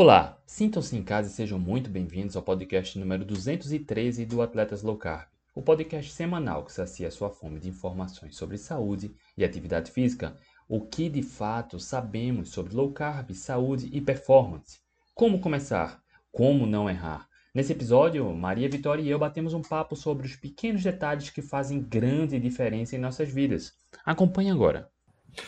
Olá, 0.00 0.40
sintam-se 0.46 0.96
em 0.96 1.02
casa 1.02 1.28
e 1.28 1.32
sejam 1.32 1.58
muito 1.58 1.90
bem-vindos 1.90 2.36
ao 2.36 2.42
podcast 2.44 2.96
número 2.96 3.24
213 3.24 4.24
do 4.26 4.40
Atletas 4.40 4.80
Low 4.84 4.96
Carb, 4.96 5.26
o 5.52 5.60
podcast 5.60 6.12
semanal 6.12 6.64
que 6.64 6.72
sacia 6.72 7.10
sua 7.10 7.30
fome 7.30 7.58
de 7.58 7.68
informações 7.68 8.36
sobre 8.36 8.56
saúde 8.58 9.12
e 9.36 9.42
atividade 9.42 9.90
física, 9.90 10.36
o 10.68 10.82
que 10.82 11.08
de 11.08 11.20
fato 11.20 11.80
sabemos 11.80 12.50
sobre 12.50 12.76
low 12.76 12.92
carb, 12.92 13.32
saúde 13.32 13.90
e 13.92 14.00
performance. 14.00 14.78
Como 15.16 15.40
começar? 15.40 16.00
Como 16.30 16.64
não 16.64 16.88
errar? 16.88 17.26
Nesse 17.52 17.72
episódio, 17.72 18.32
Maria 18.32 18.70
Vitória 18.70 19.02
e 19.02 19.10
eu 19.10 19.18
batemos 19.18 19.52
um 19.52 19.62
papo 19.62 19.96
sobre 19.96 20.28
os 20.28 20.36
pequenos 20.36 20.84
detalhes 20.84 21.28
que 21.30 21.42
fazem 21.42 21.82
grande 21.82 22.38
diferença 22.38 22.94
em 22.94 23.00
nossas 23.00 23.30
vidas. 23.30 23.72
Acompanhe 24.06 24.52
agora. 24.52 24.88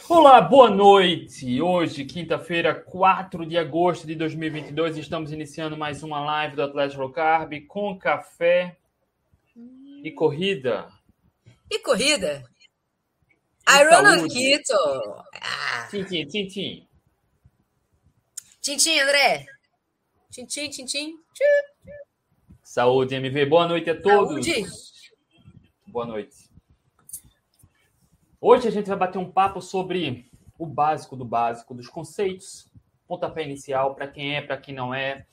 Olá, 0.08 0.40
boa 0.40 0.70
noite. 0.70 1.60
Hoje, 1.60 2.04
quinta-feira, 2.04 2.74
4 2.74 3.46
de 3.46 3.56
agosto 3.56 4.06
de 4.06 4.14
2022, 4.14 4.96
estamos 4.98 5.32
iniciando 5.32 5.76
mais 5.76 6.02
uma 6.02 6.20
live 6.20 6.56
do 6.56 6.62
Atlético 6.62 7.02
Low 7.02 7.10
Carb 7.10 7.52
com 7.66 7.98
café 7.98 8.76
e 10.02 10.10
corrida. 10.10 10.88
E 11.70 11.78
corrida? 11.78 12.44
Iron 13.80 14.28
Quito. 14.28 14.74
Ah. 15.34 15.88
Tintim, 15.90 16.26
tintim. 16.26 16.88
Tintim, 18.60 18.98
André. 18.98 19.46
Tintim, 20.30 20.68
tintim. 20.68 21.18
Saúde, 22.62 23.14
MV. 23.14 23.46
Boa 23.46 23.66
noite 23.66 23.90
a 23.90 24.00
todos. 24.00 24.44
Saúde. 24.44 24.66
Boa 25.86 26.06
noite. 26.06 26.49
Hoje 28.42 28.66
a 28.66 28.70
gente 28.70 28.88
vai 28.88 28.96
bater 28.96 29.18
um 29.18 29.30
papo 29.30 29.60
sobre 29.60 30.24
o 30.58 30.64
básico 30.64 31.14
do 31.14 31.26
básico, 31.26 31.74
dos 31.74 31.88
conceitos, 31.88 32.72
pontapé 33.06 33.44
inicial, 33.44 33.94
para 33.94 34.08
quem 34.08 34.34
é, 34.34 34.40
para 34.40 34.56
quem 34.56 34.74
não 34.74 34.94
é, 34.94 35.26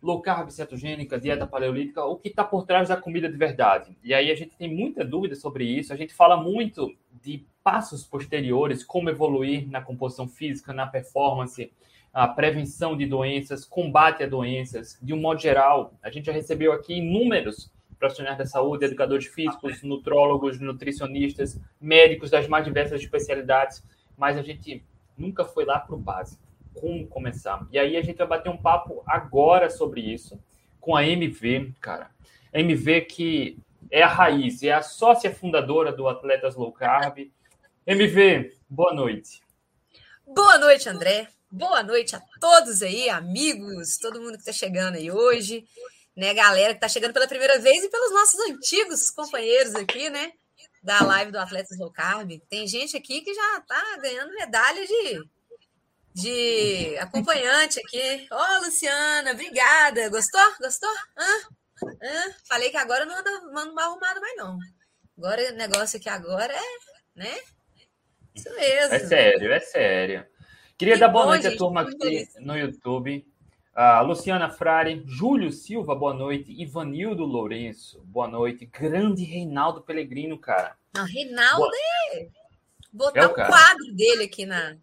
low 0.00 0.22
carb, 0.22 0.48
cetogênica, 0.50 1.18
dieta 1.18 1.44
paleolítica, 1.44 2.04
o 2.04 2.14
que 2.14 2.28
está 2.28 2.44
por 2.44 2.64
trás 2.64 2.88
da 2.88 2.96
comida 2.96 3.28
de 3.28 3.36
verdade. 3.36 3.98
E 4.00 4.14
aí 4.14 4.30
a 4.30 4.34
gente 4.36 4.54
tem 4.54 4.72
muita 4.72 5.04
dúvida 5.04 5.34
sobre 5.34 5.64
isso, 5.64 5.92
a 5.92 5.96
gente 5.96 6.14
fala 6.14 6.36
muito 6.36 6.96
de 7.20 7.44
passos 7.64 8.04
posteriores, 8.04 8.84
como 8.84 9.10
evoluir 9.10 9.68
na 9.68 9.82
composição 9.82 10.28
física, 10.28 10.72
na 10.72 10.86
performance, 10.86 11.72
a 12.12 12.28
prevenção 12.28 12.96
de 12.96 13.06
doenças, 13.06 13.64
combate 13.64 14.22
a 14.22 14.28
doenças, 14.28 14.96
de 15.02 15.12
um 15.12 15.20
modo 15.20 15.40
geral. 15.40 15.94
A 16.00 16.10
gente 16.10 16.26
já 16.26 16.32
recebeu 16.32 16.72
aqui 16.72 16.94
inúmeros 16.94 17.72
profissionais 17.98 18.38
da 18.38 18.46
saúde, 18.46 18.84
educadores 18.84 19.26
físicos, 19.26 19.82
nutrólogos, 19.82 20.60
nutricionistas, 20.60 21.58
médicos 21.80 22.30
das 22.30 22.46
mais 22.46 22.64
diversas 22.64 23.00
especialidades, 23.00 23.82
mas 24.16 24.36
a 24.36 24.42
gente 24.42 24.84
nunca 25.16 25.44
foi 25.44 25.64
lá 25.64 25.78
para 25.78 25.94
o 25.94 25.98
básico. 25.98 26.42
Como 26.74 27.06
começar? 27.06 27.66
E 27.72 27.78
aí 27.78 27.96
a 27.96 28.02
gente 28.02 28.18
vai 28.18 28.26
bater 28.26 28.50
um 28.50 28.56
papo 28.56 29.02
agora 29.06 29.70
sobre 29.70 30.00
isso 30.00 30.38
com 30.80 30.94
a 30.94 31.06
MV, 31.06 31.72
cara. 31.80 32.10
A 32.52 32.60
MV 32.60 33.00
que 33.02 33.58
é 33.90 34.02
a 34.02 34.08
raiz, 34.08 34.62
é 34.62 34.72
a 34.72 34.82
sócia 34.82 35.32
fundadora 35.32 35.90
do 35.90 36.06
Atletas 36.06 36.54
Low 36.54 36.72
Carb. 36.72 37.30
MV, 37.86 38.52
boa 38.68 38.92
noite. 38.92 39.40
Boa 40.26 40.58
noite, 40.58 40.88
André. 40.88 41.28
Boa 41.50 41.82
noite 41.82 42.14
a 42.14 42.20
todos 42.40 42.82
aí, 42.82 43.08
amigos, 43.08 43.96
todo 43.96 44.20
mundo 44.20 44.32
que 44.32 44.40
está 44.40 44.52
chegando 44.52 44.96
aí 44.96 45.10
hoje 45.10 45.64
né, 46.16 46.32
galera 46.32 46.72
que 46.72 46.78
está 46.78 46.88
chegando 46.88 47.12
pela 47.12 47.28
primeira 47.28 47.58
vez 47.58 47.84
e 47.84 47.90
pelos 47.90 48.10
nossos 48.10 48.40
antigos 48.48 49.10
companheiros 49.10 49.74
aqui, 49.74 50.08
né, 50.08 50.32
da 50.82 51.02
live 51.02 51.30
do 51.30 51.38
Atletas 51.38 51.78
Low 51.78 51.92
Carb. 51.92 52.40
Tem 52.48 52.66
gente 52.66 52.96
aqui 52.96 53.20
que 53.20 53.34
já 53.34 53.58
está 53.58 53.98
ganhando 53.98 54.32
medalha 54.32 54.86
de, 54.86 55.24
de 56.14 56.96
acompanhante 56.98 57.78
aqui. 57.80 58.26
Ô, 58.32 58.36
oh, 58.36 58.64
Luciana, 58.64 59.32
obrigada. 59.32 60.08
Gostou? 60.08 60.54
Gostou? 60.60 60.90
Hã? 61.18 61.26
Hã? 62.02 62.34
Falei 62.48 62.70
que 62.70 62.76
agora 62.76 63.04
não 63.04 63.18
anda, 63.18 63.30
não 63.52 63.78
arrumado 63.78 64.20
mais, 64.20 64.36
não. 64.36 64.58
Agora, 65.18 65.52
o 65.52 65.56
negócio 65.56 65.98
aqui 65.98 66.08
agora 66.08 66.54
é, 66.54 67.18
né? 67.18 67.36
Isso 68.34 68.50
mesmo. 68.54 68.94
É 68.94 68.98
sério, 69.00 69.52
é 69.52 69.60
sério. 69.60 70.26
Queria 70.78 70.94
que 70.94 71.00
dar 71.00 71.08
boa 71.08 71.26
noite 71.26 71.46
à 71.46 71.56
turma 71.56 71.82
aqui 71.82 72.28
no 72.38 72.56
YouTube. 72.56 73.26
Uh, 73.76 74.02
Luciana 74.06 74.48
Frari, 74.48 75.04
Júlio 75.06 75.52
Silva, 75.52 75.94
boa 75.94 76.14
noite. 76.14 76.50
Ivanildo 76.50 77.26
Lourenço, 77.26 78.00
boa 78.06 78.26
noite. 78.26 78.64
Grande 78.64 79.22
Reinaldo 79.22 79.82
Pellegrino, 79.82 80.38
cara. 80.38 80.74
Não, 80.94 81.04
Reinaldo 81.04 81.58
boa... 81.58 81.72
é. 82.14 82.28
Botar 82.90 83.20
é 83.20 83.26
um 83.26 83.34
cara. 83.34 83.48
quadro 83.50 83.92
dele 83.92 84.24
aqui 84.24 84.46
na. 84.46 84.78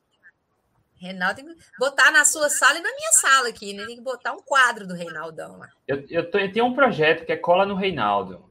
Reinaldo 0.95 1.37
tem 1.37 1.45
que 1.45 1.55
botar 1.79 2.11
na 2.11 2.23
sua 2.23 2.49
sala 2.49 2.77
e 2.77 2.83
na 2.83 2.93
minha 2.93 3.11
sala 3.13 3.49
aqui, 3.49 3.73
né? 3.73 3.83
Tem 3.87 3.95
que 3.95 4.03
botar 4.03 4.31
um 4.31 4.43
quadro 4.43 4.85
do 4.85 4.93
Reinaldão 4.93 5.57
lá. 5.57 5.69
Eu, 5.87 6.05
eu, 6.07 6.29
tô, 6.29 6.37
eu 6.37 6.53
tenho 6.53 6.65
um 6.65 6.75
projeto 6.75 7.25
que 7.25 7.31
é 7.31 7.35
Cola 7.35 7.65
no 7.65 7.73
Reinaldo. 7.73 8.47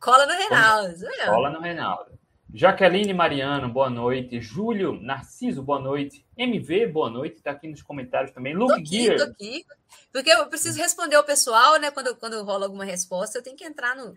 Cola 0.00 0.26
no 0.26 0.32
Reinaldo. 0.32 1.06
Cola 1.24 1.50
no 1.50 1.60
Reinaldo. 1.60 2.18
Jaqueline 2.56 3.12
Mariano, 3.12 3.68
boa 3.68 3.90
noite. 3.90 4.40
Júlio 4.40 4.92
Narciso, 4.92 5.60
boa 5.60 5.80
noite. 5.80 6.24
MV, 6.38 6.86
boa 6.86 7.10
noite. 7.10 7.38
Está 7.38 7.50
aqui 7.50 7.66
nos 7.66 7.82
comentários 7.82 8.30
também. 8.30 8.54
Luke 8.54 8.68
tô 8.68 8.78
aqui, 8.78 9.02
Gear. 9.02 9.16
Tô 9.16 9.24
aqui. 9.24 9.66
Porque 10.12 10.30
eu 10.30 10.46
preciso 10.46 10.78
responder 10.78 11.16
o 11.16 11.24
pessoal, 11.24 11.80
né? 11.80 11.90
Quando, 11.90 12.14
quando 12.14 12.40
rola 12.44 12.66
alguma 12.66 12.84
resposta, 12.84 13.36
eu 13.36 13.42
tenho 13.42 13.56
que 13.56 13.64
entrar 13.64 13.96
no, 13.96 14.14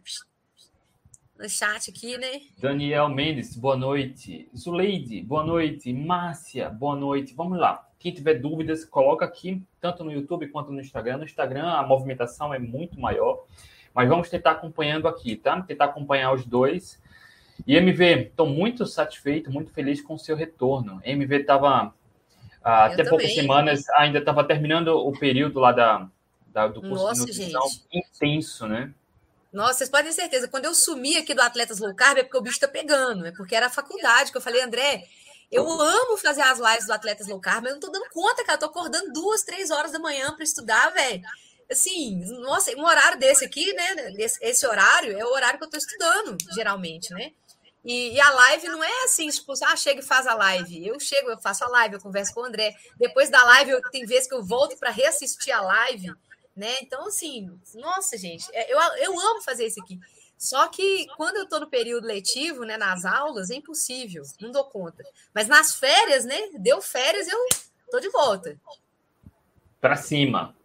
no 1.40 1.50
chat 1.50 1.90
aqui, 1.90 2.16
né? 2.16 2.42
Daniel 2.60 3.10
Mendes, 3.10 3.56
boa 3.56 3.76
noite. 3.76 4.48
Zuleide, 4.56 5.20
boa 5.24 5.44
noite. 5.44 5.92
Márcia, 5.92 6.70
boa 6.70 6.96
noite. 6.96 7.34
Vamos 7.34 7.58
lá. 7.58 7.90
Quem 7.98 8.14
tiver 8.14 8.36
dúvidas, 8.36 8.86
coloca 8.86 9.26
aqui, 9.26 9.64
tanto 9.82 10.04
no 10.04 10.12
YouTube 10.12 10.48
quanto 10.50 10.72
no 10.72 10.80
Instagram. 10.80 11.18
No 11.18 11.26
Instagram, 11.26 11.72
a 11.72 11.82
movimentação 11.82 12.54
é 12.54 12.60
muito 12.60 13.00
maior. 13.00 13.46
Mas 13.96 14.08
vamos 14.08 14.30
tentar 14.30 14.52
acompanhando 14.52 15.08
aqui, 15.08 15.36
tá? 15.36 15.60
Tentar 15.64 15.86
acompanhar 15.86 16.32
os 16.34 16.46
dois. 16.46 17.02
E 17.66 17.76
MV, 17.76 18.30
estou 18.30 18.48
muito 18.48 18.86
satisfeito, 18.86 19.52
muito 19.52 19.72
feliz 19.72 20.02
com 20.02 20.14
o 20.16 20.20
seu 20.20 20.36
retorno. 20.36 21.02
MV 21.04 21.38
estava 21.38 21.94
ah, 22.64 22.86
até 22.86 22.98
também. 22.98 23.10
poucas 23.10 23.34
semanas, 23.34 23.90
ainda 23.92 24.20
estava 24.20 24.44
terminando 24.44 24.90
o 24.90 25.12
período 25.18 25.60
lá 25.60 25.72
da, 25.72 26.08
da 26.48 26.68
do 26.68 26.82
curso 26.82 27.04
Nossa, 27.04 27.26
de 27.26 27.32
nutrição 27.32 27.68
gente. 27.70 27.88
intenso, 27.94 28.68
né? 28.68 28.94
Nossa, 29.52 29.76
vocês 29.76 29.90
podem 29.90 30.08
ter 30.08 30.14
certeza, 30.14 30.48
quando 30.48 30.66
eu 30.66 30.76
sumi 30.76 31.18
aqui 31.18 31.34
do 31.34 31.42
Atletas 31.42 31.80
Low 31.80 31.96
Carb 31.96 32.18
é 32.18 32.24
porque 32.24 32.38
o 32.38 32.42
bicho 32.42 32.58
está 32.58 32.68
pegando, 32.68 33.26
é 33.26 33.32
porque 33.32 33.56
era 33.56 33.68
a 33.68 33.72
faculdade 33.72 34.32
que 34.32 34.38
eu 34.38 34.42
falei, 34.42 34.62
André, 34.62 35.04
eu 35.52 35.66
amo 35.66 36.18
fazer 36.18 36.42
as 36.42 36.60
lives 36.60 36.86
do 36.86 36.94
Atletas 36.94 37.28
Low 37.28 37.40
Carb, 37.40 37.64
mas 37.64 37.72
eu 37.72 37.76
não 37.76 37.80
tô 37.80 37.90
dando 37.90 38.10
conta, 38.12 38.44
cara, 38.44 38.56
eu 38.56 38.60
tô 38.60 38.66
acordando 38.66 39.14
duas, 39.14 39.44
três 39.44 39.72
horas 39.72 39.94
da 39.94 40.00
manhã 40.00 40.34
para 40.34 40.44
estudar, 40.44 40.90
velho. 40.90 41.22
Assim, 41.72 42.20
nossa, 42.42 42.72
um 42.78 42.86
horário 42.86 43.18
desse 43.18 43.46
aqui, 43.46 43.74
né? 43.74 44.14
Esse, 44.18 44.44
esse 44.44 44.68
horário 44.68 45.18
é 45.18 45.26
o 45.26 45.34
horário 45.34 45.58
que 45.58 45.66
eu 45.66 45.70
tô 45.70 45.78
estudando, 45.78 46.38
geralmente, 46.54 47.14
né? 47.14 47.32
E, 47.84 48.14
e, 48.14 48.20
a 48.20 48.30
live 48.32 48.68
não 48.68 48.84
é 48.84 49.04
assim, 49.06 49.30
tipo, 49.30 49.54
ah, 49.64 49.76
chega 49.76 50.02
e 50.02 50.04
faz 50.04 50.28
a 50.28 50.34
live. 50.34 50.86
Eu 50.86 51.00
chego, 51.00 51.30
eu 51.30 51.38
faço 51.38 51.64
a 51.64 51.68
live, 51.70 51.96
eu 51.96 52.02
converso 52.02 52.34
com 52.34 52.42
o 52.42 52.46
André. 52.46 52.76
Depois 52.98 53.30
da 53.30 53.42
live, 53.44 53.72
eu, 53.72 53.82
tem 53.90 54.06
vezes 54.06 54.28
que 54.28 54.36
eu 54.36 54.44
volto 54.44 54.78
para 54.78 54.90
reassistir 54.90 55.56
a 55.56 55.62
live, 55.62 56.14
né? 56.56 56.76
Então, 56.82 57.08
assim, 57.08 57.50
nossa, 57.76 58.18
gente, 58.18 58.46
é, 58.52 58.74
eu, 58.74 58.80
eu 58.98 59.20
amo 59.20 59.42
fazer 59.42 59.68
isso 59.68 59.82
aqui. 59.82 60.00
Só 60.38 60.68
que 60.68 61.08
quando 61.16 61.38
eu 61.38 61.44
estou 61.44 61.60
no 61.60 61.70
período 61.70 62.06
letivo, 62.06 62.64
né, 62.64 62.78
nas 62.78 63.06
aulas, 63.06 63.50
é 63.50 63.56
impossível, 63.56 64.22
não 64.40 64.52
dou 64.52 64.66
conta. 64.66 65.04
Mas 65.34 65.48
nas 65.48 65.76
férias, 65.76 66.26
né, 66.26 66.50
deu 66.60 66.82
férias, 66.82 67.28
eu 67.28 67.40
tô 67.90 68.00
de 68.00 68.10
volta. 68.10 68.60
Para 69.80 69.96
cima. 69.96 70.56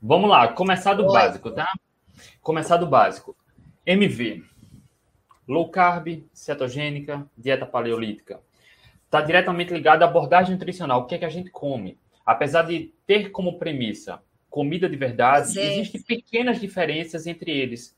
Vamos 0.00 0.30
lá, 0.30 0.48
começar 0.52 0.94
do 0.94 1.04
Oi. 1.04 1.12
básico, 1.12 1.50
tá? 1.50 1.70
Começar 2.40 2.76
do 2.76 2.86
básico. 2.86 3.36
MV 3.84 4.55
low 5.46 5.70
carb, 5.70 6.24
cetogênica, 6.32 7.26
dieta 7.36 7.66
paleolítica. 7.66 8.40
Está 9.04 9.20
diretamente 9.20 9.72
ligado 9.72 10.02
à 10.02 10.06
abordagem 10.06 10.54
nutricional, 10.54 11.02
o 11.02 11.06
que 11.06 11.14
é 11.14 11.18
que 11.18 11.24
a 11.24 11.30
gente 11.30 11.50
come. 11.50 11.98
Apesar 12.24 12.62
de 12.62 12.92
ter 13.06 13.30
como 13.30 13.58
premissa 13.58 14.20
comida 14.56 14.88
de 14.88 14.96
verdade, 14.96 15.58
é. 15.58 15.80
existem 15.80 16.02
pequenas 16.02 16.58
diferenças 16.58 17.26
entre 17.26 17.50
eles. 17.50 17.94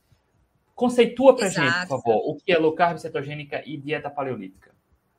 Conceitua 0.75 1.35
para 1.35 1.47
gente, 1.47 1.87
por 1.87 2.01
favor, 2.01 2.29
o 2.29 2.35
que 2.35 2.51
é 2.51 2.57
low 2.57 2.73
carb, 2.73 2.97
cetogênica 2.97 3.63
e 3.65 3.77
dieta 3.77 4.09
paleolítica. 4.09 4.69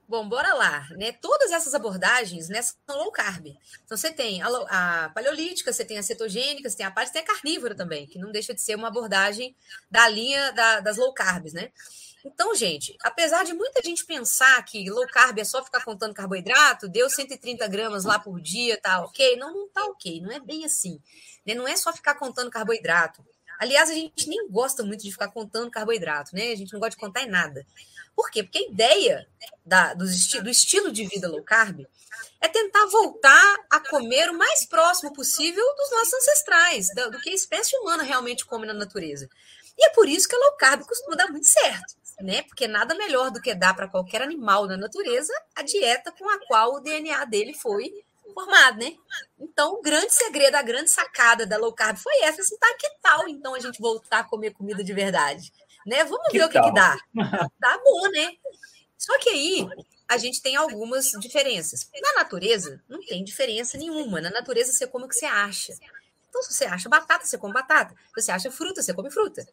Bom, 0.07 0.29
bora 0.29 0.53
lá, 0.55 0.87
né? 0.99 1.13
Todas 1.13 1.53
essas 1.53 1.73
abordagens 1.73 2.49
né, 2.49 2.61
são 2.61 2.99
low 2.99 3.13
carb. 3.13 3.47
Então 3.85 3.97
você 3.97 4.13
tem 4.13 4.43
a, 4.43 4.49
a 4.49 5.09
paleolítica, 5.11 5.73
você 5.73 5.85
tem 5.85 5.99
a 5.99 6.03
cetogênica, 6.03 6.69
você 6.69 6.77
tem 6.77 6.85
a 6.85 6.91
parte, 6.91 7.13
tem 7.13 7.23
a 7.23 7.25
carnívora 7.25 7.75
também, 7.75 8.07
que 8.07 8.19
não 8.19 8.33
deixa 8.33 8.53
de 8.53 8.61
ser 8.61 8.75
uma 8.75 8.89
abordagem 8.89 9.55
da 9.91 10.09
linha 10.09 10.53
da, 10.53 10.81
das 10.81 10.97
low 10.97 11.15
carbs, 11.15 11.53
né? 11.53 11.71
Então, 12.25 12.55
gente, 12.55 12.97
apesar 13.03 13.45
de 13.45 13.55
muita 13.55 13.81
gente 13.83 14.05
pensar 14.05 14.63
que 14.65 14.91
low 14.91 15.07
carb 15.07 15.39
é 15.39 15.45
só 15.45 15.65
ficar 15.65 15.85
contando 15.85 16.15
carboidrato, 16.15 16.89
deu 16.89 17.09
130 17.09 17.67
gramas 17.69 18.05
lá 18.05 18.19
por 18.19 18.41
dia, 18.41 18.79
tá 18.81 19.01
ok? 19.03 19.37
Não, 19.37 19.53
não 19.53 19.69
tá 19.69 19.85
ok, 19.85 20.21
não 20.21 20.31
é 20.31 20.39
bem 20.39 20.65
assim. 20.65 21.01
Né? 21.47 21.55
Não 21.55 21.67
é 21.67 21.77
só 21.77 21.93
ficar 21.93 22.15
contando 22.15 22.51
carboidrato. 22.51 23.25
Aliás, 23.59 23.91
a 23.91 23.95
gente 23.95 24.29
nem 24.29 24.49
gosta 24.49 24.83
muito 24.83 25.03
de 25.03 25.13
ficar 25.13 25.29
contando 25.29 25.71
carboidrato, 25.71 26.35
né? 26.35 26.51
A 26.51 26.57
gente 26.57 26.73
não 26.73 26.81
gosta 26.81 26.97
de 26.97 26.97
contar 26.97 27.23
em 27.23 27.29
nada. 27.29 27.67
Por 28.17 28.31
quê? 28.31 28.43
Porque 28.43 28.59
a 28.59 28.69
ideia 28.71 29.27
da, 29.65 29.95
do, 29.95 30.05
esti 30.05 30.41
do 30.41 30.51
estilo 30.51 30.91
de 30.91 31.07
vida 31.07 31.29
low 31.29 31.43
carb 31.43 31.87
é 32.41 32.49
tentar 32.49 32.87
voltar 32.87 33.57
a 33.71 33.81
comer 33.81 34.31
o 34.31 34.37
mais 34.37 34.65
próximo 34.65 35.13
possível 35.13 35.65
dos 35.77 35.91
nossos 35.91 36.15
ancestrais, 36.15 36.89
do, 36.95 37.11
do 37.11 37.21
que 37.21 37.31
a 37.31 37.35
espécie 37.35 37.77
humana 37.77 38.03
realmente 38.03 38.47
come 38.47 38.67
na 38.67 38.75
natureza. 38.75 39.29
E 39.77 39.87
é 39.87 39.91
por 39.91 40.09
isso 40.09 40.29
que 40.29 40.35
a 40.35 40.39
low 40.39 40.57
carb 40.57 40.85
costuma 40.85 41.17
dar 41.17 41.29
muito 41.29 41.47
certo, 41.47 41.95
né? 42.23 42.43
Porque 42.43 42.67
nada 42.67 42.95
melhor 42.95 43.31
do 43.31 43.41
que 43.41 43.55
dar 43.55 43.75
para 43.75 43.89
qualquer 43.89 44.23
animal 44.23 44.67
na 44.67 44.77
natureza 44.77 45.33
a 45.55 45.63
dieta 45.63 46.13
com 46.13 46.29
a 46.29 46.39
qual 46.47 46.75
o 46.75 46.81
DNA 46.81 47.25
dele 47.25 47.55
foi 47.55 47.93
formado, 48.33 48.79
né? 48.79 48.97
Então, 49.39 49.75
o 49.75 49.83
grande 49.83 50.13
segredo, 50.15 50.55
a 50.55 50.63
grande 50.63 50.91
sacada 50.91 51.47
da 51.47 51.57
low 51.57 51.73
carb 51.73 51.97
foi 51.97 52.23
essa, 52.23 52.41
assim, 52.41 52.57
tá, 52.59 52.69
que 52.79 52.89
tal 53.03 53.29
então 53.29 53.55
a 53.55 53.61
gente 53.61 53.81
voltar 53.81 54.21
a 54.21 54.25
comer 54.25 54.53
comida 54.53 54.83
de 54.83 54.93
verdade? 54.93 55.53
Né? 55.87 56.05
Vamos 56.05 56.29
que 56.29 56.39
ver 56.39 56.49
tal? 56.49 56.49
o 56.49 56.53
que, 56.53 56.71
que 56.71 56.75
dá. 56.75 56.97
Dá 57.59 57.79
bom, 57.79 58.09
né? 58.11 58.33
Só 58.97 59.19
que 59.19 59.31
aí 59.31 59.67
a 60.09 60.19
gente 60.19 60.43
tem 60.43 60.57
algumas 60.57 61.11
diferenças. 61.21 61.89
Na 62.03 62.23
natureza, 62.23 62.83
não 62.89 63.01
tem 63.01 63.25
diferença 63.25 63.79
nenhuma. 63.79 64.21
Na 64.21 64.31
natureza, 64.31 64.73
você 64.73 64.87
come 64.87 65.07
o 65.07 65.09
que 65.09 65.15
você 65.15 65.27
acha. 65.27 65.73
Então, 66.29 66.43
se 66.43 66.53
você 66.53 66.65
acha 66.65 66.89
batata, 66.89 67.25
você 67.25 67.39
come 67.39 67.55
batata. 67.55 67.95
Se 67.95 68.23
você 68.23 68.33
acha 68.33 68.51
fruta, 68.51 68.83
você 68.83 68.93
come 68.93 69.11
fruta. 69.11 69.47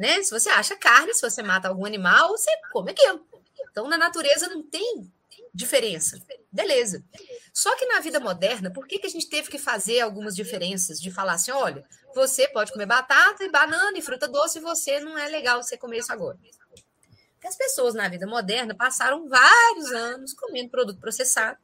Né? 0.00 0.22
Se 0.22 0.30
você 0.30 0.48
acha 0.48 0.74
carne, 0.76 1.12
se 1.12 1.20
você 1.20 1.42
mata 1.42 1.68
algum 1.68 1.84
animal, 1.84 2.30
você 2.30 2.50
come 2.72 2.90
aquilo. 2.90 3.22
Então, 3.70 3.86
na 3.86 3.98
natureza 3.98 4.48
não 4.48 4.62
tem 4.62 5.12
diferença. 5.52 6.18
Beleza. 6.50 7.04
Só 7.52 7.76
que 7.76 7.84
na 7.84 8.00
vida 8.00 8.18
moderna, 8.18 8.70
por 8.70 8.86
que, 8.86 8.98
que 8.98 9.06
a 9.06 9.10
gente 9.10 9.28
teve 9.28 9.50
que 9.50 9.58
fazer 9.58 10.00
algumas 10.00 10.34
diferenças? 10.34 10.98
De 10.98 11.10
falar 11.10 11.34
assim: 11.34 11.50
olha, 11.50 11.84
você 12.14 12.48
pode 12.48 12.72
comer 12.72 12.86
batata 12.86 13.44
e 13.44 13.50
banana 13.50 13.98
e 13.98 14.00
fruta 14.00 14.26
doce, 14.26 14.58
e 14.58 14.62
você 14.62 15.00
não 15.00 15.18
é 15.18 15.28
legal 15.28 15.62
você 15.62 15.76
comer 15.76 15.98
isso 15.98 16.10
agora. 16.10 16.38
Porque 17.34 17.48
as 17.48 17.56
pessoas 17.56 17.92
na 17.92 18.08
vida 18.08 18.26
moderna 18.26 18.74
passaram 18.74 19.28
vários 19.28 19.92
anos 19.92 20.32
comendo 20.32 20.70
produto 20.70 20.98
processado. 20.98 21.58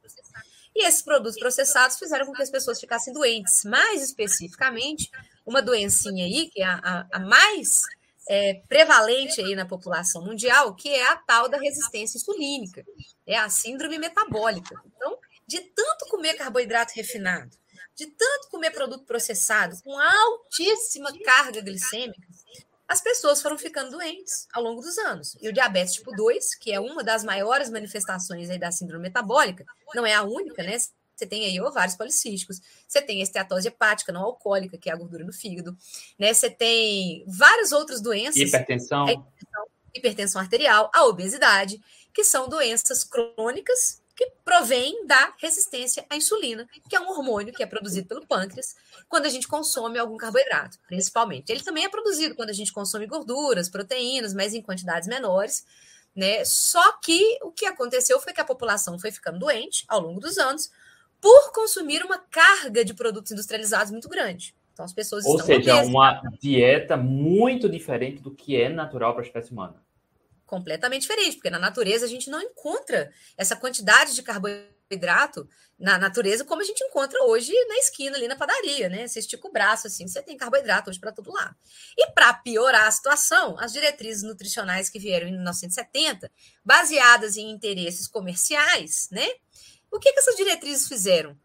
E 0.75 0.85
esses 0.85 1.01
produtos 1.01 1.39
processados 1.39 1.97
fizeram 1.97 2.27
com 2.27 2.33
que 2.33 2.43
as 2.43 2.51
pessoas 2.51 2.79
ficassem 2.79 3.11
doentes. 3.11 3.63
Mais 3.63 4.03
especificamente, 4.03 5.09
uma 5.43 5.59
doencinha 5.59 6.23
aí, 6.23 6.51
que 6.51 6.61
é 6.61 6.65
a, 6.65 6.75
a, 6.83 7.17
a 7.17 7.19
mais 7.19 7.81
é, 8.29 8.61
prevalente 8.67 9.41
aí 9.41 9.55
na 9.55 9.65
população 9.65 10.23
mundial, 10.23 10.75
que 10.75 10.89
é 10.89 11.07
a 11.07 11.15
tal 11.15 11.47
da 11.47 11.57
resistência 11.57 12.17
insulínica, 12.17 12.83
é 13.25 13.37
a 13.37 13.49
síndrome 13.49 13.97
metabólica. 13.97 14.75
Então, 14.85 15.17
de 15.47 15.61
tanto 15.61 16.07
comer 16.09 16.33
carboidrato 16.33 16.93
refinado, 16.95 17.55
de 17.95 18.05
tanto 18.07 18.49
comer 18.49 18.71
produto 18.71 19.05
processado 19.05 19.75
com 19.83 19.97
altíssima 19.97 21.11
carga 21.23 21.61
glicêmica, 21.61 22.27
as 22.87 23.01
pessoas 23.01 23.41
foram 23.41 23.57
ficando 23.57 23.91
doentes 23.91 24.47
ao 24.53 24.63
longo 24.63 24.81
dos 24.81 24.97
anos. 24.97 25.35
E 25.41 25.49
o 25.49 25.53
diabetes 25.53 25.95
tipo 25.95 26.15
2, 26.15 26.55
que 26.55 26.71
é 26.71 26.79
uma 26.79 27.03
das 27.03 27.23
maiores 27.23 27.69
manifestações 27.69 28.49
aí 28.49 28.57
da 28.57 28.71
síndrome 28.71 29.03
metabólica, 29.03 29.65
não 29.93 30.05
é 30.05 30.13
a 30.13 30.23
única, 30.23 30.63
né? 30.63 30.77
Você 31.17 31.25
tem 31.25 31.45
aí 31.45 31.59
ovários 31.59 31.95
policísticos, 31.95 32.61
você 32.87 33.01
tem 33.01 33.21
esteatose 33.21 33.67
hepática 33.67 34.11
não 34.11 34.21
alcoólica, 34.21 34.77
que 34.77 34.87
é 34.87 34.93
a 34.93 34.95
gordura 34.95 35.25
no 35.25 35.33
fígado, 35.33 35.75
né? 36.17 36.31
Você 36.31 36.47
tem 36.47 37.25
várias 37.27 37.71
outras 37.71 37.99
doenças. 37.99 38.37
Hipertensão. 38.37 39.03
Hipertensão, 39.09 39.65
hipertensão 39.95 40.41
arterial, 40.41 40.91
a 40.93 41.05
obesidade, 41.05 41.81
que 42.13 42.23
são 42.23 42.47
doenças 42.47 43.03
crônicas 43.03 44.03
que 44.15 44.31
provém 44.43 45.05
da 45.05 45.33
resistência 45.37 46.05
à 46.09 46.15
insulina, 46.15 46.67
que 46.89 46.95
é 46.95 46.99
um 46.99 47.09
hormônio 47.09 47.53
que 47.53 47.61
é 47.61 47.67
produzido 47.67 48.07
pelo 48.07 48.25
pâncreas 48.25 48.75
quando 49.07 49.25
a 49.25 49.29
gente 49.29 49.47
consome 49.47 49.99
algum 49.99 50.17
carboidrato, 50.17 50.79
principalmente. 50.87 51.51
Ele 51.51 51.63
também 51.63 51.85
é 51.85 51.89
produzido 51.89 52.35
quando 52.35 52.49
a 52.49 52.53
gente 52.53 52.73
consome 52.73 53.05
gorduras, 53.05 53.69
proteínas, 53.69 54.33
mas 54.33 54.53
em 54.55 54.61
quantidades 54.61 55.07
menores. 55.07 55.65
Né? 56.15 56.43
Só 56.45 56.93
que 56.93 57.37
o 57.43 57.51
que 57.51 57.67
aconteceu 57.67 58.19
foi 58.19 58.33
que 58.33 58.41
a 58.41 58.45
população 58.45 58.97
foi 58.97 59.11
ficando 59.11 59.37
doente 59.37 59.85
ao 59.87 59.99
longo 59.99 60.19
dos 60.19 60.39
anos 60.39 60.71
por 61.21 61.51
consumir 61.51 62.03
uma 62.03 62.17
carga 62.17 62.85
de 62.85 62.93
produtos 62.93 63.31
industrializados 63.31 63.91
muito 63.91 64.09
grande. 64.09 64.55
Então 64.73 64.85
as 64.85 64.93
pessoas 64.93 65.25
Ou 65.25 65.39
seja, 65.39 65.83
uma 65.83 66.21
dieta 66.39 66.95
muito 66.95 67.67
diferente 67.67 68.21
do 68.21 68.31
que 68.31 68.55
é 68.55 68.69
natural 68.69 69.13
para 69.13 69.23
a 69.23 69.25
espécie 69.25 69.51
humana 69.51 69.81
completamente 70.47 71.01
diferente, 71.01 71.35
porque 71.35 71.49
na 71.49 71.59
natureza 71.59 72.05
a 72.05 72.09
gente 72.09 72.29
não 72.29 72.41
encontra 72.41 73.11
essa 73.37 73.55
quantidade 73.55 74.15
de 74.15 74.23
carboidrato 74.23 75.47
na 75.77 75.97
natureza 75.97 76.43
como 76.43 76.61
a 76.61 76.65
gente 76.65 76.83
encontra 76.83 77.21
hoje 77.25 77.51
na 77.67 77.75
esquina 77.75 78.17
ali 78.17 78.27
na 78.27 78.35
padaria, 78.35 78.89
né? 78.89 79.05
Você 79.05 79.19
estica 79.19 79.47
o 79.47 79.51
braço 79.51 79.85
assim, 79.85 80.07
você 80.07 80.23
tem 80.23 80.37
carboidrato 80.37 80.89
hoje 80.89 80.99
para 80.99 81.11
todo 81.11 81.31
lado. 81.31 81.55
E 81.95 82.09
para 82.11 82.33
piorar 82.33 82.87
a 82.87 82.91
situação, 82.91 83.59
as 83.59 83.73
diretrizes 83.73 84.23
nutricionais 84.23 84.89
que 84.89 84.97
vieram 84.97 85.27
em 85.27 85.33
1970, 85.33 86.31
baseadas 86.65 87.37
em 87.37 87.51
interesses 87.51 88.07
comerciais, 88.07 89.09
né? 89.11 89.27
O 89.97 89.99
que, 89.99 90.13
que 90.13 90.19
essas 90.19 90.35
diretrizes 90.35 90.87
fizeram? 90.87 91.35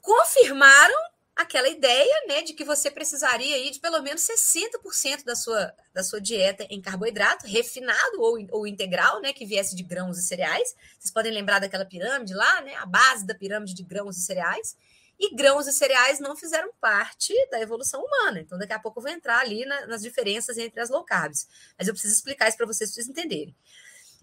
Confirmaram 0.00 0.94
aquela 1.36 1.68
ideia 1.68 2.24
né, 2.26 2.42
de 2.42 2.52
que 2.52 2.64
você 2.64 2.90
precisaria 2.90 3.70
de 3.70 3.78
pelo 3.78 4.02
menos 4.02 4.22
60% 4.22 5.24
da 5.24 5.36
sua, 5.36 5.72
da 5.94 6.02
sua 6.02 6.20
dieta 6.20 6.66
em 6.68 6.82
carboidrato, 6.82 7.46
refinado 7.46 8.20
ou, 8.20 8.36
ou 8.50 8.66
integral, 8.66 9.20
né, 9.20 9.32
que 9.32 9.46
viesse 9.46 9.76
de 9.76 9.84
grãos 9.84 10.18
e 10.18 10.22
cereais. 10.22 10.74
Vocês 10.98 11.12
podem 11.12 11.32
lembrar 11.32 11.60
daquela 11.60 11.84
pirâmide 11.84 12.34
lá, 12.34 12.60
né, 12.62 12.74
a 12.74 12.86
base 12.86 13.24
da 13.24 13.36
pirâmide 13.36 13.72
de 13.72 13.84
grãos 13.84 14.16
e 14.16 14.20
cereais. 14.20 14.76
E 15.16 15.36
grãos 15.36 15.68
e 15.68 15.72
cereais 15.72 16.18
não 16.18 16.36
fizeram 16.36 16.72
parte 16.80 17.32
da 17.52 17.60
evolução 17.60 18.02
humana. 18.02 18.40
Então, 18.40 18.58
daqui 18.58 18.72
a 18.72 18.80
pouco 18.80 18.98
eu 18.98 19.04
vou 19.04 19.12
entrar 19.12 19.38
ali 19.38 19.64
na, 19.64 19.86
nas 19.86 20.02
diferenças 20.02 20.58
entre 20.58 20.80
as 20.80 20.90
low 20.90 21.04
carbs. 21.04 21.46
Mas 21.78 21.86
eu 21.86 21.94
preciso 21.94 22.14
explicar 22.14 22.48
isso 22.48 22.56
para 22.56 22.66
vocês, 22.66 22.90
para 22.90 22.96
vocês 22.96 23.08
entenderem. 23.08 23.54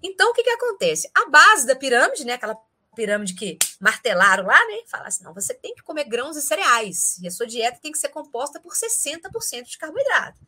Então, 0.04 0.32
o 0.32 0.34
que, 0.34 0.44
que 0.44 0.50
acontece? 0.50 1.10
A 1.16 1.30
base 1.30 1.66
da 1.66 1.76
pirâmide, 1.76 2.26
né, 2.26 2.34
aquela 2.34 2.58
pirâmide 3.00 3.34
que 3.34 3.58
martelaram 3.80 4.46
lá, 4.46 4.60
né? 4.68 4.82
Fala 4.86 5.08
assim: 5.08 5.24
não, 5.24 5.34
você 5.34 5.54
tem 5.54 5.74
que 5.74 5.82
comer 5.82 6.04
grãos 6.04 6.36
e 6.36 6.42
cereais. 6.42 7.18
E 7.22 7.28
a 7.28 7.32
sua 7.32 7.48
dieta 7.48 7.80
tem 7.82 7.94
que 7.94 7.98
ser 7.98 8.10
composta 8.10 8.60
por 8.60 8.74
60% 8.74 9.64
de 9.64 9.78
carboidrato. 9.78 10.42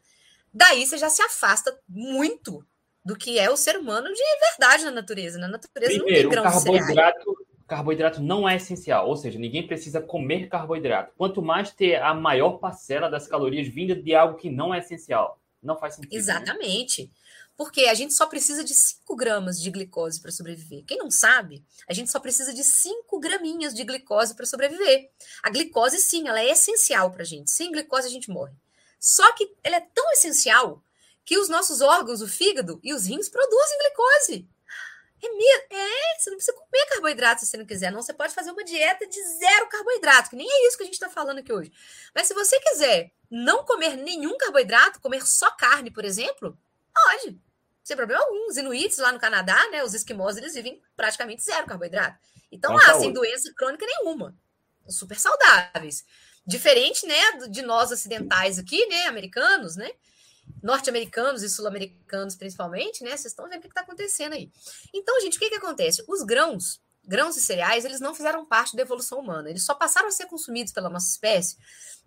Daí 0.53 0.86
você 0.86 0.98
já 0.98 1.09
se 1.09 1.21
afasta 1.21 1.80
muito 1.88 2.65
do 3.06 3.15
que 3.15 3.39
é 3.39 3.50
o 3.50 3.56
ser 3.56 3.77
humano 3.77 4.09
de 4.13 4.21
verdade 4.50 4.83
na 4.83 4.92
natureza. 4.92 5.39
Na 5.39 5.48
natureza 5.48 5.94
Primeiro, 5.94 6.30
não 6.30 6.30
tem 6.30 6.44
grãos 6.44 6.63
carboidrato, 6.63 7.38
carboidrato 7.65 8.21
não 8.21 8.48
é 8.48 8.57
essencial, 8.57 9.07
ou 9.07 9.15
seja, 9.15 9.39
ninguém 9.39 9.65
precisa 9.65 10.01
comer 10.01 10.50
carboidrato. 10.50 11.13
Quanto 11.18 11.42
mais 11.42 11.71
ter 11.71 12.01
a 12.01 12.13
maior 12.13 12.57
parcela 12.57 13.09
das 13.09 13.27
calorias 13.27 13.65
vinda 13.69 13.95
de 13.95 14.13
algo 14.13 14.36
que 14.38 14.50
não 14.50 14.74
é 14.74 14.80
essencial. 14.80 15.39
Não 15.63 15.77
faz 15.77 15.95
sentido. 15.95 16.12
Né? 16.12 16.18
Exatamente. 16.18 17.04
Né? 17.04 17.09
Porque 17.61 17.85
a 17.85 17.93
gente 17.93 18.15
só 18.15 18.25
precisa 18.25 18.63
de 18.63 18.73
5 18.73 19.15
gramas 19.15 19.61
de 19.61 19.69
glicose 19.69 20.19
para 20.19 20.31
sobreviver. 20.31 20.83
Quem 20.83 20.97
não 20.97 21.11
sabe, 21.11 21.63
a 21.87 21.93
gente 21.93 22.09
só 22.09 22.19
precisa 22.19 22.51
de 22.51 22.63
5 22.63 23.19
graminhas 23.19 23.71
de 23.71 23.83
glicose 23.83 24.33
para 24.33 24.47
sobreviver. 24.47 25.11
A 25.43 25.51
glicose, 25.51 25.99
sim, 25.99 26.27
ela 26.27 26.41
é 26.41 26.49
essencial 26.49 27.11
para 27.11 27.21
a 27.21 27.25
gente. 27.25 27.51
Sem 27.51 27.71
glicose, 27.71 28.07
a 28.07 28.09
gente 28.09 28.31
morre. 28.31 28.55
Só 28.99 29.31
que 29.33 29.56
ela 29.63 29.75
é 29.75 29.87
tão 29.94 30.11
essencial 30.13 30.83
que 31.23 31.37
os 31.37 31.49
nossos 31.49 31.81
órgãos, 31.81 32.23
o 32.23 32.27
fígado 32.27 32.80
e 32.83 32.95
os 32.95 33.06
rins, 33.06 33.30
produzem 33.30 33.77
glicose. 33.77 34.49
É, 35.21 35.30
mesmo? 35.30 35.65
é, 35.69 36.18
você 36.18 36.31
não 36.31 36.37
precisa 36.37 36.57
comer 36.57 36.85
carboidrato 36.87 37.41
se 37.41 37.45
você 37.45 37.57
não 37.57 37.65
quiser, 37.68 37.91
não. 37.91 38.01
Você 38.01 38.11
pode 38.11 38.33
fazer 38.33 38.49
uma 38.49 38.63
dieta 38.63 39.06
de 39.06 39.23
zero 39.37 39.69
carboidrato, 39.69 40.31
que 40.31 40.35
nem 40.35 40.49
é 40.49 40.68
isso 40.68 40.77
que 40.77 40.81
a 40.81 40.87
gente 40.87 40.95
está 40.95 41.11
falando 41.11 41.37
aqui 41.37 41.53
hoje. 41.53 41.71
Mas 42.15 42.25
se 42.25 42.33
você 42.33 42.59
quiser 42.59 43.11
não 43.30 43.63
comer 43.63 43.97
nenhum 43.97 44.35
carboidrato, 44.35 44.99
comer 44.99 45.27
só 45.27 45.51
carne, 45.51 45.91
por 45.91 46.03
exemplo, 46.03 46.57
pode 46.91 47.39
sem 47.83 47.95
problema 47.95 48.23
algum. 48.23 48.47
Os 48.47 48.57
inuits 48.57 48.97
lá 48.97 49.11
no 49.11 49.19
Canadá, 49.19 49.69
né, 49.69 49.83
os 49.83 49.94
esquimós, 49.94 50.38
eles 50.38 50.54
vivem 50.54 50.81
praticamente 50.95 51.44
zero 51.44 51.68
carboidrato. 51.68 52.18
Então, 52.52 52.73
lá, 52.73 53.00
sem 53.00 53.11
doença 53.11 53.52
crônica 53.56 53.85
nenhuma. 53.85 54.35
Super 54.88 55.19
saudáveis. 55.19 56.04
Diferente, 56.45 57.06
né, 57.06 57.47
de 57.50 57.61
nós 57.61 57.92
ocidentais 57.92 58.59
aqui, 58.59 58.85
né, 58.88 59.06
americanos, 59.06 59.76
né, 59.76 59.92
norte-americanos 60.61 61.44
e 61.44 61.50
sul-americanos 61.50 62.35
principalmente, 62.35 63.04
né, 63.04 63.11
vocês 63.11 63.28
estão 63.28 63.47
vendo 63.47 63.59
o 63.59 63.61
que 63.61 63.68
está 63.68 63.81
acontecendo 63.81 64.33
aí. 64.33 64.52
Então, 64.94 65.19
gente, 65.21 65.38
o 65.38 65.40
que 65.40 65.50
que 65.50 65.56
acontece? 65.56 66.04
Os 66.07 66.23
grãos, 66.23 66.81
grãos 67.06 67.38
e 67.38 67.42
cereais, 67.42 67.85
eles 67.85 68.00
não 68.00 68.14
fizeram 68.14 68.45
parte 68.45 68.76
da 68.76 68.81
evolução 68.81 69.19
humana. 69.19 69.50
Eles 69.50 69.64
só 69.64 69.73
passaram 69.73 70.07
a 70.07 70.11
ser 70.11 70.26
consumidos 70.26 70.73
pela 70.73 70.90
nossa 70.90 71.09
espécie 71.09 71.57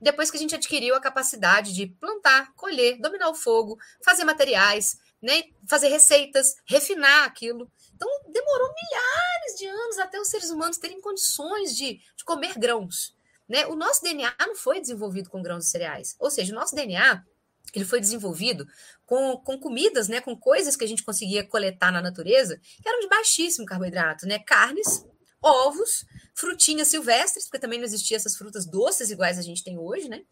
depois 0.00 0.30
que 0.30 0.36
a 0.36 0.40
gente 0.40 0.54
adquiriu 0.54 0.94
a 0.94 1.00
capacidade 1.00 1.72
de 1.72 1.86
plantar, 1.86 2.52
colher, 2.54 3.00
dominar 3.00 3.30
o 3.30 3.34
fogo, 3.34 3.78
fazer 4.04 4.24
materiais, 4.24 4.98
né, 5.24 5.44
fazer 5.66 5.88
receitas, 5.88 6.54
refinar 6.66 7.24
aquilo. 7.24 7.70
Então, 7.94 8.06
demorou 8.28 8.68
milhares 8.74 9.58
de 9.58 9.66
anos 9.66 9.98
até 9.98 10.20
os 10.20 10.28
seres 10.28 10.50
humanos 10.50 10.76
terem 10.76 11.00
condições 11.00 11.74
de, 11.74 11.94
de 11.94 12.24
comer 12.26 12.58
grãos. 12.58 13.16
Né? 13.48 13.66
O 13.66 13.74
nosso 13.74 14.02
DNA 14.02 14.34
não 14.40 14.54
foi 14.54 14.82
desenvolvido 14.82 15.30
com 15.30 15.42
grãos 15.42 15.66
e 15.66 15.70
cereais. 15.70 16.14
Ou 16.18 16.30
seja, 16.30 16.52
o 16.52 16.54
nosso 16.54 16.74
DNA 16.74 17.24
ele 17.72 17.86
foi 17.86 18.00
desenvolvido 18.00 18.68
com, 19.06 19.38
com 19.38 19.58
comidas, 19.58 20.08
né, 20.08 20.20
com 20.20 20.36
coisas 20.36 20.76
que 20.76 20.84
a 20.84 20.86
gente 20.86 21.02
conseguia 21.02 21.42
coletar 21.42 21.90
na 21.90 22.02
natureza, 22.02 22.60
que 22.82 22.88
eram 22.88 23.00
de 23.00 23.08
baixíssimo 23.08 23.66
carboidrato, 23.66 24.26
né? 24.26 24.38
Carnes, 24.38 25.04
ovos, 25.42 26.04
frutinhas 26.34 26.88
silvestres, 26.88 27.46
porque 27.46 27.58
também 27.58 27.78
não 27.78 27.86
existiam 27.86 28.16
essas 28.16 28.36
frutas 28.36 28.66
doces 28.66 29.10
iguais 29.10 29.38
a 29.38 29.42
gente 29.42 29.64
tem 29.64 29.78
hoje, 29.78 30.08
né? 30.08 30.22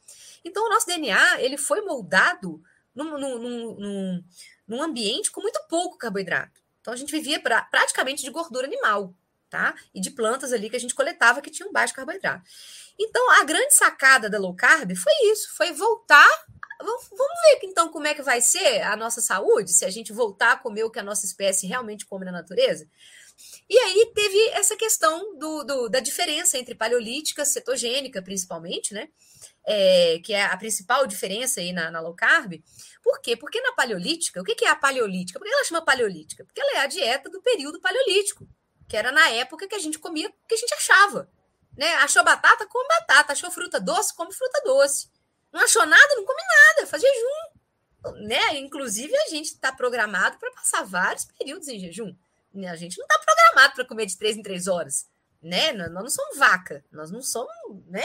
Então, 0.45 0.65
o 0.67 0.69
nosso 0.69 0.87
DNA 0.87 1.41
ele 1.41 1.57
foi 1.57 1.81
moldado 1.81 2.63
num, 2.95 3.19
num, 3.19 3.39
num, 3.79 4.25
num 4.73 4.83
ambiente 4.83 5.31
com 5.31 5.43
muito 5.43 5.61
pouco 5.69 5.99
carboidrato. 5.99 6.61
Então 6.81 6.93
a 6.93 6.97
gente 6.97 7.13
vivia 7.13 7.39
pra, 7.41 7.63
praticamente 7.63 8.23
de 8.23 8.31
gordura 8.31 8.67
animal, 8.67 9.15
tá? 9.49 9.75
E 9.95 10.01
de 10.01 10.11
plantas 10.11 10.53
ali 10.53 10.71
que 10.71 10.77
a 10.77 10.81
gente 10.81 10.95
coletava 10.95 11.43
que 11.43 11.51
tinham 11.51 11.71
baixo 11.71 11.95
carboidrato. 11.95 12.43
Então 12.99 13.31
a 13.33 13.45
grande 13.45 13.75
sacada 13.75 14.31
da 14.31 14.39
low 14.39 14.55
carb 14.55 14.97
foi 14.97 15.13
isso, 15.31 15.55
foi 15.55 15.73
voltar. 15.73 16.29
Vamos 16.81 17.41
ver 17.45 17.61
então 17.63 17.91
como 17.91 18.07
é 18.07 18.15
que 18.15 18.23
vai 18.23 18.41
ser 18.41 18.83
a 18.83 18.97
nossa 18.97 19.21
saúde 19.21 19.73
se 19.73 19.85
a 19.85 19.91
gente 19.91 20.13
voltar 20.13 20.53
a 20.53 20.57
comer 20.57 20.85
o 20.85 20.91
que 20.91 20.99
a 20.99 21.03
nossa 21.03 21.27
espécie 21.27 21.67
realmente 21.67 22.07
come 22.07 22.25
na 22.25 22.33
natureza. 22.33 22.89
E 23.69 23.79
aí 23.79 24.13
teve 24.15 24.39
essa 24.51 24.77
questão 24.77 25.39
do, 25.39 25.65
do 25.65 25.89
da 25.89 26.01
diferença 26.01 26.59
entre 26.59 26.75
paleolítica, 26.75 27.45
cetogênica, 27.45 28.23
principalmente, 28.23 28.93
né? 28.95 29.09
É, 29.65 30.19
que 30.25 30.33
é 30.33 30.45
a 30.45 30.57
principal 30.57 31.07
diferença 31.07 31.61
aí 31.61 31.73
na, 31.73 31.91
na, 31.91 32.01
low 32.01 32.15
carb. 32.15 32.55
Por 33.03 33.21
quê? 33.21 33.37
Porque 33.37 33.61
na 33.61 33.73
paleolítica, 33.73 34.41
o 34.41 34.45
que 34.45 34.65
é 34.65 34.69
a 34.69 34.75
paleolítica? 34.75 35.39
Por 35.39 35.47
que 35.47 35.55
ela 35.55 35.65
chama 35.65 35.85
paleolítica? 35.85 36.45
Porque 36.45 36.61
ela 36.61 36.79
é 36.79 36.81
a 36.81 36.87
dieta 36.87 37.31
do 37.31 37.41
período 37.41 37.81
paleolítico, 37.81 38.49
que 38.89 38.97
era 38.97 39.13
na 39.13 39.29
época 39.31 39.69
que 39.69 39.75
a 39.75 39.79
gente 39.79 40.01
comia 40.01 40.29
o 40.29 40.49
que 40.49 40.55
a 40.55 40.59
gente 40.59 40.75
achava. 40.75 41.31
Né? 41.77 41.95
Achou 41.97 42.25
batata, 42.25 42.67
come 42.67 42.87
batata. 42.89 43.33
Achou 43.33 43.51
fruta 43.51 43.81
doce, 43.81 44.15
come 44.15 44.33
fruta 44.33 44.61
doce. 44.65 45.11
Não 45.53 45.61
achou 45.61 45.85
nada, 45.87 46.17
não 46.17 46.25
come 46.25 46.43
nada, 46.43 46.87
faz 46.87 47.03
jejum. 47.03 48.27
Né? 48.27 48.59
Inclusive, 48.59 49.15
a 49.17 49.29
gente 49.29 49.47
está 49.47 49.73
programado 49.73 50.39
para 50.39 50.51
passar 50.53 50.83
vários 50.85 51.25
períodos 51.25 51.69
em 51.69 51.79
jejum. 51.79 52.15
Né? 52.53 52.69
A 52.69 52.77
gente 52.77 52.99
não 52.99 53.05
está 53.05 53.19
programado 53.19 53.75
para 53.75 53.85
comer 53.85 54.07
de 54.07 54.17
três 54.17 54.37
em 54.37 54.43
três 54.43 54.67
horas. 54.67 55.09
Né? 55.43 55.73
Nós 55.73 55.91
não 55.91 56.11
somos 56.11 56.39
vaca, 56.39 56.85
nós 56.91 57.11
não 57.11 57.23
somos 57.23 57.53
né? 57.87 58.05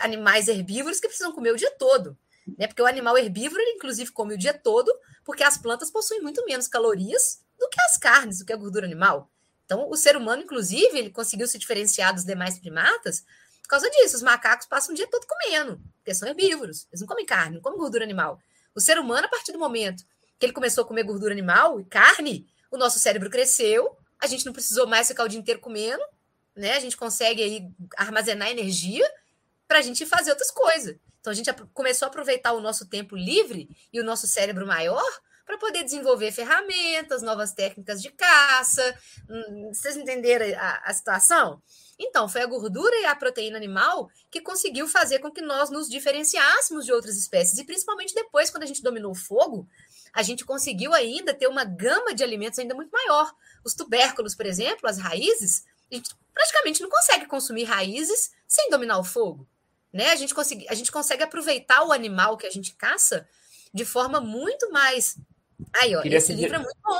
Animais 0.00 0.48
herbívoros 0.48 1.00
que 1.00 1.08
precisam 1.08 1.32
comer 1.32 1.52
o 1.52 1.56
dia 1.56 1.70
todo. 1.72 2.16
Né? 2.58 2.66
Porque 2.66 2.82
o 2.82 2.86
animal 2.86 3.18
herbívoro, 3.18 3.60
ele, 3.60 3.72
inclusive, 3.72 4.12
come 4.12 4.34
o 4.34 4.38
dia 4.38 4.54
todo, 4.54 4.92
porque 5.24 5.42
as 5.42 5.58
plantas 5.58 5.90
possuem 5.90 6.20
muito 6.20 6.44
menos 6.44 6.68
calorias 6.68 7.40
do 7.58 7.68
que 7.68 7.80
as 7.80 7.96
carnes, 7.96 8.38
do 8.38 8.44
que 8.44 8.52
a 8.52 8.56
gordura 8.56 8.86
animal. 8.86 9.30
Então, 9.64 9.88
o 9.90 9.96
ser 9.96 10.16
humano, 10.16 10.42
inclusive, 10.42 10.96
ele 10.96 11.10
conseguiu 11.10 11.46
se 11.48 11.58
diferenciar 11.58 12.14
dos 12.14 12.24
demais 12.24 12.58
primatas 12.58 13.24
por 13.62 13.70
causa 13.70 13.90
disso. 13.90 14.16
Os 14.16 14.22
macacos 14.22 14.66
passam 14.66 14.92
o 14.92 14.96
dia 14.96 15.08
todo 15.08 15.26
comendo, 15.26 15.80
porque 15.96 16.14
são 16.14 16.28
herbívoros. 16.28 16.86
Eles 16.90 17.00
não 17.00 17.08
comem 17.08 17.26
carne, 17.26 17.56
não 17.56 17.62
comem 17.62 17.78
gordura 17.78 18.04
animal. 18.04 18.40
O 18.74 18.80
ser 18.80 18.98
humano, 18.98 19.26
a 19.26 19.28
partir 19.28 19.52
do 19.52 19.58
momento 19.58 20.04
que 20.38 20.46
ele 20.46 20.52
começou 20.52 20.84
a 20.84 20.86
comer 20.86 21.02
gordura 21.02 21.32
animal 21.32 21.80
e 21.80 21.84
carne, 21.84 22.46
o 22.70 22.76
nosso 22.76 22.98
cérebro 22.98 23.30
cresceu, 23.30 23.96
a 24.20 24.26
gente 24.26 24.46
não 24.46 24.52
precisou 24.52 24.86
mais 24.86 25.08
ficar 25.08 25.24
o 25.24 25.28
dia 25.28 25.40
inteiro 25.40 25.60
comendo, 25.60 26.02
né? 26.54 26.76
A 26.76 26.80
gente 26.80 26.96
consegue 26.96 27.42
aí 27.42 27.68
armazenar 27.96 28.50
energia 28.50 29.06
para 29.66 29.78
a 29.78 29.82
gente 29.82 30.06
fazer 30.06 30.30
outras 30.30 30.50
coisas. 30.50 30.96
Então 31.20 31.32
a 31.32 31.34
gente 31.34 31.52
começou 31.74 32.06
a 32.06 32.08
aproveitar 32.08 32.52
o 32.52 32.60
nosso 32.60 32.86
tempo 32.86 33.16
livre 33.16 33.68
e 33.92 34.00
o 34.00 34.04
nosso 34.04 34.26
cérebro 34.26 34.66
maior 34.66 35.02
para 35.44 35.58
poder 35.58 35.84
desenvolver 35.84 36.32
ferramentas, 36.32 37.22
novas 37.22 37.52
técnicas 37.52 38.02
de 38.02 38.10
caça. 38.10 38.98
Hum, 39.30 39.70
vocês 39.72 39.96
entenderam 39.96 40.46
a, 40.58 40.82
a 40.84 40.92
situação? 40.92 41.62
Então, 41.98 42.28
foi 42.28 42.42
a 42.42 42.46
gordura 42.46 42.94
e 43.00 43.06
a 43.06 43.14
proteína 43.14 43.56
animal 43.56 44.10
que 44.30 44.40
conseguiu 44.40 44.86
fazer 44.86 45.20
com 45.20 45.30
que 45.30 45.40
nós 45.40 45.70
nos 45.70 45.88
diferenciássemos 45.88 46.84
de 46.84 46.92
outras 46.92 47.16
espécies. 47.16 47.58
E 47.58 47.64
principalmente 47.64 48.14
depois, 48.14 48.50
quando 48.50 48.64
a 48.64 48.66
gente 48.66 48.82
dominou 48.82 49.12
o 49.12 49.16
fogo, 49.16 49.66
a 50.12 50.22
gente 50.22 50.44
conseguiu 50.44 50.92
ainda 50.92 51.32
ter 51.32 51.46
uma 51.46 51.64
gama 51.64 52.12
de 52.12 52.22
alimentos 52.24 52.58
ainda 52.58 52.74
muito 52.74 52.90
maior. 52.90 53.32
Os 53.64 53.74
tubérculos, 53.74 54.34
por 54.34 54.46
exemplo, 54.46 54.88
as 54.88 54.98
raízes, 54.98 55.64
a 55.90 55.94
gente 55.94 56.14
praticamente 56.34 56.82
não 56.82 56.90
consegue 56.90 57.26
consumir 57.26 57.64
raízes 57.64 58.32
sem 58.46 58.68
dominar 58.68 58.98
o 58.98 59.04
fogo. 59.04 59.46
Né? 59.96 60.10
A, 60.10 60.16
gente 60.16 60.34
consegue, 60.34 60.66
a 60.68 60.74
gente 60.74 60.92
consegue 60.92 61.22
aproveitar 61.22 61.82
o 61.84 61.92
animal 61.92 62.36
que 62.36 62.46
a 62.46 62.50
gente 62.50 62.74
caça 62.74 63.26
de 63.74 63.84
forma 63.84 64.20
muito 64.20 64.70
mais 64.70 65.16
Aí, 65.72 65.94
ó, 65.96 66.02
esse 66.04 66.32
livro 66.32 66.56
é 66.56 66.58
muito 66.58 66.78
bom. 66.82 66.98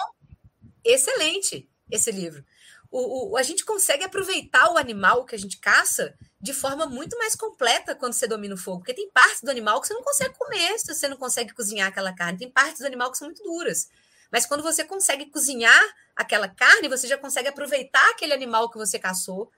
Excelente, 0.85 1.69
esse 1.91 2.11
livro. 2.11 2.45
O, 2.91 3.33
o, 3.33 3.37
a 3.37 3.43
gente 3.43 3.65
consegue 3.65 4.05
aproveitar 4.05 4.73
o 4.73 4.79
animal 4.79 5.25
que 5.25 5.35
a 5.35 5.39
gente 5.39 5.59
caça 5.59 6.15
de 6.41 6.55
forma 6.55 6.87
muito 6.87 7.19
mais 7.19 7.35
completa 7.35 7.95
quando 7.95 8.13
você 8.13 8.27
domina 8.27 8.55
o 8.55 8.59
fogo. 8.59 8.79
Porque 8.79 8.95
tem 8.95 9.11
partes 9.11 9.43
do 9.43 9.51
animal 9.51 9.81
que 9.81 9.89
você 9.89 9.95
não 9.95 10.03
consegue 10.03 10.35
comer 10.35 10.79
se 10.79 10.95
você 10.95 11.09
não 11.09 11.17
consegue 11.17 11.53
cozinhar 11.53 11.89
aquela 11.89 12.15
carne. 12.15 12.39
Tem 12.39 12.51
partes 12.51 12.81
do 12.81 12.87
animal 12.87 13.11
que 13.11 13.19
são 13.19 13.27
muito 13.27 13.43
duras. 13.43 13.89
Mas 14.31 14.47
quando 14.47 14.63
você 14.63 14.85
consegue 14.85 15.27
cozinhar 15.27 15.83
aquela 16.15 16.49
carne, 16.49 16.89
você 16.89 17.07
já 17.07 17.19
consegue 17.19 17.49
aproveitar 17.49 18.09
aquele 18.11 18.33
animal 18.33 18.71
que 18.71 18.79
você 18.79 18.99
caçou 18.99 19.51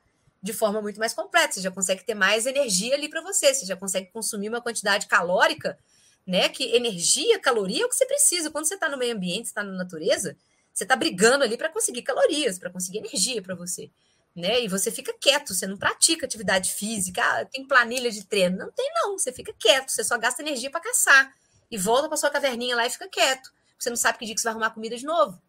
de 0.42 0.52
forma 0.52 0.80
muito 0.80 0.98
mais 0.98 1.14
completa. 1.14 1.54
Você 1.54 1.60
já 1.60 1.70
consegue 1.70 2.04
ter 2.04 2.14
mais 2.14 2.46
energia 2.46 2.94
ali 2.94 3.08
para 3.08 3.20
você. 3.20 3.52
Você 3.54 3.66
já 3.66 3.76
consegue 3.76 4.10
consumir 4.12 4.48
uma 4.48 4.60
quantidade 4.60 5.06
calórica 5.06 5.78
né? 6.28 6.50
Que 6.50 6.76
energia, 6.76 7.38
caloria 7.38 7.84
é 7.84 7.86
o 7.86 7.88
que 7.88 7.96
você 7.96 8.04
precisa. 8.04 8.50
Quando 8.50 8.68
você 8.68 8.74
está 8.74 8.86
no 8.86 8.98
meio 8.98 9.16
ambiente, 9.16 9.46
está 9.46 9.64
na 9.64 9.72
natureza, 9.72 10.36
você 10.74 10.84
está 10.84 10.94
brigando 10.94 11.42
ali 11.42 11.56
para 11.56 11.70
conseguir 11.70 12.02
calorias, 12.02 12.58
para 12.58 12.68
conseguir 12.68 12.98
energia 12.98 13.40
para 13.40 13.54
você. 13.54 13.90
Né? 14.36 14.62
E 14.62 14.68
você 14.68 14.90
fica 14.90 15.12
quieto, 15.18 15.54
você 15.54 15.66
não 15.66 15.78
pratica 15.78 16.26
atividade 16.26 16.74
física, 16.74 17.22
ah, 17.24 17.46
tem 17.46 17.66
planilha 17.66 18.10
de 18.10 18.26
treino. 18.26 18.58
Não 18.58 18.70
tem, 18.70 18.86
não. 18.96 19.18
Você 19.18 19.32
fica 19.32 19.54
quieto, 19.58 19.88
você 19.88 20.04
só 20.04 20.18
gasta 20.18 20.42
energia 20.42 20.70
para 20.70 20.82
caçar. 20.82 21.32
E 21.70 21.78
volta 21.78 22.08
para 22.08 22.16
sua 22.18 22.28
caverninha 22.28 22.76
lá 22.76 22.86
e 22.86 22.90
fica 22.90 23.08
quieto. 23.08 23.50
Você 23.78 23.88
não 23.88 23.96
sabe 23.96 24.18
que 24.18 24.26
dia 24.26 24.34
que 24.34 24.40
você 24.42 24.44
vai 24.44 24.52
arrumar 24.52 24.70
comida 24.70 24.98
de 24.98 25.06
novo. 25.06 25.40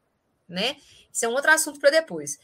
Né? 0.48 0.77
Isso 1.12 1.25
é 1.25 1.27
um 1.27 1.34
outro 1.34 1.51
assunto 1.51 1.77
para 1.77 1.89
depois. 1.89 2.39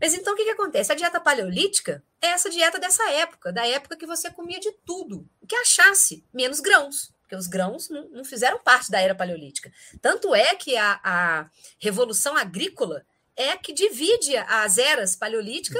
Mas 0.00 0.14
então 0.14 0.32
o 0.32 0.36
que, 0.36 0.44
que 0.44 0.50
acontece? 0.50 0.92
A 0.92 0.94
dieta 0.94 1.20
paleolítica 1.20 2.02
é 2.20 2.28
essa 2.28 2.48
dieta 2.48 2.78
dessa 2.78 3.08
época, 3.10 3.52
da 3.52 3.66
época 3.66 3.96
que 3.96 4.06
você 4.06 4.30
comia 4.30 4.58
de 4.58 4.72
tudo, 4.84 5.28
o 5.40 5.46
que 5.46 5.56
achasse, 5.56 6.24
menos 6.32 6.60
grãos 6.60 7.12
porque 7.30 7.36
os 7.36 7.46
grãos 7.46 7.88
não, 7.88 8.08
não, 8.08 8.24
fizeram 8.24 8.58
parte 8.58 8.90
da 8.90 9.00
era 9.00 9.14
paleolítica. 9.14 9.72
Tanto 10.02 10.34
é 10.34 10.52
que 10.56 10.76
a, 10.76 11.00
a 11.04 11.50
revolução 11.78 12.36
agrícola 12.36 13.06
é 13.36 13.56
que 13.56 13.72
divide 13.72 14.36
as 14.36 14.78
eras 14.78 15.14
paleolítica 15.14 15.78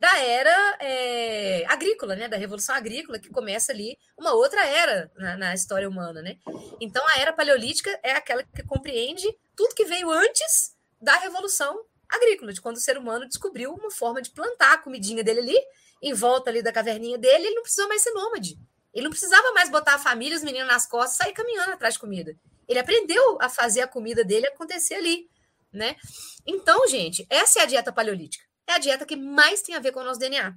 da 0.00 0.18
era 0.18 0.76
é, 0.80 1.64
agrícola, 1.68 2.16
né? 2.16 2.28
Da 2.28 2.36
revolução 2.36 2.74
agrícola, 2.74 3.18
que 3.18 3.30
começa 3.30 3.70
ali 3.70 3.96
uma 4.16 4.32
outra 4.32 4.64
era 4.66 5.10
na, 5.16 5.36
na, 5.36 5.54
história 5.54 5.88
humana, 5.88 6.20
né? 6.20 6.36
Então 6.80 7.06
a 7.08 7.18
era 7.18 7.32
paleolítica 7.32 7.96
é 8.02 8.12
aquela 8.12 8.42
que 8.42 8.62
compreende 8.64 9.26
tudo 9.56 9.74
que 9.76 9.84
veio 9.84 10.10
antes 10.10 10.76
da 11.00 11.16
revolução 11.16 11.84
agrícola, 12.10 12.52
de 12.52 12.60
quando 12.60 12.76
o 12.76 12.80
ser 12.80 12.96
humano 12.96 13.26
descobriu 13.26 13.72
uma 13.72 13.90
forma 13.90 14.22
de 14.22 14.30
plantar 14.30 14.74
a 14.74 14.78
comidinha 14.78 15.22
dele 15.22 15.40
ali, 15.40 15.58
em 16.02 16.14
volta 16.14 16.50
ali 16.50 16.62
da 16.62 16.72
caverninha 16.72 17.18
dele, 17.18 17.46
ele 17.46 17.54
não 17.54 17.62
precisou 17.62 17.88
mais 17.88 18.02
ser 18.02 18.12
nômade. 18.12 18.58
Ele 18.92 19.04
não 19.04 19.10
precisava 19.10 19.52
mais 19.52 19.70
botar 19.70 19.94
a 19.94 19.98
família, 19.98 20.36
os 20.36 20.42
meninos 20.42 20.68
nas 20.68 20.86
costas 20.86 21.16
sair 21.16 21.32
caminhando 21.32 21.72
atrás 21.72 21.94
de 21.94 22.00
comida. 22.00 22.34
Ele 22.66 22.78
aprendeu 22.78 23.38
a 23.40 23.48
fazer 23.48 23.80
a 23.80 23.88
comida 23.88 24.24
dele 24.24 24.46
acontecer 24.46 24.94
ali, 24.94 25.28
né? 25.72 25.96
Então, 26.46 26.86
gente, 26.88 27.26
essa 27.28 27.60
é 27.60 27.62
a 27.62 27.66
dieta 27.66 27.92
paleolítica. 27.92 28.44
É 28.66 28.72
a 28.72 28.78
dieta 28.78 29.06
que 29.06 29.16
mais 29.16 29.62
tem 29.62 29.74
a 29.74 29.80
ver 29.80 29.92
com 29.92 30.00
o 30.00 30.04
nosso 30.04 30.20
DNA. 30.20 30.54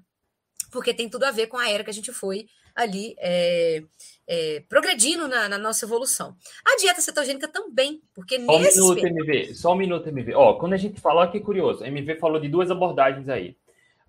Porque 0.71 0.93
tem 0.93 1.09
tudo 1.09 1.23
a 1.23 1.31
ver 1.31 1.47
com 1.47 1.57
a 1.57 1.69
era 1.69 1.83
que 1.83 1.89
a 1.89 1.93
gente 1.93 2.11
foi 2.11 2.45
ali 2.75 3.15
é, 3.19 3.83
é, 4.27 4.63
progredindo 4.67 5.27
na, 5.27 5.49
na, 5.49 5.57
nossa 5.57 5.85
evolução. 5.85 6.35
A 6.65 6.77
dieta 6.77 7.01
cetogênica 7.01 7.47
também, 7.47 8.01
porque 8.13 8.39
só 8.39 8.59
nesse... 8.59 8.81
um 8.81 8.93
minuto, 8.93 9.07
MV. 9.07 9.53
Só 9.55 9.73
um 9.73 9.75
minuto, 9.75 10.09
MV. 10.09 10.33
Ó, 10.35 10.53
quando 10.53 10.73
a 10.73 10.77
gente 10.77 10.99
falou, 10.99 11.27
que 11.29 11.39
curioso, 11.39 11.83
MV 11.83 12.15
falou 12.15 12.39
de 12.39 12.49
duas 12.49 12.71
abordagens 12.71 13.29
aí 13.29 13.55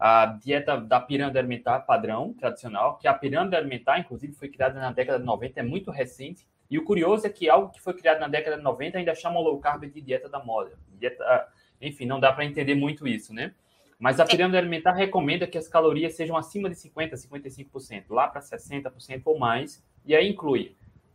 a 0.05 0.27
dieta 0.27 0.81
da 0.81 0.99
pirâmide 0.99 1.39
alimentar 1.39 1.79
padrão, 1.83 2.35
tradicional, 2.35 2.99
que 2.99 3.07
a 3.07 3.15
pirâmide 3.15 3.55
alimentar, 3.55 4.01
inclusive, 4.01 4.33
foi 4.33 4.49
criada 4.49 4.81
na 4.81 4.91
década 4.91 5.21
de 5.21 5.25
90, 5.25 5.61
é 5.61 5.63
muito 5.63 5.93
recente. 5.93 6.45
E 6.69 6.77
o 6.77 6.83
curioso 6.83 7.25
é 7.25 7.31
que 7.31 7.49
algo 7.49 7.69
que 7.71 7.81
foi 7.81 7.95
criado 7.95 8.19
na 8.19 8.27
década 8.27 8.57
de 8.57 8.65
90 8.65 8.99
ainda 8.99 9.15
chama 9.15 9.39
low 9.39 9.61
carb 9.61 9.85
de 9.85 10.01
dieta 10.01 10.29
da 10.29 10.43
moda. 10.43 10.73
Dieta, 10.99 11.47
enfim, 11.81 12.05
não 12.05 12.19
dá 12.19 12.33
para 12.33 12.45
entender 12.45 12.75
muito 12.75 13.07
isso, 13.07 13.33
né? 13.33 13.55
Mas 14.03 14.19
a 14.19 14.25
pirâmide 14.25 14.57
alimentar 14.57 14.95
recomenda 14.95 15.47
que 15.47 15.57
as 15.57 15.69
calorias 15.69 16.17
sejam 16.17 16.37
acima 16.37 16.69
de 16.69 16.75
50%, 16.75 17.13
55%, 17.13 18.07
lá 18.11 18.27
para 18.27 18.41
60% 18.41 19.23
ou 19.27 19.39
mais. 19.39 19.81
E 20.05 20.13
aí 20.13 20.29
inclui 20.29 20.75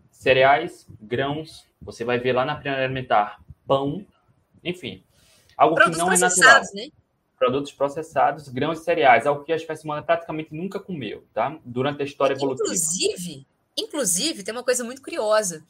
cereais, 0.10 0.88
grãos, 1.02 1.66
você 1.82 2.06
vai 2.06 2.18
ver 2.18 2.32
lá 2.32 2.46
na 2.46 2.56
pirâmide 2.56 2.86
alimentar 2.86 3.44
pão, 3.68 4.06
enfim, 4.64 5.04
algo 5.58 5.76
que 5.76 5.98
não 5.98 6.14
é 6.14 6.18
natural. 6.18 6.62
Né? 6.74 6.88
produtos 7.38 7.74
processados, 7.74 8.48
grãos 8.48 8.80
e 8.80 8.84
cereais, 8.86 9.28
algo 9.28 9.44
que 9.44 9.52
a 9.52 9.58
espécie 9.58 9.84
humana 9.84 10.02
praticamente 10.02 10.56
nunca 10.56 10.80
comeu, 10.80 11.26
tá? 11.34 11.60
Durante 11.66 12.02
a 12.02 12.06
história 12.06 12.34
evolutiva. 12.34 12.64
Inclusive, 12.64 13.46
inclusive 13.78 14.44
tem 14.44 14.54
uma 14.54 14.64
coisa 14.64 14.86
muito 14.86 15.02
curiosa. 15.02 15.62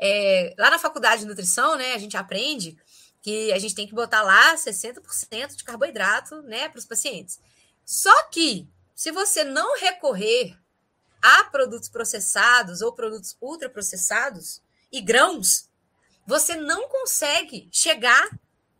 É, 0.00 0.54
lá 0.58 0.70
na 0.70 0.78
faculdade 0.78 1.20
de 1.20 1.28
nutrição, 1.28 1.76
né, 1.76 1.92
a 1.92 1.98
gente 1.98 2.16
aprende 2.16 2.78
que 3.22 3.52
a 3.52 3.58
gente 3.58 3.74
tem 3.74 3.86
que 3.86 3.94
botar 3.94 4.22
lá 4.22 4.54
60% 4.56 5.54
de 5.54 5.64
carboidrato, 5.64 6.42
né, 6.42 6.68
para 6.68 6.78
os 6.78 6.84
pacientes. 6.84 7.40
Só 7.86 8.24
que 8.24 8.68
se 8.94 9.10
você 9.12 9.44
não 9.44 9.78
recorrer 9.78 10.56
a 11.22 11.44
produtos 11.44 11.88
processados 11.88 12.82
ou 12.82 12.92
produtos 12.92 13.36
ultraprocessados 13.40 14.60
e 14.90 15.00
grãos, 15.00 15.70
você 16.26 16.56
não 16.56 16.88
consegue 16.88 17.68
chegar 17.70 18.28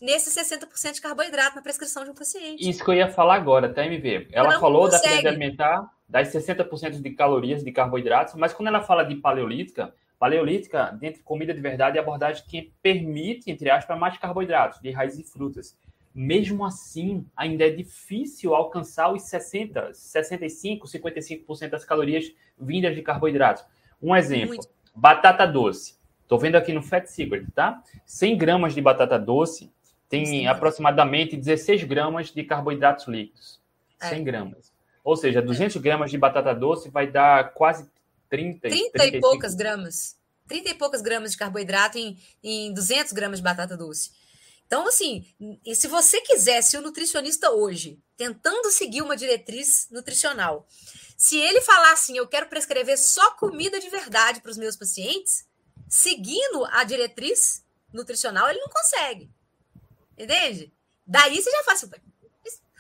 nesse 0.01 0.31
60% 0.31 0.95
de 0.95 1.01
carboidrato 1.01 1.55
na 1.55 1.63
prescrição 1.63 2.03
de 2.03 2.11
um 2.11 2.15
paciente. 2.15 2.69
Isso 2.69 2.85
que 2.85 2.91
eu 2.91 2.95
ia 2.95 3.09
falar 3.09 3.37
agora, 3.37 3.73
tá, 3.73 3.87
MV? 3.87 4.29
Ela 4.33 4.59
falou 4.59 4.91
consegue. 4.91 5.03
da 5.03 5.09
pirâmide 5.09 5.29
alimentar, 5.29 5.89
das 6.09 6.29
60% 6.33 7.01
de 7.01 7.11
calorias 7.11 7.63
de 7.63 7.71
carboidratos, 7.71 8.35
mas 8.35 8.53
quando 8.53 8.69
ela 8.69 8.83
fala 8.83 9.05
de 9.05 9.15
paleolítica, 9.15 9.95
Paleolítica, 10.23 10.97
dentro 11.01 11.19
de 11.19 11.25
comida 11.25 11.53
de 11.53 11.61
verdade, 11.61 11.99
é 11.99 12.01
a 12.01 12.03
abordagem 12.05 12.45
que 12.47 12.73
permite, 12.81 13.51
entre 13.51 13.69
aspas, 13.69 13.99
mais 13.99 14.17
carboidratos, 14.19 14.79
de 14.81 14.89
raízes 14.93 15.19
e 15.19 15.33
frutas. 15.33 15.77
Mesmo 16.15 16.65
assim, 16.65 17.27
ainda 17.37 17.67
é 17.67 17.71
difícil 17.71 18.55
alcançar 18.55 19.13
os 19.13 19.25
60, 19.25 19.93
65, 19.93 20.87
55% 20.87 21.71
das 21.71 21.85
calorias 21.85 22.33
vindas 22.57 22.95
de 22.95 23.03
carboidratos. 23.03 23.65
Um 24.01 24.15
exemplo, 24.15 24.51
Muito. 24.51 24.69
batata 24.95 25.45
doce. 25.45 25.99
Estou 26.23 26.39
vendo 26.39 26.55
aqui 26.55 26.73
no 26.73 26.85
Fat 26.85 27.07
Secret, 27.07 27.45
tá? 27.53 27.83
100 28.07 28.39
gramas 28.39 28.75
de 28.77 28.81
batata 28.81 29.19
doce 29.19 29.73
tem 30.09 30.25
Sim. 30.25 30.47
aproximadamente 30.47 31.37
16 31.37 31.83
gramas 31.83 32.31
de 32.31 32.45
carboidratos 32.45 33.09
líquidos. 33.09 33.61
100 33.99 34.21
é. 34.21 34.23
gramas. 34.23 34.73
Ou 35.03 35.17
seja, 35.17 35.43
200 35.43 35.75
é. 35.75 35.81
gramas 35.81 36.13
de 36.13 36.17
batata 36.17 36.55
doce 36.55 36.89
vai 36.91 37.09
dar 37.09 37.53
quase 37.55 37.91
30, 38.33 38.67
30 38.71 39.07
e 39.07 39.21
poucas 39.21 39.55
gramas. 39.55 40.17
30 40.49 40.71
e 40.71 40.75
poucas 40.75 41.03
gramas 41.03 41.33
de 41.33 41.37
carboidrato 41.37 41.99
em, 41.99 42.19
em 42.43 42.73
200 42.73 43.13
gramas 43.13 43.41
de 43.41 43.45
batata 43.45 43.77
doce. 43.77 44.11
Então, 44.67 44.89
assim, 44.89 45.27
e 45.67 45.77
se 45.77 45.87
você 45.87 46.19
quiser, 46.23 46.63
se 46.63 46.79
o 46.79 46.81
nutricionista 46.81 47.51
hoje, 47.51 48.01
tentando 48.17 48.71
seguir 48.71 49.03
uma 49.03 49.15
diretriz 49.15 49.87
nutricional, 49.91 50.67
se 51.15 51.37
ele 51.37 51.61
falar 51.61 51.93
assim, 51.93 52.17
eu 52.17 52.27
quero 52.27 52.47
prescrever 52.47 52.99
só 52.99 53.33
comida 53.33 53.79
de 53.79 53.91
verdade 53.91 54.41
para 54.41 54.51
os 54.51 54.57
meus 54.57 54.77
pacientes, 54.77 55.47
seguindo 55.87 56.65
a 56.71 56.85
diretriz 56.85 57.63
nutricional, 57.93 58.49
ele 58.49 58.61
não 58.61 58.69
consegue. 58.69 59.31
Entende? 60.17 60.73
Daí 61.07 61.43
você 61.43 61.51
já 61.51 61.65
faz. 61.65 61.85
Assim, 61.85 61.93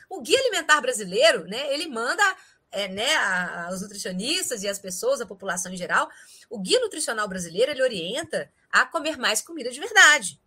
o 0.08 0.22
Guia 0.22 0.38
Alimentar 0.38 0.80
Brasileiro, 0.80 1.44
né, 1.44 1.74
ele 1.74 1.88
manda 1.88 2.24
é, 2.72 2.88
né, 2.88 3.14
a, 3.16 3.68
os 3.70 3.82
nutricionistas 3.82 4.62
e 4.62 4.68
as 4.68 4.78
pessoas, 4.78 5.20
a 5.20 5.26
população 5.26 5.72
em 5.72 5.76
geral, 5.76 6.08
o 6.48 6.58
Guia 6.58 6.80
Nutricional 6.80 7.28
Brasileiro 7.28 7.70
ele 7.70 7.82
orienta 7.82 8.50
a 8.70 8.86
comer 8.86 9.18
mais 9.18 9.42
comida 9.42 9.70
de 9.70 9.78
verdade. 9.78 10.40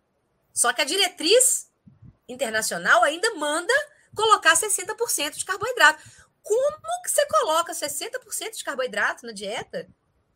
Só 0.53 0.74
que 0.74 0.82
a 0.82 0.86
diretriz 0.86 1.70
internacional 2.27 3.03
ainda 3.03 3.36
manda 3.36 3.74
colocar 4.15 4.55
60% 4.55 5.36
de 5.36 5.46
carboidrato. 5.46 6.01
Como 6.41 7.03
que 7.03 7.12
você 7.12 7.25
coloca 7.27 7.74
60% 7.74 8.58
de 8.58 8.63
carboidrato 8.63 9.25
na 9.25 9.32
dieta? 9.32 9.88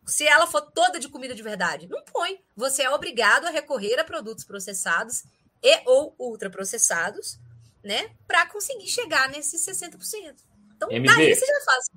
Se 0.06 0.28
ela 0.28 0.48
for 0.48 0.62
toda 0.62 1.00
de 1.00 1.08
comida 1.08 1.36
de 1.36 1.44
verdade, 1.44 1.88
não 1.88 2.04
põe. 2.04 2.44
Você 2.56 2.84
é 2.84 2.90
obrigado 2.90 3.46
a 3.46 3.52
recorrer 3.52 4.00
a 4.00 4.04
produtos 4.04 4.44
processados 4.44 5.24
e 5.62 5.82
ou 5.86 6.16
ultraprocessados, 6.18 7.40
né, 7.84 8.16
para 8.28 8.46
conseguir 8.48 8.88
chegar 8.88 9.30
nesses 9.30 9.66
60%. 9.66 10.49
Então, 10.80 10.90
MV, 10.90 11.14
daí 11.14 11.36
você 11.36 11.46
já 11.46 11.60
faz 11.66 11.90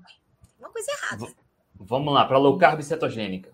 uma 0.58 0.70
coisa 0.70 0.90
errada. 0.90 1.32
Vamos 1.76 2.12
lá, 2.12 2.24
para 2.24 2.36
low 2.36 2.58
carb 2.58 2.82
cetogênica. 2.82 3.52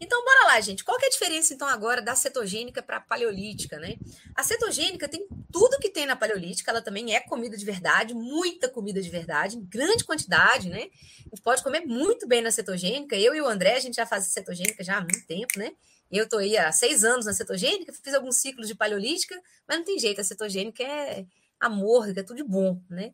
Então, 0.00 0.22
bora 0.24 0.48
lá, 0.48 0.60
gente. 0.60 0.84
Qual 0.84 0.98
é 1.00 1.06
a 1.06 1.10
diferença, 1.10 1.54
então, 1.54 1.66
agora 1.68 2.02
da 2.02 2.14
cetogênica 2.14 2.82
para 2.82 2.96
a 2.96 3.00
paleolítica, 3.00 3.78
né? 3.78 3.96
A 4.34 4.42
cetogênica 4.42 5.08
tem 5.08 5.26
tudo 5.50 5.78
que 5.78 5.88
tem 5.88 6.06
na 6.06 6.16
paleolítica, 6.16 6.70
ela 6.70 6.82
também 6.82 7.14
é 7.14 7.20
comida 7.20 7.56
de 7.56 7.64
verdade, 7.64 8.12
muita 8.12 8.68
comida 8.68 9.00
de 9.00 9.08
verdade, 9.08 9.56
em 9.56 9.64
grande 9.64 10.04
quantidade, 10.04 10.68
né? 10.68 10.88
A 11.20 11.28
gente 11.36 11.42
pode 11.42 11.62
comer 11.62 11.86
muito 11.86 12.26
bem 12.26 12.42
na 12.42 12.50
cetogênica. 12.50 13.16
Eu 13.16 13.34
e 13.34 13.40
o 13.40 13.46
André, 13.46 13.76
a 13.76 13.80
gente 13.80 13.94
já 13.94 14.04
faz 14.04 14.26
cetogênica 14.26 14.82
já 14.82 14.98
há 14.98 15.00
muito 15.00 15.24
tempo, 15.24 15.56
né? 15.56 15.72
Eu 16.10 16.24
estou 16.24 16.40
aí 16.40 16.56
há 16.56 16.70
seis 16.72 17.04
anos 17.04 17.26
na 17.26 17.32
cetogênica, 17.32 17.92
fiz 17.92 18.12
alguns 18.12 18.36
ciclos 18.36 18.68
de 18.68 18.74
paleolítica, 18.74 19.40
mas 19.66 19.78
não 19.78 19.84
tem 19.84 19.98
jeito, 19.98 20.20
a 20.20 20.24
cetogênica 20.24 20.82
é 20.82 21.24
amor, 21.58 22.10
é 22.10 22.22
tudo 22.22 22.36
de 22.36 22.44
bom, 22.44 22.80
né? 22.88 23.12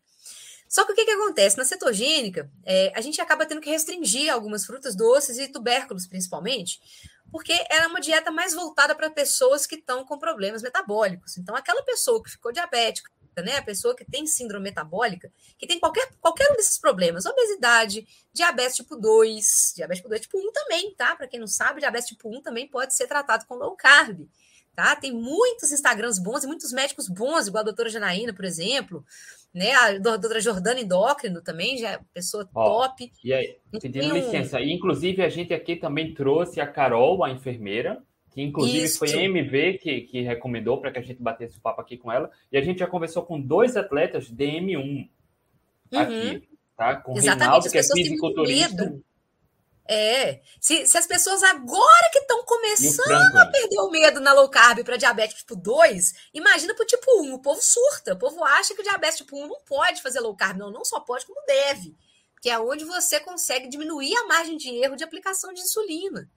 Só 0.73 0.87
que 0.87 0.93
o 0.93 0.95
que, 0.95 1.05
que 1.05 1.11
acontece? 1.11 1.59
Na 1.59 1.67
cetogênica, 1.67 2.51
é, 2.65 2.91
a 2.97 3.03
gente 3.03 3.21
acaba 3.21 3.45
tendo 3.45 3.61
que 3.61 3.69
restringir 3.69 4.33
algumas 4.33 4.65
frutas 4.65 4.97
doces 4.97 5.37
e 5.37 5.47
tubérculos, 5.47 6.07
principalmente, 6.07 6.81
porque 7.31 7.53
é 7.69 7.87
uma 7.87 8.01
dieta 8.01 8.31
mais 8.31 8.55
voltada 8.55 8.95
para 8.95 9.11
pessoas 9.11 9.67
que 9.67 9.75
estão 9.75 10.03
com 10.03 10.19
problemas 10.19 10.63
metabólicos. 10.63 11.37
Então, 11.37 11.55
aquela 11.55 11.83
pessoa 11.83 12.23
que 12.23 12.31
ficou 12.31 12.51
diabética, 12.51 13.11
né, 13.45 13.59
a 13.59 13.63
pessoa 13.63 13.95
que 13.95 14.03
tem 14.03 14.27
síndrome 14.27 14.65
metabólica, 14.71 15.31
que 15.59 15.67
tem 15.67 15.79
qualquer, 15.79 16.11
qualquer 16.23 16.51
um 16.51 16.57
desses 16.57 16.79
problemas, 16.79 17.27
obesidade, 17.27 18.07
diabetes 18.33 18.77
tipo 18.77 18.97
2, 18.97 19.75
diabetes 19.77 19.99
tipo 19.99 20.09
2, 20.09 20.23
tipo 20.23 20.39
1 20.39 20.53
também, 20.53 20.95
tá? 20.95 21.15
Para 21.15 21.29
quem 21.29 21.39
não 21.39 21.47
sabe, 21.47 21.81
diabetes 21.81 22.09
tipo 22.09 22.31
1 22.35 22.41
também 22.41 22.67
pode 22.67 22.95
ser 22.95 23.07
tratado 23.07 23.45
com 23.45 23.57
low 23.57 23.77
carb 23.77 24.27
tá? 24.75 24.97
Tem 24.97 25.13
muitos 25.13 25.71
Instagrams 25.71 26.19
bons 26.19 26.45
e 26.45 26.47
muitos 26.47 26.73
médicos 26.73 27.09
bons, 27.09 27.47
igual 27.47 27.61
a 27.61 27.65
doutora 27.65 27.91
Janaína, 27.91 28.33
por 28.33 28.45
exemplo, 28.45 29.05
né? 29.55 29.73
A 29.73 29.99
doutora 29.99 30.41
Jordana 30.41 30.81
Endócrino 30.81 31.43
também, 31.43 31.77
já 31.79 31.93
é 31.93 32.01
pessoa 32.13 32.49
Ó, 32.55 32.65
top. 32.65 33.13
E 33.23 33.33
aí, 33.33 33.57
pedindo 33.81 34.07
um... 34.07 34.17
licença, 34.17 34.61
e 34.61 34.73
inclusive 34.73 35.23
a 35.23 35.29
gente 35.29 35.53
aqui 35.53 35.77
também 35.77 36.15
trouxe 36.15 36.61
a 36.61 36.67
Carol, 36.67 37.23
a 37.23 37.31
enfermeira, 37.31 38.03
que 38.31 38.41
inclusive 38.41 38.85
Isso. 38.85 38.99
foi 38.99 39.13
a 39.13 39.23
MV 39.23 39.79
que, 39.79 40.01
que 40.03 40.21
recomendou 40.23 40.81
para 40.81 40.91
que 40.91 40.99
a 40.99 41.03
gente 41.03 41.23
batesse 41.23 41.59
o 41.59 41.61
papo 41.61 41.81
aqui 41.81 41.97
com 41.97 42.11
ela, 42.11 42.31
e 42.51 42.57
a 42.57 42.63
gente 42.63 42.79
já 42.79 42.87
conversou 42.87 43.23
com 43.23 43.41
dois 43.41 43.77
atletas 43.77 44.31
DM1 44.33 45.09
uhum. 45.93 45.99
aqui, 45.99 46.49
tá? 46.77 46.97
Com 46.97 47.13
o 47.13 47.15
Reinaldo, 47.21 47.71
que 47.71 47.79
é 47.79 47.83
fisiculturista. 47.83 48.99
É. 49.89 50.41
Se, 50.61 50.87
se 50.87 50.97
as 50.97 51.07
pessoas 51.07 51.43
agora 51.43 52.11
que 52.13 52.21
estão 52.21 52.45
começando 52.45 53.37
a 53.37 53.47
perder 53.47 53.81
o 53.81 53.91
medo 53.91 54.21
na 54.21 54.33
low 54.33 54.49
carb 54.49 54.85
para 54.85 54.97
diabetes 54.97 55.39
tipo 55.39 55.57
2, 55.57 56.13
imagina 56.33 56.75
para 56.75 56.85
o 56.85 56.87
tipo 56.87 57.23
1. 57.23 57.35
O 57.35 57.43
povo 57.43 57.61
surta. 57.61 58.15
O 58.15 58.19
povo 58.19 58.45
acha 58.45 58.75
que 58.75 58.81
o 58.81 58.85
diabetes 58.85 59.19
tipo 59.19 59.37
1 59.37 59.49
não 59.49 59.61
pode 59.65 60.01
fazer 60.01 60.21
low 60.21 60.37
carb. 60.37 60.57
Não, 60.59 60.71
não 60.71 60.85
só 60.85 61.01
pode, 61.01 61.27
como 61.27 61.45
deve. 61.47 61.97
Que 62.41 62.51
é 62.51 62.59
onde 62.59 62.85
você 62.85 63.21
consegue 63.21 63.69
diminuir 63.69 64.17
a 64.17 64.27
margem 64.27 64.57
de 64.57 64.69
erro 64.69 64.97
de 64.97 65.05
aplicação 65.05 65.53
de 65.53 65.61
insulina. 65.61 66.31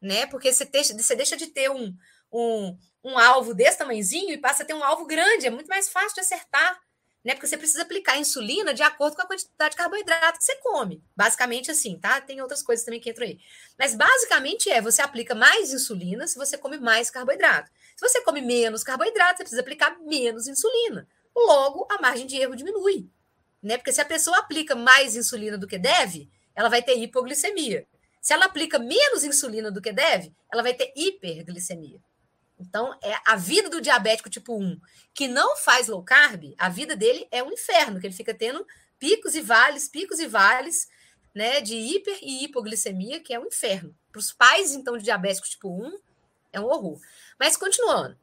Né? 0.00 0.26
Porque 0.26 0.52
você 0.52 0.64
deixa, 0.64 0.96
você 0.96 1.16
deixa 1.16 1.36
de 1.36 1.48
ter 1.48 1.70
um, 1.70 1.94
um, 2.32 2.78
um 3.02 3.18
alvo 3.18 3.54
desse 3.54 3.78
tamanhozinho 3.78 4.30
e 4.30 4.38
passa 4.38 4.62
a 4.62 4.66
ter 4.66 4.74
um 4.74 4.84
alvo 4.84 5.04
grande. 5.04 5.46
É 5.46 5.50
muito 5.50 5.68
mais 5.68 5.88
fácil 5.88 6.14
de 6.14 6.20
acertar 6.20 6.80
né? 7.24 7.34
Porque 7.34 7.46
você 7.46 7.56
precisa 7.56 7.82
aplicar 7.82 8.18
insulina 8.18 8.74
de 8.74 8.82
acordo 8.82 9.16
com 9.16 9.22
a 9.22 9.26
quantidade 9.26 9.70
de 9.70 9.76
carboidrato 9.76 10.38
que 10.38 10.44
você 10.44 10.56
come. 10.56 11.02
Basicamente 11.16 11.70
assim, 11.70 11.98
tá? 11.98 12.20
Tem 12.20 12.42
outras 12.42 12.62
coisas 12.62 12.84
também 12.84 13.00
que 13.00 13.10
entram 13.10 13.26
aí. 13.26 13.40
Mas 13.78 13.94
basicamente 13.94 14.68
é, 14.70 14.80
você 14.80 15.00
aplica 15.00 15.34
mais 15.34 15.72
insulina 15.72 16.26
se 16.26 16.36
você 16.36 16.58
come 16.58 16.76
mais 16.78 17.10
carboidrato. 17.10 17.70
Se 17.96 18.06
você 18.06 18.20
come 18.20 18.42
menos 18.42 18.84
carboidrato, 18.84 19.38
você 19.38 19.44
precisa 19.44 19.62
aplicar 19.62 19.98
menos 20.00 20.46
insulina. 20.46 21.08
Logo, 21.34 21.86
a 21.90 22.00
margem 22.00 22.26
de 22.26 22.36
erro 22.36 22.54
diminui. 22.54 23.08
Né? 23.62 23.78
Porque 23.78 23.92
se 23.92 24.00
a 24.00 24.04
pessoa 24.04 24.38
aplica 24.38 24.74
mais 24.74 25.16
insulina 25.16 25.56
do 25.56 25.66
que 25.66 25.78
deve, 25.78 26.28
ela 26.54 26.68
vai 26.68 26.82
ter 26.82 26.98
hipoglicemia. 26.98 27.86
Se 28.20 28.32
ela 28.32 28.46
aplica 28.46 28.78
menos 28.78 29.24
insulina 29.24 29.70
do 29.70 29.80
que 29.82 29.92
deve, 29.92 30.32
ela 30.52 30.62
vai 30.62 30.74
ter 30.74 30.92
hiperglicemia. 30.96 32.00
Então, 32.58 32.96
é 33.02 33.14
a 33.26 33.36
vida 33.36 33.68
do 33.68 33.80
diabético 33.80 34.30
tipo 34.30 34.56
1 34.56 34.80
que 35.12 35.28
não 35.28 35.56
faz 35.56 35.88
low 35.88 36.02
carb, 36.02 36.54
a 36.58 36.68
vida 36.68 36.96
dele 36.96 37.26
é 37.30 37.42
um 37.42 37.52
inferno, 37.52 38.00
que 38.00 38.06
ele 38.06 38.14
fica 38.14 38.34
tendo 38.34 38.66
picos 38.98 39.34
e 39.34 39.40
vales, 39.40 39.88
picos 39.88 40.18
e 40.18 40.26
vales, 40.26 40.88
né, 41.34 41.60
de 41.60 41.74
hiper 41.74 42.18
e 42.22 42.44
hipoglicemia, 42.44 43.20
que 43.20 43.34
é 43.34 43.40
um 43.40 43.46
inferno. 43.46 43.94
Para 44.12 44.20
os 44.20 44.32
pais, 44.32 44.74
então, 44.74 44.96
de 44.96 45.04
diabético 45.04 45.48
tipo 45.48 45.68
1, 45.68 45.98
é 46.52 46.60
um 46.60 46.66
horror. 46.66 47.00
Mas, 47.38 47.56
continuando, 47.56 48.16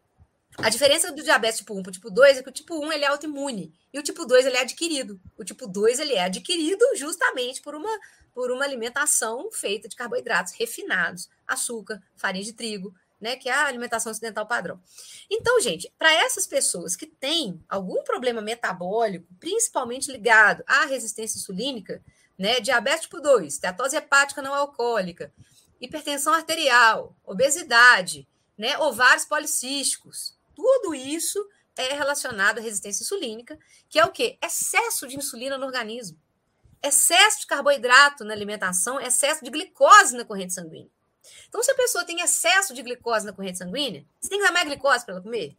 a 0.58 0.70
diferença 0.70 1.12
do 1.12 1.24
diabetes 1.24 1.60
tipo 1.60 1.74
1 1.74 1.84
para 1.84 1.90
o 1.90 1.94
tipo 1.94 2.10
2 2.10 2.38
é 2.38 2.44
que 2.44 2.50
o 2.50 2.54
tipo 2.54 2.76
1 2.86 2.92
ele 2.92 3.06
é 3.06 3.08
autoimune 3.08 3.74
e 3.94 4.00
o 4.00 4.04
tipo 4.04 4.26
2 4.26 4.46
ele 4.46 4.58
é 4.58 4.62
adquirido. 4.62 5.20
O 5.38 5.44
tipo 5.44 5.66
2 5.66 6.00
ele 6.00 6.14
é 6.14 6.24
adquirido 6.26 6.86
justamente 6.96 7.62
por 7.62 7.74
uma, 7.74 7.90
por 8.34 8.52
uma 8.52 8.66
alimentação 8.66 9.50
feita 9.52 9.88
de 9.88 9.96
carboidratos 9.96 10.54
refinados, 10.54 11.30
açúcar, 11.48 12.02
farinha 12.16 12.44
de 12.44 12.54
trigo, 12.54 12.94
né, 13.22 13.36
que 13.36 13.48
é 13.48 13.54
a 13.54 13.68
alimentação 13.68 14.12
ocidental 14.12 14.48
padrão. 14.48 14.82
Então, 15.30 15.62
gente, 15.62 15.94
para 15.98 16.12
essas 16.12 16.48
pessoas 16.48 16.96
que 16.96 17.06
têm 17.06 17.64
algum 17.70 18.04
problema 18.04 18.42
metabólico, 18.42 19.28
principalmente 19.40 20.12
ligado 20.12 20.64
à 20.66 20.86
resistência 20.86 21.38
insulínica, 21.38 22.04
né, 22.38 22.60
diabetes 22.60 23.04
tipo 23.04 23.22
2, 23.22 23.54
steatose 23.54 23.96
hepática 23.96 24.42
não 24.42 24.54
alcoólica, 24.54 25.32
hipertensão 25.80 26.34
arterial, 26.34 27.16
obesidade, 27.24 28.28
né, 28.58 28.78
ovários 28.80 29.26
policísticos, 29.26 30.36
tudo 30.56 30.96
isso 30.96 31.48
é 31.76 31.94
relacionado 31.94 32.58
à 32.58 32.62
resistência 32.62 33.04
insulínica, 33.04 33.58
que 33.88 34.00
é 34.00 34.06
o 34.06 34.12
quê? 34.12 34.38
Excesso 34.44 35.08
de 35.08 35.16
insulina 35.16 35.58
no 35.58 35.66
organismo. 35.66 36.20
Excesso 36.84 37.42
de 37.42 37.48
carboidrato 37.48 38.24
na 38.24 38.34
alimentação, 38.34 39.00
excesso 39.00 39.44
de 39.44 39.52
glicose 39.52 40.18
na 40.18 40.26
corrente 40.26 40.54
sanguínea. 40.54 40.90
Então, 41.48 41.62
se 41.62 41.72
a 41.72 41.76
pessoa 41.76 42.06
tem 42.06 42.22
excesso 42.22 42.74
de 42.74 42.82
glicose 42.82 43.26
na 43.26 43.34
corrente 43.34 43.58
sanguínea, 43.58 44.06
você 44.20 44.30
tem 44.30 44.40
que 44.40 44.46
dar 44.46 44.52
mais 44.52 44.68
glicose 44.68 45.06
para 45.06 45.16
ela 45.16 45.24
comer? 45.24 45.58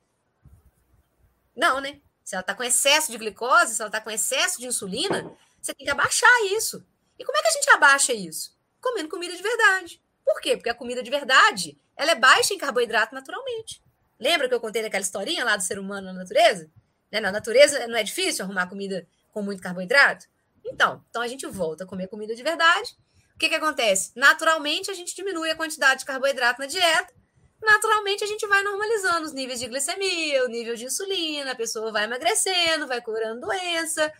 Não, 1.55 1.81
né? 1.81 2.01
Se 2.25 2.35
ela 2.35 2.40
está 2.40 2.55
com 2.55 2.62
excesso 2.62 3.11
de 3.11 3.18
glicose, 3.18 3.75
se 3.75 3.83
ela 3.83 3.88
está 3.88 4.01
com 4.01 4.11
excesso 4.11 4.59
de 4.61 4.66
insulina, 4.66 5.31
você 5.61 5.75
tem 5.75 5.85
que 5.85 5.90
abaixar 5.90 6.31
isso. 6.53 6.85
E 7.18 7.25
como 7.25 7.37
é 7.37 7.42
que 7.42 7.48
a 7.48 7.53
gente 7.53 7.70
abaixa 7.70 8.12
isso? 8.12 8.57
Comendo 8.81 9.09
comida 9.09 9.37
de 9.37 9.42
verdade. 9.42 10.03
Por 10.25 10.40
quê? 10.40 10.57
Porque 10.57 10.70
a 10.70 10.75
comida 10.75 11.03
de 11.03 11.11
verdade 11.11 11.79
ela 11.96 12.12
é 12.12 12.14
baixa 12.14 12.55
em 12.55 12.59
carboidrato 12.59 13.14
naturalmente. 13.14 13.83
Lembra 14.18 14.48
que 14.48 14.55
eu 14.55 14.61
contei 14.61 14.83
daquela 14.83 15.03
historinha 15.03 15.44
lá 15.44 15.57
do 15.57 15.62
ser 15.62 15.79
humano 15.79 16.07
na 16.07 16.12
natureza? 16.12 16.70
Né? 17.11 17.20
Na 17.20 17.31
natureza 17.31 17.87
não 17.87 17.96
é 17.96 18.03
difícil 18.03 18.44
arrumar 18.44 18.66
comida 18.66 19.07
com 19.33 19.42
muito 19.42 19.62
carboidrato? 19.62 20.27
Então, 20.64 21.05
então 21.11 21.22
a 21.22 21.29
gente 21.29 21.46
volta 21.46 21.85
a 21.85 21.87
comer 21.87 22.09
comida 22.09 22.35
de 22.35 22.42
verdade 22.42 22.96
o 23.35 23.38
que, 23.38 23.49
que 23.49 23.55
acontece? 23.55 24.12
Naturalmente, 24.14 24.90
a 24.90 24.95
gente 24.95 25.14
diminui 25.14 25.51
a 25.51 25.57
quantidade 25.57 26.01
de 26.01 26.07
carboidrato 26.07 26.61
na 26.61 26.66
dieta, 26.66 27.12
naturalmente 27.61 28.25
a 28.25 28.27
gente 28.27 28.47
vai 28.47 28.62
normalizando 28.62 29.27
os 29.27 29.33
níveis 29.33 29.61
de 29.61 29.66
glicemia, 29.68 30.45
o 30.45 30.49
nível 30.49 30.75
de 30.75 30.85
insulina, 30.85 31.53
a 31.53 31.57
pessoa 31.57 31.92
vai 31.92 32.05
emagrecendo, 32.05 32.87
vai 32.87 33.01
curando 33.01 33.40
doença, 33.40 34.12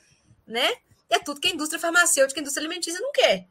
né? 0.46 0.72
É 1.11 1.18
tudo 1.18 1.40
que 1.40 1.48
a 1.48 1.53
indústria 1.53 1.81
farmacêutica, 1.81 2.40
a 2.40 2.42
indústria 2.42 2.66
alimentícia 2.66 3.01
não 3.01 3.12
quer. 3.12 3.46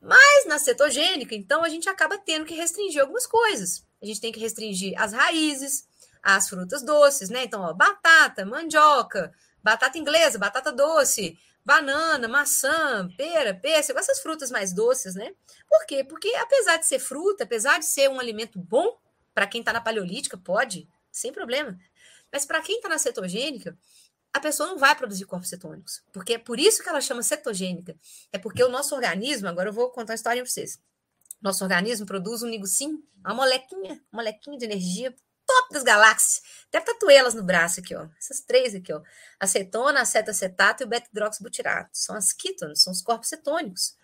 Mas 0.00 0.46
na 0.46 0.58
cetogênica, 0.58 1.34
então, 1.34 1.62
a 1.62 1.68
gente 1.68 1.88
acaba 1.88 2.18
tendo 2.18 2.44
que 2.44 2.54
restringir 2.54 3.00
algumas 3.00 3.26
coisas. 3.26 3.84
A 4.02 4.06
gente 4.06 4.20
tem 4.20 4.32
que 4.32 4.40
restringir 4.40 5.00
as 5.00 5.12
raízes, 5.12 5.84
as 6.22 6.48
frutas 6.48 6.84
doces, 6.84 7.30
né? 7.30 7.44
Então, 7.44 7.62
ó, 7.62 7.72
batata, 7.72 8.44
mandioca, 8.44 9.32
batata 9.62 9.98
inglesa, 9.98 10.38
batata 10.38 10.72
doce, 10.72 11.38
banana, 11.64 12.26
maçã, 12.28 13.08
pera, 13.16 13.54
pêssego, 13.54 13.98
essas 13.98 14.20
frutas 14.20 14.50
mais 14.50 14.72
doces, 14.72 15.14
né? 15.14 15.34
Por 15.68 15.86
quê? 15.86 16.04
Porque 16.04 16.32
apesar 16.36 16.76
de 16.76 16.86
ser 16.86 16.98
fruta, 16.98 17.44
apesar 17.44 17.78
de 17.78 17.86
ser 17.86 18.08
um 18.08 18.18
alimento 18.18 18.58
bom, 18.58 18.98
para 19.34 19.46
quem 19.46 19.60
está 19.60 19.72
na 19.72 19.80
paleolítica, 19.80 20.36
pode, 20.36 20.88
sem 21.10 21.32
problema. 21.32 21.78
Mas 22.30 22.44
para 22.44 22.60
quem 22.62 22.76
está 22.76 22.88
na 22.88 22.98
cetogênica, 22.98 23.76
a 24.32 24.40
pessoa 24.40 24.68
não 24.68 24.78
vai 24.78 24.94
produzir 24.96 25.24
corpos 25.24 25.48
cetônicos. 25.48 26.02
Porque 26.12 26.34
é 26.34 26.38
por 26.38 26.58
isso 26.58 26.82
que 26.82 26.88
ela 26.88 27.00
chama 27.00 27.22
cetogênica. 27.22 27.96
É 28.32 28.38
porque 28.38 28.62
o 28.64 28.68
nosso 28.68 28.94
organismo, 28.94 29.48
agora 29.48 29.68
eu 29.68 29.72
vou 29.72 29.90
contar 29.90 30.12
uma 30.12 30.16
história 30.16 30.42
para 30.42 30.50
vocês. 30.50 30.80
Nosso 31.40 31.62
organismo 31.64 32.06
produz 32.06 32.42
um 32.42 32.48
nigocim, 32.48 33.02
uma 33.24 33.34
molequinha, 33.34 34.02
uma 34.12 34.22
molequinha 34.22 34.56
de 34.56 34.64
energia 34.64 35.14
top 35.52 35.72
das 35.72 35.82
galáxias. 35.82 36.42
Até 36.68 36.80
tatuei 36.80 37.16
elas 37.16 37.34
no 37.34 37.42
braço 37.42 37.80
aqui, 37.80 37.94
ó. 37.94 38.06
Essas 38.18 38.40
três 38.40 38.74
aqui, 38.74 38.92
ó. 38.92 39.02
Acetona, 39.38 40.00
acetacetato 40.00 40.82
e 40.82 40.86
o 40.86 40.88
beta-hidroxibutirato. 40.88 41.90
São 41.92 42.16
as 42.16 42.32
ketones, 42.32 42.82
são 42.82 42.92
os 42.92 43.02
corpos 43.02 43.28
cetônicos. 43.28 43.96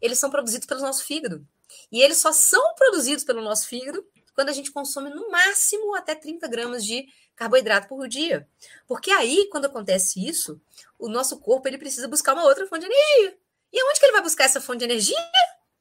Eles 0.00 0.18
são 0.18 0.30
produzidos 0.30 0.66
pelo 0.66 0.80
nosso 0.80 1.04
fígado. 1.04 1.46
E 1.90 2.00
eles 2.00 2.18
só 2.18 2.32
são 2.32 2.74
produzidos 2.74 3.24
pelo 3.24 3.42
nosso 3.42 3.66
fígado 3.66 4.06
quando 4.34 4.48
a 4.48 4.52
gente 4.52 4.70
consome 4.70 5.10
no 5.10 5.30
máximo 5.30 5.94
até 5.94 6.14
30 6.14 6.46
gramas 6.48 6.84
de 6.84 7.06
carboidrato 7.34 7.88
por 7.88 8.06
dia. 8.08 8.48
Porque 8.86 9.10
aí, 9.10 9.48
quando 9.50 9.64
acontece 9.64 10.24
isso, 10.24 10.60
o 10.98 11.08
nosso 11.08 11.38
corpo 11.40 11.66
ele 11.66 11.78
precisa 11.78 12.06
buscar 12.06 12.34
uma 12.34 12.44
outra 12.44 12.66
fonte 12.66 12.86
de 12.86 12.92
energia. 12.92 13.38
E 13.72 13.84
onde 13.84 13.98
que 13.98 14.06
ele 14.06 14.12
vai 14.12 14.22
buscar 14.22 14.44
essa 14.44 14.60
fonte 14.60 14.78
de 14.78 14.84
energia? 14.84 15.18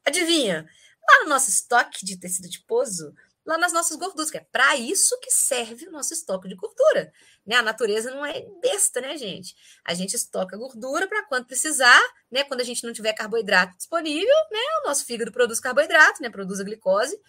Adivinha? 0.04 0.68
Lá 1.08 1.24
no 1.24 1.30
nosso 1.30 1.50
estoque 1.50 2.06
de 2.06 2.18
tecido 2.18 2.46
adiposo, 2.46 3.14
lá 3.46 3.58
nas 3.58 3.74
nossas 3.74 3.98
gorduras, 3.98 4.32
que 4.32 4.38
é 4.38 4.46
para 4.52 4.76
isso 4.78 5.20
que 5.20 5.30
serve 5.30 5.88
o 5.88 5.92
nosso 5.92 6.14
estoque 6.14 6.48
de 6.48 6.56
gordura. 6.56 7.12
Né? 7.46 7.56
A 7.56 7.62
natureza 7.62 8.10
não 8.12 8.26
é 8.26 8.42
besta, 8.62 9.02
né, 9.02 9.18
gente? 9.18 9.56
A 9.84 9.94
gente 9.94 10.16
estoca 10.16 10.58
gordura 10.58 11.08
para 11.08 11.24
quando 11.26 11.46
precisar, 11.46 12.02
né? 12.32 12.44
Quando 12.44 12.62
a 12.62 12.64
gente 12.64 12.86
não 12.86 12.94
tiver 12.94 13.14
carboidrato 13.14 13.76
disponível, 13.76 14.36
né? 14.52 14.60
O 14.82 14.88
nosso 14.88 15.06
fígado 15.06 15.32
produz 15.32 15.60
carboidrato, 15.60 16.22
né? 16.22 16.30
Produz 16.30 16.60
a 16.60 16.64
glicose 16.64 17.20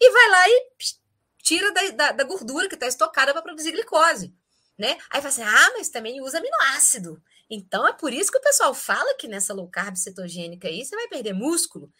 e 0.00 0.10
vai 0.10 0.28
lá 0.30 0.48
e 0.48 0.68
tira 1.42 1.70
da, 1.72 1.90
da, 1.90 2.12
da 2.12 2.24
gordura 2.24 2.68
que 2.68 2.74
está 2.74 2.86
estocada 2.86 3.32
para 3.32 3.42
produzir 3.42 3.72
glicose. 3.72 4.34
Né? 4.78 4.96
Aí 5.10 5.20
fala 5.20 5.28
assim: 5.28 5.42
ah, 5.42 5.72
mas 5.76 5.90
também 5.90 6.20
usa 6.22 6.38
aminoácido. 6.38 7.22
Então 7.50 7.86
é 7.86 7.92
por 7.92 8.12
isso 8.12 8.32
que 8.32 8.38
o 8.38 8.42
pessoal 8.42 8.72
fala 8.72 9.14
que 9.16 9.28
nessa 9.28 9.52
low 9.52 9.68
carb 9.68 9.94
cetogênica 9.96 10.68
aí 10.68 10.84
você 10.84 10.96
vai 10.96 11.08
perder 11.08 11.34
músculo. 11.34 11.92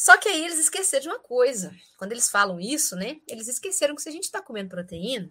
Só 0.00 0.16
que 0.16 0.30
aí 0.30 0.46
eles 0.46 0.58
esqueceram 0.58 1.02
de 1.02 1.08
uma 1.10 1.18
coisa. 1.18 1.76
Quando 1.98 2.12
eles 2.12 2.30
falam 2.30 2.58
isso, 2.58 2.96
né? 2.96 3.20
Eles 3.28 3.48
esqueceram 3.48 3.94
que 3.94 4.00
se 4.00 4.08
a 4.08 4.12
gente 4.12 4.24
está 4.24 4.40
comendo 4.40 4.70
proteína, 4.70 5.30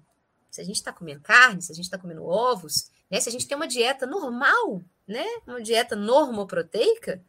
se 0.52 0.62
a 0.62 0.64
gente 0.64 0.76
está 0.76 0.94
comendo 0.94 1.22
carne, 1.22 1.60
se 1.60 1.72
a 1.72 1.76
gente 1.76 1.86
está 1.86 1.98
comendo 1.98 2.24
ovos, 2.24 2.92
né? 3.10 3.20
Se 3.20 3.28
a 3.28 3.32
gente 3.32 3.48
tem 3.48 3.58
uma 3.58 3.68
dieta 3.68 4.06
normal, 4.06 4.84
né? 5.08 5.26
Uma 5.48 5.60
dieta 5.60 5.96
normoproteica, 5.96 7.20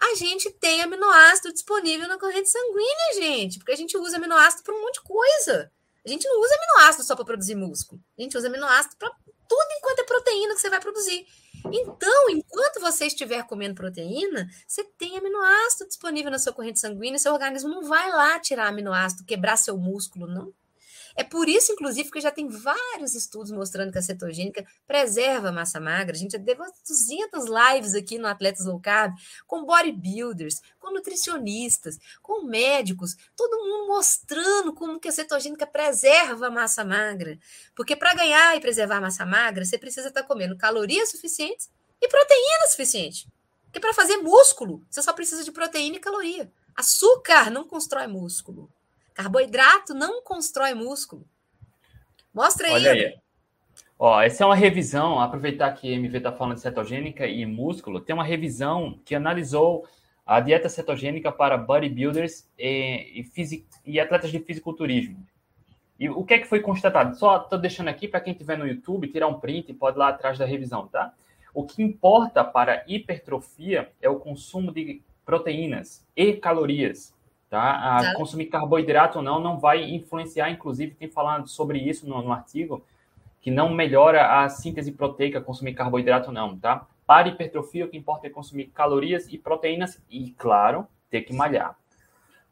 a 0.00 0.14
gente 0.14 0.52
tem 0.52 0.80
aminoácido 0.80 1.52
disponível 1.52 2.06
na 2.06 2.16
corrente 2.16 2.48
sanguínea, 2.48 3.14
gente, 3.14 3.58
porque 3.58 3.72
a 3.72 3.76
gente 3.76 3.98
usa 3.98 4.16
aminoácido 4.16 4.62
para 4.62 4.76
um 4.76 4.80
monte 4.80 5.00
de 5.00 5.02
coisa. 5.02 5.72
A 6.06 6.08
gente 6.08 6.28
não 6.28 6.40
usa 6.40 6.54
aminoácido 6.54 7.02
só 7.04 7.16
para 7.16 7.24
produzir 7.24 7.56
músculo. 7.56 8.00
A 8.16 8.22
gente 8.22 8.38
usa 8.38 8.46
aminoácido 8.46 8.94
para 8.96 9.10
tudo 9.48 9.66
enquanto 9.78 10.00
é 10.00 10.04
proteína 10.04 10.54
que 10.54 10.60
você 10.60 10.70
vai 10.70 10.80
produzir. 10.80 11.26
Então, 11.72 12.30
enquanto 12.30 12.80
você 12.80 13.06
estiver 13.06 13.42
comendo 13.44 13.74
proteína, 13.74 14.48
você 14.66 14.84
tem 14.84 15.16
aminoácido 15.18 15.88
disponível 15.88 16.30
na 16.30 16.38
sua 16.38 16.52
corrente 16.52 16.78
sanguínea, 16.78 17.18
seu 17.18 17.32
organismo 17.32 17.68
não 17.68 17.82
vai 17.84 18.10
lá 18.10 18.38
tirar 18.38 18.68
aminoácido, 18.68 19.24
quebrar 19.24 19.56
seu 19.56 19.76
músculo, 19.76 20.26
não. 20.26 20.52
É 21.18 21.24
por 21.24 21.48
isso, 21.48 21.72
inclusive, 21.72 22.12
que 22.12 22.20
já 22.20 22.30
tem 22.30 22.46
vários 22.46 23.12
estudos 23.12 23.50
mostrando 23.50 23.90
que 23.90 23.98
a 23.98 24.02
cetogênica 24.02 24.64
preserva 24.86 25.48
a 25.48 25.52
massa 25.52 25.80
magra. 25.80 26.14
A 26.14 26.18
gente 26.18 26.30
já 26.30 26.38
deu 26.38 26.54
200 26.56 27.44
lives 27.46 27.92
aqui 27.96 28.18
no 28.18 28.28
Atletas 28.28 28.66
Low 28.66 28.78
Carb, 28.78 29.16
com 29.44 29.64
bodybuilders, 29.64 30.62
com 30.78 30.92
nutricionistas, 30.92 31.98
com 32.22 32.44
médicos, 32.44 33.16
todo 33.34 33.64
mundo 33.64 33.88
mostrando 33.88 34.72
como 34.72 35.00
que 35.00 35.08
a 35.08 35.12
cetogênica 35.12 35.66
preserva 35.66 36.46
a 36.46 36.50
massa 36.52 36.84
magra. 36.84 37.36
Porque 37.74 37.96
para 37.96 38.14
ganhar 38.14 38.56
e 38.56 38.60
preservar 38.60 38.98
a 38.98 39.00
massa 39.00 39.26
magra, 39.26 39.64
você 39.64 39.76
precisa 39.76 40.06
estar 40.06 40.22
tá 40.22 40.28
comendo 40.28 40.56
calorias 40.56 41.10
suficientes 41.10 41.68
e 42.00 42.06
proteína 42.06 42.68
suficiente. 42.68 43.26
Porque 43.64 43.80
para 43.80 43.92
fazer 43.92 44.18
músculo, 44.18 44.86
você 44.88 45.02
só 45.02 45.12
precisa 45.12 45.42
de 45.42 45.50
proteína 45.50 45.96
e 45.96 46.00
caloria. 46.00 46.52
Açúcar 46.76 47.50
não 47.50 47.66
constrói 47.66 48.06
músculo. 48.06 48.70
Carboidrato 49.18 49.94
não 49.94 50.22
constrói 50.22 50.74
músculo. 50.74 51.26
Mostra 52.32 52.68
aí. 52.68 52.74
Olha 52.74 52.92
aí. 52.92 53.18
Ó, 53.98 54.22
essa 54.22 54.44
é 54.44 54.46
uma 54.46 54.54
revisão, 54.54 55.18
aproveitar 55.18 55.72
que 55.72 55.92
a 55.92 55.96
MV 55.96 56.18
está 56.18 56.30
falando 56.30 56.54
de 56.54 56.60
cetogênica 56.60 57.26
e 57.26 57.44
músculo, 57.44 58.00
tem 58.00 58.14
uma 58.14 58.22
revisão 58.22 59.00
que 59.04 59.16
analisou 59.16 59.88
a 60.24 60.38
dieta 60.38 60.68
cetogênica 60.68 61.32
para 61.32 61.58
bodybuilders 61.58 62.48
e, 62.56 63.24
e, 63.36 63.66
e 63.84 63.98
atletas 63.98 64.30
de 64.30 64.38
fisiculturismo. 64.38 65.26
E 65.98 66.08
o 66.08 66.22
que 66.22 66.34
é 66.34 66.38
que 66.38 66.46
foi 66.46 66.60
constatado? 66.60 67.18
Só 67.18 67.38
estou 67.38 67.58
deixando 67.58 67.88
aqui 67.88 68.06
para 68.06 68.20
quem 68.20 68.34
estiver 68.34 68.56
no 68.56 68.68
YouTube 68.68 69.08
tirar 69.08 69.26
um 69.26 69.40
print 69.40 69.72
e 69.72 69.74
pode 69.74 69.96
ir 69.96 69.98
lá 69.98 70.10
atrás 70.10 70.38
da 70.38 70.44
revisão, 70.44 70.86
tá? 70.86 71.12
O 71.52 71.64
que 71.64 71.82
importa 71.82 72.44
para 72.44 72.84
hipertrofia 72.86 73.90
é 74.00 74.08
o 74.08 74.20
consumo 74.20 74.70
de 74.70 75.02
proteínas 75.24 76.06
e 76.14 76.34
calorias. 76.34 77.17
Tá? 77.50 78.02
tá? 78.02 78.14
Consumir 78.14 78.46
carboidrato 78.46 79.18
ou 79.18 79.24
não 79.24 79.40
não 79.40 79.58
vai 79.58 79.82
influenciar, 79.82 80.50
inclusive, 80.50 80.94
tem 80.94 81.08
falado 81.08 81.48
sobre 81.48 81.78
isso 81.78 82.06
no, 82.06 82.20
no, 82.20 82.32
artigo, 82.32 82.84
que 83.40 83.50
não 83.50 83.72
melhora 83.72 84.42
a 84.42 84.48
síntese 84.48 84.92
proteica 84.92 85.40
consumir 85.40 85.72
carboidrato 85.72 86.28
ou 86.28 86.34
não, 86.34 86.58
tá? 86.58 86.86
Para 87.06 87.28
hipertrofia, 87.28 87.86
o 87.86 87.88
que 87.88 87.96
importa 87.96 88.26
é 88.26 88.30
consumir 88.30 88.66
calorias 88.66 89.32
e 89.32 89.38
proteínas 89.38 90.02
e, 90.10 90.32
claro, 90.32 90.86
ter 91.10 91.22
que 91.22 91.32
malhar. 91.32 91.74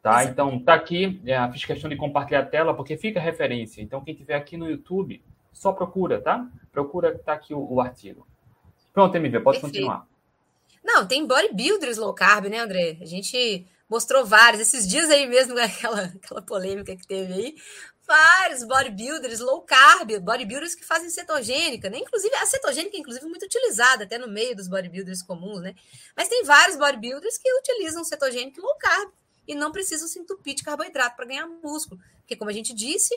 Tá? 0.01 0.23
Então, 0.23 0.59
tá 0.59 0.73
aqui, 0.73 1.21
é, 1.27 1.51
fiz 1.51 1.63
questão 1.65 1.89
de 1.89 1.95
compartilhar 1.95 2.39
a 2.39 2.45
tela, 2.45 2.73
porque 2.73 2.97
fica 2.97 3.19
referência. 3.19 3.81
Então, 3.81 4.01
quem 4.01 4.15
tiver 4.15 4.35
aqui 4.35 4.57
no 4.57 4.67
YouTube, 4.67 5.21
só 5.53 5.71
procura, 5.71 6.19
tá? 6.19 6.47
Procura, 6.71 7.15
tá 7.19 7.33
aqui 7.33 7.53
o, 7.53 7.73
o 7.73 7.81
artigo. 7.81 8.25
Pronto, 8.93 9.15
MV, 9.15 9.41
pode 9.41 9.59
Perfeito. 9.59 9.85
continuar. 9.85 10.07
Não, 10.83 11.05
tem 11.05 11.27
bodybuilders 11.27 11.97
low 11.97 12.13
carb, 12.13 12.45
né, 12.45 12.57
André? 12.57 12.97
A 13.01 13.05
gente 13.05 13.67
mostrou 13.89 14.25
vários. 14.25 14.61
Esses 14.61 14.87
dias 14.87 15.09
aí 15.09 15.27
mesmo, 15.27 15.57
aquela, 15.59 16.03
aquela 16.05 16.41
polêmica 16.41 16.95
que 16.95 17.07
teve 17.07 17.33
aí, 17.33 17.55
vários 18.07 18.63
bodybuilders 18.63 19.39
low 19.39 19.61
carb, 19.61 20.17
bodybuilders 20.19 20.75
que 20.75 20.85
fazem 20.85 21.09
cetogênica, 21.09 21.89
né? 21.89 21.99
Inclusive, 21.99 22.33
a 22.35 22.45
cetogênica, 22.45 22.97
inclusive, 22.97 23.25
muito 23.25 23.45
utilizada 23.45 24.05
até 24.05 24.17
no 24.17 24.27
meio 24.27 24.55
dos 24.55 24.67
bodybuilders 24.67 25.21
comuns, 25.21 25.61
né? 25.61 25.75
Mas 26.15 26.29
tem 26.29 26.43
vários 26.43 26.77
bodybuilders 26.77 27.37
que 27.37 27.53
utilizam 27.59 28.03
cetogênico 28.03 28.61
low 28.61 28.75
carb 28.77 29.11
e 29.47 29.53
não 29.53 29.71
precisam 29.71 30.07
se 30.07 30.19
entupir 30.19 30.55
de 30.55 30.63
carboidrato 30.63 31.15
para 31.15 31.25
ganhar 31.25 31.47
músculo. 31.47 31.99
Porque, 32.19 32.35
como 32.35 32.49
a 32.49 32.53
gente 32.53 32.73
disse, 32.73 33.13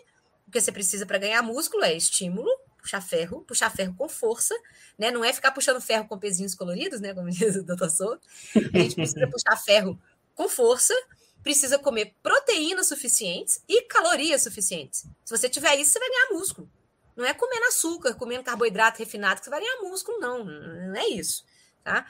o 0.47 0.51
que 0.51 0.61
você 0.61 0.73
precisa 0.73 1.07
para 1.07 1.19
ganhar 1.19 1.43
músculo 1.43 1.85
é 1.85 1.97
estímulo, 1.97 2.51
puxar 2.79 3.01
ferro, 3.01 3.43
puxar 3.43 3.71
ferro 3.71 3.95
com 3.97 4.09
força, 4.09 4.55
né? 4.99 5.11
Não 5.11 5.25
é 5.25 5.33
ficar 5.33 5.53
puxando 5.53 5.81
ferro 5.81 6.07
com 6.09 6.19
pezinhos 6.19 6.55
coloridos, 6.55 7.01
né? 7.01 7.15
Como 7.15 7.29
diz 7.31 7.57
o 7.57 7.63
doutor 7.63 7.91
Souto. 7.91 8.27
A 8.57 8.79
gente 8.79 8.95
precisa 8.95 9.29
puxar 9.29 9.57
ferro 9.57 10.01
com 10.41 10.49
força, 10.49 10.95
precisa 11.43 11.79
comer 11.79 12.15
proteínas 12.23 12.87
suficientes 12.87 13.63
e 13.69 13.83
calorias 13.83 14.43
suficientes. 14.43 15.05
Se 15.23 15.37
você 15.37 15.51
tiver 15.51 15.77
isso, 15.79 15.93
você 15.93 15.99
vai 15.99 16.09
ganhar 16.09 16.31
músculo. 16.31 16.71
Não 17.15 17.27
é 17.27 17.35
comendo 17.35 17.67
açúcar, 17.67 18.15
comendo 18.15 18.43
carboidrato 18.43 18.99
refinado 18.99 19.41
que 19.41 19.45
você 19.45 19.51
vai 19.51 19.61
ganhar 19.61 19.83
músculo, 19.83 20.19
não. 20.19 20.43
Não 20.43 20.97
é 20.97 21.09
isso, 21.09 21.45
tá? 21.85 22.07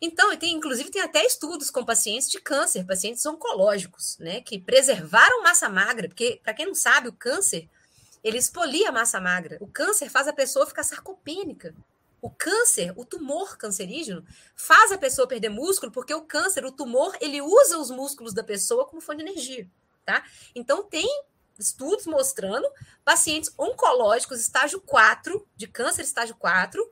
Então, 0.00 0.36
tem, 0.36 0.54
inclusive, 0.54 0.88
tem 0.88 1.02
até 1.02 1.26
estudos 1.26 1.68
com 1.68 1.84
pacientes 1.84 2.30
de 2.30 2.40
câncer, 2.40 2.86
pacientes 2.86 3.26
oncológicos, 3.26 4.18
né, 4.18 4.40
que 4.40 4.56
preservaram 4.60 5.42
massa 5.42 5.68
magra, 5.68 6.06
porque, 6.06 6.40
para 6.44 6.54
quem 6.54 6.66
não 6.66 6.76
sabe, 6.76 7.08
o 7.08 7.12
câncer, 7.12 7.68
ele 8.22 8.38
expolia 8.38 8.90
a 8.90 8.92
massa 8.92 9.20
magra. 9.20 9.56
O 9.60 9.66
câncer 9.66 10.08
faz 10.08 10.28
a 10.28 10.32
pessoa 10.32 10.64
ficar 10.64 10.84
sarcopênica. 10.84 11.74
O 12.24 12.30
câncer, 12.30 12.90
o 12.96 13.04
tumor 13.04 13.58
cancerígeno, 13.58 14.24
faz 14.56 14.90
a 14.90 14.96
pessoa 14.96 15.28
perder 15.28 15.50
músculo, 15.50 15.92
porque 15.92 16.14
o 16.14 16.22
câncer, 16.22 16.64
o 16.64 16.72
tumor, 16.72 17.14
ele 17.20 17.42
usa 17.42 17.76
os 17.76 17.90
músculos 17.90 18.32
da 18.32 18.42
pessoa 18.42 18.86
como 18.86 19.02
fonte 19.02 19.22
de 19.22 19.30
energia, 19.30 19.70
tá? 20.06 20.24
Então, 20.54 20.82
tem 20.82 21.06
estudos 21.58 22.06
mostrando 22.06 22.66
pacientes 23.04 23.52
oncológicos 23.58 24.40
estágio 24.40 24.80
4, 24.80 25.46
de 25.54 25.66
câncer 25.66 26.00
estágio 26.00 26.34
4, 26.36 26.90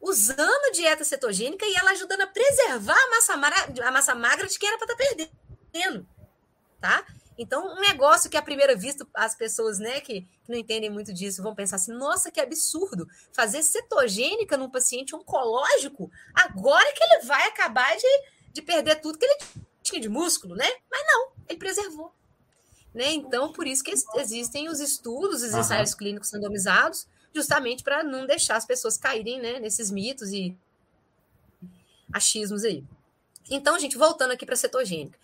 usando 0.00 0.72
dieta 0.72 1.04
cetogênica 1.04 1.64
e 1.64 1.76
ela 1.76 1.92
ajudando 1.92 2.22
a 2.22 2.26
preservar 2.26 2.98
a 2.98 3.10
massa, 3.10 3.36
magra, 3.36 3.88
a 3.88 3.92
massa 3.92 4.16
magra 4.16 4.48
de 4.48 4.58
quem 4.58 4.68
era 4.68 4.78
para 4.78 4.92
estar 4.92 5.04
tá 5.06 5.30
perdendo, 5.70 6.08
tá? 6.80 7.06
Então, 7.38 7.76
um 7.76 7.80
negócio 7.80 8.28
que 8.28 8.36
à 8.36 8.42
primeira 8.42 8.76
vista 8.76 9.06
as 9.14 9.34
pessoas, 9.34 9.78
né, 9.78 10.00
que, 10.00 10.26
não 10.48 10.56
entendem 10.56 10.90
muito 10.90 11.12
disso, 11.12 11.42
vão 11.42 11.54
pensar 11.54 11.76
assim: 11.76 11.92
nossa, 11.92 12.30
que 12.30 12.40
absurdo! 12.40 13.08
Fazer 13.32 13.62
cetogênica 13.62 14.56
num 14.56 14.70
paciente 14.70 15.14
oncológico, 15.16 16.10
agora 16.34 16.92
que 16.92 17.02
ele 17.02 17.22
vai 17.24 17.48
acabar 17.48 17.96
de, 17.96 18.22
de 18.52 18.62
perder 18.62 19.00
tudo 19.00 19.18
que 19.18 19.24
ele 19.24 19.38
tinha 19.82 20.00
de 20.00 20.08
músculo, 20.08 20.54
né? 20.54 20.68
Mas 20.90 21.02
não, 21.06 21.32
ele 21.48 21.58
preservou. 21.58 22.12
Né? 22.94 23.12
Então, 23.12 23.52
por 23.52 23.66
isso 23.66 23.82
que 23.82 23.94
existem 24.16 24.68
os 24.68 24.78
estudos, 24.78 25.42
os 25.42 25.54
ensaios 25.54 25.92
uhum. 25.92 25.96
clínicos 25.96 26.30
randomizados, 26.30 27.06
justamente 27.34 27.82
para 27.82 28.02
não 28.02 28.26
deixar 28.26 28.56
as 28.56 28.66
pessoas 28.66 28.98
caírem 28.98 29.40
né, 29.40 29.58
nesses 29.58 29.90
mitos 29.90 30.30
e 30.30 30.54
achismos 32.12 32.64
aí. 32.64 32.84
Então, 33.50 33.78
gente, 33.78 33.96
voltando 33.96 34.32
aqui 34.32 34.44
para 34.44 34.54
a 34.54 34.58
cetogênica. 34.58 35.18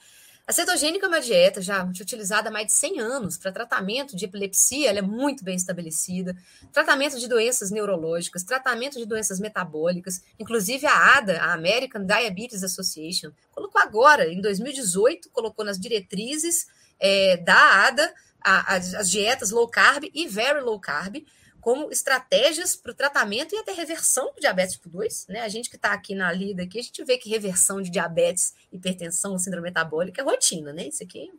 A 0.48 0.52
cetogênica 0.54 1.04
é 1.04 1.08
uma 1.10 1.20
dieta 1.20 1.60
já 1.60 1.84
utilizada 1.84 2.48
há 2.48 2.50
mais 2.50 2.68
de 2.68 2.72
100 2.72 3.00
anos 3.00 3.36
para 3.36 3.52
tratamento 3.52 4.16
de 4.16 4.24
epilepsia, 4.24 4.88
ela 4.88 5.00
é 5.00 5.02
muito 5.02 5.44
bem 5.44 5.54
estabelecida, 5.54 6.34
tratamento 6.72 7.18
de 7.18 7.28
doenças 7.28 7.70
neurológicas, 7.70 8.42
tratamento 8.44 8.96
de 8.96 9.04
doenças 9.04 9.38
metabólicas, 9.38 10.22
inclusive 10.38 10.86
a 10.86 11.18
ADA, 11.18 11.38
a 11.38 11.52
American 11.52 12.02
Diabetes 12.02 12.64
Association, 12.64 13.30
colocou 13.52 13.78
agora, 13.78 14.26
em 14.26 14.40
2018, 14.40 15.28
colocou 15.32 15.66
nas 15.66 15.78
diretrizes 15.78 16.66
é, 16.98 17.36
da 17.36 17.86
ADA 17.86 18.14
a, 18.40 18.72
a, 18.72 18.76
as 18.76 19.10
dietas 19.10 19.50
low 19.50 19.68
carb 19.68 20.04
e 20.14 20.26
very 20.26 20.62
low 20.62 20.80
carb 20.80 21.26
como 21.60 21.90
estratégias 21.90 22.76
para 22.76 22.92
o 22.92 22.94
tratamento 22.94 23.54
e 23.54 23.58
até 23.58 23.72
reversão 23.72 24.32
do 24.34 24.40
diabetes 24.40 24.74
tipo 24.74 24.88
2. 24.88 25.26
Né? 25.28 25.40
A 25.40 25.48
gente 25.48 25.68
que 25.68 25.76
está 25.76 25.92
aqui 25.92 26.14
na 26.14 26.32
lida 26.32 26.62
aqui, 26.62 26.78
a 26.78 26.82
gente 26.82 27.04
vê 27.04 27.18
que 27.18 27.28
reversão 27.28 27.82
de 27.82 27.90
diabetes, 27.90 28.54
hipertensão, 28.72 29.38
síndrome 29.38 29.68
metabólica 29.68 30.20
é 30.20 30.24
rotina, 30.24 30.72
né? 30.72 30.88
Isso 30.88 31.02
aqui, 31.02 31.30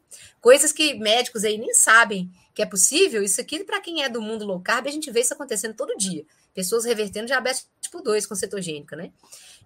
coisas 0.41 0.71
que 0.71 0.93
médicos 0.95 1.43
aí 1.43 1.57
nem 1.57 1.73
sabem 1.73 2.29
que 2.53 2.61
é 2.61 2.65
possível. 2.65 3.23
Isso 3.23 3.39
aqui, 3.39 3.63
para 3.63 3.79
quem 3.79 4.03
é 4.03 4.09
do 4.09 4.21
mundo 4.21 4.45
low 4.45 4.59
carb, 4.59 4.87
a 4.87 4.91
gente 4.91 5.09
vê 5.11 5.21
isso 5.21 5.33
acontecendo 5.33 5.75
todo 5.75 5.97
dia. 5.97 6.25
Pessoas 6.53 6.85
revertendo 6.85 7.27
diabetes 7.27 7.67
tipo 7.79 8.01
2 8.01 8.25
com 8.25 8.35
cetogênica, 8.35 8.95
né? 8.95 9.11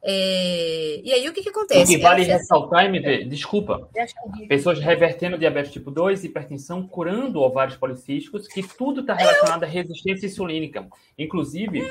É... 0.05 0.99
E 1.01 1.13
aí 1.13 1.29
o 1.29 1.33
que, 1.33 1.41
que 1.41 1.49
acontece? 1.49 1.93
O 1.93 1.95
que 1.95 2.01
vale 2.01 2.23
é 2.23 2.25
ressaltar, 2.25 2.85
MV, 2.85 3.23
desculpa, 3.25 3.89
pessoas 4.49 4.79
revertendo 4.79 5.37
diabetes 5.37 5.71
tipo 5.71 5.89
2, 5.89 6.25
hipertensão, 6.25 6.85
curando 6.85 7.39
ovários 7.39 7.77
policísticos, 7.77 8.47
que 8.47 8.61
tudo 8.61 8.99
está 9.01 9.13
relacionado 9.13 9.63
à 9.63 9.67
resistência 9.67 10.25
insulínica. 10.25 10.85
Inclusive, 11.17 11.89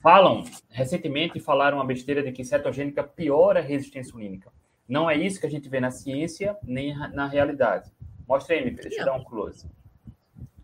falam, 0.00 0.44
recentemente 0.70 1.40
falaram 1.40 1.78
uma 1.78 1.84
besteira 1.84 2.22
de 2.22 2.30
que 2.30 2.44
cetogênica 2.44 3.02
piora 3.02 3.58
a 3.58 3.62
resistência 3.62 4.10
insulínica. 4.10 4.52
Não 4.88 5.10
é 5.10 5.16
isso 5.16 5.40
que 5.40 5.46
a 5.46 5.50
gente 5.50 5.68
vê 5.68 5.80
na 5.80 5.90
ciência, 5.90 6.56
nem 6.62 6.96
na 6.96 7.26
realidade. 7.26 7.90
Mostra 8.26 8.54
aí, 8.54 8.62
MV, 8.62 8.82
deixa 8.82 9.00
eu 9.00 9.04
dar 9.04 9.14
um 9.14 9.24
close. 9.24 9.66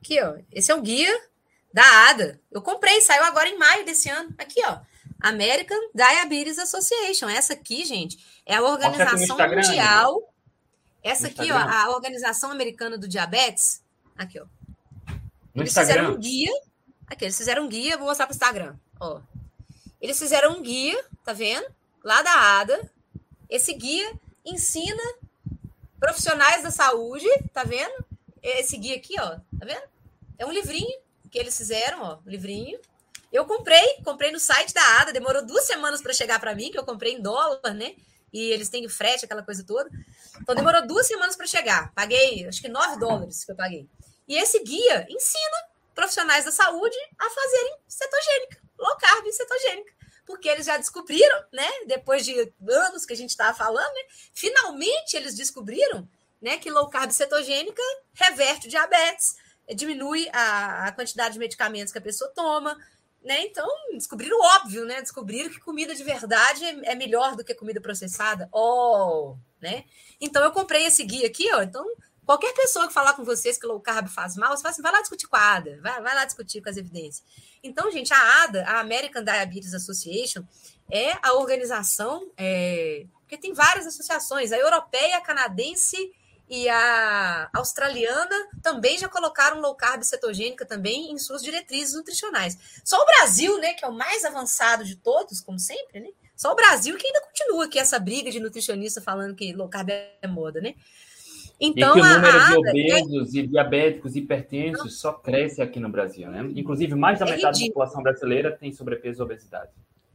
Aqui, 0.01 0.23
ó. 0.23 0.37
Esse 0.53 0.71
é 0.71 0.75
o 0.75 0.81
guia 0.81 1.13
da 1.73 2.11
ADA. 2.11 2.41
Eu 2.53 2.63
comprei, 2.63 3.01
saiu 3.01 3.25
agora 3.25 3.49
em 3.49 3.59
maio 3.59 3.85
desse 3.85 4.09
ano. 4.09 4.33
Aqui, 4.39 4.61
ó. 4.65 4.79
American 5.25 5.79
Diabetes 5.95 6.59
Association. 6.59 7.31
Essa 7.31 7.55
aqui, 7.55 7.83
gente, 7.87 8.19
é 8.45 8.57
a 8.57 8.63
organização 8.63 9.39
mundial. 9.39 10.35
Essa 11.03 11.29
aqui, 11.29 11.51
ó, 11.51 11.57
a 11.57 11.89
Organização 11.89 12.51
Americana 12.51 12.99
do 12.99 13.09
Diabetes. 13.09 13.83
Aqui, 14.19 14.39
ó. 14.39 14.45
No 15.55 15.63
eles 15.63 15.71
Instagram. 15.71 15.95
fizeram 15.95 16.15
um 16.15 16.19
guia. 16.19 16.53
Aqui, 17.07 17.25
eles 17.25 17.37
fizeram 17.39 17.65
um 17.65 17.69
guia, 17.69 17.97
vou 17.97 18.07
mostrar 18.07 18.27
para 18.27 18.35
o 18.35 18.37
Instagram. 18.37 18.77
Ó. 19.01 19.21
Eles 19.99 20.19
fizeram 20.19 20.59
um 20.59 20.63
guia, 20.63 21.03
tá 21.25 21.33
vendo? 21.33 21.67
Lá 22.03 22.21
da 22.21 22.61
ADA. 22.61 22.91
Esse 23.49 23.73
guia 23.73 24.13
ensina 24.45 25.03
profissionais 25.99 26.63
da 26.63 26.71
saúde, 26.71 27.29
tá 27.51 27.65
vendo? 27.65 28.05
Esse 28.43 28.77
guia 28.77 28.97
aqui, 28.97 29.15
ó, 29.19 29.37
tá 29.59 29.65
vendo? 29.65 29.89
É 30.37 30.45
um 30.45 30.53
livrinho 30.53 31.01
que 31.31 31.39
eles 31.39 31.57
fizeram, 31.57 32.03
ó, 32.03 32.19
um 32.27 32.31
livrinho. 32.31 32.79
Eu 33.35 33.45
comprei, 33.45 34.01
comprei 34.05 34.31
no 34.31 34.39
site 34.39 34.73
da 34.73 35.01
ADA, 35.01 35.13
demorou 35.13 35.45
duas 35.45 35.65
semanas 35.65 36.01
para 36.01 36.13
chegar 36.13 36.39
para 36.39 36.55
mim, 36.55 36.71
que 36.71 36.79
eu 36.79 36.85
comprei 36.85 37.15
em 37.15 37.21
dólar, 37.21 37.75
né? 37.75 37.97
E 38.33 38.53
eles 38.53 38.69
têm 38.69 38.89
frete, 38.89 39.25
aquela 39.25 39.43
coisa 39.43 39.65
toda. 39.67 39.91
Então 40.41 40.55
demorou 40.55 40.87
duas 40.87 41.05
semanas 41.05 41.35
para 41.35 41.45
chegar. 41.45 41.93
Paguei, 41.95 42.47
acho 42.47 42.63
que 42.63 42.69
9 42.69 42.97
dólares 42.97 43.45
que 43.45 43.51
eu 43.51 43.57
paguei. 43.57 43.89
E 44.29 44.37
esse 44.37 44.63
guia 44.63 45.05
ensina 45.11 45.57
profissionais 45.97 46.45
da 46.45 46.53
saúde 46.53 46.97
a 47.19 47.29
fazerem 47.29 47.77
cetogênica, 47.89 48.61
low 48.79 48.97
carb 48.99 49.27
cetogênica. 49.33 49.93
Porque 50.25 50.49
eles 50.49 50.67
já 50.67 50.77
descobriram, 50.77 51.45
né? 51.53 51.69
Depois 51.89 52.25
de 52.25 52.53
anos 52.69 53.05
que 53.05 53.15
a 53.15 53.17
gente 53.17 53.31
estava 53.31 53.53
falando, 53.53 53.95
né? 53.95 54.03
Finalmente 54.33 55.17
eles 55.17 55.35
descobriram 55.35 56.09
né, 56.41 56.57
que 56.59 56.71
low 56.71 56.89
carb 56.89 57.11
cetogênica 57.11 57.83
reverte 58.15 58.69
o 58.69 58.71
diabetes, 58.71 59.35
diminui 59.75 60.29
a, 60.33 60.87
a 60.87 60.93
quantidade 60.93 61.33
de 61.33 61.41
medicamentos 61.41 61.93
que 61.93 61.99
a 61.99 62.03
pessoa 62.03 62.31
toma, 62.35 62.77
né? 63.25 63.41
Então, 63.47 63.67
descobriram 63.93 64.39
o 64.39 64.45
óbvio, 64.57 64.85
né? 64.85 65.01
Descobriram 65.01 65.49
que 65.49 65.59
comida 65.59 65.95
de 65.95 66.05
verdade 66.05 66.63
é, 66.63 66.93
é 66.93 66.95
melhor 66.95 67.35
do 67.35 67.43
que 67.43 67.55
comida 67.55 67.81
processada. 67.81 68.49
Oh, 68.53 69.37
né? 69.61 69.85
Então, 70.21 70.45
eu 70.45 70.53
comprei 70.53 70.85
esse 70.85 71.03
guia 71.03 71.27
aqui, 71.27 71.51
ó. 71.55 71.63
Então, 71.63 71.85
qualquer 72.27 72.53
pessoa 72.53 72.87
que 72.87 72.93
falar 72.93 73.15
com 73.15 73.25
vocês 73.25 73.57
que 73.57 73.67
low 73.67 73.81
carb 73.81 74.09
faz 74.09 74.37
mal, 74.37 74.55
você 74.55 74.63
fala 74.63 74.73
assim, 74.73 74.83
vai 74.83 74.93
lá 74.93 75.01
discutir 75.01 75.27
com 75.27 75.37
a 75.37 75.55
ADA, 75.55 75.81
vai, 75.81 76.03
vai 76.03 76.15
lá 76.15 76.25
discutir 76.27 76.61
com 76.61 76.69
as 76.69 76.77
evidências. 76.77 77.25
Então, 77.63 77.91
gente, 77.91 78.13
a 78.13 78.45
ADA, 78.45 78.65
a 78.65 78.81
American 78.81 79.25
Diabetes 79.25 79.73
Association, 79.73 80.45
é 80.91 81.17
a 81.23 81.33
organização, 81.33 82.31
é, 82.37 83.07
porque 83.21 83.39
tem 83.39 83.55
várias 83.55 83.87
associações, 83.87 84.53
a 84.53 84.59
europeia, 84.59 85.17
a 85.17 85.23
canadense 85.23 86.13
e 86.49 86.69
a 86.69 87.49
australiana 87.55 88.49
também 88.63 88.99
já 88.99 89.09
colocaram 89.09 89.61
low 89.61 89.75
carb 89.75 90.03
cetogênica 90.03 90.67
também 90.67 91.11
em 91.11 91.19
suas 91.19 91.43
diretrizes 91.43 91.95
nutricionais. 91.95 92.59
Só 92.85 93.01
o 93.01 93.07
Brasil, 93.07 93.59
né, 93.59 93.73
que 93.73 93.85
é 93.85 93.89
o 93.89 93.93
mais 93.93 94.25
avançado 94.25 94.85
de 94.85 94.97
todos, 94.97 95.41
como 95.41 95.59
sempre, 95.59 96.01
né? 96.01 96.09
Só 96.37 96.53
o 96.53 96.57
Brasil 96.57 96.97
que 96.97 97.07
ainda 97.07 97.21
continua 97.23 97.65
aqui 97.65 97.79
essa 97.79 97.99
briga 97.99 98.31
de 98.31 98.41
nutricionista 98.41 99.01
falando 99.01 99.35
que 99.35 99.53
low 99.53 99.69
carb 99.69 99.91
é 99.91 100.27
moda, 100.27 100.61
né? 100.61 100.75
Então, 101.61 101.97
e 101.97 102.01
que 102.01 102.07
o 102.07 102.15
número 102.15 102.47
de 102.47 102.57
obesos 102.57 103.35
é... 103.35 103.39
e 103.39 103.47
diabéticos 103.47 104.17
hipertensos 104.17 104.99
só 104.99 105.13
cresce 105.13 105.63
aqui 105.63 105.79
no 105.79 105.89
Brasil, 105.89 106.29
né? 106.29 106.41
Inclusive, 106.57 106.95
mais 106.95 107.21
da 107.21 107.27
é 107.27 107.31
metade 107.31 107.59
ridículo. 107.59 107.69
da 107.69 107.91
população 107.91 108.03
brasileira 108.03 108.57
tem 108.57 108.73
sobrepeso 108.73 109.23
e 109.23 109.25
obesidade. 109.25 109.71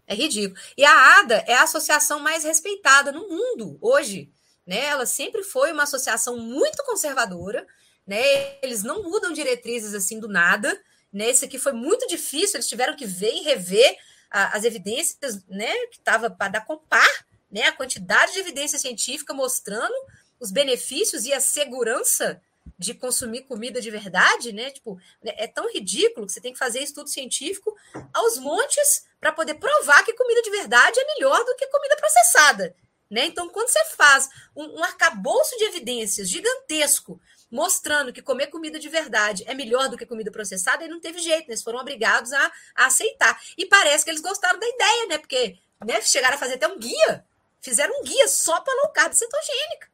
É 0.05 0.13
ridículo. 0.13 0.59
E 0.77 0.83
a 0.83 1.19
ADA 1.19 1.43
é 1.47 1.55
a 1.55 1.63
associação 1.63 2.19
mais 2.19 2.43
respeitada 2.43 3.11
no 3.11 3.29
mundo 3.29 3.77
hoje 3.79 4.29
né? 4.69 4.86
Ela 4.86 5.08
sempre 5.08 5.41
foi 5.41 5.71
uma 5.71 5.82
associação 5.82 6.38
muito 6.38 6.84
conservadora, 6.84 7.65
né? 8.05 8.21
Eles 8.62 8.84
não 8.84 9.01
mudam 9.01 9.34
diretrizes 9.34 9.95
assim 9.95 10.19
do 10.19 10.27
nada, 10.27 10.79
né? 11.12 11.32
Esse 11.32 11.45
aqui 11.45 11.58
foi 11.58 11.73
muito 11.73 12.05
difícil, 12.08 12.58
eles 12.58 12.67
tiveram 12.67 12.95
que 12.95 13.08
ver 13.08 13.34
e 13.34 13.41
rever 13.41 13.97
a, 14.29 14.55
as 14.55 14.63
evidências, 14.63 15.43
né? 15.47 15.75
Que 15.88 15.97
estava 15.97 16.29
para 16.29 16.51
dar 16.51 16.65
compar, 16.65 17.25
né? 17.49 17.63
A 17.63 17.71
quantidade 17.71 18.34
de 18.34 18.39
evidência 18.41 18.77
científica 18.77 19.34
mostrando 19.34 19.95
os 20.39 20.51
benefícios 20.51 21.25
e 21.25 21.34
a 21.34 21.39
segurança 21.39 22.39
de 22.77 22.93
consumir 22.93 23.45
comida 23.45 23.82
de 23.82 23.89
verdade, 23.89 24.53
né? 24.53 24.69
Tipo, 24.69 24.99
é 25.23 25.47
tão 25.47 25.67
ridículo 25.73 26.27
que 26.27 26.32
você 26.32 26.39
tem 26.39 26.53
que 26.53 26.60
fazer 26.60 26.84
estudo 26.84 27.10
científico 27.10 27.75
aos 28.13 28.38
montes 28.38 29.08
para 29.19 29.32
poder 29.32 29.55
provar 29.55 30.05
que 30.05 30.13
comida 30.13 30.43
de 30.43 30.51
verdade 30.51 30.99
é 30.99 31.05
melhor 31.15 31.43
do 31.43 31.55
que 31.55 31.65
comida 31.65 31.95
processada. 31.97 32.75
Né? 33.09 33.25
Então, 33.25 33.49
quando 33.49 33.69
você 33.69 33.83
faz 33.95 34.29
um, 34.55 34.79
um 34.79 34.83
arcabouço 34.83 35.57
de 35.57 35.63
evidências 35.65 36.29
gigantesco 36.29 37.19
mostrando 37.51 38.13
que 38.13 38.21
comer 38.21 38.47
comida 38.47 38.77
de 38.77 38.87
verdade 38.87 39.43
é 39.47 39.55
melhor 39.55 39.89
do 39.89 39.97
que 39.97 40.05
comida 40.05 40.31
processada, 40.31 40.83
aí 40.83 40.89
não 40.89 40.99
teve 40.99 41.17
jeito, 41.19 41.47
né? 41.47 41.53
eles 41.53 41.63
foram 41.63 41.79
obrigados 41.79 42.31
a, 42.31 42.51
a, 42.75 42.85
aceitar. 42.85 43.39
E 43.57 43.65
parece 43.65 44.03
que 44.03 44.11
eles 44.11 44.21
gostaram 44.21 44.59
da 44.59 44.67
ideia, 44.67 45.07
né? 45.07 45.17
Porque 45.17 45.57
né, 45.83 45.99
chegaram 46.01 46.35
a 46.35 46.39
fazer 46.39 46.55
até 46.55 46.67
um 46.67 46.77
guia, 46.77 47.25
fizeram 47.59 47.99
um 47.99 48.03
guia 48.03 48.27
só 48.27 48.61
para 48.61 48.73
low 48.83 48.93
carb 48.93 49.13
cetogênica. 49.13 49.89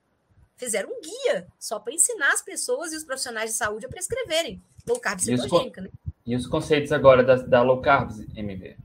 Fizeram 0.58 0.90
um 0.90 1.02
guia 1.02 1.48
só 1.58 1.80
para 1.80 1.94
ensinar 1.94 2.34
as 2.34 2.42
pessoas 2.42 2.92
e 2.92 2.98
os 2.98 3.04
profissionais 3.04 3.52
de 3.52 3.58
saúde 3.58 3.86
a 3.86 3.90
prescreverem 3.90 4.62
low 4.86 5.00
carb 5.00 5.20
cetogênica. 5.20 5.82
E 5.82 5.86
os, 5.86 5.92
né? 5.92 6.00
e 6.26 6.36
os 6.36 6.48
conceitos 6.48 6.92
agora 6.92 7.24
da, 7.24 7.36
da 7.36 7.62
low 7.62 7.82
carb, 7.82 8.12
MV? 8.36 8.76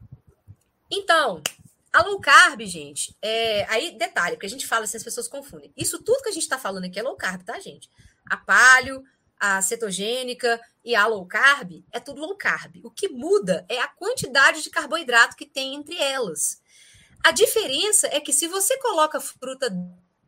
Então, 0.91 1.41
a 1.93 2.03
low 2.03 2.21
carb, 2.21 2.61
gente, 2.63 3.17
é... 3.21 3.65
aí 3.69 3.97
detalhe, 3.99 4.37
porque 4.37 4.47
a 4.47 4.51
gente 4.51 4.67
fala 4.67 4.85
assim, 4.85 4.97
as 4.97 5.03
pessoas 5.03 5.29
confundem. 5.29 5.73
Isso 5.77 6.03
tudo 6.03 6.23
que 6.23 6.29
a 6.29 6.33
gente 6.33 6.43
está 6.43 6.59
falando 6.59 6.85
aqui 6.85 6.99
é 6.99 7.03
low 7.03 7.17
carb, 7.17 7.43
tá, 7.43 7.59
gente? 7.59 7.91
A 8.27 8.37
palio, 8.37 9.03
a 9.39 9.63
cetogênica 9.63 10.61
e 10.85 10.95
a 10.95 11.07
low 11.07 11.27
carb 11.27 11.83
é 11.91 11.99
tudo 11.99 12.21
low 12.21 12.37
carb. 12.37 12.77
O 12.85 12.91
que 12.91 13.09
muda 13.09 13.65
é 13.69 13.81
a 13.81 13.89
quantidade 13.89 14.63
de 14.63 14.71
carboidrato 14.71 15.35
que 15.35 15.47
tem 15.47 15.75
entre 15.75 15.97
elas. 15.97 16.61
A 17.25 17.33
diferença 17.33 18.07
é 18.09 18.21
que 18.21 18.33
se 18.33 18.47
você 18.47 18.79
coloca 18.79 19.21
fruta 19.21 19.71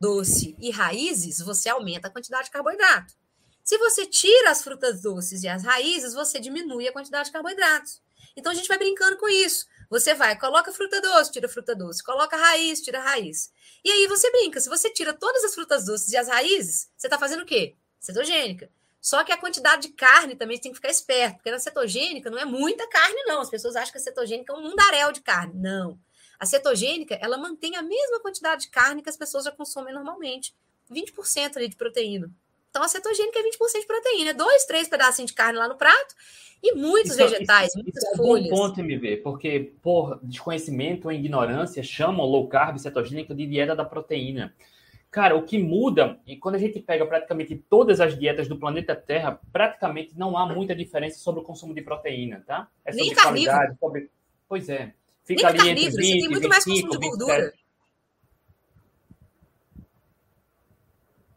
doce 0.00 0.56
e 0.60 0.70
raízes, 0.70 1.38
você 1.38 1.68
aumenta 1.68 2.08
a 2.08 2.10
quantidade 2.10 2.46
de 2.46 2.50
carboidrato. 2.50 3.14
Se 3.62 3.78
você 3.78 4.04
tira 4.04 4.50
as 4.50 4.62
frutas 4.62 5.02
doces 5.02 5.42
e 5.42 5.48
as 5.48 5.62
raízes, 5.62 6.12
você 6.14 6.40
diminui 6.40 6.88
a 6.88 6.92
quantidade 6.92 7.26
de 7.26 7.32
carboidratos. 7.32 8.02
Então 8.36 8.50
a 8.50 8.54
gente 8.54 8.66
vai 8.66 8.78
brincando 8.78 9.16
com 9.18 9.28
isso. 9.28 9.66
Você 9.92 10.14
vai, 10.14 10.38
coloca 10.38 10.72
fruta 10.72 11.02
doce, 11.02 11.30
tira 11.32 11.46
fruta 11.46 11.74
doce, 11.74 12.02
coloca 12.02 12.34
raiz, 12.34 12.80
tira 12.80 12.98
raiz. 12.98 13.52
E 13.84 13.90
aí 13.90 14.06
você 14.06 14.30
brinca, 14.30 14.58
se 14.58 14.66
você 14.66 14.88
tira 14.88 15.12
todas 15.12 15.44
as 15.44 15.54
frutas 15.54 15.84
doces 15.84 16.10
e 16.14 16.16
as 16.16 16.28
raízes, 16.28 16.88
você 16.96 17.08
está 17.08 17.18
fazendo 17.18 17.42
o 17.42 17.44
quê? 17.44 17.76
Cetogênica. 18.00 18.70
Só 19.02 19.22
que 19.22 19.30
a 19.30 19.36
quantidade 19.36 19.88
de 19.88 19.92
carne 19.92 20.34
também 20.34 20.58
tem 20.58 20.72
que 20.72 20.76
ficar 20.76 20.88
esperto, 20.88 21.34
porque 21.34 21.50
na 21.50 21.58
cetogênica 21.58 22.30
não 22.30 22.38
é 22.38 22.44
muita 22.46 22.88
carne, 22.88 23.22
não. 23.26 23.42
As 23.42 23.50
pessoas 23.50 23.76
acham 23.76 23.92
que 23.92 23.98
a 23.98 24.00
cetogênica 24.00 24.50
é 24.50 24.56
um 24.56 24.62
mundaréu 24.62 25.12
de 25.12 25.20
carne. 25.20 25.52
Não. 25.60 26.00
A 26.40 26.46
cetogênica, 26.46 27.18
ela 27.20 27.36
mantém 27.36 27.76
a 27.76 27.82
mesma 27.82 28.18
quantidade 28.20 28.62
de 28.62 28.70
carne 28.70 29.02
que 29.02 29.10
as 29.10 29.16
pessoas 29.18 29.44
já 29.44 29.52
consomem 29.52 29.92
normalmente. 29.92 30.56
20% 30.90 31.58
ali 31.58 31.68
de 31.68 31.76
proteína. 31.76 32.30
Então, 32.72 32.82
a 32.82 32.88
cetogênica 32.88 33.38
é 33.38 33.42
20% 33.42 33.80
de 33.80 33.86
proteína. 33.86 34.32
Dois, 34.32 34.64
três 34.64 34.88
pedacinhos 34.88 35.30
de 35.30 35.36
carne 35.36 35.58
lá 35.58 35.68
no 35.68 35.76
prato 35.76 36.14
e 36.62 36.74
muitos 36.74 37.10
isso, 37.10 37.18
vegetais, 37.18 37.68
isso, 37.68 37.82
muitas 37.82 38.02
isso 38.02 38.16
folhas. 38.16 38.46
É 38.46 38.48
um 38.48 38.56
bom 38.56 38.68
ponto, 38.68 38.80
MV, 38.80 39.16
porque 39.18 39.74
por 39.82 40.18
desconhecimento 40.22 41.04
ou 41.04 41.12
ignorância 41.12 41.82
chamam 41.82 42.24
low 42.24 42.48
carb 42.48 42.78
cetogênica 42.78 43.34
de 43.34 43.46
dieta 43.46 43.76
da 43.76 43.84
proteína. 43.84 44.54
Cara, 45.10 45.36
o 45.36 45.42
que 45.42 45.58
muda, 45.58 46.18
e 46.26 46.34
quando 46.34 46.54
a 46.54 46.58
gente 46.58 46.80
pega 46.80 47.04
praticamente 47.04 47.54
todas 47.68 48.00
as 48.00 48.18
dietas 48.18 48.48
do 48.48 48.56
planeta 48.58 48.96
Terra, 48.96 49.38
praticamente 49.52 50.14
não 50.16 50.38
há 50.38 50.46
muita 50.46 50.74
diferença 50.74 51.18
sobre 51.18 51.42
o 51.42 51.44
consumo 51.44 51.74
de 51.74 51.82
proteína, 51.82 52.42
tá? 52.46 52.70
É 52.86 52.92
sobre 52.92 53.04
Nem 53.04 53.14
qualidade, 53.14 53.76
sobre... 53.78 54.10
Pois 54.48 54.70
é. 54.70 54.94
Fica 55.24 55.52
Nem 55.52 55.60
ali 55.60 55.70
entre 55.70 55.90
20, 55.90 55.90
você 55.90 56.00
tem 56.00 56.28
muito 56.30 56.48
25, 56.48 56.48
mais 56.48 56.64
consumo 56.64 56.90
de 56.90 57.08
gordura. 57.10 57.42
27. 57.42 57.62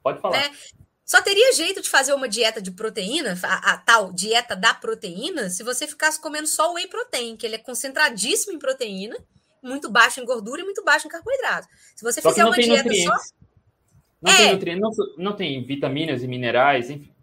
Pode 0.02 0.22
falar. 0.22 0.38
É. 0.38 0.85
Só 1.06 1.22
teria 1.22 1.54
jeito 1.54 1.82
de 1.82 1.90
fazer 1.90 2.14
uma 2.14 2.28
dieta 2.28 2.60
de 2.60 2.72
proteína, 2.72 3.38
a, 3.44 3.74
a, 3.74 3.78
tal 3.78 4.12
dieta 4.12 4.56
da 4.56 4.74
proteína, 4.74 5.52
se 5.52 5.64
você 5.64 5.86
ficasse 5.86 6.20
comendo 6.20 6.48
só 6.48 6.74
whey 6.74 6.88
protein, 6.88 7.38
que 7.38 7.46
ele 7.46 7.56
é 7.56 7.60
concentradíssimo 7.60 8.54
em 8.54 8.60
proteína, 8.60 9.16
muito 9.62 9.90
baixo 9.90 10.20
em 10.20 10.26
gordura 10.26 10.62
e 10.62 10.64
muito 10.64 10.84
baixo 10.84 11.08
em 11.08 11.10
carboidrato. 11.10 11.68
Se 11.96 12.04
você 12.04 12.22
só 12.22 12.30
fizer 12.30 12.46
uma 12.46 12.56
dieta 12.56 12.90
só. 12.94 13.18
Não 14.20 14.32
é. 14.32 14.38
tem 14.38 14.52
nutrientes, 14.54 14.82
não, 14.82 14.92
não 15.18 15.36
tem 15.36 15.64
vitaminas 15.64 16.24
e 16.24 16.28
minerais, 16.28 16.90
enfim. 16.90 17.14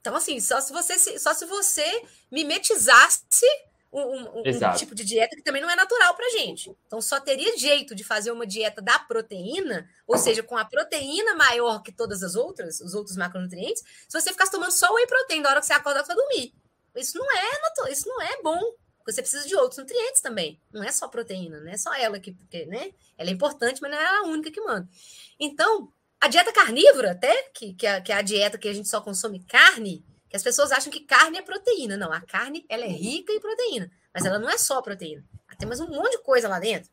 Então, 0.00 0.16
assim, 0.16 0.40
só 0.40 0.60
se 0.62 0.72
você, 0.72 1.18
só 1.18 1.34
se 1.34 1.44
você 1.44 2.02
mimetizasse 2.32 3.46
um, 3.92 4.00
um, 4.00 4.40
um, 4.40 4.74
tipo 4.76 4.94
de 4.94 5.04
dieta 5.04 5.34
que 5.34 5.42
também 5.42 5.62
não 5.62 5.70
é 5.70 5.74
natural 5.76 6.14
para 6.14 6.28
gente. 6.30 6.76
Então, 6.86 7.00
só 7.00 7.18
teria 7.20 7.56
jeito 7.56 7.94
de 7.94 8.04
fazer 8.04 8.30
uma 8.30 8.46
dieta 8.46 8.82
da 8.82 8.98
proteína, 8.98 9.88
ou 10.06 10.18
seja, 10.18 10.42
com 10.42 10.56
a 10.56 10.64
proteína 10.64 11.34
maior 11.34 11.82
que 11.82 11.90
todas 11.90 12.22
as 12.22 12.34
outras, 12.34 12.80
os 12.80 12.94
outros 12.94 13.16
macronutrientes, 13.16 13.82
se 14.06 14.20
você 14.20 14.30
ficasse 14.30 14.52
tomando 14.52 14.72
só 14.72 14.92
whey 14.92 15.06
protein 15.06 15.42
da 15.42 15.50
hora 15.50 15.60
que 15.60 15.66
você 15.66 15.72
acorda 15.72 16.04
para 16.04 16.14
dormir. 16.14 16.52
Isso 16.94 17.16
não 17.16 17.26
é 17.32 17.48
isso 17.90 18.08
não 18.08 18.20
é 18.20 18.42
bom. 18.42 18.60
Você 19.06 19.22
precisa 19.22 19.46
de 19.46 19.56
outros 19.56 19.78
nutrientes 19.78 20.20
também. 20.20 20.60
Não 20.70 20.82
é 20.82 20.92
só 20.92 21.08
proteína, 21.08 21.60
não 21.60 21.70
é 21.70 21.76
só 21.78 21.94
ela 21.94 22.20
que, 22.20 22.32
porque, 22.32 22.66
né? 22.66 22.92
Ela 23.16 23.30
é 23.30 23.32
importante, 23.32 23.80
mas 23.80 23.90
não 23.90 23.98
é 23.98 24.18
a 24.18 24.22
única 24.24 24.50
que 24.50 24.60
manda. 24.60 24.86
Então, 25.40 25.90
a 26.20 26.28
dieta 26.28 26.52
carnívora, 26.52 27.12
até, 27.12 27.44
que, 27.54 27.72
que, 27.72 27.86
é, 27.86 28.00
que 28.00 28.12
é 28.12 28.16
a 28.16 28.22
dieta 28.22 28.58
que 28.58 28.68
a 28.68 28.72
gente 28.72 28.88
só 28.88 29.00
consome 29.00 29.42
carne, 29.44 30.04
que 30.28 30.36
as 30.36 30.42
pessoas 30.42 30.72
acham 30.72 30.92
que 30.92 31.00
carne 31.00 31.38
é 31.38 31.42
proteína. 31.42 31.96
Não, 31.96 32.12
a 32.12 32.20
carne 32.20 32.64
ela 32.68 32.84
é 32.84 32.88
rica 32.88 33.32
em 33.32 33.40
proteína, 33.40 33.90
mas 34.12 34.24
ela 34.24 34.38
não 34.38 34.48
é 34.48 34.58
só 34.58 34.82
proteína. 34.82 35.24
Ela 35.48 35.56
tem 35.56 35.66
mais 35.66 35.80
um 35.80 35.88
monte 35.88 36.12
de 36.12 36.22
coisa 36.22 36.48
lá 36.48 36.58
dentro. 36.58 36.90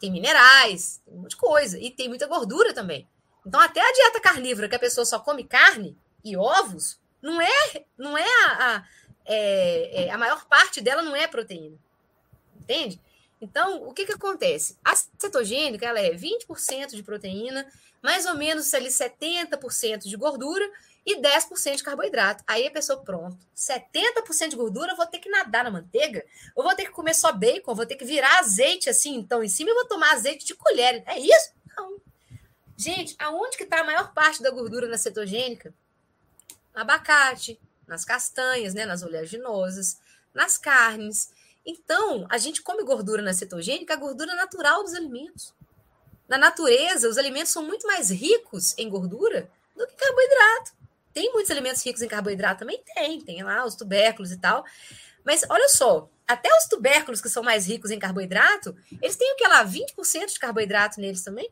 Tem 0.00 0.10
minerais, 0.10 1.00
tem 1.04 1.14
um 1.14 1.18
monte 1.18 1.30
de 1.30 1.36
coisa. 1.36 1.78
E 1.78 1.90
tem 1.90 2.08
muita 2.08 2.26
gordura 2.26 2.72
também. 2.72 3.06
Então, 3.44 3.60
até 3.60 3.80
a 3.80 3.92
dieta 3.92 4.20
carnívora, 4.20 4.68
que 4.68 4.76
a 4.76 4.78
pessoa 4.78 5.04
só 5.04 5.18
come 5.18 5.44
carne 5.44 5.96
e 6.24 6.36
ovos, 6.36 6.98
não 7.20 7.40
é, 7.40 7.84
não 7.96 8.16
é 8.16 8.26
a, 8.44 8.76
a, 8.76 8.84
é, 9.24 10.04
é, 10.04 10.10
a 10.10 10.18
maior 10.18 10.46
parte 10.46 10.80
dela 10.80 11.02
não 11.02 11.14
é 11.14 11.26
proteína. 11.26 11.76
Entende? 12.60 13.00
Então, 13.40 13.86
o 13.86 13.92
que, 13.92 14.04
que 14.04 14.12
acontece? 14.12 14.76
A 14.84 14.94
cetogênica 14.96 15.86
ela 15.86 16.00
é 16.00 16.10
20% 16.10 16.90
de 16.90 17.02
proteína, 17.02 17.66
mais 18.02 18.26
ou 18.26 18.34
menos 18.34 18.72
ali 18.74 18.88
70% 18.88 20.04
de 20.04 20.16
gordura 20.16 20.68
e 21.08 21.22
10% 21.22 21.76
de 21.76 21.82
carboidrato. 21.82 22.44
Aí 22.46 22.66
a 22.66 22.70
pessoa, 22.70 23.02
pronto, 23.02 23.38
70% 23.56 24.48
de 24.48 24.56
gordura, 24.56 24.92
eu 24.92 24.96
vou 24.96 25.06
ter 25.06 25.18
que 25.18 25.30
nadar 25.30 25.64
na 25.64 25.70
manteiga, 25.70 26.22
eu 26.54 26.62
vou 26.62 26.74
ter 26.74 26.84
que 26.84 26.90
comer 26.90 27.14
só 27.14 27.32
bacon, 27.32 27.74
vou 27.74 27.86
ter 27.86 27.96
que 27.96 28.04
virar 28.04 28.40
azeite 28.40 28.90
assim, 28.90 29.14
então, 29.14 29.42
em 29.42 29.48
cima 29.48 29.70
eu 29.70 29.74
vou 29.74 29.86
tomar 29.86 30.12
azeite 30.12 30.44
de 30.44 30.54
colher. 30.54 31.02
É 31.06 31.18
isso? 31.18 31.52
Não. 31.74 31.96
Gente, 32.76 33.16
aonde 33.18 33.56
que 33.56 33.64
está 33.64 33.80
a 33.80 33.84
maior 33.84 34.12
parte 34.12 34.42
da 34.42 34.50
gordura 34.50 34.86
na 34.86 34.98
cetogênica? 34.98 35.72
No 36.74 36.82
abacate, 36.82 37.58
nas 37.86 38.04
castanhas, 38.04 38.74
né, 38.74 38.84
nas 38.84 39.02
oleaginosas, 39.02 39.98
nas 40.34 40.58
carnes. 40.58 41.32
Então, 41.64 42.26
a 42.28 42.36
gente 42.36 42.60
come 42.60 42.84
gordura 42.84 43.22
na 43.22 43.32
cetogênica, 43.32 43.94
a 43.94 43.96
gordura 43.96 44.34
natural 44.34 44.84
dos 44.84 44.92
alimentos. 44.92 45.54
Na 46.28 46.36
natureza, 46.36 47.08
os 47.08 47.16
alimentos 47.16 47.50
são 47.50 47.62
muito 47.62 47.86
mais 47.86 48.10
ricos 48.10 48.76
em 48.76 48.90
gordura 48.90 49.50
do 49.74 49.86
que 49.86 49.94
carboidrato. 49.94 50.77
Tem 51.18 51.32
muitos 51.32 51.50
alimentos 51.50 51.84
ricos 51.84 52.00
em 52.00 52.06
carboidrato? 52.06 52.60
Também 52.60 52.80
tem, 52.94 53.20
tem 53.20 53.42
lá 53.42 53.66
os 53.66 53.74
tubérculos 53.74 54.30
e 54.30 54.38
tal. 54.38 54.64
Mas 55.26 55.44
olha 55.50 55.66
só, 55.66 56.08
até 56.28 56.48
os 56.56 56.66
tubérculos 56.68 57.20
que 57.20 57.28
são 57.28 57.42
mais 57.42 57.66
ricos 57.66 57.90
em 57.90 57.98
carboidrato, 57.98 58.76
eles 59.02 59.16
têm 59.16 59.32
o 59.32 59.36
que 59.36 59.48
lá? 59.48 59.66
20% 59.66 60.32
de 60.32 60.38
carboidrato 60.38 61.00
neles 61.00 61.24
também? 61.24 61.50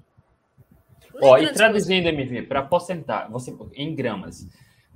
Ó, 1.21 1.37
e 1.37 1.53
traduzindo, 1.53 2.07
MV, 2.07 2.43
para 2.43 2.63
porcentagem, 2.63 3.33
você, 3.33 3.53
em 3.75 3.93
gramas, 3.93 4.47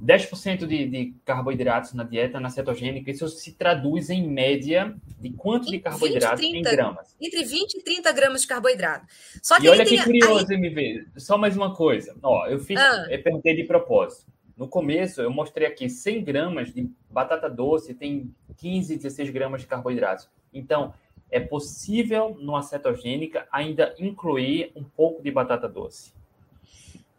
10% 0.01 0.65
de, 0.69 0.87
de 0.87 1.15
carboidratos 1.25 1.93
na 1.93 2.05
dieta, 2.05 2.39
na 2.39 2.49
cetogênica, 2.49 3.11
isso 3.11 3.27
se 3.29 3.55
traduz 3.55 4.09
em 4.09 4.25
média 4.29 4.95
de 5.19 5.33
quanto 5.33 5.69
de 5.69 5.81
carboidrato 5.81 6.37
20, 6.37 6.51
30, 6.53 6.69
em 6.69 6.77
gramas? 6.77 7.17
Entre 7.21 7.43
20 7.43 7.75
e 7.75 7.83
30 7.83 8.13
gramas 8.13 8.43
de 8.43 8.47
carboidrato. 8.47 9.05
Só 9.43 9.59
que 9.59 9.67
e 9.67 9.69
olha 9.69 9.85
que 9.85 10.01
curioso, 10.01 10.47
aí... 10.49 10.57
MV, 10.57 11.09
só 11.17 11.37
mais 11.37 11.57
uma 11.57 11.75
coisa. 11.75 12.17
Ó, 12.23 12.47
eu 12.47 12.61
fiz, 12.61 12.79
ah. 12.79 13.09
eu 13.11 13.21
perguntei 13.21 13.57
de 13.57 13.65
propósito. 13.65 14.31
No 14.61 14.69
começo, 14.69 15.23
eu 15.23 15.31
mostrei 15.31 15.67
aqui 15.67 15.89
100 15.89 16.23
gramas 16.23 16.71
de 16.71 16.87
batata 17.11 17.49
doce, 17.49 17.95
tem 17.95 18.31
15, 18.59 18.95
16 18.95 19.31
gramas 19.31 19.63
de 19.63 19.67
carboidratos. 19.67 20.29
Então, 20.53 20.93
é 21.31 21.41
possível, 21.41 22.37
numa 22.39 22.61
cetogênica, 22.61 23.49
ainda 23.51 23.95
incluir 23.99 24.71
um 24.77 24.85
pouco 24.85 25.23
de 25.23 25.31
batata 25.31 25.67
doce? 25.67 26.13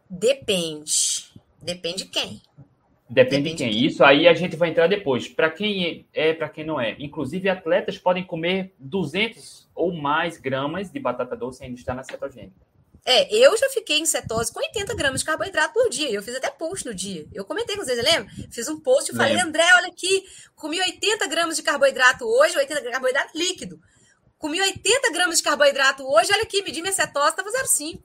Depende. 0.07 1.33
Depende 1.59 2.03
de 2.03 2.09
quem. 2.11 2.41
Depende, 3.09 3.49
Depende 3.49 3.49
de 3.49 3.55
quem. 3.55 3.85
Isso 3.87 4.03
aí 4.03 4.27
a 4.27 4.35
gente 4.35 4.55
vai 4.55 4.69
entrar 4.69 4.85
depois. 4.85 5.27
Para 5.27 5.49
quem 5.49 6.05
é, 6.13 6.29
é 6.29 6.33
para 6.35 6.47
quem 6.47 6.63
não 6.63 6.79
é. 6.79 6.95
Inclusive, 6.99 7.49
atletas 7.49 7.97
podem 7.97 8.23
comer 8.23 8.71
200 8.77 9.67
ou 9.73 9.91
mais 9.91 10.37
gramas 10.37 10.91
de 10.91 10.99
batata 10.99 11.35
doce 11.35 11.63
e 11.63 11.65
ainda 11.65 11.79
estar 11.79 11.95
na 11.95 12.03
cetogênica. 12.03 12.70
É, 13.03 13.33
eu 13.35 13.57
já 13.57 13.67
fiquei 13.69 13.97
em 13.97 14.05
cetose 14.05 14.53
com 14.53 14.59
80 14.59 14.93
gramas 14.93 15.21
de 15.21 15.25
carboidrato 15.25 15.73
por 15.73 15.89
dia. 15.89 16.11
Eu 16.11 16.21
fiz 16.21 16.35
até 16.35 16.49
post 16.51 16.85
no 16.85 16.93
dia. 16.93 17.27
Eu 17.33 17.43
comentei 17.43 17.75
com 17.75 17.83
vocês, 17.83 17.97
lembra? 17.97 18.31
Fiz 18.51 18.67
um 18.69 18.79
post 18.79 19.11
e 19.11 19.15
falei, 19.15 19.39
André, 19.39 19.65
olha 19.75 19.87
aqui, 19.87 20.23
comi 20.55 20.79
80 20.79 21.27
gramas 21.27 21.55
de 21.57 21.63
carboidrato 21.63 22.25
hoje, 22.25 22.55
80 22.55 22.67
gramas 22.67 22.83
de 22.83 22.91
carboidrato 22.91 23.37
líquido. 23.37 23.79
Comi 24.37 24.61
80 24.61 25.11
gramas 25.11 25.37
de 25.37 25.43
carboidrato 25.43 26.03
hoje, 26.03 26.31
olha 26.31 26.43
aqui, 26.43 26.61
medi 26.61 26.81
minha 26.81 26.93
cetose, 26.93 27.29
estava 27.29 27.49
0,5. 27.49 28.01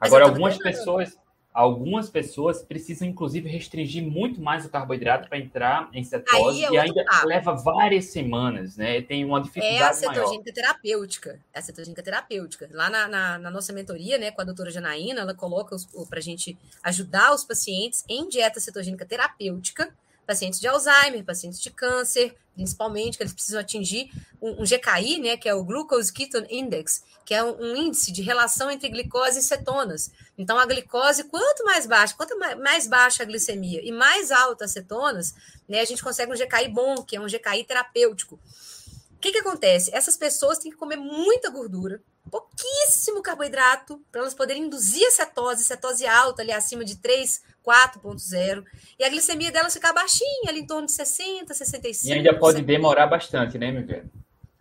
Agora, 0.00 0.24
algumas 0.24 0.56
pessoas, 0.58 1.16
Algumas 1.52 2.08
pessoas 2.08 2.62
precisam, 2.62 3.08
inclusive, 3.08 3.48
restringir 3.48 4.04
muito 4.04 4.40
mais 4.40 4.64
o 4.64 4.68
carboidrato 4.68 5.28
para 5.28 5.36
entrar 5.36 5.90
em 5.92 6.04
cetose 6.04 6.64
é 6.64 6.70
e 6.70 6.78
ainda 6.78 7.04
papo. 7.04 7.26
leva 7.26 7.52
várias 7.54 8.04
semanas, 8.04 8.76
né? 8.76 9.02
Tem 9.02 9.24
uma 9.24 9.40
dificuldade 9.40 9.82
É 9.82 9.84
a 9.84 9.92
cetogênica 9.92 10.30
maior. 10.30 10.54
terapêutica. 10.54 11.40
É 11.52 11.58
a 11.58 11.62
cetogênica 11.62 12.02
terapêutica. 12.04 12.68
Lá 12.72 12.88
na, 12.88 13.08
na, 13.08 13.38
na, 13.38 13.50
nossa 13.50 13.72
mentoria, 13.72 14.16
né, 14.16 14.30
com 14.30 14.40
a 14.40 14.44
doutora 14.44 14.70
Janaína, 14.70 15.22
ela 15.22 15.34
coloca 15.34 15.74
para 16.08 16.20
a 16.20 16.22
gente 16.22 16.56
ajudar 16.84 17.34
os 17.34 17.44
pacientes 17.44 18.04
em 18.08 18.28
dieta 18.28 18.60
cetogênica 18.60 19.04
terapêutica, 19.04 19.92
pacientes 20.24 20.60
de 20.60 20.68
Alzheimer, 20.68 21.24
pacientes 21.24 21.60
de 21.60 21.70
câncer, 21.70 22.36
principalmente, 22.60 23.16
que 23.16 23.22
eles 23.22 23.32
precisam 23.32 23.58
atingir 23.58 24.10
um, 24.40 24.62
um 24.62 24.64
GKI, 24.64 25.18
né, 25.18 25.36
que 25.38 25.48
é 25.48 25.54
o 25.54 25.64
Glucose 25.64 26.12
Ketone 26.12 26.46
Index, 26.50 27.02
que 27.24 27.32
é 27.32 27.42
um, 27.42 27.58
um, 27.58 27.74
índice 27.74 28.12
de 28.12 28.20
relação 28.20 28.70
entre 28.70 28.90
glicose 28.90 29.38
e 29.38 29.42
cetonas. 29.42 30.10
Então, 30.36 30.58
a 30.58 30.66
glicose, 30.66 31.24
quanto 31.24 31.64
mais 31.64 31.86
baixa, 31.86 32.14
quanto 32.14 32.38
mais 32.38 32.86
baixa 32.86 33.22
a 33.22 33.26
glicemia 33.26 33.80
e 33.82 33.90
mais 33.90 34.30
alta 34.30 34.66
as 34.66 34.72
cetonas, 34.72 35.34
né, 35.66 35.80
a 35.80 35.84
gente 35.86 36.02
consegue 36.02 36.30
um 36.30 36.36
GKI 36.36 36.68
bom, 36.68 37.02
que 37.02 37.16
é 37.16 37.20
um 37.20 37.26
GKI 37.26 37.64
terapêutico. 37.66 38.34
O 38.34 39.18
que, 39.20 39.32
que 39.32 39.38
acontece? 39.38 39.90
Essas 39.94 40.18
pessoas 40.18 40.58
têm 40.58 40.70
que 40.70 40.76
comer 40.76 40.96
muita 40.96 41.48
gordura, 41.48 42.02
pouquíssimo 42.30 43.22
carboidrato, 43.22 44.02
para 44.12 44.20
elas 44.20 44.34
poderem 44.34 44.64
induzir 44.64 45.06
a 45.06 45.10
cetose, 45.10 45.64
cetose 45.64 46.06
alta, 46.06 46.42
ali 46.42 46.52
acima 46.52 46.84
de 46.84 46.96
3, 46.96 47.42
4.0, 47.66 48.64
e 48.98 49.04
a 49.04 49.08
glicemia 49.08 49.50
delas 49.50 49.72
ficar 49.72 49.92
baixinha, 49.92 50.48
ali 50.48 50.60
em 50.60 50.66
torno 50.66 50.86
de 50.86 50.92
60, 50.92 51.52
65. 51.52 52.12
E 52.12 52.16
ainda 52.16 52.38
pode 52.38 52.62
demorar 52.62 53.06
bastante, 53.06 53.58
né, 53.58 53.70
meu 53.70 53.86
querido? 53.86 54.10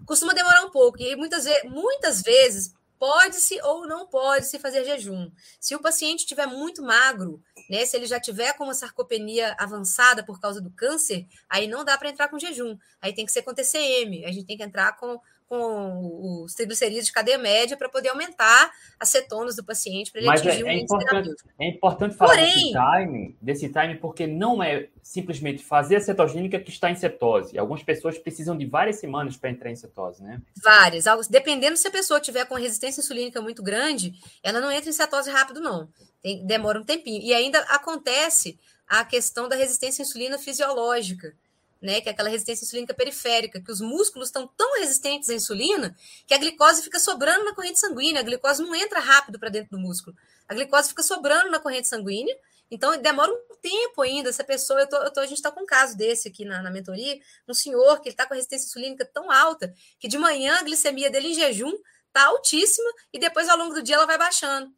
Costuma 0.05 0.33
demorar 0.33 0.63
um 0.63 0.69
pouco, 0.69 1.01
e 1.01 1.15
muitas, 1.15 1.45
ve 1.45 1.63
muitas 1.65 2.21
vezes 2.21 2.73
pode-se 2.99 3.59
ou 3.61 3.87
não 3.87 4.05
pode-se 4.05 4.59
fazer 4.59 4.83
jejum. 4.83 5.31
Se 5.59 5.73
o 5.73 5.79
paciente 5.79 6.19
estiver 6.19 6.45
muito 6.45 6.83
magro, 6.83 7.41
né, 7.69 7.85
se 7.85 7.95
ele 7.95 8.05
já 8.05 8.19
tiver 8.19 8.53
com 8.53 8.65
uma 8.65 8.73
sarcopenia 8.73 9.55
avançada 9.57 10.21
por 10.21 10.39
causa 10.39 10.59
do 10.59 10.69
câncer, 10.71 11.25
aí 11.49 11.65
não 11.65 11.85
dá 11.85 11.97
para 11.97 12.09
entrar 12.09 12.27
com 12.27 12.37
jejum. 12.37 12.77
Aí 13.01 13.13
tem 13.13 13.25
que 13.25 13.31
ser 13.31 13.41
com 13.43 13.53
TCM, 13.53 14.25
a 14.25 14.31
gente 14.31 14.45
tem 14.45 14.57
que 14.57 14.63
entrar 14.63 14.97
com, 14.97 15.19
com 15.49 16.43
os 16.45 16.53
triglicerídeos 16.53 17.07
de 17.07 17.11
cadeia 17.11 17.39
média 17.39 17.75
para 17.75 17.89
poder 17.89 18.09
aumentar 18.09 18.71
as 18.99 19.09
cetonas 19.09 19.55
do 19.55 19.63
paciente 19.63 20.11
para 20.11 20.21
ele 20.21 20.27
Mas 20.27 20.41
atingir 20.41 20.61
é, 20.61 20.63
um 20.63 20.67
é 20.67 20.73
índice 20.75 20.95
importante, 20.95 21.43
é 21.59 21.67
importante 21.67 22.15
falar 22.15 22.29
Porém- 22.35 22.53
desse 22.53 22.71
time, 22.71 23.37
desse 23.41 23.69
time, 23.69 23.95
porque 23.95 24.27
não 24.27 24.61
é 24.61 24.87
simplesmente 25.01 25.63
fazer 25.63 25.95
a 25.95 26.01
cetogênica 26.01 26.59
que 26.59 26.69
está 26.69 26.91
em 26.91 26.95
cetose. 26.95 27.57
Algumas 27.57 27.81
pessoas 27.81 28.19
precisam 28.19 28.55
de 28.55 28.67
várias 28.67 28.97
semanas 28.99 29.35
para 29.35 29.49
entrar 29.49 29.71
em 29.71 29.75
cetose, 29.75 30.21
né? 30.21 30.39
Várias. 30.63 31.05
Dependendo 31.27 31.75
se 31.77 31.87
a 31.87 31.91
pessoa 31.91 32.19
tiver 32.21 32.45
com 32.45 32.53
resistência 32.53 33.01
insulínica 33.01 33.41
muito 33.41 33.63
grande, 33.63 34.13
ela 34.43 34.61
não 34.61 34.71
entra 34.71 34.91
em 34.91 34.93
cetose 34.93 35.31
rápido, 35.31 35.59
não. 35.59 35.89
Tem- 36.21 36.45
demora 36.45 36.79
um 36.79 36.83
tempinho. 36.85 37.23
E 37.23 37.33
ainda 37.33 37.59
acontece 37.61 38.59
a 38.87 39.03
questão 39.03 39.49
da 39.49 39.55
resistência 39.55 40.03
à 40.03 40.05
insulina 40.05 40.37
fisiológica, 40.37 41.33
né? 41.81 42.01
Que 42.01 42.09
é 42.09 42.11
aquela 42.11 42.29
resistência 42.29 42.65
insulínica 42.65 42.93
periférica, 42.93 43.61
que 43.61 43.71
os 43.71 43.81
músculos 43.81 44.27
estão 44.29 44.47
tão 44.47 44.79
resistentes 44.79 45.29
à 45.29 45.33
insulina 45.33 45.95
que 46.27 46.33
a 46.33 46.37
glicose 46.37 46.81
fica 46.81 46.99
sobrando 46.99 47.45
na 47.45 47.53
corrente 47.53 47.79
sanguínea. 47.79 48.21
A 48.21 48.23
glicose 48.23 48.61
não 48.61 48.75
entra 48.75 48.99
rápido 48.99 49.39
para 49.39 49.49
dentro 49.49 49.71
do 49.71 49.79
músculo. 49.79 50.15
A 50.47 50.53
glicose 50.53 50.89
fica 50.89 51.03
sobrando 51.03 51.49
na 51.51 51.59
corrente 51.59 51.87
sanguínea. 51.87 52.35
Então, 52.71 52.95
demora 53.01 53.31
um 53.31 53.55
tempo 53.61 54.01
ainda. 54.01 54.29
Essa 54.29 54.43
pessoa, 54.43 54.81
eu 54.81 54.87
tô, 54.87 54.97
eu 54.97 55.11
tô- 55.11 55.19
a 55.21 55.25
gente 55.25 55.37
está 55.37 55.51
com 55.51 55.61
um 55.61 55.65
caso 55.65 55.97
desse 55.97 56.27
aqui 56.27 56.45
na, 56.45 56.61
na 56.61 56.69
mentoria, 56.69 57.19
um 57.47 57.53
senhor 57.53 57.99
que 58.01 58.09
está 58.09 58.25
com 58.27 58.33
a 58.33 58.35
resistência 58.35 58.67
insulínica 58.67 59.05
tão 59.05 59.31
alta 59.31 59.73
que 59.99 60.07
de 60.07 60.17
manhã 60.17 60.57
a 60.59 60.63
glicemia 60.63 61.09
dele 61.09 61.29
em 61.29 61.33
jejum 61.33 61.73
está 62.07 62.25
altíssima 62.25 62.89
e 63.13 63.19
depois 63.19 63.49
ao 63.49 63.57
longo 63.57 63.73
do 63.73 63.81
dia 63.81 63.95
ela 63.95 64.05
vai 64.05 64.17
baixando. 64.17 64.71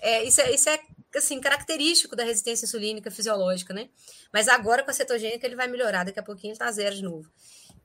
É, 0.00 0.24
isso, 0.24 0.40
é, 0.40 0.52
isso 0.52 0.68
é 0.68 0.80
assim, 1.18 1.40
característico 1.40 2.14
da 2.14 2.24
resistência 2.24 2.64
insulínica 2.64 3.10
fisiológica, 3.10 3.74
né? 3.74 3.88
Mas 4.32 4.48
agora 4.48 4.82
com 4.82 4.90
a 4.90 4.94
cetogênica 4.94 5.46
ele 5.46 5.56
vai 5.56 5.68
melhorar, 5.68 6.04
daqui 6.04 6.18
a 6.18 6.22
pouquinho 6.22 6.50
ele 6.50 6.54
está 6.54 6.70
zero 6.70 6.94
de 6.94 7.02
novo. 7.02 7.30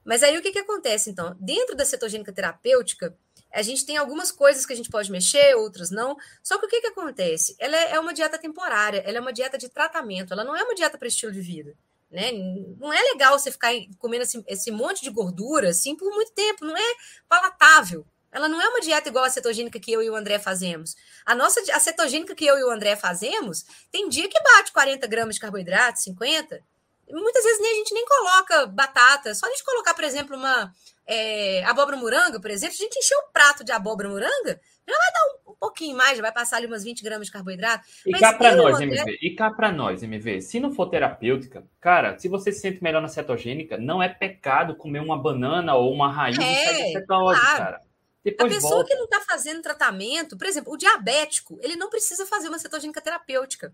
Mas 0.04 0.22
aí 0.22 0.38
o 0.38 0.42
que, 0.42 0.52
que 0.52 0.60
acontece 0.60 1.10
então? 1.10 1.36
Dentro 1.40 1.76
da 1.76 1.84
cetogênica 1.84 2.32
terapêutica, 2.32 3.18
a 3.52 3.62
gente 3.62 3.86
tem 3.86 3.98
algumas 3.98 4.32
coisas 4.32 4.66
que 4.66 4.74
a 4.74 4.76
gente 4.76 4.90
pode 4.90 5.12
mexer, 5.12 5.56
outras 5.56 5.90
não. 5.90 6.16
Só 6.44 6.60
que 6.60 6.66
o 6.66 6.70
que, 6.70 6.82
que 6.82 6.88
acontece? 6.88 7.56
Ela 7.58 7.76
é 7.76 7.92
é 7.94 8.00
uma 8.00 8.14
dieta 8.14 8.38
temporária, 8.38 9.02
ela 9.06 9.18
é 9.18 9.22
uma 9.22 9.34
dieta 9.34 9.58
de 9.58 9.70
tratamento, 9.70 10.34
ela 10.34 10.44
não 10.44 10.56
é 10.56 10.64
uma 10.64 10.76
dieta 10.76 10.98
para 10.98 11.08
estilo 11.08 11.32
de 11.32 11.42
vida. 11.42 11.74
Né? 12.12 12.32
Não 12.78 12.94
é 12.94 13.02
legal 13.02 13.38
você 13.38 13.52
ficar 13.52 13.72
comendo 13.98 14.24
esse, 14.24 14.44
esse 14.48 14.72
monte 14.72 15.02
de 15.02 15.10
gordura 15.10 15.70
assim 15.70 15.96
por 15.96 16.10
muito 16.14 16.32
tempo, 16.34 16.66
não 16.66 16.78
é 16.78 16.94
palatável. 17.28 18.06
Ela 18.36 18.50
não 18.50 18.62
é 18.62 18.68
uma 18.68 18.82
dieta 18.82 19.08
igual 19.08 19.24
a 19.24 19.30
cetogênica 19.30 19.80
que 19.80 19.94
eu 19.94 20.04
e 20.04 20.10
o 20.10 20.16
André 20.16 20.38
fazemos. 20.38 20.94
A 21.26 21.34
nossa 21.34 21.62
a 21.74 21.80
cetogênica 21.80 22.36
que 22.36 22.46
eu 22.46 22.60
e 22.60 22.66
o 22.66 22.70
André 22.70 22.98
fazemos, 22.98 23.64
tem 23.90 24.10
dia 24.10 24.28
que 24.28 24.38
bate 24.44 24.74
40 24.74 25.08
gramas 25.08 25.36
de 25.36 25.42
carboidrato, 25.42 26.02
50. 26.02 26.60
E 27.08 27.14
muitas 27.14 27.44
vezes 27.46 27.62
nem 27.62 27.72
a 27.72 27.76
gente 27.76 27.94
nem 27.94 28.06
coloca 28.06 28.66
batata. 28.68 29.34
Só 29.34 29.46
a 29.46 29.50
gente 29.50 29.64
colocar, 29.64 29.94
por 29.94 30.04
exemplo, 30.04 30.36
uma 30.36 30.70
é, 31.08 31.64
abóbora 31.64 31.96
moranga, 31.96 32.38
por 32.38 32.52
exemplo, 32.52 32.76
se 32.76 32.84
a 32.84 32.86
gente 32.86 32.98
encher 33.00 33.16
um 33.16 33.32
prato 33.32 33.64
de 33.64 33.72
abóbora 33.72 34.10
moranga, 34.10 34.60
já 34.86 34.98
vai 34.98 35.12
dar 35.14 35.22
um, 35.48 35.52
um 35.52 35.56
pouquinho 35.56 35.96
mais, 35.96 36.18
já 36.18 36.22
vai 36.22 36.34
passar 36.34 36.58
ali 36.58 36.68
umas 36.68 36.84
20 36.84 37.04
gramas 37.04 37.28
de 37.28 37.32
carboidrato. 37.32 37.88
E 38.06 38.12
cá 38.20 38.34
para 38.34 38.54
nós, 38.56 38.76
André- 38.76 38.98
MV. 39.00 39.18
E 39.22 39.34
cá 39.34 39.50
para 39.50 39.72
nós, 39.72 40.04
MV. 40.04 40.42
Se 40.42 40.60
não 40.60 40.74
for 40.74 40.90
terapêutica, 40.90 41.64
cara, 41.80 42.20
se 42.20 42.28
você 42.28 42.52
se 42.52 42.60
sente 42.60 42.84
melhor 42.84 43.02
na 43.02 43.08
cetogênica, 43.08 43.78
não 43.78 44.04
é 44.04 44.10
pecado 44.10 44.76
comer 44.76 45.00
uma 45.00 45.18
banana 45.18 45.74
ou 45.76 45.94
uma 45.94 46.12
raiz 46.12 46.38
É, 46.38 46.42
e 46.42 46.94
da 46.94 47.00
cetose, 47.00 47.40
claro. 47.40 47.58
cara. 47.58 47.82
A 48.26 48.30
Depois 48.32 48.54
pessoa 48.56 48.72
volta. 48.76 48.90
que 48.90 48.96
não 48.96 49.06
está 49.06 49.22
fazendo 49.22 49.62
tratamento, 49.62 50.36
por 50.38 50.48
exemplo, 50.48 50.74
o 50.74 50.78
diabético, 50.78 51.60
ele 51.62 51.76
não 51.76 51.90
precisa 51.90 52.26
fazer 52.26 52.48
uma 52.50 52.58
cetogênica 52.58 53.00
terapêutica. 53.02 53.74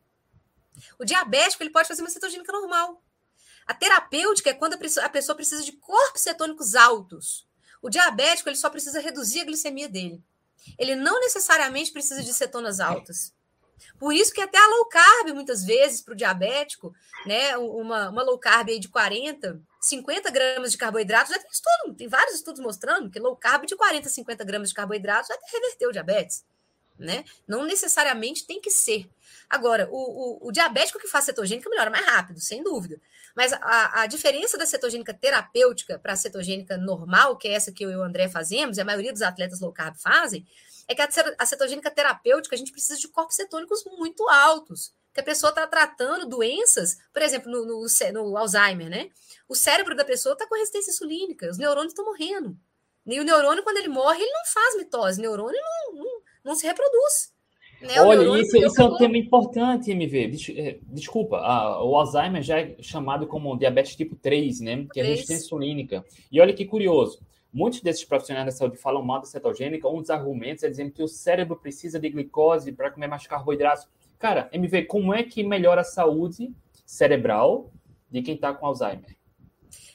O 1.00 1.06
diabético, 1.06 1.64
ele 1.64 1.70
pode 1.70 1.88
fazer 1.88 2.02
uma 2.02 2.10
cetogênica 2.10 2.52
normal. 2.52 3.02
A 3.66 3.74
terapêutica 3.74 4.50
é 4.50 4.54
quando 4.54 4.74
a 4.74 4.78
pessoa- 4.78 5.06
a 5.06 5.10
pessoa 5.10 5.36
precisa 5.36 5.64
de 5.64 5.72
corpos 5.74 6.22
cetônicos 6.22 6.76
altos. 6.76 7.48
O 7.82 7.90
diabético, 7.90 8.50
ele 8.50 8.58
só 8.58 8.70
precisa 8.70 9.00
reduzir 9.00 9.42
a 9.42 9.46
glicemia 9.46 9.88
dele. 9.88 10.22
Ele 10.78 10.96
não 10.96 11.20
necessariamente 11.22 11.92
precisa 11.92 12.22
de 12.22 12.34
cetonas 12.34 12.80
altas. 12.80 13.34
Por 13.98 14.14
isso 14.14 14.34
que 14.34 14.42
até 14.42 14.58
a 14.58 14.68
low 14.68 14.86
carb, 14.88 15.30
muitas 15.34 15.64
vezes, 15.64 16.02
para 16.02 16.14
o 16.14 16.18
diabético, 16.18 16.94
né, 17.26 17.58
uma, 17.58 18.10
uma 18.10 18.24
low 18.24 18.38
carb 18.38 18.70
aí 18.70 18.80
de 18.80 18.90
40, 18.90 19.60
50 19.82 20.30
gramas 20.30 20.72
de 20.72 20.78
carboidrato, 20.78 21.32
já 21.32 21.40
tem 21.40 21.50
estudo, 21.50 21.96
tem 21.96 22.08
vários 22.08 22.36
estudos 22.36 22.62
mostrando 22.62 23.10
que 23.10 23.20
low 23.20 23.36
carb 23.36 23.66
de 23.66 23.76
40, 23.76 24.08
50 24.08 24.44
gramas 24.44 24.70
de 24.70 24.76
carboidrato 24.76 25.28
já 25.28 25.38
reverteu 25.52 25.90
o 25.90 25.92
diabetes. 25.92 26.46
Né? 27.00 27.26
Não 27.48 27.66
necessariamente 27.66 28.46
tem 28.46 28.62
que 28.62 28.70
ser. 28.70 29.10
Agora, 29.50 29.90
o, 29.92 29.98
o, 30.46 30.50
o 30.50 30.52
diabético 30.52 31.00
que 31.00 31.08
faz 31.08 31.26
cetogênica 31.26 31.68
melhora 31.68 31.90
mais 31.90 32.06
rápido, 32.06 32.40
sem 32.40 32.62
dúvida. 32.62 33.02
Mas 33.36 33.54
a, 33.54 34.04
a 34.04 34.06
diferença 34.06 34.56
da 34.56 34.68
cetogênica 34.68 35.12
terapêutica 35.12 35.98
para 35.98 36.14
a 36.14 36.16
cetogênica 36.16 36.78
normal, 36.78 37.38
que 37.38 37.48
é 37.48 37.54
essa 37.54 37.72
que 37.72 37.84
eu 37.84 37.90
e 37.90 37.96
o 37.96 38.04
André 38.04 38.30
fazemos, 38.30 38.78
e 38.78 38.82
a 38.82 38.86
maioria 38.86 39.12
dos 39.12 39.24
atletas 39.24 39.60
low 39.60 39.74
carb 39.74 39.96
fazem, 39.98 40.46
é 40.88 40.94
que 40.94 41.02
a, 41.02 41.10
a 41.40 41.46
cetogênica 41.46 41.90
terapêutica 41.90 42.56
a 42.56 42.58
gente 42.58 42.72
precisa 42.72 43.00
de 43.00 43.08
corpos 43.08 43.36
cetônicos 43.36 43.84
muito 43.86 44.30
altos. 44.30 44.94
Que 45.14 45.20
a 45.20 45.24
pessoa 45.24 45.50
está 45.50 45.68
tratando 45.68 46.26
doenças, 46.26 46.98
por 47.14 47.22
exemplo, 47.22 47.52
no, 47.52 47.66
no, 47.66 47.86
no 48.14 48.38
Alzheimer, 48.38 48.90
né? 48.90 49.10
O 49.48 49.56
cérebro 49.56 49.96
da 49.96 50.06
pessoa 50.06 50.34
está 50.34 50.48
com 50.48 50.56
resistência 50.56 50.92
insulínica, 50.92 51.50
os 51.50 51.58
neurônios 51.58 51.92
estão 51.92 52.06
morrendo. 52.06 52.56
E 53.06 53.20
o 53.20 53.24
neurônio, 53.24 53.64
quando 53.64 53.78
ele 53.78 53.90
morre, 53.90 54.22
ele 54.22 54.32
não 54.32 54.46
faz 54.46 54.78
mitose, 54.78 55.20
o 55.20 55.24
neurônio 55.24 55.60
não, 55.60 55.96
não, 56.04 56.22
não 56.46 56.56
se 56.56 56.66
reproduz. 56.66 57.34
Né? 57.82 58.00
Olha, 58.00 58.40
isso, 58.40 58.56
isso 58.58 58.80
é 58.82 58.86
um 58.86 58.96
tema 58.98 59.18
importante, 59.18 59.90
MV. 59.92 60.38
Eh, 60.56 60.80
Desculpa, 60.84 61.38
a- 61.38 61.84
o 61.84 61.96
Alzheimer 61.98 62.44
já 62.44 62.60
é 62.60 62.76
chamado 62.80 63.26
como 63.26 63.58
diabetes 63.58 63.96
tipo 63.96 64.16
3, 64.16 64.60
né? 64.62 64.86
Que 64.94 65.00
é 65.00 65.04
resistência 65.04 65.46
insulínica. 65.46 66.06
E 66.32 66.40
olha 66.40 66.54
que 66.54 66.64
curioso. 66.64 67.20
Muitos 67.52 67.82
desses 67.82 68.06
profissionais 68.06 68.46
da 68.46 68.52
saúde 68.52 68.78
falam 68.78 69.02
mal 69.04 69.20
da 69.20 69.26
cetogênica. 69.26 69.90
Um 69.90 70.00
dos 70.00 70.12
argumentos 70.12 70.64
é 70.64 70.70
dizendo 70.70 70.92
que 70.92 71.02
o 71.04 71.08
cérebro 71.08 71.58
precisa 71.58 72.00
de 72.00 72.08
glicose 72.10 72.72
para 72.72 72.92
comer 72.92 73.08
mais 73.08 73.26
carboidratos. 73.26 73.88
Cara, 74.22 74.48
MV, 74.54 74.86
como 74.86 75.12
é 75.16 75.24
que 75.24 75.44
melhora 75.44 75.82
a 75.82 75.84
saúde 75.84 76.54
cerebral 76.86 77.74
de 78.08 78.22
quem 78.22 78.36
está 78.36 78.54
com 78.54 78.68
Alzheimer? 78.68 79.18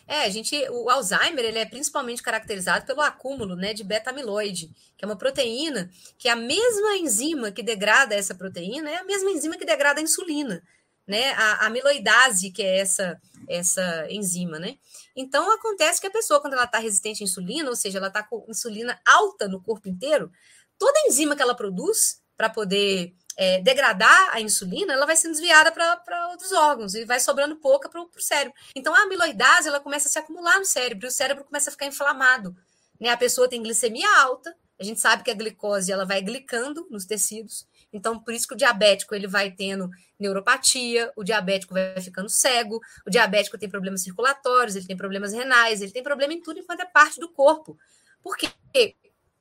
É, 0.04 0.24
a 0.24 0.28
gente, 0.28 0.56
o 0.68 0.90
Alzheimer 0.90 1.44
ele 1.44 1.60
é 1.60 1.64
principalmente 1.64 2.22
caracterizado 2.22 2.84
pelo 2.84 3.02
acúmulo 3.02 3.54
né, 3.54 3.72
de 3.72 3.84
beta-amiloide, 3.84 4.68
que 4.96 5.04
é 5.04 5.06
uma 5.06 5.16
proteína 5.16 5.88
que 6.18 6.28
é 6.28 6.32
a 6.32 6.36
mesma 6.36 6.96
enzima 6.96 7.52
que 7.52 7.62
degrada 7.62 8.16
essa 8.16 8.34
proteína 8.34 8.90
é 8.90 8.96
a 8.96 9.04
mesma 9.04 9.30
enzima 9.30 9.56
que 9.56 9.64
degrada 9.64 10.00
a 10.00 10.02
insulina, 10.02 10.60
né? 11.06 11.30
A, 11.34 11.64
a 11.64 11.66
amiloidase, 11.66 12.50
que 12.50 12.62
é 12.62 12.80
essa, 12.80 13.20
essa 13.48 14.06
enzima, 14.10 14.58
né? 14.58 14.76
Então 15.14 15.48
acontece 15.52 16.00
que 16.00 16.06
a 16.08 16.10
pessoa, 16.10 16.40
quando 16.40 16.54
ela 16.54 16.64
está 16.64 16.78
resistente 16.78 17.22
à 17.22 17.24
insulina, 17.24 17.70
ou 17.70 17.76
seja, 17.76 17.98
ela 17.98 18.08
está 18.08 18.24
com 18.24 18.44
insulina 18.48 19.00
alta 19.06 19.46
no 19.46 19.62
corpo 19.62 19.88
inteiro, 19.88 20.32
toda 20.76 21.06
enzima 21.06 21.36
que 21.36 21.42
ela 21.42 21.54
produz 21.54 22.20
para 22.36 22.50
poder 22.50 23.14
é, 23.36 23.60
degradar 23.60 24.30
a 24.34 24.40
insulina, 24.40 24.94
ela 24.94 25.06
vai 25.06 25.14
sendo 25.14 25.32
desviada 25.32 25.70
para 25.70 26.28
outros 26.30 26.52
órgãos 26.52 26.94
e 26.94 27.04
vai 27.04 27.20
sobrando 27.20 27.56
pouca 27.56 27.88
para 27.88 28.00
o 28.00 28.10
cérebro. 28.18 28.58
Então 28.74 28.94
a 28.94 29.02
amiloidase 29.02 29.68
ela 29.68 29.80
começa 29.80 30.08
a 30.08 30.10
se 30.10 30.18
acumular 30.18 30.58
no 30.58 30.64
cérebro 30.64 31.06
e 31.06 31.08
o 31.08 31.12
cérebro 31.12 31.44
começa 31.44 31.68
a 31.68 31.72
ficar 31.72 31.86
inflamado. 31.86 32.56
Né? 32.98 33.10
A 33.10 33.16
pessoa 33.16 33.48
tem 33.48 33.62
glicemia 33.62 34.08
alta, 34.20 34.54
a 34.78 34.84
gente 34.84 35.00
sabe 35.00 35.22
que 35.22 35.30
a 35.30 35.34
glicose 35.34 35.92
ela 35.92 36.04
vai 36.04 36.20
glicando 36.22 36.86
nos 36.90 37.04
tecidos. 37.04 37.66
Então, 37.92 38.18
por 38.18 38.34
isso 38.34 38.46
que 38.46 38.54
o 38.54 38.56
diabético 38.56 39.14
ele 39.14 39.26
vai 39.26 39.50
tendo 39.50 39.88
neuropatia, 40.18 41.12
o 41.16 41.24
diabético 41.24 41.72
vai 41.72 41.98
ficando 42.00 42.28
cego, 42.28 42.80
o 43.06 43.10
diabético 43.10 43.56
tem 43.56 43.70
problemas 43.70 44.02
circulatórios, 44.02 44.76
ele 44.76 44.86
tem 44.86 44.96
problemas 44.96 45.32
renais, 45.32 45.80
ele 45.80 45.92
tem 45.92 46.02
problema 46.02 46.34
em 46.34 46.42
tudo 46.42 46.60
enquanto 46.60 46.80
é 46.80 46.84
parte 46.84 47.18
do 47.18 47.30
corpo. 47.30 47.78
Por 48.22 48.36
quê? 48.36 48.96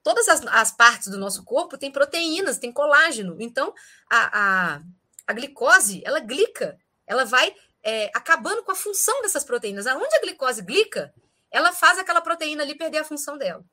Todas 0.05 0.27
as, 0.27 0.45
as 0.45 0.71
partes 0.71 1.07
do 1.07 1.17
nosso 1.17 1.43
corpo 1.43 1.79
têm 1.79 1.91
proteínas, 1.91 2.59
tem 2.59 2.71
colágeno. 2.71 3.37
Então, 3.39 3.73
a, 4.07 4.75
a, 4.75 4.81
a 5.25 5.33
glicose, 5.33 6.03
ela 6.05 6.19
glica, 6.19 6.77
ela 7.07 7.25
vai 7.25 7.51
é, 7.81 8.11
acabando 8.13 8.61
com 8.61 8.71
a 8.71 8.75
função 8.75 9.19
dessas 9.23 9.43
proteínas. 9.43 9.87
Aonde 9.87 10.15
a 10.15 10.21
glicose 10.21 10.61
glica, 10.61 11.11
ela 11.49 11.73
faz 11.73 11.97
aquela 11.97 12.21
proteína 12.21 12.61
ali 12.61 12.75
perder 12.75 12.99
a 12.99 13.03
função 13.03 13.35
dela. 13.35 13.65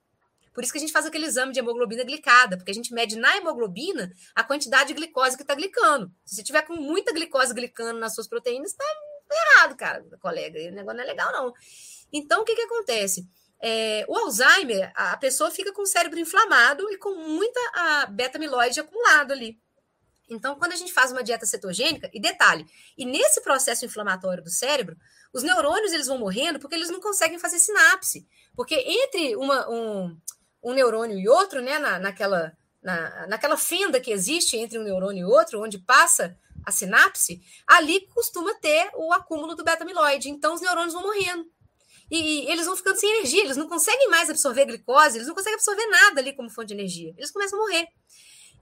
Por 0.55 0.65
isso 0.65 0.73
que 0.73 0.79
a 0.79 0.81
gente 0.81 0.93
faz 0.93 1.05
aquele 1.05 1.27
exame 1.27 1.53
de 1.53 1.59
hemoglobina 1.59 2.03
glicada, 2.03 2.57
porque 2.57 2.71
a 2.71 2.75
gente 2.75 2.95
mede 2.95 3.19
na 3.19 3.37
hemoglobina 3.37 4.11
a 4.35 4.43
quantidade 4.43 4.89
de 4.89 4.95
glicose 4.95 5.37
que 5.37 5.43
está 5.43 5.55
glicando. 5.55 6.11
Se 6.25 6.37
você 6.37 6.43
tiver 6.43 6.63
com 6.63 6.77
muita 6.77 7.13
glicose 7.13 7.53
glicando 7.53 8.01
nas 8.01 8.15
suas 8.15 8.27
proteínas, 8.27 8.71
está 8.71 8.85
errado, 9.31 9.77
cara, 9.77 10.03
colega. 10.19 10.59
O 10.59 10.75
negócio 10.75 10.97
não 10.97 11.05
é 11.05 11.07
legal, 11.07 11.31
não. 11.31 11.53
Então, 12.11 12.41
o 12.41 12.45
que, 12.47 12.55
que 12.55 12.63
acontece? 12.63 13.29
É, 13.65 14.05
o 14.09 14.19
Alzheimer, 14.19 14.91
a 14.97 15.17
pessoa 15.17 15.49
fica 15.49 15.73
com 15.73 15.83
o 15.83 15.87
cérebro 15.87 16.19
inflamado 16.19 16.91
e 16.91 16.99
com 16.99 17.15
muita 17.15 18.07
beta-amiloide 18.11 18.81
acumulado 18.81 19.33
ali. 19.33 19.57
Então, 20.29 20.57
quando 20.57 20.73
a 20.73 20.77
gente 20.77 20.93
faz 20.93 21.13
uma 21.13 21.23
dieta 21.23 21.47
cetogênica, 21.47 22.11
e 22.13 22.21
detalhe, 22.21 22.67
e 22.99 23.05
nesse 23.05 23.41
processo 23.41 23.85
inflamatório 23.85 24.43
do 24.43 24.51
cérebro, 24.51 24.97
os 25.33 25.43
neurônios 25.43 25.93
eles 25.93 26.07
vão 26.07 26.19
morrendo 26.19 26.59
porque 26.59 26.75
eles 26.75 26.91
não 26.91 27.01
conseguem 27.01 27.39
fazer 27.39 27.59
sinapse. 27.59 28.27
Porque 28.57 28.75
entre 28.75 29.37
uma, 29.37 29.69
um, 29.71 30.19
um 30.63 30.73
neurônio 30.73 31.19
e 31.19 31.29
outro, 31.29 31.63
né, 31.63 31.79
na, 31.79 31.99
naquela, 31.99 32.57
na, 32.83 33.27
naquela 33.29 33.57
fenda 33.57 34.01
que 34.01 34.11
existe 34.11 34.57
entre 34.57 34.79
um 34.79 34.83
neurônio 34.83 35.29
e 35.29 35.31
outro, 35.31 35.63
onde 35.63 35.79
passa 35.79 36.37
a 36.65 36.73
sinapse, 36.73 37.43
ali 37.67 38.07
costuma 38.09 38.55
ter 38.55 38.91
o 38.95 39.13
acúmulo 39.13 39.55
do 39.55 39.65
beta-amiloide. 39.65 40.31
Então, 40.31 40.55
os 40.55 40.61
neurônios 40.61 40.95
vão 40.95 41.03
morrendo. 41.03 41.47
E, 42.11 42.19
e, 42.19 42.51
eles 42.51 42.67
vão 42.67 42.77
ficando 42.77 42.99
sem 42.99 43.11
energia, 43.11 43.45
eles 43.45 43.57
não 43.57 43.69
conseguem 43.69 44.09
mais 44.09 44.29
absorver 44.29 44.67
glicose, 44.67 45.17
eles 45.17 45.29
não 45.29 45.35
conseguem 45.35 45.55
absorver 45.55 45.87
nada 45.87 46.21
ali 46.21 46.35
como 46.35 46.51
fonte 46.51 46.69
de 46.69 46.75
energia. 46.75 47.15
Eles 47.17 47.31
começam 47.31 47.59
a 47.59 47.63
morrer. 47.63 47.89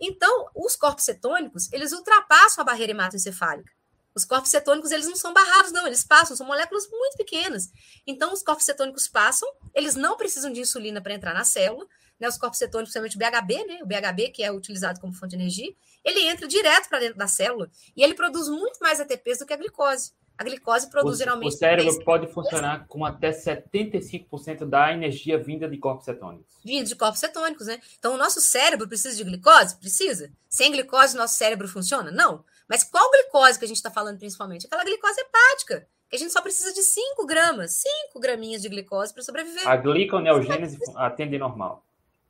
Então, 0.00 0.46
os 0.54 0.76
corpos 0.76 1.04
cetônicos, 1.04 1.70
eles 1.72 1.92
ultrapassam 1.92 2.62
a 2.62 2.64
barreira 2.64 2.92
hematoencefálica. 2.92 3.70
Os 4.14 4.24
corpos 4.24 4.50
cetônicos, 4.50 4.90
eles 4.90 5.06
não 5.06 5.14
são 5.14 5.32
barrados, 5.32 5.72
não, 5.72 5.86
eles 5.86 6.02
passam, 6.02 6.36
são 6.36 6.46
moléculas 6.46 6.88
muito 6.90 7.16
pequenas. 7.16 7.70
Então, 8.06 8.32
os 8.32 8.42
corpos 8.42 8.64
cetônicos 8.64 9.06
passam, 9.06 9.48
eles 9.74 9.94
não 9.94 10.16
precisam 10.16 10.52
de 10.52 10.60
insulina 10.60 11.00
para 11.00 11.14
entrar 11.14 11.32
na 11.32 11.44
célula, 11.44 11.86
né? 12.18 12.28
Os 12.28 12.36
corpos 12.36 12.58
cetônicos, 12.58 12.92
principalmente 12.92 13.16
o 13.16 13.40
BHB, 13.40 13.66
né? 13.66 13.82
O 13.82 13.86
BHB, 13.86 14.30
que 14.30 14.42
é 14.42 14.50
utilizado 14.50 15.00
como 15.00 15.12
fonte 15.12 15.30
de 15.30 15.36
energia, 15.36 15.72
ele 16.04 16.20
entra 16.28 16.48
direto 16.48 16.88
para 16.88 16.98
dentro 16.98 17.18
da 17.18 17.28
célula 17.28 17.70
e 17.96 18.02
ele 18.02 18.14
produz 18.14 18.48
muito 18.48 18.78
mais 18.80 19.00
ATPs 19.00 19.38
do 19.38 19.46
que 19.46 19.52
a 19.54 19.56
glicose. 19.56 20.12
A 20.40 20.42
glicose 20.42 20.88
produz 20.88 21.16
o, 21.16 21.18
geralmente. 21.18 21.48
O 21.48 21.52
cérebro 21.52 22.02
pode 22.02 22.26
funcionar 22.26 22.86
com 22.88 23.04
até 23.04 23.30
75% 23.30 24.64
da 24.64 24.90
energia 24.90 25.36
vinda 25.36 25.68
de 25.68 25.76
corpos 25.76 26.06
cetônicos. 26.06 26.56
Vinda 26.64 26.86
de 26.86 26.96
corpos 26.96 27.20
cetônicos, 27.20 27.66
né? 27.66 27.78
Então, 27.98 28.14
o 28.14 28.16
nosso 28.16 28.40
cérebro 28.40 28.88
precisa 28.88 29.14
de 29.14 29.22
glicose? 29.22 29.76
Precisa. 29.76 30.32
Sem 30.48 30.72
glicose, 30.72 31.14
nosso 31.14 31.34
cérebro 31.34 31.68
funciona? 31.68 32.10
Não. 32.10 32.42
Mas 32.66 32.82
qual 32.82 33.10
glicose 33.10 33.58
que 33.58 33.66
a 33.66 33.68
gente 33.68 33.76
está 33.76 33.90
falando 33.90 34.16
principalmente? 34.16 34.64
Aquela 34.64 34.82
glicose 34.82 35.20
hepática, 35.20 35.86
que 36.08 36.16
a 36.16 36.18
gente 36.18 36.32
só 36.32 36.40
precisa 36.40 36.72
de 36.72 36.80
5 36.84 37.26
gramas, 37.26 37.72
5 37.72 38.18
graminhas 38.18 38.62
de 38.62 38.70
glicose 38.70 39.12
para 39.12 39.22
sobreviver. 39.22 39.68
A 39.68 39.76
gliconeogênese 39.76 40.78
atende 40.96 41.36
normal 41.36 41.84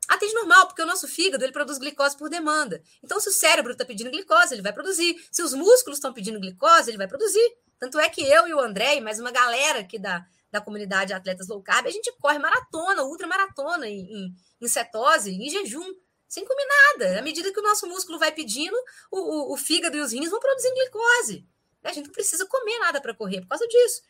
atende 0.09 0.35
normal, 0.35 0.67
porque 0.67 0.83
o 0.83 0.87
nosso 0.87 1.07
fígado 1.07 1.45
ele 1.45 1.53
produz 1.53 1.79
glicose 1.79 2.17
por 2.17 2.29
demanda. 2.29 2.83
Então, 3.01 3.21
se 3.21 3.29
o 3.29 3.33
cérebro 3.33 3.71
está 3.71 3.85
pedindo 3.85 4.11
glicose, 4.11 4.53
ele 4.53 4.63
vai 4.63 4.73
produzir. 4.73 5.15
Se 5.31 5.41
os 5.41 5.55
músculos 5.55 5.99
estão 5.99 6.13
pedindo 6.13 6.41
glicose, 6.41 6.91
ele 6.91 6.99
vai 6.99 7.07
produzir. 7.07 7.57
Tanto 7.81 7.99
é 7.99 8.11
que 8.11 8.21
eu 8.21 8.47
e 8.47 8.53
o 8.53 8.61
André, 8.61 8.97
e 8.97 9.01
mais 9.01 9.19
uma 9.19 9.31
galera 9.31 9.81
aqui 9.81 9.99
da, 9.99 10.25
da 10.53 10.61
comunidade 10.61 11.15
Atletas 11.15 11.49
Low 11.49 11.63
Carb, 11.63 11.87
a 11.87 11.91
gente 11.91 12.13
corre 12.21 12.39
maratona, 12.39 13.05
ultramaratona 13.05 13.89
em, 13.89 14.01
em, 14.01 14.35
em 14.61 14.69
cetose, 14.69 15.31
em 15.31 15.49
jejum, 15.49 15.95
sem 16.29 16.45
comer 16.45 16.67
nada. 16.67 17.19
À 17.19 17.23
medida 17.23 17.51
que 17.51 17.59
o 17.59 17.63
nosso 17.63 17.87
músculo 17.87 18.19
vai 18.19 18.33
pedindo, 18.33 18.77
o, 19.11 19.19
o, 19.19 19.55
o 19.55 19.57
fígado 19.57 19.97
e 19.97 20.01
os 20.01 20.13
rins 20.13 20.29
vão 20.29 20.39
produzindo 20.39 20.75
glicose. 20.75 21.49
A 21.83 21.91
gente 21.91 22.05
não 22.05 22.13
precisa 22.13 22.45
comer 22.47 22.79
nada 22.81 23.01
para 23.01 23.15
correr 23.15 23.41
por 23.41 23.49
causa 23.49 23.67
disso. 23.67 24.03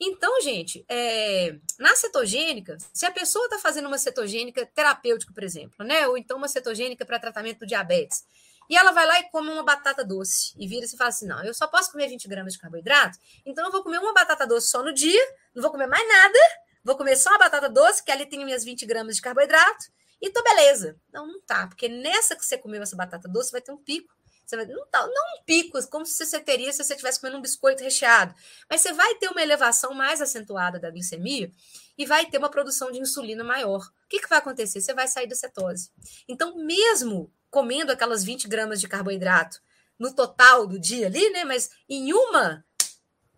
Então, 0.00 0.40
gente, 0.40 0.84
é, 0.88 1.54
na 1.78 1.94
cetogênica, 1.94 2.76
se 2.92 3.06
a 3.06 3.10
pessoa 3.12 3.44
está 3.44 3.56
fazendo 3.56 3.86
uma 3.86 3.98
cetogênica 3.98 4.66
terapêutica, 4.66 5.32
por 5.32 5.44
exemplo, 5.44 5.86
né? 5.86 6.08
Ou 6.08 6.18
então 6.18 6.38
uma 6.38 6.48
cetogênica 6.48 7.06
para 7.06 7.20
tratamento 7.20 7.60
do 7.60 7.66
diabetes, 7.66 8.24
e 8.72 8.74
ela 8.74 8.90
vai 8.90 9.06
lá 9.06 9.20
e 9.20 9.24
come 9.24 9.50
uma 9.50 9.62
batata 9.62 10.02
doce 10.02 10.54
e 10.58 10.66
vira-se 10.66 10.94
e 10.94 10.96
fala 10.96 11.10
assim: 11.10 11.26
não, 11.26 11.44
eu 11.44 11.52
só 11.52 11.66
posso 11.66 11.92
comer 11.92 12.08
20 12.08 12.26
gramas 12.26 12.54
de 12.54 12.58
carboidrato, 12.58 13.18
então 13.44 13.66
eu 13.66 13.70
vou 13.70 13.82
comer 13.82 13.98
uma 13.98 14.14
batata 14.14 14.46
doce 14.46 14.68
só 14.68 14.82
no 14.82 14.94
dia, 14.94 15.22
não 15.54 15.60
vou 15.60 15.70
comer 15.70 15.86
mais 15.86 16.08
nada, 16.08 16.38
vou 16.82 16.96
comer 16.96 17.16
só 17.16 17.34
a 17.34 17.38
batata 17.38 17.68
doce, 17.68 18.02
que 18.02 18.10
ali 18.10 18.24
tem 18.24 18.42
minhas 18.42 18.64
20 18.64 18.86
gramas 18.86 19.16
de 19.16 19.20
carboidrato, 19.20 19.92
e 20.22 20.30
tô 20.30 20.42
beleza. 20.42 20.98
Não, 21.12 21.26
não 21.26 21.38
tá, 21.42 21.66
porque 21.66 21.86
nessa 21.86 22.34
que 22.34 22.46
você 22.46 22.56
comeu 22.56 22.80
essa 22.80 22.96
batata 22.96 23.28
doce 23.28 23.52
vai 23.52 23.60
ter 23.60 23.72
um 23.72 23.76
pico. 23.76 24.10
Você 24.46 24.56
vai, 24.56 24.64
não, 24.64 24.86
tá, 24.86 25.06
não 25.06 25.38
um 25.38 25.44
pico, 25.44 25.78
como 25.88 26.06
se 26.06 26.24
você 26.24 26.40
teria 26.40 26.72
se 26.72 26.82
você 26.82 26.94
estivesse 26.94 27.20
comendo 27.20 27.36
um 27.36 27.42
biscoito 27.42 27.82
recheado, 27.82 28.34
mas 28.70 28.80
você 28.80 28.94
vai 28.94 29.16
ter 29.16 29.28
uma 29.28 29.42
elevação 29.42 29.92
mais 29.92 30.22
acentuada 30.22 30.80
da 30.80 30.90
glicemia 30.90 31.52
e 31.98 32.06
vai 32.06 32.24
ter 32.24 32.38
uma 32.38 32.50
produção 32.50 32.90
de 32.90 32.98
insulina 32.98 33.44
maior. 33.44 33.80
O 33.80 34.08
que, 34.08 34.18
que 34.18 34.28
vai 34.28 34.38
acontecer? 34.38 34.80
Você 34.80 34.94
vai 34.94 35.06
sair 35.08 35.26
da 35.26 35.34
cetose. 35.34 35.90
Então, 36.26 36.56
mesmo 36.56 37.30
comendo 37.52 37.92
aquelas 37.92 38.24
20 38.24 38.48
gramas 38.48 38.80
de 38.80 38.88
carboidrato 38.88 39.60
no 39.98 40.12
total 40.12 40.66
do 40.66 40.80
dia 40.80 41.06
ali, 41.06 41.30
né? 41.30 41.44
Mas 41.44 41.70
em 41.86 42.14
uma 42.14 42.64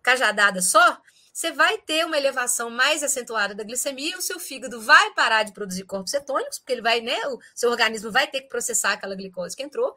cajadada 0.01 0.61
só, 0.61 0.99
você 1.33 1.51
vai 1.51 1.77
ter 1.79 2.05
uma 2.05 2.17
elevação 2.17 2.69
mais 2.69 3.03
acentuada 3.03 3.53
da 3.53 3.63
glicemia, 3.63 4.17
o 4.17 4.21
seu 4.21 4.39
fígado 4.39 4.79
vai 4.79 5.13
parar 5.13 5.43
de 5.43 5.51
produzir 5.51 5.83
corpos 5.83 6.11
cetônicos, 6.11 6.59
porque 6.59 6.71
ele 6.71 6.81
vai, 6.81 7.01
né? 7.01 7.27
O 7.27 7.39
seu 7.53 7.69
organismo 7.69 8.09
vai 8.09 8.25
ter 8.25 8.39
que 8.41 8.47
processar 8.47 8.93
aquela 8.93 9.15
glicose 9.15 9.53
que 9.53 9.63
entrou. 9.63 9.93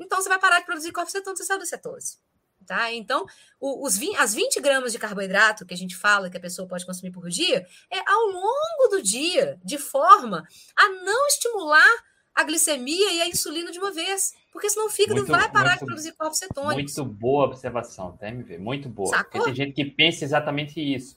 Então, 0.00 0.20
você 0.20 0.28
vai 0.28 0.40
parar 0.40 0.58
de 0.58 0.66
produzir 0.66 0.90
corpos 0.90 1.12
cetônicos 1.12 1.44
e 1.44 1.46
sair 1.46 1.58
da 1.60 1.64
cetose. 1.64 2.18
Tá? 2.66 2.92
Então, 2.92 3.24
os 3.60 3.96
20, 3.96 4.16
as 4.16 4.34
20 4.34 4.60
gramas 4.60 4.92
de 4.92 4.98
carboidrato 4.98 5.64
que 5.64 5.74
a 5.74 5.76
gente 5.76 5.96
fala 5.96 6.28
que 6.28 6.36
a 6.36 6.40
pessoa 6.40 6.68
pode 6.68 6.84
consumir 6.84 7.10
por 7.12 7.28
dia 7.28 7.66
é 7.90 7.98
ao 7.98 8.26
longo 8.26 8.88
do 8.90 9.02
dia, 9.02 9.58
de 9.64 9.78
forma 9.78 10.46
a 10.76 10.88
não 10.88 11.26
estimular 11.28 12.09
a 12.34 12.44
glicemia 12.44 13.12
e 13.12 13.22
a 13.22 13.28
insulina 13.28 13.70
de 13.70 13.78
uma 13.78 13.92
vez. 13.92 14.34
Porque 14.52 14.68
senão 14.68 14.90
fígado 14.90 15.20
muito, 15.20 15.30
vai 15.30 15.50
parar 15.50 15.70
muito, 15.70 15.80
de 15.80 15.86
produzir 15.86 16.12
corpos 16.12 16.38
cetônicos. 16.38 16.96
Muito 16.96 17.14
boa 17.14 17.46
observação, 17.46 18.16
tá, 18.16 18.28
MV? 18.28 18.58
Muito 18.58 18.88
boa. 18.88 19.08
Sacou? 19.08 19.30
Porque 19.30 19.44
tem 19.44 19.54
gente 19.54 19.74
que 19.74 19.84
pensa 19.84 20.24
exatamente 20.24 20.80
isso. 20.80 21.16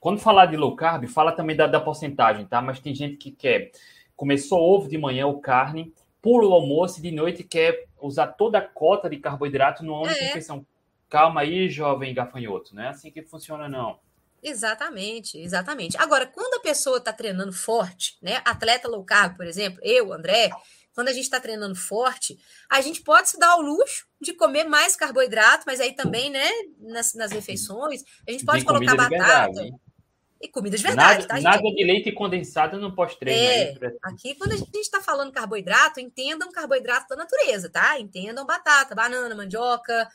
Quando 0.00 0.18
falar 0.18 0.46
de 0.46 0.56
low 0.56 0.74
carb, 0.74 1.06
fala 1.06 1.32
também 1.32 1.56
da, 1.56 1.66
da 1.66 1.80
porcentagem, 1.80 2.44
tá? 2.46 2.60
Mas 2.60 2.80
tem 2.80 2.94
gente 2.94 3.16
que 3.16 3.30
quer. 3.30 3.70
Começou 4.16 4.60
ovo 4.60 4.88
de 4.88 4.98
manhã 4.98 5.26
ou 5.26 5.40
carne, 5.40 5.92
pula 6.20 6.48
o 6.48 6.52
almoço 6.52 6.98
e 6.98 7.02
de 7.02 7.10
noite 7.10 7.42
quer 7.42 7.86
usar 8.00 8.28
toda 8.28 8.58
a 8.58 8.62
cota 8.62 9.08
de 9.08 9.16
carboidrato 9.16 9.84
no 9.84 10.04
ano 10.04 10.12
de 10.12 10.20
refeição. 10.20 10.66
Calma 11.08 11.42
aí, 11.42 11.68
jovem 11.68 12.12
gafanhoto, 12.12 12.74
não 12.74 12.82
é 12.82 12.88
assim 12.88 13.10
que 13.10 13.22
funciona, 13.22 13.68
não. 13.68 13.98
Exatamente, 14.44 15.38
exatamente. 15.38 15.96
Agora, 15.96 16.26
quando 16.26 16.54
a 16.54 16.60
pessoa 16.60 16.98
está 16.98 17.14
treinando 17.14 17.52
forte, 17.52 18.18
né? 18.20 18.42
Atleta 18.44 18.86
low 18.86 19.02
carb, 19.02 19.36
por 19.36 19.46
exemplo, 19.46 19.80
eu, 19.82 20.12
André, 20.12 20.50
quando 20.94 21.08
a 21.08 21.12
gente 21.14 21.24
está 21.24 21.40
treinando 21.40 21.74
forte, 21.74 22.38
a 22.68 22.82
gente 22.82 23.00
pode 23.02 23.30
se 23.30 23.38
dar 23.38 23.52
ao 23.52 23.62
luxo 23.62 24.06
de 24.20 24.34
comer 24.34 24.64
mais 24.64 24.94
carboidrato, 24.94 25.64
mas 25.66 25.80
aí 25.80 25.94
também, 25.94 26.28
né, 26.28 26.46
nas, 26.78 27.14
nas 27.14 27.32
refeições, 27.32 28.02
a 28.28 28.30
gente 28.30 28.44
pode 28.44 28.64
colocar 28.64 28.94
batata. 28.94 29.52
Verdade, 29.52 29.74
e 30.40 30.48
comida 30.48 30.76
de 30.76 30.82
verdade, 30.82 31.22
nada, 31.22 31.26
tá? 31.26 31.40
Nada 31.40 31.62
de 31.62 31.84
leite 31.84 32.12
condensado 32.12 32.78
no 32.78 32.94
pós-treino. 32.94 33.40
É, 33.40 33.96
aqui, 34.02 34.34
quando 34.34 34.52
a 34.52 34.56
gente 34.56 34.76
está 34.76 35.00
falando 35.00 35.32
carboidrato, 35.32 36.00
entendam 36.00 36.52
carboidrato 36.52 37.08
da 37.08 37.16
natureza, 37.16 37.70
tá? 37.70 37.98
Entendam 37.98 38.44
batata, 38.44 38.94
banana, 38.94 39.34
mandioca, 39.34 40.06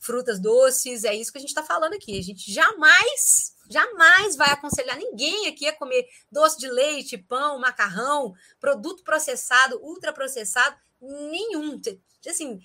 frutas 0.00 0.40
doces, 0.40 1.04
é 1.04 1.14
isso 1.14 1.30
que 1.30 1.38
a 1.38 1.40
gente 1.40 1.50
está 1.50 1.62
falando 1.62 1.94
aqui. 1.94 2.18
A 2.18 2.22
gente 2.22 2.52
jamais 2.52 3.56
Jamais 3.68 4.36
vai 4.36 4.50
aconselhar 4.50 4.96
ninguém 4.96 5.46
aqui 5.48 5.66
a 5.66 5.76
comer 5.76 6.06
doce 6.30 6.58
de 6.58 6.68
leite, 6.68 7.18
pão, 7.18 7.58
macarrão, 7.58 8.32
produto 8.58 9.02
processado, 9.04 9.78
ultraprocessado, 9.82 10.76
nenhum. 11.00 11.80
Assim, 12.26 12.58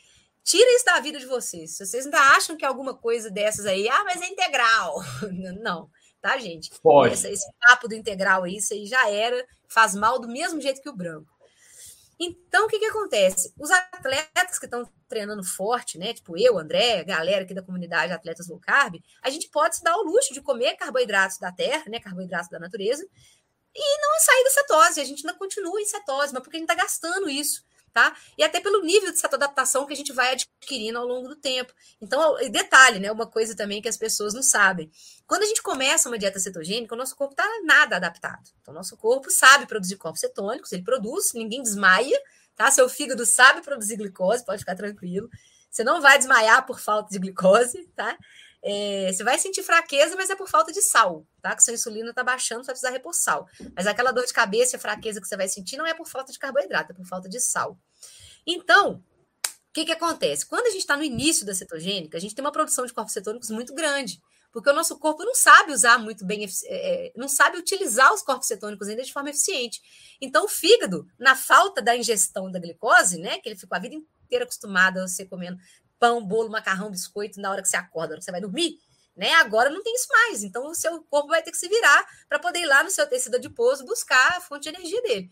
tira 0.43 0.76
isso 0.76 0.86
da 0.86 0.99
vida 0.99 1.20
de 1.20 1.26
vocês. 1.26 1.76
Se 1.76 1.86
vocês 1.86 2.06
ainda 2.06 2.20
acham 2.36 2.56
que 2.56 2.66
alguma 2.66 2.93
coisa 2.93 3.30
dessas 3.30 3.66
aí, 3.66 3.88
ah, 3.89 4.04
mas 4.04 4.22
é 4.22 4.28
integral. 4.28 5.01
Não, 5.62 5.89
tá, 6.22 6.38
gente? 6.38 6.72
Pode. 6.82 7.14
Esse, 7.14 7.30
esse 7.30 7.51
papo 7.60 7.88
do 7.88 7.95
integral 7.95 8.43
aí, 8.43 8.58
isso 8.58 8.74
aí 8.74 8.86
já 8.86 9.10
era, 9.10 9.45
faz 9.68 9.93
mal 9.93 10.20
do 10.20 10.28
mesmo 10.28 10.62
jeito 10.62 10.82
que 10.82 10.89
o 10.89 10.95
branco. 10.95 11.33
Então, 12.20 12.66
o 12.66 12.68
que, 12.68 12.80
que 12.80 12.86
acontece? 12.86 13.53
Os 13.59 13.70
atletas 13.72 14.59
que 14.59 14.66
estão 14.66 14.88
treinando 15.07 15.43
forte, 15.43 15.97
né? 15.97 16.14
Tipo 16.14 16.38
eu, 16.38 16.57
André, 16.57 17.03
galera 17.03 17.43
aqui 17.43 17.53
da 17.53 17.61
comunidade 17.61 18.14
Atletas 18.14 18.47
Low 18.47 18.59
Carb, 18.59 18.95
a 19.22 19.30
gente 19.30 19.49
pode 19.49 19.78
se 19.78 19.84
dar 19.84 19.95
o 19.97 20.03
luxo 20.03 20.34
de 20.34 20.41
comer 20.41 20.76
carboidratos 20.76 21.38
da 21.38 21.51
terra, 21.51 21.86
né? 21.88 21.99
Carboidratos 21.99 22.49
da 22.49 22.59
natureza, 22.59 23.05
e 23.76 24.01
não 24.01 24.20
sair 24.20 24.43
da 24.43 24.49
cetose. 24.49 25.01
A 25.01 25.03
gente 25.03 25.26
ainda 25.26 25.38
continua 25.38 25.82
em 25.82 25.86
cetose, 25.86 26.34
mas 26.34 26.43
porque 26.43 26.57
a 26.57 26.59
gente 26.59 26.70
está 26.70 26.82
gastando 26.82 27.30
isso 27.30 27.64
tá? 27.94 28.16
E 28.38 28.44
até 28.44 28.60
pelo 28.60 28.82
nível 28.82 29.12
de 29.14 29.20
adaptação 29.24 29.86
que 29.86 29.94
a 29.94 29.96
gente 29.96 30.12
vai 30.12 30.34
adquirindo 30.34 30.98
ao 30.98 31.06
longo 31.06 31.28
do 31.28 31.36
tempo. 31.36 31.74
Então, 32.02 32.36
detalhe, 32.50 33.00
né? 33.00 33.12
Uma 33.12 33.28
coisa 33.28 33.56
também 33.56 33.82
que 33.82 33.88
as 33.88 33.98
pessoas 33.98 34.34
não 34.34 34.41
sabem. 34.41 34.91
Quando 35.28 35.44
a 35.44 35.46
gente 35.46 35.62
começa 35.62 36.10
uma 36.10 36.18
dieta 36.18 36.39
cetogênica, 36.39 36.96
o 36.96 36.98
nosso 36.98 37.16
corpo 37.16 37.34
está 37.34 37.48
nada 37.64 37.98
adaptado. 37.98 38.50
Então, 38.62 38.74
o 38.74 38.78
nosso 38.78 38.98
corpo 38.98 39.30
sabe 39.30 39.68
produzir 39.68 39.98
corpos 39.98 40.22
cetônicos, 40.22 40.72
ele 40.72 40.84
produz, 40.84 41.34
ninguém 41.34 41.62
desmaia, 41.62 42.20
tá? 42.56 42.72
Seu 42.72 42.89
fígado 42.89 43.26
sabe 43.26 43.62
produzir 43.62 43.98
glicose, 43.98 44.44
pode 44.44 44.60
ficar 44.60 44.76
tranquilo. 44.76 45.30
Você 45.70 45.84
não 45.84 46.02
vai 46.02 46.18
desmaiar 46.18 46.66
por 46.66 46.80
falta 46.80 47.10
de 47.10 47.20
glicose, 47.20 47.88
tá? 47.96 48.18
É, 48.66 49.11
você 49.11 49.26
vai 49.26 49.38
sentir 49.38 49.61
fraqueza, 49.61 50.16
mas 50.16 50.30
é 50.30 50.36
por 50.36 50.47
falta 50.47 50.72
de 50.72 50.82
sal, 50.82 51.28
tá? 51.41 51.53
Que 51.53 51.61
sua 51.61 51.74
insulina 51.74 52.11
está 52.11 52.24
baixando, 52.24 52.61
você 52.64 52.68
vai 52.68 52.74
precisar 52.76 52.91
repor 52.91 53.14
sal. 53.14 53.45
Mas 53.76 53.86
aquela 53.86 54.11
dor 54.14 54.26
de 54.26 54.32
cabeça 54.32 54.78
e 54.78 54.80
fraqueza 54.80 55.20
que 55.20 55.28
você 55.28 55.36
vai 55.36 55.49
sentir 55.49 55.76
não 55.76 55.86
é 55.86 55.93
por 55.93 56.07
falta 56.07 56.32
de 56.32 56.39
carboidrato, 56.39 56.93
é 56.93 56.95
por 56.95 57.05
falta 57.05 57.28
de 57.28 57.41
sal. 57.41 57.78
Então, 58.47 59.03
o 59.43 59.74
que, 59.74 59.84
que 59.84 59.91
acontece? 59.91 60.45
Quando 60.45 60.68
a 60.68 60.70
gente 60.70 60.82
está 60.82 60.95
no 60.95 61.03
início 61.03 61.45
da 61.45 61.53
cetogênica, 61.53 62.18
a 62.18 62.22
gente 62.22 62.34
tem 62.34 62.43
uma 62.43 62.53
produção 62.53 62.86
de 62.86 62.93
corpos 62.93 63.11
cetônicos 63.11 63.49
muito 63.49 63.74
grande, 63.74 64.22
porque 64.49 64.70
o 64.70 64.74
nosso 64.74 64.97
corpo 64.97 65.26
não 65.26 65.36
sabe 65.36 65.74
usar 65.74 65.97
muito 65.97 66.24
bem, 66.24 66.47
é, 66.66 67.11
não 67.18 67.28
sabe 67.28 67.57
utilizar 67.57 68.14
os 68.14 68.22
corpos 68.22 68.47
cetônicos 68.47 68.88
ainda 68.88 69.03
de 69.03 69.11
forma 69.11 69.32
eficiente. 69.32 69.82
Então, 70.22 70.45
o 70.45 70.47
fígado, 70.47 71.05
na 71.20 71.36
falta 71.36 71.82
da 71.82 71.97
ingestão 71.97 72.49
da 72.49 72.59
glicose, 72.59 73.20
né, 73.20 73.39
que 73.39 73.49
ele 73.49 73.57
ficou 73.57 73.76
a 73.76 73.80
vida 73.80 73.95
inteira 73.95 74.45
acostumado 74.45 74.99
a 74.99 75.07
você 75.07 75.26
comendo 75.26 75.57
pão, 76.04 76.22
bolo, 76.22 76.49
macarrão, 76.49 76.91
biscoito 76.91 77.39
na 77.39 77.49
hora 77.49 77.62
que 77.62 77.70
você 77.70 77.78
acorda, 77.78 78.10
na 78.10 78.14
hora 78.16 78.20
que 78.20 78.26
você 78.26 78.32
vai 78.32 78.41
dormir, 78.41 78.78
né? 79.16 79.32
Agora 79.36 79.70
não 79.70 79.82
tem 79.82 79.95
isso 79.95 80.10
mais. 80.12 80.43
Então 80.43 80.68
o 80.68 80.76
seu 80.76 81.01
corpo 81.04 81.30
vai 81.30 81.41
ter 81.41 81.49
que 81.49 81.58
se 81.58 81.70
virar 81.70 82.06
para 82.28 82.39
poder 82.39 82.60
ir 82.60 82.66
lá 82.66 82.84
no 82.84 82.91
seu 82.91 83.08
tecido 83.08 83.38
adiposo 83.38 83.86
buscar 83.86 84.36
a 84.36 84.41
fonte 84.41 84.64
de 84.64 84.76
energia 84.76 85.01
dele. 85.01 85.32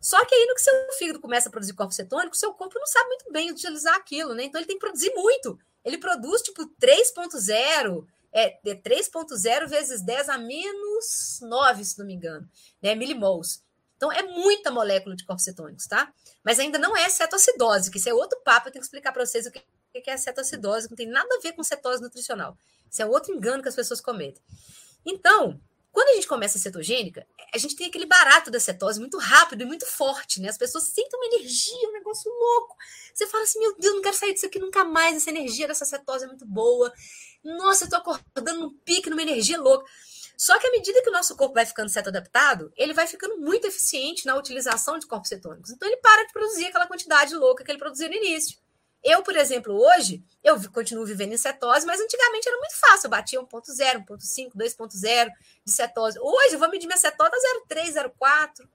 Só 0.00 0.24
que 0.24 0.32
aí 0.32 0.46
no 0.46 0.54
que 0.54 0.60
seu 0.60 0.72
fígado 0.96 1.18
começa 1.18 1.48
a 1.48 1.50
produzir 1.50 1.72
corpos 1.72 1.96
cetônicos, 1.96 2.38
seu 2.38 2.54
corpo 2.54 2.78
não 2.78 2.86
sabe 2.86 3.08
muito 3.08 3.32
bem 3.32 3.50
utilizar 3.50 3.96
aquilo, 3.96 4.32
né? 4.32 4.44
Então 4.44 4.60
ele 4.60 4.68
tem 4.68 4.76
que 4.76 4.86
produzir 4.86 5.12
muito. 5.12 5.58
Ele 5.84 5.98
produz 5.98 6.40
tipo 6.42 6.64
3.0 6.80 8.06
é 8.32 8.60
3,0 8.64 9.66
vezes 9.66 10.02
10 10.02 10.28
a 10.28 10.38
menos 10.38 11.40
9, 11.40 11.84
se 11.84 11.98
não 11.98 12.06
me 12.06 12.14
engano, 12.14 12.48
né? 12.80 12.94
Milimols. 12.94 13.64
Então, 13.96 14.12
é 14.12 14.22
muita 14.22 14.70
molécula 14.70 15.16
de 15.16 15.24
corpos 15.24 15.44
cetônicos, 15.44 15.86
tá? 15.86 16.12
Mas 16.44 16.58
ainda 16.58 16.78
não 16.78 16.94
é 16.94 17.08
cetoacidose, 17.08 17.90
que 17.90 17.96
isso 17.96 18.10
é 18.10 18.14
outro 18.14 18.38
papo, 18.44 18.68
eu 18.68 18.72
tenho 18.72 18.82
que 18.82 18.86
explicar 18.86 19.10
para 19.10 19.24
vocês 19.24 19.46
o 19.46 19.50
que 19.50 19.64
é 20.06 20.12
a 20.12 20.18
cetoacidose, 20.18 20.86
que 20.86 20.92
não 20.92 20.96
tem 20.96 21.08
nada 21.08 21.28
a 21.36 21.40
ver 21.40 21.52
com 21.52 21.62
cetose 21.62 22.02
nutricional. 22.02 22.56
Isso 22.90 23.02
é 23.02 23.06
outro 23.06 23.32
engano 23.34 23.62
que 23.62 23.68
as 23.68 23.74
pessoas 23.74 24.00
cometem. 24.00 24.42
Então, 25.04 25.60
quando 25.96 26.08
a 26.10 26.14
gente 26.14 26.28
começa 26.28 26.58
a 26.58 26.60
cetogênica, 26.60 27.26
a 27.54 27.56
gente 27.56 27.74
tem 27.74 27.86
aquele 27.86 28.04
barato 28.04 28.50
da 28.50 28.60
cetose 28.60 29.00
muito 29.00 29.16
rápido 29.16 29.62
e 29.62 29.64
muito 29.64 29.86
forte, 29.86 30.42
né? 30.42 30.50
As 30.50 30.58
pessoas 30.58 30.84
sentem 30.84 31.18
uma 31.18 31.24
energia, 31.24 31.88
um 31.88 31.92
negócio 31.92 32.30
louco. 32.30 32.76
Você 33.14 33.26
fala 33.26 33.44
assim, 33.44 33.58
meu 33.58 33.74
Deus, 33.78 33.94
não 33.94 34.02
quero 34.02 34.14
sair 34.14 34.34
disso 34.34 34.44
aqui 34.44 34.58
nunca 34.58 34.84
mais, 34.84 35.16
essa 35.16 35.30
energia 35.30 35.66
dessa 35.66 35.86
cetose 35.86 36.24
é 36.24 36.26
muito 36.26 36.44
boa. 36.44 36.92
Nossa, 37.42 37.84
eu 37.84 37.88
tô 37.88 37.96
acordando 37.96 38.60
num 38.60 38.76
pique, 38.84 39.08
numa 39.08 39.22
energia 39.22 39.58
louca. 39.58 39.86
Só 40.36 40.58
que 40.58 40.66
à 40.66 40.70
medida 40.70 41.00
que 41.00 41.08
o 41.08 41.12
nosso 41.12 41.34
corpo 41.34 41.54
vai 41.54 41.64
ficando 41.64 41.88
ceto-adaptado, 41.88 42.70
ele 42.76 42.92
vai 42.92 43.06
ficando 43.06 43.38
muito 43.38 43.66
eficiente 43.66 44.26
na 44.26 44.36
utilização 44.36 44.98
de 44.98 45.06
corpos 45.06 45.30
cetônicos. 45.30 45.70
Então 45.70 45.88
ele 45.88 45.96
para 45.96 46.26
de 46.26 46.32
produzir 46.32 46.66
aquela 46.66 46.86
quantidade 46.86 47.34
louca 47.34 47.64
que 47.64 47.70
ele 47.70 47.78
produzia 47.78 48.08
no 48.08 48.14
início. 48.14 48.58
Eu, 49.08 49.22
por 49.22 49.36
exemplo, 49.36 49.72
hoje, 49.72 50.20
eu 50.42 50.60
continuo 50.72 51.06
vivendo 51.06 51.32
em 51.32 51.36
cetose, 51.36 51.86
mas 51.86 52.00
antigamente 52.00 52.48
era 52.48 52.58
muito 52.58 52.76
fácil. 52.76 53.06
Eu 53.06 53.10
batia 53.10 53.40
1.0, 53.40 54.04
1.5, 54.04 54.50
2.0 54.56 55.30
de 55.64 55.72
cetose. 55.72 56.18
Hoje 56.18 56.54
eu 56.54 56.58
vou 56.58 56.68
medir 56.68 56.88
minha 56.88 56.96
cetose 56.96 57.30
a 57.32 57.72
0,3, 57.72 57.92
0,4. 57.92 58.68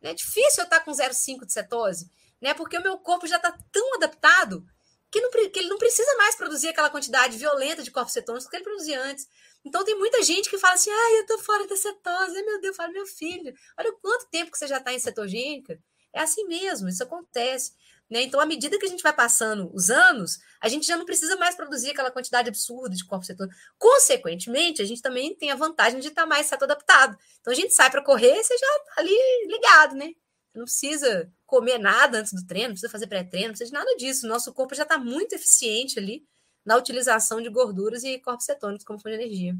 É 0.00 0.14
difícil 0.14 0.62
eu 0.62 0.64
estar 0.66 0.78
com 0.84 0.92
0,5 0.92 1.44
de 1.44 1.52
cetose, 1.52 2.08
né? 2.40 2.54
Porque 2.54 2.78
o 2.78 2.82
meu 2.82 2.96
corpo 2.96 3.26
já 3.26 3.38
está 3.38 3.58
tão 3.72 3.96
adaptado 3.96 4.64
que, 5.10 5.20
não, 5.20 5.30
que, 5.32 5.58
ele 5.58 5.68
não 5.68 5.78
precisa 5.78 6.16
mais 6.16 6.36
produzir 6.36 6.68
aquela 6.68 6.88
quantidade 6.88 7.36
violenta 7.36 7.82
de 7.82 7.90
corpos 7.90 8.12
cetônicos 8.12 8.48
que 8.48 8.54
ele 8.54 8.64
produzia 8.64 9.02
antes. 9.02 9.28
Então 9.64 9.84
tem 9.84 9.98
muita 9.98 10.22
gente 10.22 10.48
que 10.48 10.58
fala 10.58 10.74
assim: 10.74 10.90
ai, 10.90 11.18
eu 11.18 11.26
tô 11.26 11.38
fora 11.40 11.66
da 11.66 11.76
cetose. 11.76 12.36
Ai, 12.36 12.42
meu 12.44 12.60
Deus, 12.60 12.76
fala, 12.76 12.92
meu 12.92 13.06
filho, 13.06 13.52
olha 13.76 13.92
quanto 14.00 14.28
tempo 14.28 14.52
que 14.52 14.58
você 14.58 14.68
já 14.68 14.78
está 14.78 14.92
em 14.92 15.00
cetogênica. 15.00 15.76
É 16.12 16.20
assim 16.20 16.44
mesmo, 16.44 16.88
isso 16.88 17.02
acontece. 17.02 17.72
Né? 18.10 18.22
Então, 18.22 18.38
à 18.40 18.46
medida 18.46 18.78
que 18.78 18.84
a 18.84 18.88
gente 18.88 19.02
vai 19.02 19.12
passando 19.12 19.70
os 19.74 19.90
anos, 19.90 20.38
a 20.60 20.68
gente 20.68 20.86
já 20.86 20.96
não 20.96 21.06
precisa 21.06 21.34
mais 21.36 21.54
produzir 21.54 21.90
aquela 21.90 22.10
quantidade 22.10 22.48
absurda 22.48 22.94
de 22.94 23.06
corpos 23.06 23.26
cetônicos. 23.26 23.58
Consequentemente, 23.78 24.82
a 24.82 24.84
gente 24.84 25.00
também 25.00 25.34
tem 25.34 25.50
a 25.50 25.56
vantagem 25.56 25.98
de 25.98 26.08
estar 26.08 26.26
mais 26.26 26.46
ceto-adaptado. 26.46 27.16
Então, 27.40 27.52
a 27.52 27.56
gente 27.56 27.72
sai 27.72 27.90
para 27.90 28.04
correr, 28.04 28.42
você 28.42 28.56
já 28.58 28.66
está 28.66 29.00
ali 29.00 29.46
ligado, 29.46 29.94
né? 29.94 30.12
Não 30.54 30.64
precisa 30.64 31.32
comer 31.46 31.78
nada 31.78 32.18
antes 32.18 32.32
do 32.34 32.46
treino, 32.46 32.68
não 32.68 32.74
precisa 32.74 32.92
fazer 32.92 33.06
pré-treino, 33.06 33.48
não 33.48 33.52
precisa 33.54 33.70
de 33.70 33.78
nada 33.78 33.96
disso. 33.96 34.28
Nosso 34.28 34.52
corpo 34.52 34.74
já 34.74 34.82
está 34.82 34.98
muito 34.98 35.34
eficiente 35.34 35.98
ali 35.98 36.26
na 36.64 36.76
utilização 36.76 37.40
de 37.40 37.48
gorduras 37.48 38.04
e 38.04 38.18
corpos 38.18 38.44
cetônicos 38.44 38.84
como 38.84 38.98
fonte 38.98 39.16
de 39.16 39.22
energia. 39.22 39.54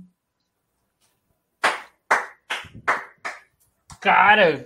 Cara, 4.00 4.64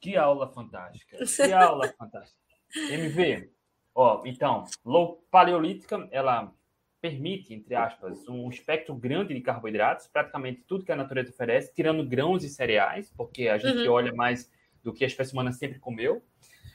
que 0.00 0.16
aula 0.16 0.50
fantástica! 0.52 1.18
Que 1.18 1.52
aula 1.52 1.92
fantástica! 1.98 2.47
MV, 2.74 3.50
ó, 3.94 4.22
então, 4.24 4.64
low 4.84 5.24
paleolítica, 5.30 6.08
ela 6.10 6.52
permite, 7.00 7.54
entre 7.54 7.74
aspas, 7.74 8.26
um 8.28 8.48
espectro 8.48 8.94
grande 8.94 9.34
de 9.34 9.40
carboidratos, 9.40 10.08
praticamente 10.08 10.64
tudo 10.66 10.84
que 10.84 10.92
a 10.92 10.96
natureza 10.96 11.30
oferece, 11.30 11.72
tirando 11.72 12.04
grãos 12.04 12.42
e 12.42 12.48
cereais, 12.48 13.12
porque 13.16 13.48
a 13.48 13.56
gente 13.56 13.86
uhum. 13.86 13.92
olha 13.92 14.12
mais 14.12 14.50
do 14.82 14.92
que 14.92 15.04
a 15.04 15.06
espécie 15.06 15.32
humana 15.32 15.52
sempre 15.52 15.78
comeu. 15.78 16.22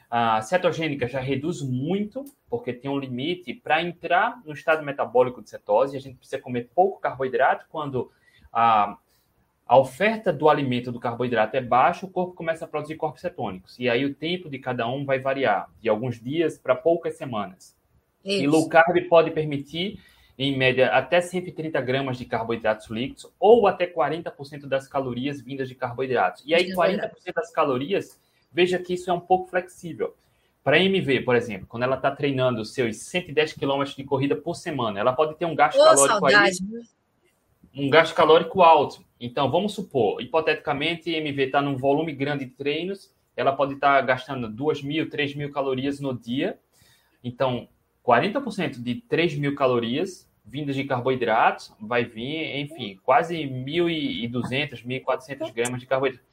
A 0.09 0.41
cetogênica 0.41 1.07
já 1.07 1.19
reduz 1.19 1.61
muito, 1.61 2.23
porque 2.47 2.71
tem 2.71 2.89
um 2.89 2.99
limite. 2.99 3.53
Para 3.53 3.81
entrar 3.81 4.39
no 4.45 4.53
estado 4.53 4.83
metabólico 4.83 5.41
de 5.41 5.49
cetose, 5.49 5.97
a 5.97 5.99
gente 5.99 6.17
precisa 6.17 6.39
comer 6.39 6.69
pouco 6.73 7.01
carboidrato. 7.01 7.65
Quando 7.67 8.11
a 8.51 8.97
a 9.65 9.77
oferta 9.77 10.31
do 10.33 10.49
alimento 10.49 10.91
do 10.91 10.99
carboidrato 10.99 11.55
é 11.55 11.61
baixa, 11.61 12.05
o 12.05 12.09
corpo 12.09 12.33
começa 12.33 12.65
a 12.65 12.67
produzir 12.67 12.95
corpos 12.95 13.21
cetônicos. 13.21 13.79
E 13.79 13.89
aí 13.89 14.03
o 14.05 14.13
tempo 14.13 14.49
de 14.49 14.59
cada 14.59 14.87
um 14.87 15.05
vai 15.05 15.19
variar, 15.19 15.69
de 15.81 15.87
alguns 15.87 16.19
dias 16.19 16.57
para 16.57 16.75
poucas 16.75 17.15
semanas. 17.15 17.75
Isso. 18.23 18.43
E 18.43 18.47
low 18.47 18.67
carb 18.67 18.97
pode 19.07 19.31
permitir, 19.31 19.99
em 20.37 20.57
média, 20.57 20.89
até 20.89 21.21
130 21.21 21.79
gramas 21.81 22.17
de 22.17 22.25
carboidratos 22.25 22.89
líquidos 22.89 23.31
ou 23.39 23.65
até 23.65 23.87
40% 23.87 24.65
das 24.65 24.87
calorias 24.87 25.41
vindas 25.41 25.69
de 25.69 25.75
carboidratos. 25.75 26.43
E 26.45 26.53
aí, 26.53 26.73
40% 26.73 27.11
das 27.33 27.51
calorias, 27.51 28.19
veja 28.51 28.77
que 28.79 28.93
isso 28.93 29.09
é 29.09 29.13
um 29.13 29.19
pouco 29.19 29.49
flexível. 29.49 30.13
Para 30.61 30.77
a 30.77 30.79
MV, 30.79 31.21
por 31.21 31.35
exemplo, 31.35 31.67
quando 31.67 31.83
ela 31.83 31.97
está 31.97 32.09
treinando 32.11 32.63
seus 32.63 32.97
110 32.97 33.53
km 33.53 33.83
de 33.95 34.03
corrida 34.03 34.35
por 34.35 34.55
semana, 34.55 34.99
ela 34.99 35.13
pode 35.13 35.35
ter 35.35 35.45
um 35.45 35.55
gasto 35.55 35.77
calórico 35.77 36.19
saudade. 36.19 36.59
aí 36.61 36.83
um 37.75 37.89
gasto 37.89 38.13
calórico 38.13 38.61
alto. 38.61 39.03
Então, 39.25 39.49
vamos 39.49 39.71
supor, 39.73 40.21
hipoteticamente, 40.21 41.15
a 41.15 41.17
MV 41.17 41.43
está 41.43 41.61
num 41.61 41.77
volume 41.77 42.11
grande 42.11 42.43
de 42.43 42.51
treinos, 42.51 43.09
ela 43.37 43.53
pode 43.55 43.75
estar 43.75 44.01
tá 44.01 44.01
gastando 44.01 44.49
2 44.49 44.83
mil, 44.83 45.09
3 45.09 45.33
mil 45.33 45.49
calorias 45.49 46.01
no 46.01 46.13
dia. 46.13 46.59
Então, 47.23 47.69
40% 48.05 48.83
de 48.83 48.95
3 48.95 49.35
mil 49.37 49.55
calorias 49.55 50.29
vindas 50.43 50.75
de 50.75 50.83
carboidratos 50.83 51.73
vai 51.79 52.03
vir, 52.03 52.53
enfim, 52.57 52.99
quase 53.01 53.37
1.200, 53.37 54.85
1.400 54.85 55.53
gramas 55.53 55.79
de 55.79 55.87
carboidrato. 55.87 56.25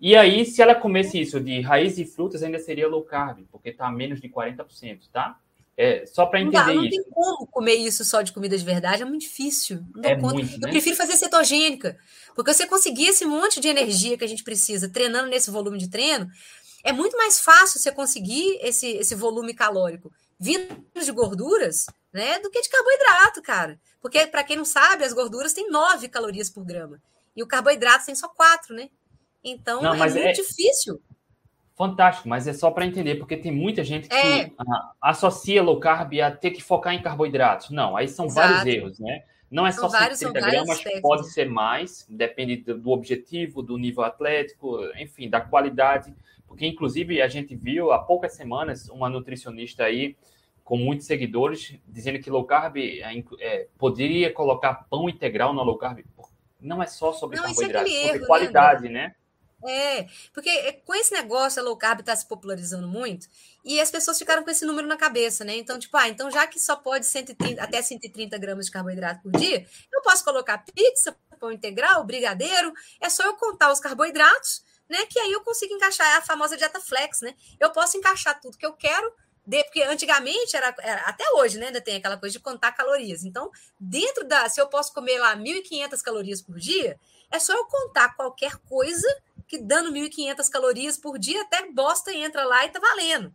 E 0.00 0.14
aí, 0.14 0.44
se 0.44 0.62
ela 0.62 0.76
comesse 0.76 1.20
isso 1.20 1.40
de 1.40 1.60
raiz 1.60 1.98
e 1.98 2.04
frutas, 2.04 2.44
ainda 2.44 2.60
seria 2.60 2.86
low 2.86 3.02
carb, 3.02 3.40
porque 3.50 3.70
está 3.70 3.90
menos 3.90 4.20
de 4.20 4.28
40%, 4.28 5.00
tá? 5.12 5.36
É, 5.82 6.04
só 6.04 6.26
para 6.26 6.40
entender 6.40 6.58
não 6.58 6.66
dá, 6.66 6.74
não 6.74 6.84
isso. 6.84 6.96
Não 6.96 7.04
tem 7.04 7.12
como 7.12 7.46
comer 7.46 7.74
isso 7.76 8.04
só 8.04 8.20
de 8.20 8.32
comida 8.32 8.58
de 8.58 8.62
verdade, 8.62 9.00
é 9.00 9.04
muito 9.06 9.22
difícil. 9.22 9.82
é 10.02 10.14
muito, 10.14 10.52
Eu 10.56 10.60
né? 10.60 10.70
prefiro 10.70 10.94
fazer 10.94 11.16
cetogênica, 11.16 11.96
porque 12.34 12.52
você 12.52 12.66
conseguir 12.66 13.06
esse 13.06 13.24
monte 13.24 13.60
de 13.60 13.68
energia 13.68 14.18
que 14.18 14.24
a 14.24 14.28
gente 14.28 14.44
precisa 14.44 14.90
treinando 14.90 15.30
nesse 15.30 15.50
volume 15.50 15.78
de 15.78 15.88
treino, 15.88 16.28
é 16.84 16.92
muito 16.92 17.16
mais 17.16 17.40
fácil 17.40 17.80
você 17.80 17.90
conseguir 17.90 18.58
esse, 18.60 18.88
esse 18.88 19.14
volume 19.14 19.54
calórico 19.54 20.12
vindo 20.38 20.84
de 20.94 21.12
gorduras, 21.12 21.86
né, 22.12 22.38
do 22.40 22.50
que 22.50 22.60
de 22.60 22.68
carboidrato, 22.68 23.40
cara. 23.40 23.80
Porque, 24.02 24.26
para 24.26 24.44
quem 24.44 24.56
não 24.56 24.66
sabe, 24.66 25.04
as 25.04 25.14
gorduras 25.14 25.54
têm 25.54 25.70
9 25.70 26.08
calorias 26.08 26.50
por 26.50 26.62
grama. 26.62 27.00
E 27.34 27.42
o 27.42 27.46
carboidrato 27.46 28.04
tem 28.04 28.14
só 28.14 28.28
4, 28.28 28.74
né? 28.74 28.90
Então, 29.42 29.80
não, 29.80 29.94
é 29.94 29.98
muito 29.98 30.18
é... 30.18 30.32
difícil. 30.32 31.00
Fantástico, 31.80 32.28
mas 32.28 32.46
é 32.46 32.52
só 32.52 32.70
para 32.70 32.84
entender, 32.84 33.14
porque 33.14 33.38
tem 33.38 33.50
muita 33.50 33.82
gente 33.82 34.06
que 34.06 34.14
é. 34.14 34.50
associa 35.00 35.62
low 35.62 35.80
carb 35.80 36.12
a 36.20 36.30
ter 36.30 36.50
que 36.50 36.62
focar 36.62 36.92
em 36.92 37.00
carboidratos. 37.00 37.70
Não, 37.70 37.96
aí 37.96 38.06
são 38.06 38.26
Exato. 38.26 38.48
vários 38.52 38.66
erros, 38.66 38.98
né? 38.98 39.22
Não 39.50 39.66
é 39.66 39.72
são 39.72 39.88
só 39.88 39.98
vários, 39.98 40.18
130 40.18 40.50
gramas, 40.50 41.00
pode 41.00 41.32
ser 41.32 41.48
mais, 41.48 42.06
depende 42.06 42.56
do 42.56 42.90
objetivo, 42.90 43.62
do 43.62 43.78
nível 43.78 44.04
atlético, 44.04 44.78
enfim, 44.98 45.30
da 45.30 45.40
qualidade. 45.40 46.14
Porque, 46.46 46.66
inclusive, 46.66 47.22
a 47.22 47.28
gente 47.28 47.56
viu 47.56 47.92
há 47.92 47.98
poucas 47.98 48.34
semanas 48.34 48.90
uma 48.90 49.08
nutricionista 49.08 49.84
aí 49.84 50.18
com 50.62 50.76
muitos 50.76 51.06
seguidores 51.06 51.78
dizendo 51.88 52.18
que 52.18 52.28
low 52.28 52.44
carb 52.44 52.76
é, 52.76 53.24
é, 53.40 53.68
poderia 53.78 54.30
colocar 54.30 54.86
pão 54.90 55.08
integral 55.08 55.54
no 55.54 55.62
low 55.62 55.78
carb. 55.78 56.04
Não 56.60 56.82
é 56.82 56.86
só 56.86 57.14
sobre 57.14 57.38
Não, 57.38 57.44
carboidratos, 57.44 57.90
é 57.90 57.94
sobre 57.94 58.08
erro, 58.10 58.20
né, 58.20 58.26
qualidade, 58.26 58.82
né? 58.90 58.90
né? 59.06 59.14
É, 59.66 60.06
porque 60.32 60.48
é, 60.48 60.72
com 60.72 60.94
esse 60.94 61.12
negócio, 61.12 61.60
a 61.60 61.64
low 61.64 61.76
carb 61.76 62.00
está 62.00 62.16
se 62.16 62.26
popularizando 62.26 62.88
muito, 62.88 63.28
e 63.64 63.78
as 63.80 63.90
pessoas 63.90 64.18
ficaram 64.18 64.42
com 64.42 64.50
esse 64.50 64.64
número 64.64 64.88
na 64.88 64.96
cabeça, 64.96 65.44
né? 65.44 65.56
Então, 65.56 65.78
tipo, 65.78 65.96
ah, 65.96 66.08
então 66.08 66.30
já 66.30 66.46
que 66.46 66.58
só 66.58 66.76
pode 66.76 67.04
130, 67.04 67.62
até 67.62 67.82
130 67.82 68.38
gramas 68.38 68.66
de 68.66 68.72
carboidrato 68.72 69.22
por 69.22 69.32
dia, 69.32 69.66
eu 69.92 70.00
posso 70.02 70.24
colocar 70.24 70.64
pizza, 70.74 71.14
pão 71.38 71.52
integral, 71.52 72.04
brigadeiro, 72.04 72.72
é 73.00 73.08
só 73.08 73.24
eu 73.24 73.34
contar 73.34 73.70
os 73.72 73.80
carboidratos, 73.80 74.62
né? 74.88 75.04
Que 75.06 75.18
aí 75.18 75.32
eu 75.32 75.42
consigo 75.42 75.74
encaixar 75.74 76.16
a 76.16 76.22
famosa 76.22 76.56
dieta 76.56 76.80
flex, 76.80 77.20
né? 77.20 77.34
Eu 77.58 77.70
posso 77.70 77.96
encaixar 77.96 78.40
tudo 78.40 78.56
que 78.56 78.66
eu 78.66 78.72
quero, 78.72 79.12
porque 79.64 79.82
antigamente 79.82 80.56
era, 80.56 80.74
era, 80.80 81.02
até 81.02 81.24
hoje, 81.32 81.58
né? 81.58 81.66
Ainda 81.66 81.80
tem 81.80 81.96
aquela 81.96 82.16
coisa 82.16 82.32
de 82.32 82.40
contar 82.40 82.72
calorias. 82.72 83.24
Então, 83.24 83.50
dentro 83.78 84.26
da, 84.26 84.48
se 84.48 84.60
eu 84.60 84.68
posso 84.68 84.92
comer 84.92 85.18
lá 85.18 85.36
1.500 85.36 86.00
calorias 86.02 86.42
por 86.42 86.58
dia, 86.58 86.98
é 87.30 87.38
só 87.38 87.54
eu 87.54 87.64
contar 87.66 88.14
qualquer 88.16 88.56
coisa 88.68 89.08
que 89.50 89.58
dando 89.58 89.90
1.500 89.90 90.48
calorias 90.48 90.96
por 90.96 91.18
dia, 91.18 91.42
até 91.42 91.68
bosta 91.72 92.14
entra 92.14 92.44
lá 92.44 92.64
e 92.64 92.68
tá 92.68 92.78
valendo, 92.78 93.34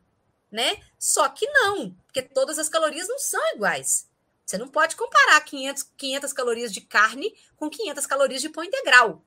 né? 0.50 0.82
Só 0.98 1.28
que 1.28 1.46
não, 1.46 1.92
porque 2.06 2.22
todas 2.22 2.58
as 2.58 2.70
calorias 2.70 3.06
não 3.10 3.20
são 3.20 3.42
iguais. 3.54 4.10
Você 4.46 4.58
não 4.58 4.70
pode 4.70 4.96
comparar 4.96 5.42
500, 5.42 5.84
500 5.98 6.32
calorias 6.32 6.74
de 6.74 6.80
carne 6.80 7.36
com 7.58 7.70
500 7.70 8.06
calorias 8.06 8.42
de 8.42 8.48
pão 8.48 8.64
integral, 8.64 9.26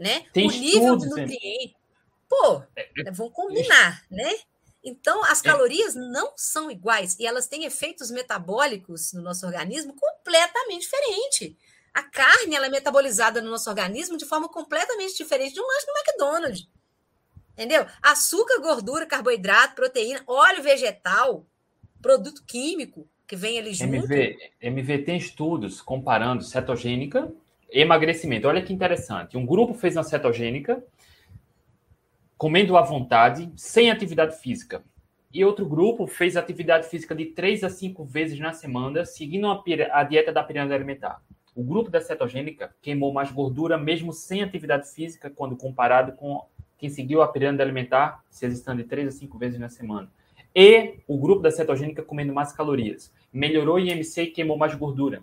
né? 0.00 0.24
Tem 0.32 0.48
o 0.48 0.50
nível 0.50 0.96
de 0.96 1.10
nutriente. 1.10 1.76
Pô, 2.26 2.62
é, 2.74 2.88
é, 3.06 3.10
vão 3.10 3.28
combinar, 3.28 4.02
né? 4.10 4.34
Então, 4.82 5.22
as 5.24 5.42
calorias 5.42 5.94
não 5.94 6.32
são 6.36 6.70
iguais 6.70 7.18
e 7.18 7.26
elas 7.26 7.46
têm 7.48 7.64
efeitos 7.64 8.10
metabólicos 8.10 9.12
no 9.12 9.20
nosso 9.20 9.44
organismo 9.44 9.94
completamente 9.94 10.82
diferentes. 10.82 11.54
A 11.94 12.02
carne 12.02 12.56
ela 12.56 12.66
é 12.66 12.70
metabolizada 12.70 13.40
no 13.40 13.50
nosso 13.50 13.70
organismo 13.70 14.18
de 14.18 14.24
forma 14.24 14.48
completamente 14.48 15.16
diferente 15.16 15.54
de 15.54 15.60
um 15.60 15.66
lanche 15.66 15.86
do 15.86 15.92
McDonald's. 15.92 16.68
Entendeu? 17.52 17.86
Açúcar, 18.02 18.60
gordura, 18.60 19.06
carboidrato, 19.06 19.76
proteína, 19.76 20.20
óleo 20.26 20.60
vegetal, 20.60 21.46
produto 22.02 22.42
químico, 22.44 23.08
que 23.28 23.36
vem 23.36 23.60
ali 23.60 23.72
junto. 23.72 23.94
MV, 23.94 24.36
MV 24.60 24.98
tem 25.04 25.16
estudos 25.16 25.80
comparando 25.80 26.42
cetogênica 26.42 27.32
e 27.70 27.80
emagrecimento. 27.80 28.48
Olha 28.48 28.60
que 28.60 28.72
interessante. 28.72 29.36
Um 29.36 29.46
grupo 29.46 29.72
fez 29.72 29.96
uma 29.96 30.02
cetogênica 30.02 30.82
comendo 32.36 32.76
à 32.76 32.82
vontade, 32.82 33.52
sem 33.56 33.90
atividade 33.90 34.36
física. 34.40 34.84
E 35.32 35.44
outro 35.44 35.64
grupo 35.64 36.06
fez 36.06 36.36
atividade 36.36 36.88
física 36.88 37.14
de 37.14 37.26
3 37.26 37.64
a 37.64 37.70
5 37.70 38.04
vezes 38.04 38.38
na 38.38 38.52
semana, 38.52 39.04
seguindo 39.04 39.46
a 39.48 40.04
dieta 40.04 40.32
da 40.32 40.42
pirâmide 40.42 40.74
alimentar. 40.74 41.22
O 41.54 41.62
grupo 41.62 41.90
da 41.90 42.00
cetogênica 42.00 42.74
queimou 42.82 43.12
mais 43.12 43.30
gordura 43.30 43.78
mesmo 43.78 44.12
sem 44.12 44.42
atividade 44.42 44.90
física 44.92 45.30
quando 45.30 45.56
comparado 45.56 46.12
com 46.12 46.44
quem 46.76 46.90
seguiu 46.90 47.22
a 47.22 47.28
pirâmide 47.28 47.62
alimentar, 47.62 48.24
se 48.28 48.44
exercitando 48.44 48.82
de 48.82 48.88
3 48.88 49.08
a 49.08 49.10
5 49.12 49.38
vezes 49.38 49.60
na 49.60 49.68
semana. 49.68 50.10
E 50.54 50.96
o 51.06 51.16
grupo 51.16 51.42
da 51.42 51.50
cetogênica 51.50 52.02
comendo 52.02 52.32
mais 52.32 52.52
calorias. 52.52 53.12
Melhorou 53.32 53.76
o 53.76 53.78
IMC 53.78 54.22
e 54.22 54.26
queimou 54.30 54.56
mais 54.56 54.74
gordura. 54.74 55.22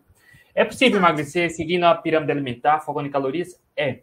É 0.54 0.66
possível 0.66 1.00
emagrecer 1.00 1.50
seguindo 1.52 1.84
a 1.84 1.96
pirâmide 1.96 2.32
alimentar, 2.32 2.80
focando 2.80 3.08
em 3.08 3.12
calorias? 3.12 3.60
É. 3.76 4.00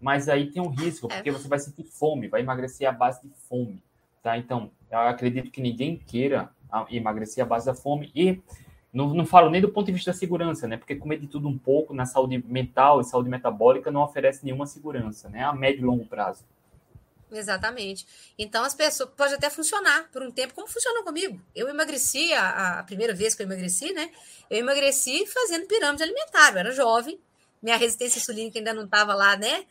Mas 0.00 0.28
aí 0.28 0.50
tem 0.50 0.62
um 0.62 0.68
risco, 0.68 1.08
porque 1.08 1.28
é. 1.28 1.32
você 1.32 1.48
vai 1.48 1.58
sentir 1.58 1.84
fome, 1.84 2.28
vai 2.28 2.40
emagrecer 2.40 2.88
à 2.88 2.92
base 2.92 3.20
de 3.22 3.30
fome. 3.48 3.82
Tá? 4.22 4.38
Então, 4.38 4.70
eu 4.90 4.98
acredito 4.98 5.50
que 5.50 5.60
ninguém 5.60 5.96
queira 5.96 6.50
emagrecer 6.90 7.44
à 7.44 7.46
base 7.46 7.66
da 7.66 7.74
fome. 7.74 8.10
E 8.14 8.40
não, 8.92 9.14
não 9.14 9.24
falo 9.24 9.48
nem 9.48 9.60
do 9.60 9.70
ponto 9.70 9.86
de 9.86 9.92
vista 9.92 10.12
da 10.12 10.18
segurança, 10.18 10.68
né? 10.68 10.76
Porque 10.76 10.94
comer 10.94 11.18
de 11.18 11.26
tudo 11.26 11.48
um 11.48 11.56
pouco 11.56 11.94
na 11.94 12.04
saúde 12.04 12.44
mental 12.46 13.00
e 13.00 13.04
saúde 13.04 13.30
metabólica 13.30 13.90
não 13.90 14.02
oferece 14.02 14.44
nenhuma 14.44 14.66
segurança, 14.66 15.30
né? 15.30 15.42
A 15.42 15.52
médio 15.52 15.80
e 15.80 15.84
longo 15.84 16.04
prazo. 16.04 16.44
Exatamente. 17.32 18.06
Então, 18.38 18.62
as 18.62 18.74
pessoas 18.74 19.08
pode 19.16 19.32
até 19.32 19.48
funcionar 19.48 20.10
por 20.12 20.22
um 20.22 20.30
tempo, 20.30 20.52
como 20.52 20.68
funcionou 20.68 21.02
comigo. 21.02 21.40
Eu 21.54 21.68
emagreci 21.68 22.30
a, 22.34 22.80
a, 22.80 22.82
primeira 22.82 23.14
vez 23.14 23.34
que 23.34 23.42
eu 23.42 23.46
emagreci, 23.46 23.90
né? 23.94 24.10
Eu 24.50 24.58
emagreci 24.58 25.26
fazendo 25.26 25.66
pirâmide 25.66 26.02
alimentar. 26.02 26.52
Eu 26.52 26.58
era 26.58 26.70
jovem, 26.72 27.18
minha 27.62 27.78
resistência 27.78 28.18
insulínica 28.18 28.58
ainda 28.58 28.74
não 28.74 28.84
estava 28.84 29.14
lá, 29.14 29.34
né? 29.36 29.64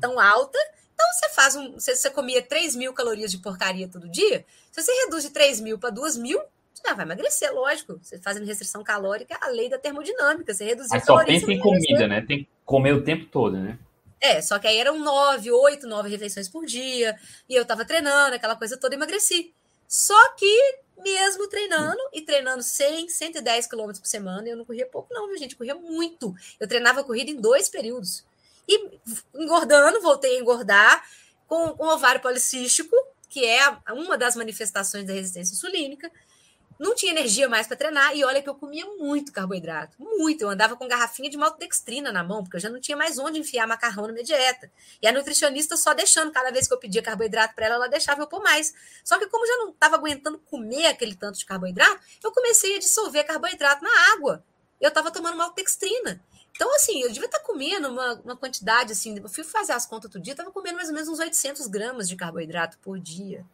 Tão 0.00 0.18
alta. 0.18 0.58
Então, 0.92 1.06
você 1.12 1.28
faz 1.28 1.54
um. 1.54 1.74
Você, 1.74 1.94
você 1.94 2.10
comia 2.10 2.42
3 2.42 2.74
mil 2.74 2.92
calorias 2.92 3.30
de 3.30 3.38
porcaria 3.38 3.86
todo 3.86 4.08
dia. 4.08 4.44
Se 4.72 4.82
você 4.82 4.90
reduz 5.04 5.22
de 5.22 5.30
3 5.30 5.60
mil 5.60 5.78
para 5.78 5.90
2 5.90 6.16
mil, 6.16 6.40
você 6.88 6.94
vai 6.94 7.04
emagrecer, 7.04 7.52
lógico. 7.52 7.98
Você 8.02 8.18
fazendo 8.18 8.46
restrição 8.46 8.82
calórica, 8.82 9.34
é 9.34 9.44
a 9.44 9.48
lei 9.48 9.68
da 9.68 9.78
termodinâmica. 9.78 10.52
Você 10.52 10.64
reduzir 10.64 10.90
Mas 10.90 11.04
só 11.04 11.24
pensa 11.24 11.52
em 11.52 11.58
comida, 11.58 12.06
né? 12.06 12.20
Tem 12.20 12.44
que 12.44 12.48
comer 12.64 12.94
o 12.94 13.02
tempo 13.02 13.26
todo, 13.26 13.56
né? 13.56 13.78
É, 14.20 14.40
só 14.40 14.58
que 14.58 14.66
aí 14.66 14.78
eram 14.78 14.98
nove, 14.98 15.50
oito, 15.50 15.86
nove 15.86 16.08
refeições 16.08 16.48
por 16.48 16.64
dia, 16.64 17.16
e 17.48 17.54
eu 17.54 17.64
tava 17.64 17.84
treinando, 17.84 18.34
aquela 18.34 18.56
coisa 18.56 18.76
toda, 18.76 18.94
emagreci. 18.94 19.52
Só 19.86 20.34
que, 20.34 20.78
mesmo 21.04 21.46
treinando, 21.48 22.00
e 22.12 22.22
treinando 22.22 22.62
100, 22.62 23.08
110 23.10 23.66
quilômetros 23.66 24.00
por 24.00 24.08
semana, 24.08 24.48
eu 24.48 24.56
não 24.56 24.64
corria 24.64 24.86
pouco, 24.86 25.12
não, 25.12 25.28
viu, 25.28 25.36
gente? 25.36 25.52
Eu 25.52 25.58
corria 25.58 25.74
muito. 25.74 26.34
Eu 26.58 26.66
treinava 26.66 27.04
corrida 27.04 27.30
em 27.30 27.36
dois 27.36 27.68
períodos. 27.68 28.24
E 28.66 28.98
engordando, 29.34 30.00
voltei 30.00 30.36
a 30.36 30.40
engordar 30.40 31.04
com, 31.46 31.72
com 31.72 31.86
ovário 31.86 32.20
policístico, 32.20 32.96
que 33.28 33.44
é 33.44 33.76
uma 33.90 34.16
das 34.16 34.34
manifestações 34.34 35.06
da 35.06 35.12
resistência 35.12 35.52
insulínica 35.52 36.10
não 36.78 36.94
tinha 36.94 37.12
energia 37.12 37.48
mais 37.48 37.66
para 37.66 37.76
treinar 37.76 38.14
e 38.14 38.24
olha 38.24 38.42
que 38.42 38.48
eu 38.48 38.54
comia 38.54 38.84
muito 38.96 39.32
carboidrato, 39.32 39.96
muito. 39.98 40.42
Eu 40.42 40.50
andava 40.50 40.76
com 40.76 40.86
garrafinha 40.86 41.30
de 41.30 41.36
maltodextrina 41.36 42.12
na 42.12 42.22
mão, 42.22 42.42
porque 42.42 42.56
eu 42.56 42.60
já 42.60 42.68
não 42.68 42.80
tinha 42.80 42.96
mais 42.96 43.18
onde 43.18 43.38
enfiar 43.38 43.66
macarrão 43.66 44.06
na 44.06 44.12
minha 44.12 44.24
dieta. 44.24 44.70
E 45.00 45.06
a 45.06 45.12
nutricionista 45.12 45.76
só 45.76 45.94
deixando, 45.94 46.32
cada 46.32 46.50
vez 46.50 46.68
que 46.68 46.74
eu 46.74 46.78
pedia 46.78 47.02
carboidrato 47.02 47.54
para 47.54 47.66
ela, 47.66 47.74
ela 47.76 47.88
deixava 47.88 48.20
eu 48.22 48.26
pôr 48.26 48.42
mais. 48.42 48.74
Só 49.02 49.18
que 49.18 49.26
como 49.26 49.44
eu 49.44 49.48
já 49.48 49.56
não 49.56 49.70
estava 49.70 49.96
aguentando 49.96 50.38
comer 50.38 50.86
aquele 50.86 51.14
tanto 51.14 51.38
de 51.38 51.46
carboidrato, 51.46 52.00
eu 52.22 52.32
comecei 52.32 52.76
a 52.76 52.78
dissolver 52.78 53.24
carboidrato 53.24 53.82
na 53.82 54.12
água. 54.12 54.44
Eu 54.80 54.88
estava 54.88 55.10
tomando 55.10 55.36
maltodextrina. 55.36 56.20
Então, 56.54 56.74
assim, 56.74 57.02
eu 57.02 57.08
devia 57.08 57.26
estar 57.26 57.38
tá 57.38 57.44
comendo 57.44 57.88
uma, 57.88 58.14
uma 58.24 58.36
quantidade, 58.36 58.92
assim, 58.92 59.18
eu 59.18 59.28
fui 59.28 59.44
fazer 59.44 59.72
as 59.72 59.84
contas 59.84 60.06
outro 60.06 60.20
dia, 60.20 60.32
estava 60.32 60.50
comendo 60.50 60.76
mais 60.76 60.88
ou 60.88 60.94
menos 60.94 61.08
uns 61.08 61.18
800 61.18 61.66
gramas 61.66 62.08
de 62.08 62.16
carboidrato 62.16 62.78
por 62.78 62.98
dia. 62.98 63.44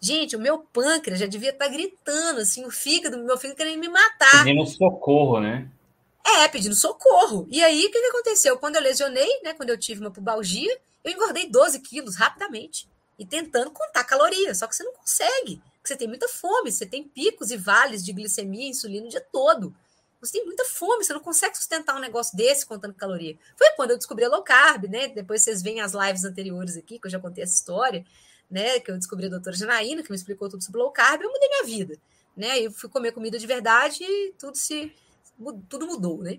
Gente, 0.00 0.36
o 0.36 0.40
meu 0.40 0.58
pâncreas 0.58 1.18
já 1.18 1.26
devia 1.26 1.50
estar 1.50 1.66
tá 1.66 1.70
gritando, 1.70 2.40
assim, 2.40 2.64
o 2.64 2.70
fígado, 2.70 3.18
meu 3.18 3.38
fígado 3.38 3.56
querendo 3.56 3.80
me 3.80 3.88
matar. 3.88 4.44
Pedindo 4.44 4.66
socorro, 4.66 5.40
né? 5.40 5.68
É, 6.24 6.48
pedindo 6.48 6.74
socorro. 6.74 7.46
E 7.50 7.62
aí, 7.62 7.86
o 7.86 7.90
que, 7.90 8.00
que 8.00 8.06
aconteceu? 8.06 8.58
Quando 8.58 8.76
eu 8.76 8.82
lesionei, 8.82 9.40
né, 9.42 9.54
quando 9.54 9.70
eu 9.70 9.78
tive 9.78 10.00
uma 10.00 10.10
pubalgia, 10.10 10.76
eu 11.04 11.12
engordei 11.12 11.48
12 11.48 11.80
quilos 11.80 12.16
rapidamente. 12.16 12.88
E 13.18 13.24
tentando 13.24 13.70
contar 13.70 14.04
calorias, 14.04 14.58
só 14.58 14.66
que 14.66 14.76
você 14.76 14.82
não 14.82 14.92
consegue. 14.92 15.62
Você 15.82 15.96
tem 15.96 16.08
muita 16.08 16.28
fome, 16.28 16.70
você 16.70 16.84
tem 16.84 17.04
picos 17.04 17.50
e 17.50 17.56
vales 17.56 18.04
de 18.04 18.12
glicemia 18.12 18.66
e 18.66 18.70
insulina 18.70 19.06
o 19.06 19.08
dia 19.08 19.24
todo. 19.32 19.74
Você 20.20 20.32
tem 20.32 20.44
muita 20.44 20.64
fome, 20.64 21.04
você 21.04 21.12
não 21.12 21.20
consegue 21.20 21.56
sustentar 21.56 21.96
um 21.96 22.00
negócio 22.00 22.36
desse 22.36 22.66
contando 22.66 22.94
caloria. 22.94 23.38
Foi 23.56 23.70
quando 23.76 23.92
eu 23.92 23.96
descobri 23.96 24.24
a 24.24 24.28
low 24.28 24.42
carb, 24.42 24.84
né? 24.88 25.08
Depois 25.08 25.42
vocês 25.42 25.62
veem 25.62 25.80
as 25.80 25.92
lives 25.92 26.24
anteriores 26.24 26.76
aqui, 26.76 26.98
que 26.98 27.06
eu 27.06 27.10
já 27.10 27.20
contei 27.20 27.44
essa 27.44 27.54
história 27.54 28.04
né, 28.50 28.80
que 28.80 28.90
eu 28.90 28.96
descobri 28.96 29.26
a 29.26 29.30
doutora 29.30 29.56
Janaína, 29.56 30.02
que 30.02 30.10
me 30.10 30.16
explicou 30.16 30.48
tudo 30.48 30.62
sobre 30.62 30.80
low 30.80 30.90
carb, 30.90 31.22
eu 31.22 31.30
mudei 31.30 31.48
minha 31.48 31.64
vida, 31.64 31.98
né? 32.36 32.60
Eu 32.60 32.70
fui 32.70 32.88
comer 32.88 33.12
comida 33.12 33.38
de 33.38 33.46
verdade 33.46 34.02
e 34.02 34.34
tudo 34.38 34.56
se 34.56 34.92
tudo 35.68 35.86
mudou, 35.86 36.22
né? 36.22 36.38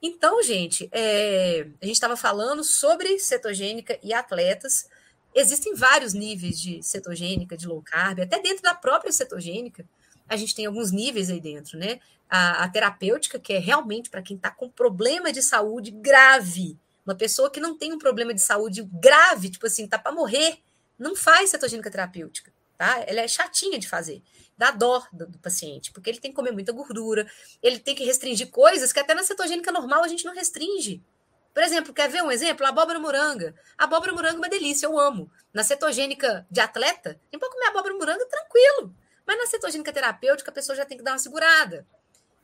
Então, 0.00 0.42
gente, 0.42 0.88
é, 0.90 1.66
a 1.80 1.86
gente 1.86 1.94
estava 1.94 2.16
falando 2.16 2.64
sobre 2.64 3.18
cetogênica 3.18 3.98
e 4.02 4.12
atletas. 4.12 4.88
Existem 5.34 5.74
vários 5.74 6.12
níveis 6.12 6.60
de 6.60 6.82
cetogênica, 6.82 7.56
de 7.56 7.66
low 7.66 7.82
carb, 7.82 8.20
até 8.20 8.40
dentro 8.40 8.62
da 8.62 8.74
própria 8.74 9.12
cetogênica, 9.12 9.84
a 10.28 10.36
gente 10.36 10.54
tem 10.54 10.66
alguns 10.66 10.90
níveis 10.90 11.30
aí 11.30 11.40
dentro, 11.40 11.78
né? 11.78 12.00
A, 12.28 12.64
a 12.64 12.68
terapêutica, 12.68 13.38
que 13.38 13.52
é 13.52 13.58
realmente 13.58 14.08
para 14.08 14.22
quem 14.22 14.36
está 14.36 14.50
com 14.50 14.68
problema 14.68 15.32
de 15.32 15.42
saúde 15.42 15.90
grave, 15.90 16.78
uma 17.04 17.14
pessoa 17.14 17.50
que 17.50 17.60
não 17.60 17.76
tem 17.76 17.92
um 17.92 17.98
problema 17.98 18.32
de 18.32 18.40
saúde 18.40 18.82
grave, 18.82 19.50
tipo 19.50 19.66
assim, 19.66 19.86
tá 19.86 19.98
para 19.98 20.12
morrer, 20.12 20.58
não 21.02 21.16
faz 21.16 21.50
cetogênica 21.50 21.90
terapêutica, 21.90 22.52
tá? 22.78 23.02
Ela 23.06 23.20
é 23.20 23.28
chatinha 23.28 23.78
de 23.78 23.88
fazer. 23.88 24.22
Dá 24.56 24.70
dó 24.70 25.02
do, 25.12 25.26
do, 25.26 25.38
paciente, 25.38 25.90
porque 25.92 26.08
ele 26.08 26.20
tem 26.20 26.30
que 26.30 26.36
comer 26.36 26.52
muita 26.52 26.72
gordura, 26.72 27.26
ele 27.62 27.78
tem 27.78 27.94
que 27.94 28.04
restringir 28.04 28.50
coisas 28.50 28.92
que 28.92 29.00
até 29.00 29.14
na 29.14 29.22
cetogênica 29.22 29.72
normal 29.72 30.04
a 30.04 30.08
gente 30.08 30.24
não 30.24 30.34
restringe. 30.34 31.02
Por 31.52 31.62
exemplo, 31.62 31.92
quer 31.92 32.08
ver 32.08 32.22
um 32.22 32.30
exemplo? 32.30 32.64
A 32.64 32.70
abóbora 32.70 32.98
moranga. 32.98 33.54
A 33.76 33.84
abóbora 33.84 34.12
moranga 34.12 34.36
é 34.36 34.38
uma 34.38 34.48
delícia, 34.48 34.86
eu 34.86 34.98
amo. 34.98 35.30
Na 35.52 35.62
cetogênica 35.62 36.46
de 36.50 36.60
atleta, 36.60 37.20
tem 37.30 37.38
para 37.38 37.50
comer 37.50 37.66
abóbora 37.66 37.94
moranga 37.94 38.24
tranquilo. 38.26 38.94
Mas 39.26 39.38
na 39.38 39.46
cetogênica 39.46 39.92
terapêutica, 39.92 40.50
a 40.50 40.54
pessoa 40.54 40.74
já 40.74 40.84
tem 40.84 40.96
que 40.96 41.04
dar 41.04 41.12
uma 41.12 41.18
segurada. 41.18 41.86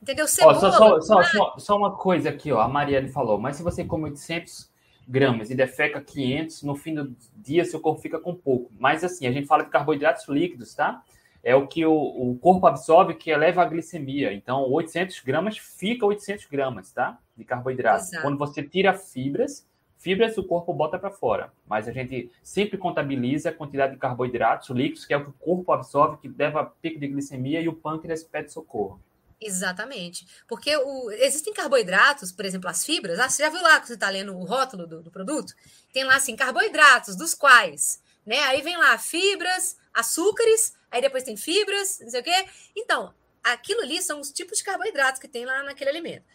Entendeu? 0.01 0.27
Cebola, 0.27 0.57
ó, 0.57 0.59
só, 0.59 1.01
só, 1.01 1.23
só, 1.23 1.57
só, 1.57 1.75
uma 1.75 1.97
coisa 1.97 2.29
aqui, 2.29 2.51
ó. 2.51 2.61
A 2.61 2.67
Marielle 2.67 3.09
falou, 3.09 3.37
mas 3.39 3.57
se 3.57 3.63
você 3.63 3.83
come 3.83 4.05
800 4.05 4.69
gramas 5.09 5.49
e 5.49 5.55
defeca 5.55 5.99
500, 5.99 6.61
no 6.61 6.75
fim 6.75 6.93
do 6.93 7.15
dia 7.35 7.65
seu 7.65 7.79
corpo 7.79 7.99
fica 7.99 8.19
com 8.19 8.35
pouco. 8.35 8.71
Mas 8.77 9.03
assim, 9.03 9.25
a 9.25 9.31
gente 9.31 9.47
fala 9.47 9.63
de 9.63 9.71
carboidratos 9.71 10.27
líquidos, 10.27 10.75
tá? 10.75 11.03
É 11.43 11.55
o 11.55 11.67
que 11.67 11.85
o, 11.85 11.93
o 11.93 12.37
corpo 12.39 12.67
absorve 12.67 13.15
que 13.15 13.31
eleva 13.31 13.63
a 13.63 13.65
glicemia. 13.65 14.31
Então, 14.31 14.61
800 14.69 15.21
gramas 15.21 15.57
fica 15.57 16.05
800 16.05 16.45
gramas, 16.45 16.91
tá? 16.91 17.17
De 17.35 17.43
carboidrato. 17.43 18.03
Exato. 18.03 18.21
Quando 18.21 18.37
você 18.37 18.61
tira 18.61 18.93
fibras, 18.93 19.65
fibras 19.97 20.37
o 20.37 20.43
corpo 20.43 20.73
bota 20.73 20.99
para 20.99 21.09
fora. 21.09 21.51
Mas 21.67 21.87
a 21.87 21.91
gente 21.91 22.29
sempre 22.43 22.77
contabiliza 22.77 23.49
a 23.49 23.53
quantidade 23.53 23.93
de 23.93 23.99
carboidratos 23.99 24.69
líquidos, 24.69 25.05
que 25.05 25.13
é 25.13 25.17
o 25.17 25.23
que 25.23 25.29
o 25.29 25.33
corpo 25.33 25.71
absorve, 25.71 26.17
que 26.17 26.27
leva 26.27 26.61
a 26.61 26.65
pico 26.65 26.99
de 26.99 27.07
glicemia 27.07 27.61
e 27.61 27.69
o 27.69 27.73
pâncreas 27.73 28.23
pede 28.23 28.51
socorro. 28.51 28.99
Exatamente. 29.41 30.27
Porque 30.47 30.75
o, 30.75 31.11
existem 31.11 31.53
carboidratos, 31.53 32.31
por 32.31 32.45
exemplo, 32.45 32.69
as 32.69 32.83
fibras. 32.85 33.19
Ah, 33.19 33.29
você 33.29 33.43
já 33.43 33.49
viu 33.49 33.61
lá 33.61 33.79
que 33.79 33.87
você 33.87 33.93
está 33.93 34.09
lendo 34.09 34.35
o 34.35 34.43
rótulo 34.43 34.85
do, 34.85 35.01
do, 35.01 35.11
produto? 35.11 35.53
Tem 35.93 36.03
lá 36.03 36.15
assim, 36.15 36.35
carboidratos, 36.35 37.15
dos 37.15 37.33
quais, 37.33 38.01
né? 38.25 38.39
Aí 38.43 38.61
vem 38.61 38.77
lá 38.77 38.97
fibras, 38.97 39.77
açúcares, 39.93 40.73
aí 40.91 41.01
depois 41.01 41.23
tem 41.23 41.37
fibras, 41.37 41.99
não 42.01 42.09
sei 42.09 42.19
o 42.19 42.23
quê. 42.23 42.45
Então, 42.75 43.13
aquilo 43.41 43.81
ali 43.81 44.01
são 44.01 44.19
os 44.19 44.31
tipos 44.31 44.57
de 44.57 44.63
carboidratos 44.63 45.21
que 45.21 45.27
tem 45.27 45.45
lá 45.45 45.63
naquele 45.63 45.89
alimento. 45.89 46.25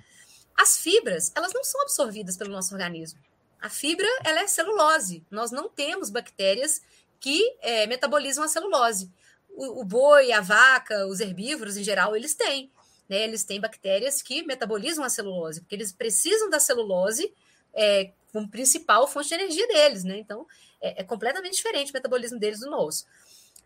As 0.56 0.78
fibras, 0.78 1.30
elas 1.34 1.52
não 1.52 1.62
são 1.62 1.82
absorvidas 1.82 2.36
pelo 2.36 2.52
nosso 2.52 2.72
organismo. 2.72 3.20
A 3.60 3.68
fibra, 3.68 4.06
ela 4.24 4.40
é 4.40 4.46
celulose. 4.46 5.24
Nós 5.30 5.50
não 5.50 5.68
temos 5.68 6.10
bactérias 6.10 6.80
que 7.20 7.56
é, 7.60 7.86
metabolizam 7.86 8.44
a 8.44 8.48
celulose. 8.48 9.10
O, 9.50 9.80
o 9.80 9.84
boi, 9.84 10.32
a 10.32 10.40
vaca, 10.40 11.06
os 11.06 11.20
herbívoros 11.20 11.76
em 11.76 11.84
geral, 11.84 12.16
eles 12.16 12.34
têm 12.34 12.70
né, 13.14 13.22
eles 13.22 13.44
têm 13.44 13.60
bactérias 13.60 14.20
que 14.20 14.42
metabolizam 14.42 15.04
a 15.04 15.08
celulose, 15.08 15.60
porque 15.60 15.74
eles 15.74 15.92
precisam 15.92 16.50
da 16.50 16.58
celulose 16.58 17.32
é, 17.72 18.10
como 18.32 18.48
principal 18.48 19.06
fonte 19.06 19.28
de 19.28 19.34
energia 19.34 19.68
deles, 19.68 20.02
né? 20.02 20.18
Então, 20.18 20.46
é, 20.80 21.00
é, 21.00 21.04
completamente 21.04 21.54
diferente 21.54 21.92
o 21.92 21.94
metabolismo 21.94 22.38
deles 22.38 22.60
do 22.60 22.70
nosso. 22.70 23.06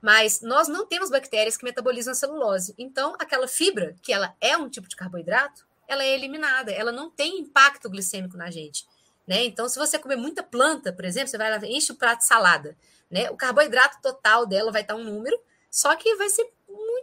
Mas 0.03 0.43
nós 0.43 0.69
não 0.69 0.87
temos 0.87 1.11
bactérias 1.11 1.57
que 1.57 1.65
metabolizam 1.65 2.13
a 2.13 2.15
celulose. 2.15 2.75
Então, 2.77 3.17
aquela 3.19 3.49
fibra, 3.49 3.97
que 4.03 4.13
ela 4.13 4.35
é 4.41 4.57
um 4.57 4.69
tipo 4.69 4.87
de 4.87 4.95
carboidrato, 4.95 5.67
ela 5.89 6.05
é 6.05 6.15
eliminada, 6.15 6.71
ela 6.71 6.93
não 6.93 7.11
tem 7.11 7.39
impacto 7.39 7.89
glicêmico 7.89 8.37
na 8.37 8.51
gente. 8.51 8.87
Né? 9.27 9.45
Então, 9.45 9.67
se 9.69 9.79
você 9.79 9.99
comer 9.99 10.17
muita 10.17 10.43
planta, 10.43 10.93
por 10.93 11.05
exemplo, 11.07 11.29
você 11.29 11.39
vai 11.39 11.51
lá, 11.51 11.67
enche 11.67 11.91
o 11.91 11.97
prato 11.97 12.21
de 12.21 12.27
salada. 12.27 12.77
Né? 13.11 13.31
O 13.31 13.37
carboidrato 13.37 13.99
total 14.03 14.47
dela 14.47 14.71
vai 14.71 14.83
estar 14.83 14.95
um 14.95 15.03
número, 15.03 15.39
só 15.71 15.97
que 15.97 16.15
vai 16.17 16.29
ser 16.29 16.47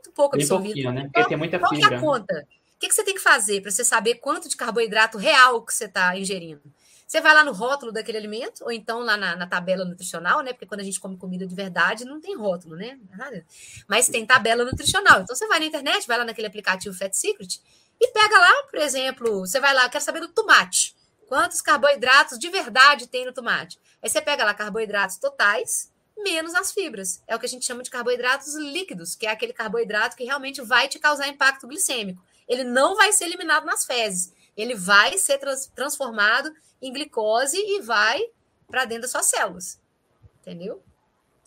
muito 0.05 0.11
pouco 0.11 0.35
absorvido. 0.35 0.91
Né? 0.91 1.09
Porque 1.13 1.29
tem 1.29 1.37
muita 1.37 1.59
qual 1.59 1.69
fibra. 1.69 1.89
Qual 1.89 1.93
é 1.93 1.97
a 1.97 2.01
conta? 2.01 2.47
O 2.75 2.79
que, 2.79 2.87
que 2.87 2.95
você 2.95 3.03
tem 3.03 3.15
que 3.15 3.21
fazer 3.21 3.61
para 3.61 3.71
você 3.71 3.83
saber 3.83 4.15
quanto 4.15 4.49
de 4.49 4.55
carboidrato 4.55 5.17
real 5.17 5.63
que 5.65 5.73
você 5.73 5.85
está 5.85 6.17
ingerindo? 6.17 6.61
Você 7.07 7.21
vai 7.21 7.33
lá 7.33 7.43
no 7.43 7.51
rótulo 7.51 7.91
daquele 7.91 8.17
alimento, 8.17 8.63
ou 8.63 8.71
então 8.71 8.99
lá 8.99 9.15
na, 9.15 9.35
na, 9.35 9.47
tabela 9.47 9.85
nutricional, 9.85 10.41
né? 10.41 10.53
Porque 10.53 10.65
quando 10.65 10.81
a 10.81 10.83
gente 10.83 10.99
come 10.99 11.17
comida 11.17 11.45
de 11.45 11.53
verdade, 11.53 12.03
não 12.03 12.19
tem 12.19 12.35
rótulo, 12.35 12.75
né? 12.75 12.99
Mas 13.87 14.07
tem 14.07 14.25
tabela 14.25 14.65
nutricional. 14.65 15.21
Então 15.21 15.35
você 15.35 15.47
vai 15.47 15.59
na 15.59 15.65
internet, 15.67 16.07
vai 16.07 16.17
lá 16.17 16.25
naquele 16.25 16.47
aplicativo 16.47 16.97
Fat 16.97 17.13
Secret 17.13 17.61
e 18.01 18.11
pega 18.11 18.37
lá, 18.37 18.63
por 18.69 18.79
exemplo, 18.79 19.39
você 19.41 19.59
vai 19.59 19.73
lá, 19.73 19.87
quer 19.87 20.01
saber 20.01 20.19
do 20.19 20.29
tomate. 20.29 20.95
Quantos 21.27 21.61
carboidratos 21.61 22.37
de 22.39 22.49
verdade 22.49 23.07
tem 23.07 23.25
no 23.25 23.31
tomate? 23.31 23.79
Aí 24.01 24.09
você 24.09 24.21
pega 24.21 24.43
lá 24.43 24.53
carboidratos 24.53 25.17
totais, 25.17 25.91
menos 26.17 26.55
as 26.55 26.71
fibras. 26.71 27.21
É 27.27 27.35
o 27.35 27.39
que 27.39 27.45
a 27.45 27.49
gente 27.49 27.65
chama 27.65 27.83
de 27.83 27.89
carboidratos 27.89 28.55
líquidos, 28.55 29.15
que 29.15 29.27
é 29.27 29.31
aquele 29.31 29.53
carboidrato 29.53 30.15
que 30.15 30.23
realmente 30.23 30.61
vai 30.61 30.87
te 30.87 30.99
causar 30.99 31.27
impacto 31.27 31.67
glicêmico. 31.67 32.23
Ele 32.47 32.63
não 32.63 32.95
vai 32.95 33.11
ser 33.11 33.25
eliminado 33.25 33.65
nas 33.65 33.85
fezes. 33.85 34.33
Ele 34.55 34.75
vai 34.75 35.17
ser 35.17 35.37
trans 35.37 35.67
transformado 35.75 36.53
em 36.81 36.93
glicose 36.93 37.57
e 37.57 37.81
vai 37.81 38.21
para 38.67 38.85
dentro 38.85 39.03
das 39.03 39.11
suas 39.11 39.25
células. 39.25 39.79
Entendeu? 40.41 40.81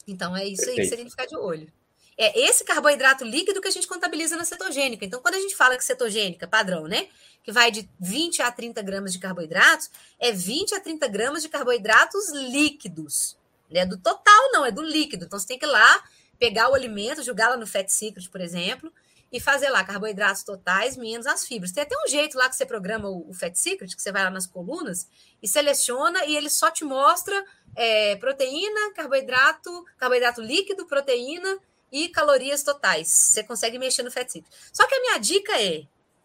Então 0.07 0.37
é 0.37 0.47
isso 0.47 0.69
aí 0.69 0.77
que 0.77 0.87
você 0.87 0.97
tem 0.97 1.05
que 1.05 1.11
ficar 1.11 1.27
de 1.27 1.37
olho. 1.37 1.73
É 2.21 2.37
esse 2.41 2.65
carboidrato 2.65 3.25
líquido 3.25 3.61
que 3.61 3.69
a 3.69 3.71
gente 3.71 3.87
contabiliza 3.87 4.37
na 4.37 4.45
cetogênica. 4.45 5.05
Então, 5.05 5.23
quando 5.23 5.37
a 5.37 5.41
gente 5.41 5.55
fala 5.55 5.77
que 5.77 5.85
cetogênica, 5.85 6.49
padrão, 6.49 6.89
né? 6.89 7.07
Que 7.45 7.53
vai 7.53 7.71
de 7.71 7.89
20 8.01 8.43
a 8.43 8.51
30 8.51 8.83
gramas 8.83 9.13
de 9.13 9.21
carboidratos, 9.21 9.89
é 10.19 10.33
20 10.33 10.75
a 10.75 10.81
30 10.81 11.07
gramas 11.07 11.43
de 11.43 11.49
carboidratos 11.49 12.29
líquidos. 12.31 13.38
Não 13.71 13.81
é 13.81 13.87
do 13.87 13.99
total, 13.99 14.53
não, 14.53 14.65
é 14.65 14.71
do 14.71 14.83
líquido. 14.83 15.25
Então, 15.25 15.39
você 15.39 15.47
tem 15.47 15.59
que 15.59 15.67
ir 15.67 15.69
lá, 15.69 16.05
pegar 16.39 16.69
o 16.71 16.75
alimento, 16.75 17.23
jogar 17.23 17.51
lá 17.51 17.57
no 17.57 17.67
Fat 17.67 17.89
Secret, 17.89 18.29
por 18.31 18.41
exemplo, 18.41 18.93
e 19.31 19.39
fazer 19.39 19.69
lá 19.69 19.85
carboidratos 19.85 20.43
totais 20.43 20.97
menos 20.97 21.27
as 21.27 21.47
fibras. 21.47 21.73
Tem 21.73 21.83
até 21.83 21.95
um 21.97 22.09
jeito 22.09 22.39
lá 22.39 22.49
que 22.49 22.57
você 22.57 22.65
programa 22.65 23.09
o, 23.09 23.29
o 23.29 23.35
Fat 23.35 23.55
Secret, 23.55 23.95
que 23.95 24.01
você 24.01 24.11
vai 24.11 24.25
lá 24.25 24.31
nas 24.31 24.47
colunas 24.47 25.07
e 25.43 25.49
seleciona 25.49 26.25
e 26.25 26.37
ele 26.37 26.49
só 26.49 26.71
te 26.71 26.85
mostra 26.85 27.45
é, 27.77 28.17
proteína, 28.17 28.93
carboidrato, 28.95 29.85
carboidrato 29.99 30.41
líquido, 30.41 30.87
proteína 30.87 31.59
e 31.93 32.09
calorias 32.09 32.63
totais. 32.63 33.09
Você 33.09 33.43
consegue 33.43 33.79
mexer 33.79 34.03
no 34.03 34.11
Fat 34.11 34.29
Secret. 34.29 34.51
Só 34.73 34.87
que 34.87 34.95
a 34.95 35.01
minha 35.01 35.19
dica 35.19 35.61
é: 35.61 35.83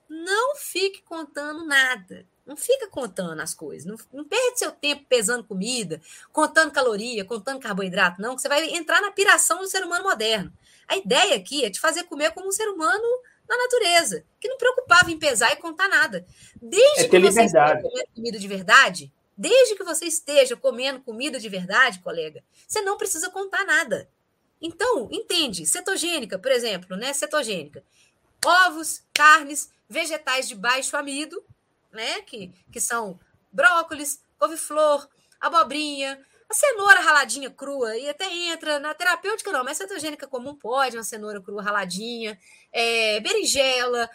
não 0.10 0.56
fique 0.56 1.02
contando 1.04 1.66
nada. 1.66 2.26
Não 2.46 2.58
fica 2.58 2.88
contando 2.88 3.40
as 3.42 3.54
coisas. 3.54 3.86
Não, 3.86 3.96
não 4.12 4.26
perde 4.26 4.60
seu 4.60 4.72
tempo 4.72 5.06
pesando 5.08 5.44
comida, 5.44 6.02
contando 6.32 6.72
caloria, 6.72 7.24
contando 7.24 7.60
carboidrato, 7.60 8.22
não, 8.22 8.36
que 8.36 8.42
você 8.42 8.50
vai 8.50 8.70
entrar 8.74 9.02
na 9.02 9.12
piração 9.12 9.60
do 9.60 9.68
ser 9.68 9.84
humano 9.84 10.04
moderno. 10.04 10.52
A 10.88 10.98
ideia 10.98 11.36
aqui 11.36 11.64
é 11.64 11.70
te 11.70 11.80
fazer 11.80 12.04
comer 12.04 12.32
como 12.32 12.48
um 12.48 12.52
ser 12.52 12.68
humano 12.68 13.04
na 13.48 13.58
natureza, 13.58 14.26
que 14.40 14.50
não 14.50 14.58
preocupava 14.58 15.12
em 15.12 15.18
pesar 15.18 15.52
e 15.54 15.58
contar 15.58 15.88
nada. 15.88 16.26
Desde 16.62 17.06
é 17.06 17.08
que 17.08 17.20
você 17.20 17.44
esteja 17.44 17.82
comendo 17.82 18.08
comida 18.16 18.40
de 18.40 18.48
verdade, 18.48 19.12
desde 19.38 19.76
que 19.76 19.84
você 19.84 20.06
esteja 20.06 20.56
comendo 20.56 21.02
comida 21.02 21.40
de 21.40 21.50
verdade, 21.50 22.00
colega, 22.00 22.44
você 22.68 22.82
não 22.82 22.98
precisa 22.98 23.30
contar 23.30 23.66
nada. 23.66 24.10
Então, 24.62 25.10
entende, 25.12 25.66
cetogênica, 25.66 26.40
por 26.40 26.52
exemplo, 26.52 26.96
né? 26.96 27.12
Cetogênica. 27.14 27.84
Ovos, 28.46 29.04
carnes, 29.14 29.70
vegetais 29.90 30.48
de 30.48 30.56
baixo 30.56 30.96
amido, 30.96 31.44
né? 31.94 32.22
Que, 32.22 32.52
que 32.72 32.82
são 32.82 33.20
brócolis, 33.52 34.24
couve-flor, 34.38 35.08
abobrinha, 35.40 36.20
a 36.50 36.54
cenoura 36.54 37.00
raladinha 37.00 37.50
crua, 37.50 37.98
e 37.98 38.10
até 38.10 38.32
entra 38.32 38.80
na 38.80 38.94
terapêutica, 38.94 39.52
não, 39.52 39.64
mas 39.64 39.78
cetogênica 39.78 40.28
comum 40.28 40.56
pode, 40.56 40.98
uma 40.98 41.04
cenoura 41.04 41.42
crua 41.42 41.64
raladinha, 41.64 42.38
é, 42.72 43.20
berinjela, 43.20 44.10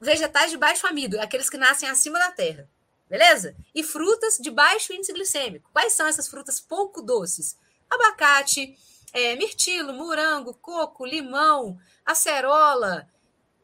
vegetais 0.00 0.50
de 0.50 0.56
baixo 0.56 0.86
amido, 0.86 1.20
aqueles 1.20 1.50
que 1.50 1.56
nascem 1.56 1.88
acima 1.88 2.18
da 2.18 2.30
terra, 2.30 2.68
beleza? 3.08 3.54
E 3.74 3.82
frutas 3.82 4.38
de 4.38 4.50
baixo 4.50 4.92
índice 4.92 5.12
glicêmico. 5.12 5.70
Quais 5.72 5.92
são 5.92 6.06
essas 6.06 6.28
frutas 6.28 6.60
pouco 6.60 7.02
doces? 7.02 7.56
Abacate, 7.90 8.76
é, 9.12 9.36
mirtilo, 9.36 9.92
morango, 9.92 10.54
coco, 10.54 11.06
limão, 11.06 11.78
acerola. 12.04 13.08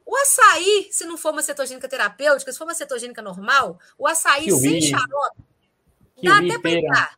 O 0.06 0.16
açaí, 0.16 0.88
se 0.90 1.06
não 1.06 1.16
for 1.16 1.32
uma 1.32 1.42
cetogênica 1.42 1.88
terapêutica, 1.88 2.52
se 2.52 2.58
for 2.58 2.64
uma 2.64 2.74
cetogênica 2.74 3.22
normal, 3.22 3.78
o 3.98 4.06
açaí 4.06 4.44
Kiwi. 4.44 4.58
sem 4.60 4.82
xarope, 4.82 5.42
dá 6.22 6.38
até 6.38 6.58
para 6.58 7.16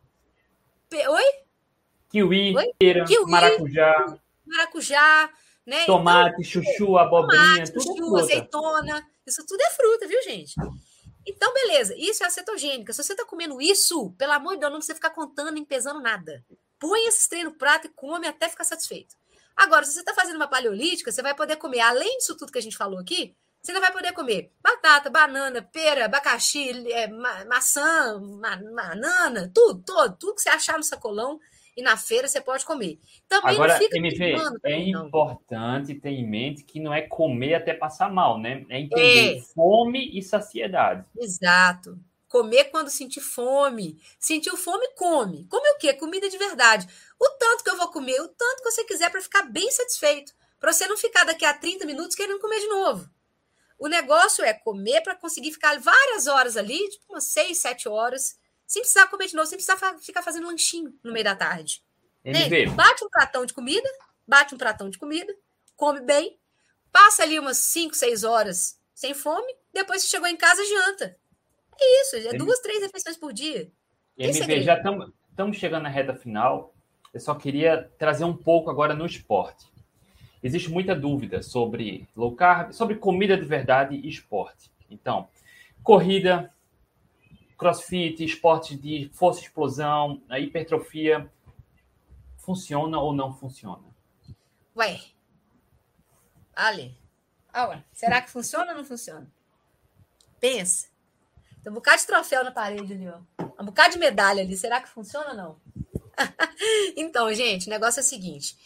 Oi? 1.09 1.23
Kiwi, 2.09 2.55
Oi? 2.55 2.73
Pera, 2.79 3.05
Kiwi, 3.05 3.29
maracujá. 3.29 4.19
Maracujá, 4.45 5.29
né? 5.65 5.85
Tomate, 5.85 6.41
então, 6.41 6.43
chuchu, 6.43 6.97
abobrinha, 6.97 7.41
tomate, 7.41 7.73
tudo 7.73 7.97
chuchu, 7.97 8.17
é 8.17 8.21
azeitona. 8.21 9.07
Isso 9.25 9.45
tudo 9.45 9.61
é 9.61 9.69
fruta, 9.71 10.07
viu, 10.07 10.23
gente? 10.23 10.55
Então, 11.27 11.53
beleza. 11.53 11.93
Isso 11.97 12.23
é 12.23 12.27
a 12.27 12.29
cetogênica. 12.29 12.93
Se 12.93 13.03
você 13.03 13.11
está 13.11 13.25
comendo 13.25 13.61
isso, 13.61 14.11
pelo 14.17 14.31
amor 14.31 14.53
de 14.53 14.61
Deus, 14.61 14.71
não 14.71 14.79
precisa 14.79 14.95
ficar 14.95 15.09
contando 15.09 15.51
nem 15.51 15.65
pesando 15.65 15.99
nada. 15.99 16.41
Põe 16.79 17.05
esses 17.07 17.27
trem 17.27 17.43
no 17.43 17.51
prato 17.51 17.87
e 17.87 17.89
come 17.89 18.25
até 18.25 18.47
ficar 18.47 18.63
satisfeito. 18.63 19.15
Agora, 19.57 19.83
se 19.83 19.93
você 19.93 19.99
está 20.01 20.13
fazendo 20.13 20.35
uma 20.35 20.47
paleolítica, 20.47 21.11
você 21.11 21.21
vai 21.21 21.33
poder 21.33 21.55
comer, 21.55 21.79
além 21.79 22.17
disso 22.17 22.37
tudo 22.37 22.51
que 22.51 22.59
a 22.59 22.61
gente 22.61 22.77
falou 22.77 22.99
aqui, 22.99 23.35
você 23.59 23.71
ainda 23.71 23.81
vai 23.81 23.91
poder 23.91 24.13
comer 24.13 24.51
batata, 24.61 25.09
banana, 25.09 25.61
pera, 25.61 26.05
abacaxi, 26.05 26.89
é, 26.91 27.07
ma 27.07 27.43
maçã, 27.45 28.19
ma 28.19 28.55
banana, 28.55 29.51
tudo, 29.53 29.81
todo, 29.83 30.15
tudo 30.17 30.35
que 30.35 30.41
você 30.41 30.49
achar 30.49 30.77
no 30.77 30.83
sacolão 30.83 31.39
e 31.75 31.81
na 31.81 31.97
feira 31.97 32.27
você 32.27 32.39
pode 32.39 32.65
comer. 32.65 32.99
Também 33.27 33.55
Agora, 33.55 33.79
MV, 33.91 34.35
é 34.63 34.91
não. 34.91 35.07
importante 35.07 35.93
ter 35.95 36.09
em 36.09 36.27
mente 36.27 36.63
que 36.63 36.79
não 36.79 36.93
é 36.93 37.01
comer 37.01 37.55
até 37.55 37.73
passar 37.73 38.11
mal, 38.11 38.39
né? 38.39 38.65
É 38.69 38.79
entender 38.79 39.37
é. 39.37 39.41
fome 39.53 40.17
e 40.17 40.23
saciedade. 40.23 41.05
Exato. 41.17 41.99
Comer 42.27 42.65
quando 42.65 42.89
sentir 42.89 43.21
fome. 43.21 44.01
Sentiu 44.19 44.57
fome, 44.57 44.87
come. 44.95 45.45
Come 45.47 45.69
o 45.69 45.77
quê? 45.77 45.93
Comida 45.93 46.29
de 46.29 46.37
verdade. 46.37 46.87
O 47.19 47.29
tanto 47.31 47.63
que 47.63 47.69
eu 47.69 47.77
vou 47.77 47.89
comer, 47.89 48.19
o 48.21 48.27
tanto 48.27 48.63
que 48.63 48.71
você 48.71 48.83
quiser 48.83 49.09
para 49.09 49.21
ficar 49.21 49.43
bem 49.43 49.69
satisfeito. 49.71 50.33
Para 50.59 50.73
você 50.73 50.87
não 50.87 50.97
ficar 50.97 51.23
daqui 51.23 51.45
a 51.45 51.53
30 51.53 51.85
minutos 51.85 52.15
querendo 52.15 52.39
comer 52.39 52.59
de 52.59 52.67
novo. 52.67 53.09
O 53.79 53.87
negócio 53.87 54.43
é 54.43 54.53
comer 54.53 55.01
para 55.01 55.15
conseguir 55.15 55.51
ficar 55.51 55.79
várias 55.79 56.25
horas 56.25 56.57
ali, 56.57 56.77
tipo 56.89 57.05
umas 57.09 57.25
seis, 57.25 57.59
sete 57.59 57.87
horas, 57.87 58.37
sem 58.65 58.81
precisar 58.81 59.07
comer 59.07 59.27
de 59.27 59.35
novo, 59.35 59.47
sem 59.47 59.57
precisar 59.57 59.97
ficar 59.99 60.23
fazendo 60.23 60.47
lanchinho 60.47 60.97
no 61.03 61.13
meio 61.13 61.23
da 61.23 61.35
tarde. 61.35 61.83
Né? 62.23 62.65
Bate 62.75 63.05
um 63.05 63.09
pratão 63.09 63.45
de 63.45 63.53
comida, 63.53 63.87
bate 64.27 64.53
um 64.53 64.57
pratão 64.57 64.89
de 64.89 64.97
comida, 64.97 65.33
come 65.75 66.01
bem, 66.01 66.39
passa 66.91 67.21
ali 67.23 67.39
umas 67.39 67.57
cinco, 67.57 67.95
seis 67.95 68.23
horas 68.23 68.79
sem 68.93 69.13
fome, 69.13 69.55
depois 69.71 70.03
que 70.03 70.09
chegou 70.09 70.27
em 70.27 70.35
casa, 70.35 70.65
janta. 70.65 71.15
É 71.79 72.01
isso, 72.01 72.15
é 72.15 72.37
duas, 72.37 72.59
três 72.59 72.81
refeições 72.81 73.17
por 73.17 73.31
dia. 73.33 73.71
MV, 74.17 74.61
já 74.61 74.81
estamos 75.29 75.57
chegando 75.57 75.83
na 75.83 75.89
reta 75.89 76.15
final. 76.15 76.73
Eu 77.13 77.19
só 77.19 77.35
queria 77.35 77.89
trazer 77.97 78.25
um 78.25 78.35
pouco 78.35 78.69
agora 78.69 78.93
no 78.93 79.05
esporte 79.05 79.67
existe 80.41 80.69
muita 80.69 80.95
dúvida 80.95 81.41
sobre 81.41 82.07
low 82.15 82.35
carb, 82.35 82.71
sobre 82.71 82.95
comida 82.95 83.37
de 83.37 83.45
verdade 83.45 83.95
e 83.95 84.07
esporte. 84.07 84.71
Então, 84.89 85.27
corrida, 85.83 86.53
crossfit, 87.57 88.23
esportes 88.23 88.79
de 88.79 89.09
força 89.13 89.41
explosão, 89.41 90.21
a 90.29 90.39
hipertrofia, 90.39 91.29
funciona 92.37 92.99
ou 92.99 93.13
não 93.13 93.33
funciona? 93.33 93.83
Ué, 94.75 94.99
Ali, 96.55 96.97
ah, 97.53 97.81
será 97.93 98.21
que 98.21 98.31
funciona 98.31 98.71
ou 98.71 98.77
não 98.77 98.85
funciona? 98.85 99.29
Pensa. 100.39 100.87
Tem 101.67 101.71
um 101.73 101.75
bocado 101.75 101.99
de 101.99 102.07
troféu 102.07 102.45
na 102.45 102.51
parede 102.51 102.93
ali, 102.93 103.09
ó. 103.09 103.19
Um 103.61 103.65
bocado 103.65 103.91
de 103.91 103.99
medalha 103.99 104.41
ali. 104.41 104.55
Será 104.55 104.79
que 104.79 104.87
funciona 104.87 105.31
ou 105.31 105.35
não? 105.35 105.61
então, 106.95 107.33
gente, 107.33 107.67
o 107.67 107.69
negócio 107.69 107.99
é 107.99 108.03
o 108.03 108.05
seguinte. 108.05 108.57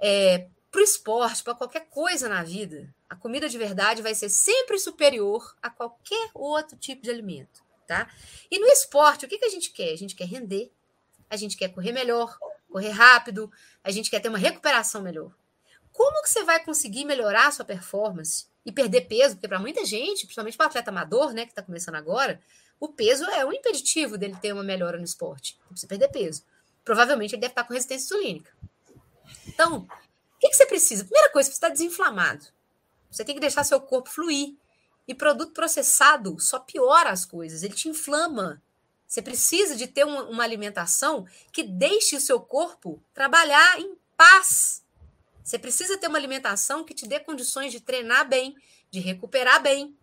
É, 0.00 0.48
para 0.68 0.80
o 0.80 0.82
esporte, 0.82 1.44
para 1.44 1.54
qualquer 1.54 1.86
coisa 1.88 2.28
na 2.28 2.42
vida, 2.42 2.92
a 3.08 3.14
comida 3.14 3.48
de 3.48 3.56
verdade 3.56 4.02
vai 4.02 4.16
ser 4.16 4.28
sempre 4.28 4.80
superior 4.80 5.56
a 5.62 5.70
qualquer 5.70 6.30
outro 6.34 6.76
tipo 6.76 7.02
de 7.02 7.10
alimento, 7.10 7.62
tá? 7.86 8.12
E 8.50 8.58
no 8.58 8.66
esporte, 8.66 9.26
o 9.26 9.28
que, 9.28 9.38
que 9.38 9.44
a 9.44 9.50
gente 9.50 9.70
quer? 9.70 9.92
A 9.92 9.96
gente 9.96 10.16
quer 10.16 10.26
render, 10.26 10.72
a 11.30 11.36
gente 11.36 11.56
quer 11.56 11.68
correr 11.68 11.92
melhor, 11.92 12.36
correr 12.68 12.90
rápido, 12.90 13.48
a 13.84 13.92
gente 13.92 14.10
quer 14.10 14.18
ter 14.18 14.28
uma 14.28 14.38
recuperação 14.38 15.02
melhor. 15.02 15.30
Como 15.92 16.20
que 16.20 16.28
você 16.28 16.42
vai 16.42 16.58
conseguir 16.64 17.04
melhorar 17.04 17.46
a 17.46 17.52
sua 17.52 17.64
performance 17.64 18.49
e 18.64 18.72
perder 18.72 19.02
peso? 19.02 19.36
Porque 19.36 19.48
para 19.48 19.58
muita 19.58 19.84
gente, 19.84 20.26
principalmente 20.26 20.56
para 20.56 20.66
atleta 20.66 20.90
amador, 20.90 21.32
né, 21.32 21.44
que 21.44 21.52
está 21.52 21.62
começando 21.62 21.94
agora, 21.94 22.40
o 22.78 22.88
peso 22.88 23.24
é 23.24 23.44
um 23.44 23.52
impeditivo 23.52 24.16
dele 24.16 24.36
ter 24.40 24.52
uma 24.52 24.62
melhora 24.62 24.98
no 24.98 25.04
esporte. 25.04 25.58
Ele 25.60 25.68
precisa 25.68 25.88
perder 25.88 26.08
peso. 26.08 26.44
Provavelmente 26.84 27.34
ele 27.34 27.40
deve 27.40 27.52
estar 27.52 27.64
com 27.64 27.74
resistência 27.74 28.06
insulínica. 28.06 28.52
Então, 29.46 29.80
o 29.80 30.38
que, 30.38 30.48
que 30.48 30.56
você 30.56 30.66
precisa? 30.66 31.04
Primeira 31.04 31.30
coisa, 31.30 31.48
você 31.48 31.54
está 31.54 31.68
desinflamado. 31.68 32.46
Você 33.10 33.24
tem 33.24 33.34
que 33.34 33.40
deixar 33.40 33.64
seu 33.64 33.80
corpo 33.80 34.08
fluir. 34.08 34.54
E 35.06 35.14
produto 35.14 35.52
processado 35.52 36.38
só 36.38 36.60
piora 36.60 37.10
as 37.10 37.24
coisas, 37.24 37.62
ele 37.62 37.74
te 37.74 37.88
inflama. 37.88 38.62
Você 39.06 39.20
precisa 39.20 39.74
de 39.74 39.88
ter 39.88 40.04
uma, 40.04 40.22
uma 40.22 40.44
alimentação 40.44 41.26
que 41.52 41.64
deixe 41.64 42.14
o 42.14 42.20
seu 42.20 42.38
corpo 42.38 43.02
trabalhar 43.12 43.80
em 43.80 43.96
paz. 44.16 44.84
Você 45.50 45.58
precisa 45.58 45.98
ter 45.98 46.06
uma 46.06 46.16
alimentação 46.16 46.84
que 46.84 46.94
te 46.94 47.08
dê 47.08 47.18
condições 47.18 47.72
de 47.72 47.80
treinar 47.80 48.28
bem, 48.28 48.54
de 48.88 49.00
recuperar 49.00 49.60
bem. 49.60 49.98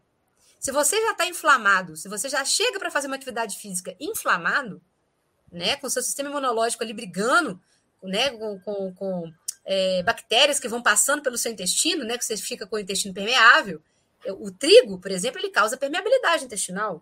Se 0.59 0.73
você 0.73 1.01
já 1.01 1.11
está 1.11 1.25
inflamado, 1.25 1.95
se 1.95 2.09
você 2.09 2.27
já 2.27 2.43
chega 2.43 2.77
para 2.77 2.91
fazer 2.91 3.07
uma 3.07 3.15
atividade 3.15 3.57
física 3.57 3.95
inflamado, 3.97 4.81
né, 5.49 5.77
com 5.77 5.89
seu 5.89 6.03
sistema 6.03 6.29
imunológico 6.29 6.83
ali 6.83 6.91
brigando, 6.91 7.57
né, 8.03 8.29
com, 8.31 8.59
com, 8.59 8.93
com 8.93 9.33
é, 9.63 10.03
bactérias 10.03 10.59
que 10.59 10.67
vão 10.67 10.83
passando 10.83 11.21
pelo 11.21 11.37
seu 11.37 11.49
intestino, 11.49 12.03
né, 12.03 12.17
que 12.17 12.25
você 12.25 12.35
fica 12.35 12.67
com 12.67 12.75
o 12.75 12.79
intestino 12.79 13.13
permeável. 13.13 13.81
O 14.39 14.51
trigo, 14.51 14.99
por 14.99 15.11
exemplo, 15.11 15.39
ele 15.39 15.49
causa 15.49 15.77
permeabilidade 15.77 16.43
intestinal, 16.43 17.01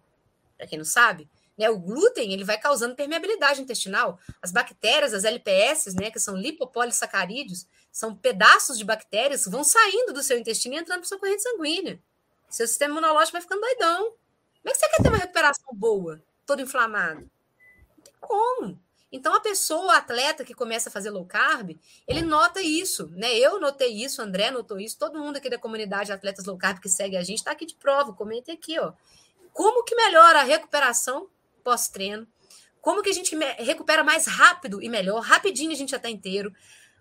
para 0.56 0.68
quem 0.68 0.78
não 0.78 0.86
sabe. 0.86 1.28
Né, 1.58 1.68
o 1.68 1.80
glúten 1.80 2.32
ele 2.32 2.44
vai 2.44 2.60
causando 2.60 2.96
permeabilidade 2.96 3.60
intestinal. 3.60 4.20
As 4.40 4.52
bactérias, 4.52 5.16
as 5.16 5.24
LPS, 5.24 5.96
né, 5.96 6.12
que 6.12 6.20
são 6.20 6.38
lipopolissacarídeos, 6.38 7.66
são 7.96 8.14
pedaços 8.14 8.78
de 8.78 8.84
bactérias 8.84 9.46
que 9.46 9.50
vão 9.50 9.64
saindo 9.64 10.12
do 10.12 10.22
seu 10.22 10.38
intestino 10.38 10.76
e 10.76 10.78
entrando 10.78 11.00
para 11.00 11.08
sua 11.08 11.18
corrente 11.18 11.42
sanguínea. 11.42 11.98
Seu 12.50 12.68
sistema 12.68 12.92
imunológico 12.92 13.32
vai 13.32 13.42
ficando 13.42 13.62
doidão. 13.62 14.04
Como 14.04 14.68
é 14.68 14.72
que 14.72 14.78
você 14.78 14.90
quer 14.90 15.02
ter 15.02 15.08
uma 15.08 15.18
recuperação 15.18 15.74
boa, 15.74 16.22
todo 16.46 16.62
inflamado? 16.62 17.22
Não 17.22 18.04
tem 18.04 18.14
como. 18.20 18.78
Então, 19.14 19.34
a 19.34 19.40
pessoa, 19.40 19.86
o 19.86 19.90
atleta 19.92 20.44
que 20.44 20.54
começa 20.54 20.90
a 20.90 20.92
fazer 20.92 21.10
low 21.10 21.26
carb, 21.26 21.80
ele 22.06 22.22
nota 22.22 22.62
isso, 22.62 23.08
né? 23.14 23.34
Eu 23.34 23.62
notei 23.62 24.04
isso, 24.04 24.22
André 24.22 24.52
notou 24.52 24.78
isso, 24.78 25.00
todo 25.00 25.18
mundo 25.18 25.38
aqui 25.38 25.50
da 25.50 25.58
comunidade 25.58 26.08
de 26.08 26.12
atletas 26.12 26.44
low 26.44 26.58
carb 26.58 26.82
que 26.82 26.90
segue 26.90 27.16
a 27.16 27.24
gente 27.24 27.38
está 27.38 27.52
aqui 27.52 27.66
de 27.66 27.76
prova, 27.76 28.12
comente 28.12 28.52
aqui, 28.52 28.78
ó. 28.78 28.92
Como 29.54 29.86
que 29.86 29.96
melhora 29.96 30.42
a 30.42 30.44
recuperação 30.44 31.30
pós-treino? 31.64 32.28
Como 32.82 33.02
que 33.02 33.10
a 33.10 33.14
gente 33.14 33.34
recupera 33.58 34.04
mais 34.04 34.28
rápido 34.28 34.84
e 34.84 34.90
melhor? 34.90 35.22
Rapidinho 35.22 35.72
a 35.72 35.76
gente 35.76 35.92
já 35.92 35.98
está 35.98 36.10
inteiro. 36.10 36.54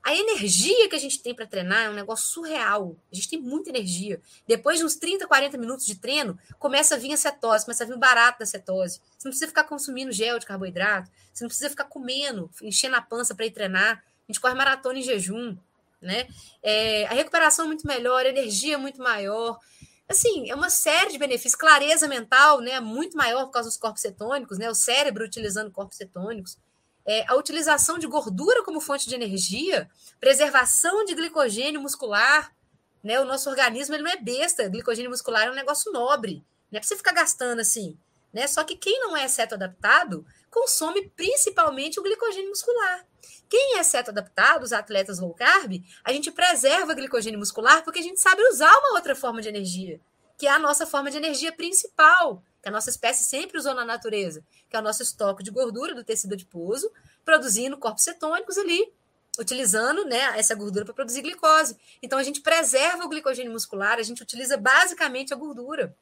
A 0.04 0.14
energia 0.14 0.86
que 0.86 0.94
a 0.94 0.98
gente 0.98 1.18
tem 1.22 1.34
para 1.34 1.46
treinar 1.46 1.84
é 1.86 1.88
um 1.88 1.94
negócio 1.94 2.26
surreal. 2.26 2.94
A 3.10 3.14
gente 3.14 3.30
tem 3.30 3.40
muita 3.40 3.70
energia. 3.70 4.20
Depois 4.46 4.78
de 4.78 4.84
uns 4.84 4.96
30, 4.96 5.26
40 5.26 5.56
minutos 5.56 5.86
de 5.86 5.94
treino, 5.94 6.38
começa 6.58 6.94
a 6.94 6.98
vir 6.98 7.14
a 7.14 7.16
cetose, 7.16 7.64
começa 7.64 7.84
a 7.84 7.86
vir 7.86 7.94
o 7.94 7.98
barato 7.98 8.40
da 8.40 8.44
cetose. 8.44 9.00
Você 9.16 9.26
não 9.26 9.30
precisa 9.30 9.48
ficar 9.48 9.64
consumindo 9.64 10.12
gel 10.12 10.38
de 10.38 10.44
carboidrato, 10.44 11.10
você 11.32 11.42
não 11.42 11.48
precisa 11.48 11.70
ficar 11.70 11.84
comendo, 11.84 12.50
enchendo 12.60 12.96
a 12.96 13.00
pança 13.00 13.34
para 13.34 13.46
ir 13.46 13.50
treinar. 13.50 14.04
A 14.28 14.30
gente 14.30 14.42
corre 14.42 14.54
maratona 14.54 14.98
em 14.98 15.02
jejum, 15.02 15.56
né? 16.02 16.28
É, 16.62 17.06
a 17.06 17.14
recuperação 17.14 17.64
é 17.64 17.68
muito 17.68 17.86
melhor, 17.86 18.26
a 18.26 18.28
energia 18.28 18.74
é 18.74 18.78
muito 18.78 18.98
maior. 18.98 19.58
Assim, 20.06 20.50
é 20.50 20.54
uma 20.54 20.68
série 20.68 21.12
de 21.12 21.18
benefícios. 21.18 21.54
Clareza 21.54 22.06
mental, 22.06 22.60
né? 22.60 22.78
Muito 22.78 23.16
maior 23.16 23.46
por 23.46 23.52
causa 23.52 23.70
dos 23.70 23.78
corpos 23.78 24.02
cetônicos, 24.02 24.58
né? 24.58 24.68
O 24.68 24.74
cérebro 24.74 25.24
utilizando 25.24 25.70
corpos 25.70 25.96
cetônicos 25.96 26.58
é, 27.06 27.24
a 27.28 27.34
utilização 27.36 27.98
de 27.98 28.06
gordura 28.06 28.62
como 28.62 28.80
fonte 28.80 29.08
de 29.08 29.14
energia, 29.14 29.88
preservação 30.18 31.04
de 31.04 31.14
glicogênio 31.14 31.80
muscular. 31.80 32.54
Né? 33.02 33.20
O 33.20 33.24
nosso 33.24 33.50
organismo 33.50 33.94
ele 33.94 34.02
não 34.02 34.10
é 34.10 34.16
besta, 34.16 34.68
glicogênio 34.68 35.10
muscular 35.10 35.46
é 35.46 35.50
um 35.50 35.54
negócio 35.54 35.92
nobre. 35.92 36.44
Não 36.70 36.78
é 36.78 36.80
para 36.80 36.88
você 36.88 36.96
ficar 36.96 37.12
gastando 37.12 37.60
assim. 37.60 37.98
Né? 38.32 38.46
Só 38.46 38.64
que 38.64 38.76
quem 38.76 38.98
não 39.00 39.16
é 39.16 39.28
seto 39.28 39.54
adaptado 39.54 40.26
consome 40.50 41.08
principalmente 41.10 42.00
o 42.00 42.02
glicogênio 42.02 42.48
muscular. 42.48 43.04
Quem 43.48 43.78
é 43.78 43.82
seto 43.82 44.10
adaptado, 44.10 44.62
os 44.62 44.72
atletas 44.72 45.18
low 45.18 45.34
carb, 45.34 45.82
a 46.02 46.12
gente 46.12 46.30
preserva 46.30 46.94
glicogênio 46.94 47.38
muscular 47.38 47.84
porque 47.84 48.00
a 48.00 48.02
gente 48.02 48.20
sabe 48.20 48.42
usar 48.48 48.72
uma 48.78 48.94
outra 48.94 49.14
forma 49.14 49.42
de 49.42 49.48
energia, 49.48 50.00
que 50.38 50.46
é 50.46 50.50
a 50.50 50.58
nossa 50.58 50.86
forma 50.86 51.10
de 51.10 51.16
energia 51.16 51.52
principal, 51.52 52.42
que 52.64 52.68
a 52.70 52.72
nossa 52.72 52.88
espécie 52.88 53.24
sempre 53.24 53.58
usou 53.58 53.74
na 53.74 53.84
natureza, 53.84 54.42
que 54.70 54.74
é 54.74 54.78
o 54.78 54.82
nosso 54.82 55.02
estoque 55.02 55.42
de 55.42 55.50
gordura 55.50 55.94
do 55.94 56.02
tecido 56.02 56.32
adiposo, 56.32 56.90
produzindo 57.22 57.76
corpos 57.76 58.04
cetônicos 58.04 58.56
ali, 58.56 58.90
utilizando 59.38 60.06
né, 60.06 60.38
essa 60.38 60.54
gordura 60.54 60.82
para 60.82 60.94
produzir 60.94 61.20
glicose. 61.20 61.76
Então, 62.02 62.18
a 62.18 62.22
gente 62.22 62.40
preserva 62.40 63.04
o 63.04 63.08
glicogênio 63.08 63.52
muscular, 63.52 63.98
a 63.98 64.02
gente 64.02 64.22
utiliza 64.22 64.56
basicamente 64.56 65.34
a 65.34 65.36
gordura 65.36 65.94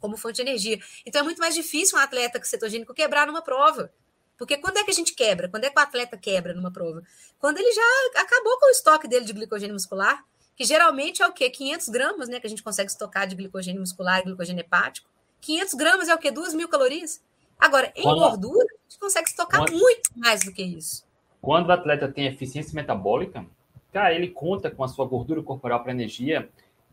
como 0.00 0.16
fonte 0.16 0.36
de 0.36 0.42
energia. 0.42 0.80
Então, 1.04 1.20
é 1.20 1.24
muito 1.24 1.40
mais 1.40 1.54
difícil 1.54 1.98
um 1.98 2.00
atleta 2.00 2.42
cetogênico 2.42 2.94
quebrar 2.94 3.26
numa 3.26 3.42
prova. 3.42 3.92
Porque 4.38 4.56
quando 4.56 4.78
é 4.78 4.84
que 4.84 4.90
a 4.90 4.94
gente 4.94 5.12
quebra? 5.12 5.46
Quando 5.46 5.64
é 5.64 5.70
que 5.70 5.78
o 5.78 5.82
atleta 5.82 6.16
quebra 6.16 6.54
numa 6.54 6.72
prova? 6.72 7.02
Quando 7.38 7.58
ele 7.58 7.70
já 7.70 8.22
acabou 8.22 8.58
com 8.58 8.68
o 8.68 8.70
estoque 8.70 9.06
dele 9.06 9.26
de 9.26 9.34
glicogênio 9.34 9.74
muscular, 9.74 10.24
que 10.56 10.64
geralmente 10.64 11.20
é 11.20 11.26
o 11.26 11.32
quê? 11.32 11.50
500 11.50 11.88
gramas, 11.90 12.28
né? 12.30 12.40
Que 12.40 12.46
a 12.46 12.50
gente 12.50 12.62
consegue 12.62 12.90
estocar 12.90 13.26
de 13.26 13.34
glicogênio 13.34 13.80
muscular 13.80 14.20
e 14.20 14.22
glicogênio 14.22 14.62
hepático. 14.62 15.17
500 15.40 15.74
gramas 15.74 16.08
é 16.08 16.14
o 16.14 16.18
quê? 16.18 16.30
2 16.30 16.54
mil 16.54 16.68
calorias? 16.68 17.22
Agora, 17.58 17.92
em 17.96 18.02
quando, 18.02 18.18
gordura, 18.18 18.64
a 18.64 18.90
gente 18.90 19.00
consegue 19.00 19.28
estocar 19.28 19.60
quando, 19.60 19.78
muito 19.78 20.10
mais 20.16 20.40
do 20.42 20.52
que 20.52 20.62
isso. 20.62 21.04
Quando 21.40 21.68
o 21.68 21.72
atleta 21.72 22.08
tem 22.08 22.26
eficiência 22.26 22.74
metabólica, 22.74 23.44
cara, 23.92 24.14
ele 24.14 24.28
conta 24.28 24.70
com 24.70 24.84
a 24.84 24.88
sua 24.88 25.06
gordura 25.06 25.42
corporal 25.42 25.82
para 25.82 25.92
energia 25.92 26.48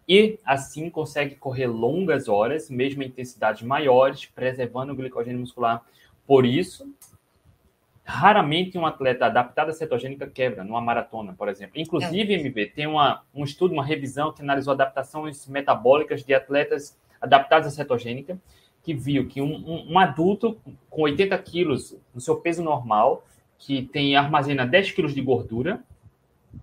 e 0.07 0.39
assim 0.45 0.89
consegue 0.89 1.35
correr 1.35 1.67
longas 1.67 2.27
horas, 2.27 2.69
mesmo 2.69 3.03
em 3.03 3.07
intensidades 3.07 3.63
maiores, 3.63 4.25
preservando 4.25 4.93
o 4.93 4.95
glicogênio 4.95 5.39
muscular. 5.39 5.83
Por 6.25 6.45
isso, 6.45 6.91
raramente 8.03 8.77
um 8.77 8.85
atleta 8.85 9.25
adaptado 9.25 9.69
à 9.69 9.73
cetogênica 9.73 10.27
quebra 10.27 10.63
numa 10.63 10.81
maratona, 10.81 11.33
por 11.33 11.49
exemplo. 11.49 11.79
Inclusive, 11.79 12.33
é. 12.33 12.39
MV, 12.39 12.67
tem 12.67 12.87
uma, 12.87 13.23
um 13.33 13.43
estudo, 13.43 13.73
uma 13.73 13.83
revisão 13.83 14.31
que 14.31 14.41
analisou 14.41 14.73
adaptações 14.73 15.47
metabólicas 15.47 16.23
de 16.23 16.33
atletas 16.33 16.97
adaptados 17.25 17.67
à 17.67 17.71
cetogênica, 17.71 18.39
que 18.81 18.93
viu 18.93 19.27
que 19.27 19.41
um, 19.41 19.55
um, 19.55 19.93
um 19.93 19.99
adulto 19.99 20.57
com 20.89 21.01
80 21.01 21.37
quilos 21.39 21.97
no 22.13 22.21
seu 22.21 22.37
peso 22.37 22.63
normal, 22.63 23.25
que 23.57 23.83
tem 23.83 24.15
armazena 24.15 24.65
10 24.65 24.91
quilos 24.91 25.13
de 25.13 25.21
gordura, 25.21 25.83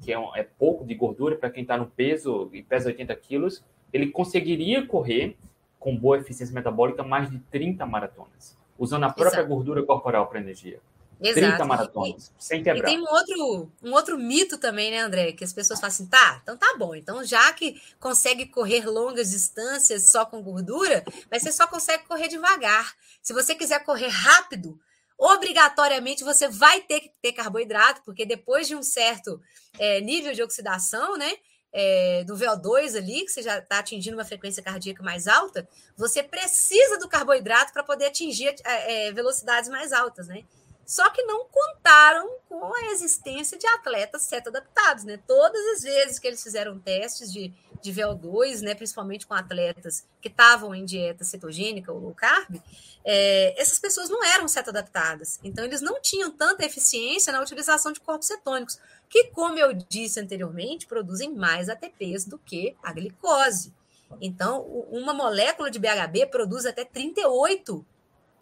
que 0.00 0.12
é, 0.12 0.18
um, 0.18 0.34
é 0.34 0.42
pouco 0.42 0.84
de 0.84 0.94
gordura 0.94 1.36
para 1.36 1.50
quem 1.50 1.62
está 1.62 1.76
no 1.76 1.86
peso 1.86 2.48
e 2.52 2.62
pesa 2.62 2.88
80 2.88 3.14
quilos, 3.16 3.64
ele 3.92 4.10
conseguiria 4.10 4.86
correr 4.86 5.36
com 5.78 5.96
boa 5.96 6.18
eficiência 6.18 6.54
metabólica 6.54 7.02
mais 7.02 7.28
de 7.28 7.38
30 7.38 7.84
maratonas, 7.84 8.56
usando 8.78 9.04
a 9.04 9.12
própria 9.12 9.40
Exato. 9.40 9.48
gordura 9.48 9.82
corporal 9.82 10.28
para 10.28 10.40
energia. 10.40 10.78
Exato. 11.22 11.40
30 11.40 11.64
maratonas, 11.64 12.32
e, 12.38 12.44
sem 12.44 12.62
quebrar. 12.62 12.88
E 12.88 12.94
tem 12.94 13.00
um 13.00 13.08
outro, 13.08 13.72
um 13.82 13.92
outro 13.92 14.18
mito 14.18 14.58
também, 14.58 14.90
né, 14.90 14.98
André? 14.98 15.32
Que 15.32 15.44
as 15.44 15.52
pessoas 15.52 15.78
falam 15.78 15.92
assim, 15.92 16.06
tá, 16.06 16.40
então 16.42 16.56
tá 16.56 16.74
bom. 16.76 16.94
Então, 16.94 17.24
já 17.24 17.52
que 17.52 17.80
consegue 18.00 18.46
correr 18.46 18.86
longas 18.86 19.30
distâncias 19.30 20.10
só 20.10 20.26
com 20.26 20.42
gordura, 20.42 21.04
mas 21.30 21.42
você 21.42 21.52
só 21.52 21.66
consegue 21.66 22.04
correr 22.06 22.26
devagar. 22.26 22.94
Se 23.22 23.32
você 23.32 23.54
quiser 23.54 23.84
correr 23.84 24.08
rápido, 24.08 24.78
obrigatoriamente 25.16 26.24
você 26.24 26.48
vai 26.48 26.80
ter 26.80 27.00
que 27.00 27.10
ter 27.22 27.32
carboidrato, 27.32 28.02
porque 28.04 28.26
depois 28.26 28.66
de 28.66 28.74
um 28.74 28.82
certo 28.82 29.40
é, 29.78 30.00
nível 30.00 30.32
de 30.32 30.42
oxidação, 30.42 31.16
né? 31.16 31.32
É, 31.74 32.22
do 32.24 32.36
VO2 32.36 32.98
ali, 32.98 33.24
que 33.24 33.30
você 33.30 33.40
já 33.40 33.56
está 33.56 33.78
atingindo 33.78 34.14
uma 34.14 34.26
frequência 34.26 34.62
cardíaca 34.62 35.02
mais 35.02 35.26
alta, 35.26 35.66
você 35.96 36.22
precisa 36.22 36.98
do 36.98 37.08
carboidrato 37.08 37.72
para 37.72 37.82
poder 37.82 38.06
atingir 38.06 38.54
é, 38.62 39.06
é 39.06 39.12
velocidades 39.12 39.70
mais 39.70 39.90
altas, 39.90 40.28
né? 40.28 40.44
Só 40.84 41.08
que 41.10 41.22
não 41.22 41.46
contaram 41.46 42.28
com 42.48 42.74
a 42.74 42.92
existência 42.92 43.58
de 43.58 43.66
atletas 43.66 44.22
seto-adaptados, 44.22 45.04
né? 45.04 45.18
Todas 45.26 45.64
as 45.76 45.82
vezes 45.82 46.18
que 46.18 46.26
eles 46.26 46.42
fizeram 46.42 46.78
testes 46.78 47.32
de, 47.32 47.52
de 47.80 47.92
VO2, 47.92 48.60
né, 48.60 48.74
principalmente 48.74 49.26
com 49.26 49.34
atletas 49.34 50.04
que 50.20 50.28
estavam 50.28 50.74
em 50.74 50.84
dieta 50.84 51.24
cetogênica 51.24 51.92
ou 51.92 51.98
low 51.98 52.14
carb, 52.14 52.60
é, 53.04 53.60
essas 53.60 53.78
pessoas 53.78 54.08
não 54.08 54.24
eram 54.24 54.46
seto-adaptadas. 54.46 55.40
Então, 55.42 55.64
eles 55.64 55.80
não 55.80 56.00
tinham 56.00 56.30
tanta 56.30 56.64
eficiência 56.64 57.32
na 57.32 57.40
utilização 57.40 57.92
de 57.92 58.00
corpos 58.00 58.26
cetônicos, 58.28 58.78
que, 59.08 59.24
como 59.24 59.58
eu 59.58 59.72
disse 59.72 60.20
anteriormente, 60.20 60.86
produzem 60.86 61.34
mais 61.34 61.68
ATPs 61.68 62.24
do 62.24 62.38
que 62.38 62.76
a 62.82 62.92
glicose. 62.92 63.72
Então, 64.20 64.62
uma 64.90 65.14
molécula 65.14 65.70
de 65.70 65.78
BHB 65.78 66.26
produz 66.30 66.66
até 66.66 66.84
38 66.84 67.84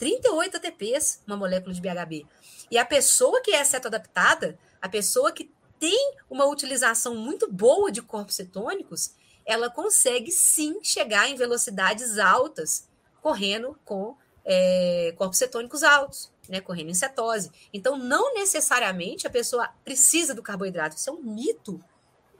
38 0.00 0.56
ATPs, 0.56 1.20
uma 1.26 1.36
molécula 1.36 1.74
de 1.74 1.80
BHB. 1.80 2.26
E 2.70 2.78
a 2.78 2.86
pessoa 2.86 3.42
que 3.42 3.52
é 3.52 3.62
cetoadaptada, 3.62 4.58
a 4.80 4.88
pessoa 4.88 5.30
que 5.30 5.52
tem 5.78 6.14
uma 6.28 6.46
utilização 6.46 7.14
muito 7.14 7.52
boa 7.52 7.92
de 7.92 8.00
corpos 8.00 8.34
cetônicos, 8.34 9.14
ela 9.44 9.68
consegue 9.68 10.30
sim 10.30 10.82
chegar 10.82 11.28
em 11.28 11.36
velocidades 11.36 12.18
altas, 12.18 12.88
correndo 13.20 13.78
com 13.84 14.16
é, 14.42 15.12
corpos 15.18 15.38
cetônicos 15.38 15.82
altos, 15.82 16.32
né, 16.48 16.62
correndo 16.62 16.88
em 16.88 16.94
cetose. 16.94 17.50
Então, 17.72 17.98
não 17.98 18.34
necessariamente 18.34 19.26
a 19.26 19.30
pessoa 19.30 19.68
precisa 19.84 20.34
do 20.34 20.42
carboidrato. 20.42 20.96
Isso 20.96 21.10
é 21.10 21.12
um 21.12 21.22
mito. 21.22 21.82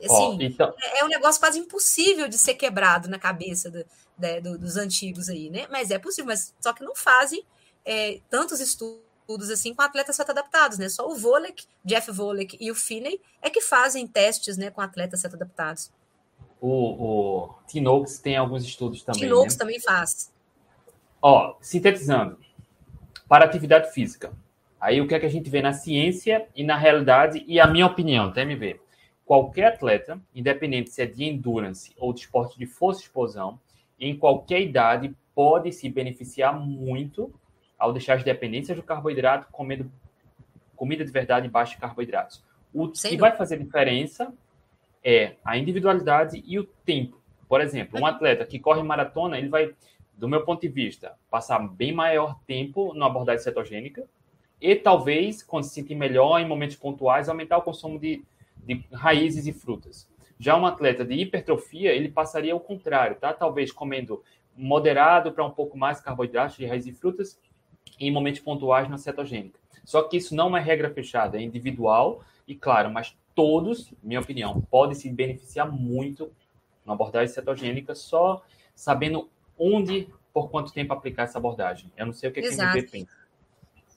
Assim, 0.02 0.38
oh, 0.38 0.38
então... 0.40 0.74
é, 0.82 1.00
é 1.00 1.04
um 1.04 1.08
negócio 1.08 1.38
quase 1.38 1.58
impossível 1.58 2.26
de 2.26 2.38
ser 2.38 2.54
quebrado 2.54 3.06
na 3.06 3.18
cabeça 3.18 3.70
do, 3.70 3.84
né, 4.20 4.40
do, 4.40 4.58
dos 4.58 4.76
antigos 4.76 5.28
aí, 5.28 5.50
né? 5.50 5.66
Mas 5.70 5.90
é 5.90 5.98
possível, 5.98 6.26
mas 6.26 6.54
só 6.60 6.72
que 6.72 6.84
não 6.84 6.94
fazem 6.94 7.44
é, 7.84 8.20
tantos 8.28 8.60
estudos 8.60 9.50
assim 9.50 9.74
com 9.74 9.82
atletas 9.82 10.16
seto-adaptados, 10.16 10.78
né? 10.78 10.88
Só 10.88 11.08
o 11.08 11.16
Volek, 11.16 11.64
Jeff 11.84 12.10
Volek 12.10 12.56
e 12.60 12.70
o 12.70 12.74
Finney 12.74 13.20
é 13.40 13.48
que 13.48 13.60
fazem 13.60 14.06
testes 14.06 14.56
né, 14.56 14.70
com 14.70 14.80
atletas 14.80 15.20
seto-adaptados. 15.20 15.90
O, 16.60 16.68
o 16.68 17.54
Tinox 17.66 18.18
tem 18.18 18.36
alguns 18.36 18.64
estudos 18.64 19.02
também. 19.02 19.22
Tinox 19.22 19.54
né? 19.54 19.58
também 19.58 19.80
faz. 19.80 20.30
Ó, 21.22 21.56
sintetizando, 21.60 22.38
para 23.28 23.44
atividade 23.44 23.92
física. 23.92 24.32
Aí 24.80 25.00
o 25.00 25.06
que 25.06 25.14
é 25.14 25.20
que 25.20 25.26
a 25.26 25.30
gente 25.30 25.50
vê 25.50 25.60
na 25.60 25.72
ciência 25.72 26.48
e 26.56 26.64
na 26.64 26.76
realidade, 26.76 27.44
e 27.46 27.60
a 27.60 27.66
minha 27.66 27.86
opinião, 27.86 28.28
até 28.28 28.44
me 28.44 28.56
ver. 28.56 28.80
qualquer 29.26 29.74
atleta, 29.74 30.20
independente 30.34 30.90
se 30.90 31.02
é 31.02 31.06
de 31.06 31.24
endurance 31.24 31.92
ou 31.98 32.12
de 32.12 32.20
esporte 32.20 32.58
de 32.58 32.66
força 32.66 33.00
e 33.00 33.04
explosão, 33.04 33.60
em 34.00 34.16
qualquer 34.16 34.60
idade, 34.60 35.14
pode 35.34 35.72
se 35.72 35.88
beneficiar 35.88 36.58
muito 36.58 37.32
ao 37.78 37.92
deixar 37.92 38.14
as 38.14 38.24
dependências 38.24 38.76
do 38.76 38.82
carboidrato 38.82 39.46
comendo 39.52 39.90
comida 40.74 41.04
de 41.04 41.10
verdade 41.10 41.48
baixa 41.48 41.76
em 41.76 41.80
carboidratos. 41.80 42.42
O 42.72 42.86
Sem 42.94 43.10
que 43.10 43.16
dúvida. 43.16 43.28
vai 43.28 43.36
fazer 43.36 43.58
diferença 43.58 44.32
é 45.04 45.34
a 45.44 45.56
individualidade 45.56 46.42
e 46.46 46.58
o 46.58 46.64
tempo. 46.64 47.20
Por 47.48 47.60
exemplo, 47.60 48.00
um 48.00 48.06
atleta 48.06 48.46
que 48.46 48.58
corre 48.58 48.82
maratona, 48.82 49.38
ele 49.38 49.48
vai, 49.48 49.74
do 50.16 50.28
meu 50.28 50.42
ponto 50.44 50.60
de 50.60 50.68
vista, 50.68 51.14
passar 51.30 51.58
bem 51.58 51.92
maior 51.92 52.38
tempo 52.46 52.94
na 52.94 53.06
abordagem 53.06 53.42
cetogênica 53.42 54.06
e 54.60 54.76
talvez, 54.76 55.42
quando 55.42 55.64
se 55.64 55.70
sentir 55.70 55.94
melhor 55.94 56.38
em 56.38 56.46
momentos 56.46 56.76
pontuais, 56.76 57.28
aumentar 57.28 57.58
o 57.58 57.62
consumo 57.62 57.98
de, 57.98 58.22
de 58.58 58.84
raízes 58.92 59.46
e 59.46 59.52
frutas. 59.52 60.06
Já 60.40 60.56
um 60.56 60.64
atleta 60.64 61.04
de 61.04 61.12
hipertrofia, 61.12 61.92
ele 61.92 62.08
passaria 62.08 62.56
o 62.56 62.60
contrário, 62.60 63.16
tá? 63.16 63.30
Talvez 63.30 63.70
comendo 63.70 64.24
moderado 64.56 65.32
para 65.32 65.44
um 65.44 65.50
pouco 65.50 65.76
mais 65.76 66.00
carboidratos 66.00 66.56
de 66.56 66.64
raízes 66.64 66.94
e 66.94 66.98
frutas 66.98 67.38
em 67.98 68.10
momentos 68.10 68.40
pontuais 68.40 68.88
na 68.88 68.96
cetogênica. 68.96 69.60
Só 69.84 70.02
que 70.02 70.16
isso 70.16 70.34
não 70.34 70.56
é 70.56 70.60
regra 70.60 70.88
fechada, 70.88 71.36
é 71.36 71.42
individual 71.42 72.24
e 72.48 72.54
claro, 72.54 72.90
mas 72.90 73.14
todos, 73.34 73.92
minha 74.02 74.20
opinião, 74.20 74.62
podem 74.70 74.94
se 74.94 75.10
beneficiar 75.10 75.70
muito 75.70 76.32
na 76.86 76.94
abordagem 76.94 77.34
cetogênica 77.34 77.94
só 77.94 78.42
sabendo 78.74 79.28
onde, 79.58 80.08
por 80.32 80.50
quanto 80.50 80.72
tempo 80.72 80.94
aplicar 80.94 81.24
essa 81.24 81.36
abordagem. 81.36 81.92
Eu 81.98 82.06
não 82.06 82.14
sei 82.14 82.30
o 82.30 82.32
que, 82.32 82.40
Exato. 82.40 82.78
que 82.78 82.90
pensa. 82.90 83.20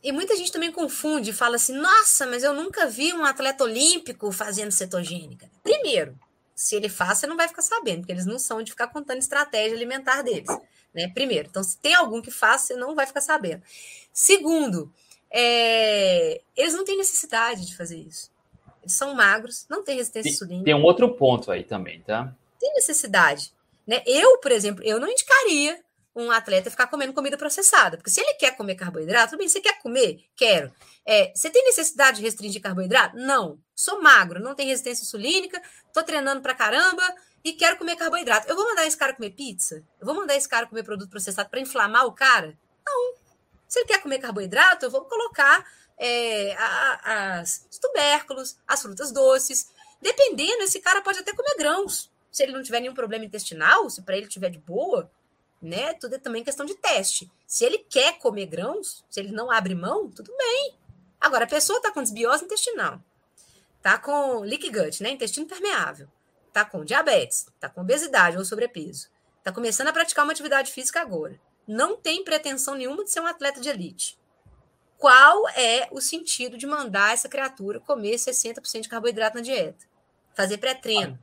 E 0.03 0.11
muita 0.11 0.35
gente 0.35 0.51
também 0.51 0.73
confunde, 0.73 1.31
fala 1.31 1.55
assim: 1.55 1.73
nossa, 1.73 2.27
mas 2.27 2.43
eu 2.43 2.53
nunca 2.53 2.85
vi 2.87 3.13
um 3.13 3.23
atleta 3.23 3.63
olímpico 3.63 4.29
fazendo 4.33 4.71
cetogênica. 4.71 5.49
Primeiro, 5.63 6.19
se 6.55 6.75
ele 6.75 6.89
faz, 6.89 7.19
você 7.19 7.27
não 7.27 7.37
vai 7.37 7.47
ficar 7.47 7.61
sabendo, 7.61 7.99
porque 7.99 8.11
eles 8.11 8.25
não 8.25 8.37
são 8.37 8.61
de 8.61 8.71
ficar 8.71 8.87
contando 8.87 9.19
estratégia 9.19 9.75
alimentar 9.75 10.21
deles. 10.21 10.49
Né? 10.93 11.07
Primeiro, 11.13 11.47
então, 11.49 11.63
se 11.63 11.77
tem 11.77 11.95
algum 11.95 12.21
que 12.21 12.31
faz, 12.31 12.61
você 12.61 12.75
não 12.75 12.95
vai 12.95 13.07
ficar 13.07 13.21
sabendo. 13.21 13.63
Segundo, 14.11 14.93
é, 15.31 16.41
eles 16.55 16.73
não 16.73 16.85
têm 16.85 16.97
necessidade 16.97 17.65
de 17.65 17.75
fazer 17.75 17.97
isso. 17.97 18.31
Eles 18.81 18.93
são 18.93 19.15
magros, 19.15 19.65
não 19.69 19.83
têm 19.83 19.97
resistência 19.97 20.29
insulínica. 20.29 20.65
Tem 20.65 20.75
um 20.75 20.83
outro 20.83 21.15
ponto 21.15 21.51
aí 21.51 21.63
também, 21.63 22.01
tá? 22.01 22.35
Tem 22.59 22.73
necessidade. 22.73 23.51
Né? 23.87 24.03
Eu, 24.05 24.37
por 24.37 24.51
exemplo, 24.51 24.83
eu 24.83 24.99
não 24.99 25.09
indicaria 25.09 25.79
um 26.15 26.29
atleta 26.31 26.69
ficar 26.69 26.87
comendo 26.87 27.13
comida 27.13 27.37
processada. 27.37 27.97
Porque 27.97 28.09
se 28.09 28.21
ele 28.21 28.35
quer 28.35 28.55
comer 28.55 28.75
carboidrato, 28.75 29.31
tudo 29.31 29.39
bem, 29.39 29.49
você 29.49 29.59
quer 29.59 29.79
comer? 29.81 30.25
Quero. 30.35 30.71
É, 31.05 31.31
você 31.35 31.49
tem 31.49 31.63
necessidade 31.65 32.17
de 32.17 32.23
restringir 32.23 32.61
carboidrato? 32.61 33.17
Não. 33.17 33.59
Sou 33.75 34.01
magro, 34.01 34.39
não 34.39 34.55
tenho 34.55 34.69
resistência 34.69 35.03
insulínica, 35.03 35.61
tô 35.91 36.03
treinando 36.03 36.41
pra 36.41 36.53
caramba 36.53 37.03
e 37.43 37.53
quero 37.53 37.77
comer 37.77 37.95
carboidrato. 37.95 38.47
Eu 38.47 38.55
vou 38.55 38.65
mandar 38.65 38.85
esse 38.85 38.97
cara 38.97 39.13
comer 39.13 39.31
pizza? 39.31 39.83
Eu 39.99 40.05
vou 40.05 40.15
mandar 40.15 40.35
esse 40.35 40.47
cara 40.47 40.67
comer 40.67 40.83
produto 40.83 41.09
processado 41.09 41.49
para 41.49 41.59
inflamar 41.59 42.05
o 42.05 42.13
cara? 42.13 42.57
Não. 42.85 43.15
Se 43.67 43.79
ele 43.79 43.87
quer 43.87 44.01
comer 44.01 44.19
carboidrato, 44.19 44.85
eu 44.85 44.91
vou 44.91 45.05
colocar 45.05 45.65
é, 45.97 46.53
a, 46.55 47.39
as, 47.39 47.67
os 47.71 47.79
tubérculos, 47.79 48.57
as 48.67 48.81
frutas 48.81 49.11
doces. 49.11 49.71
Dependendo, 50.01 50.63
esse 50.63 50.79
cara 50.79 51.01
pode 51.01 51.19
até 51.19 51.33
comer 51.33 51.55
grãos. 51.57 52.11
Se 52.31 52.43
ele 52.43 52.51
não 52.51 52.63
tiver 52.63 52.79
nenhum 52.79 52.93
problema 52.93 53.25
intestinal, 53.25 53.89
se 53.89 54.01
para 54.01 54.17
ele 54.17 54.27
tiver 54.27 54.49
de 54.49 54.59
boa, 54.59 55.11
né? 55.65 55.93
Tudo 55.93 56.15
é 56.15 56.19
também 56.19 56.43
questão 56.43 56.65
de 56.65 56.75
teste. 56.75 57.31
Se 57.47 57.65
ele 57.65 57.77
quer 57.77 58.19
comer 58.19 58.45
grãos, 58.45 59.03
se 59.09 59.19
ele 59.19 59.31
não 59.31 59.49
abre 59.49 59.73
mão, 59.73 60.09
tudo 60.09 60.35
bem. 60.37 60.75
Agora, 61.19 61.45
a 61.45 61.47
pessoa 61.47 61.77
está 61.77 61.91
com 61.91 62.03
desbiose 62.03 62.43
intestinal, 62.43 63.01
está 63.77 63.97
com 63.97 64.39
leaky 64.39 64.69
gut, 64.69 65.01
né? 65.01 65.11
Intestino 65.11 65.47
permeável, 65.47 66.07
está 66.47 66.65
com 66.65 66.83
diabetes, 66.83 67.47
está 67.47 67.69
com 67.69 67.81
obesidade 67.81 68.37
ou 68.37 68.43
sobrepeso, 68.43 69.09
está 69.37 69.51
começando 69.51 69.87
a 69.87 69.93
praticar 69.93 70.25
uma 70.25 70.33
atividade 70.33 70.71
física 70.71 70.99
agora, 70.99 71.39
não 71.65 71.95
tem 71.95 72.23
pretensão 72.23 72.75
nenhuma 72.75 73.03
de 73.03 73.11
ser 73.11 73.21
um 73.21 73.25
atleta 73.25 73.61
de 73.61 73.69
elite. 73.69 74.19
Qual 74.97 75.49
é 75.49 75.87
o 75.91 75.99
sentido 75.99 76.57
de 76.57 76.65
mandar 76.65 77.13
essa 77.13 77.27
criatura 77.27 77.79
comer 77.79 78.15
60% 78.15 78.81
de 78.81 78.89
carboidrato 78.89 79.37
na 79.37 79.43
dieta? 79.43 79.85
Fazer 80.33 80.57
pré-treino. 80.57 81.19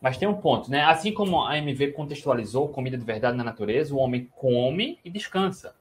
Mas 0.00 0.16
tem 0.16 0.28
um 0.28 0.40
ponto, 0.40 0.70
né? 0.70 0.84
Assim 0.84 1.12
como 1.12 1.44
a 1.44 1.58
MV 1.58 1.92
contextualizou 1.92 2.68
comida 2.68 2.96
de 2.96 3.04
verdade 3.04 3.36
na 3.36 3.44
natureza, 3.44 3.94
o 3.94 3.98
homem 3.98 4.30
come 4.36 4.98
e 5.04 5.10
descansa. 5.10 5.74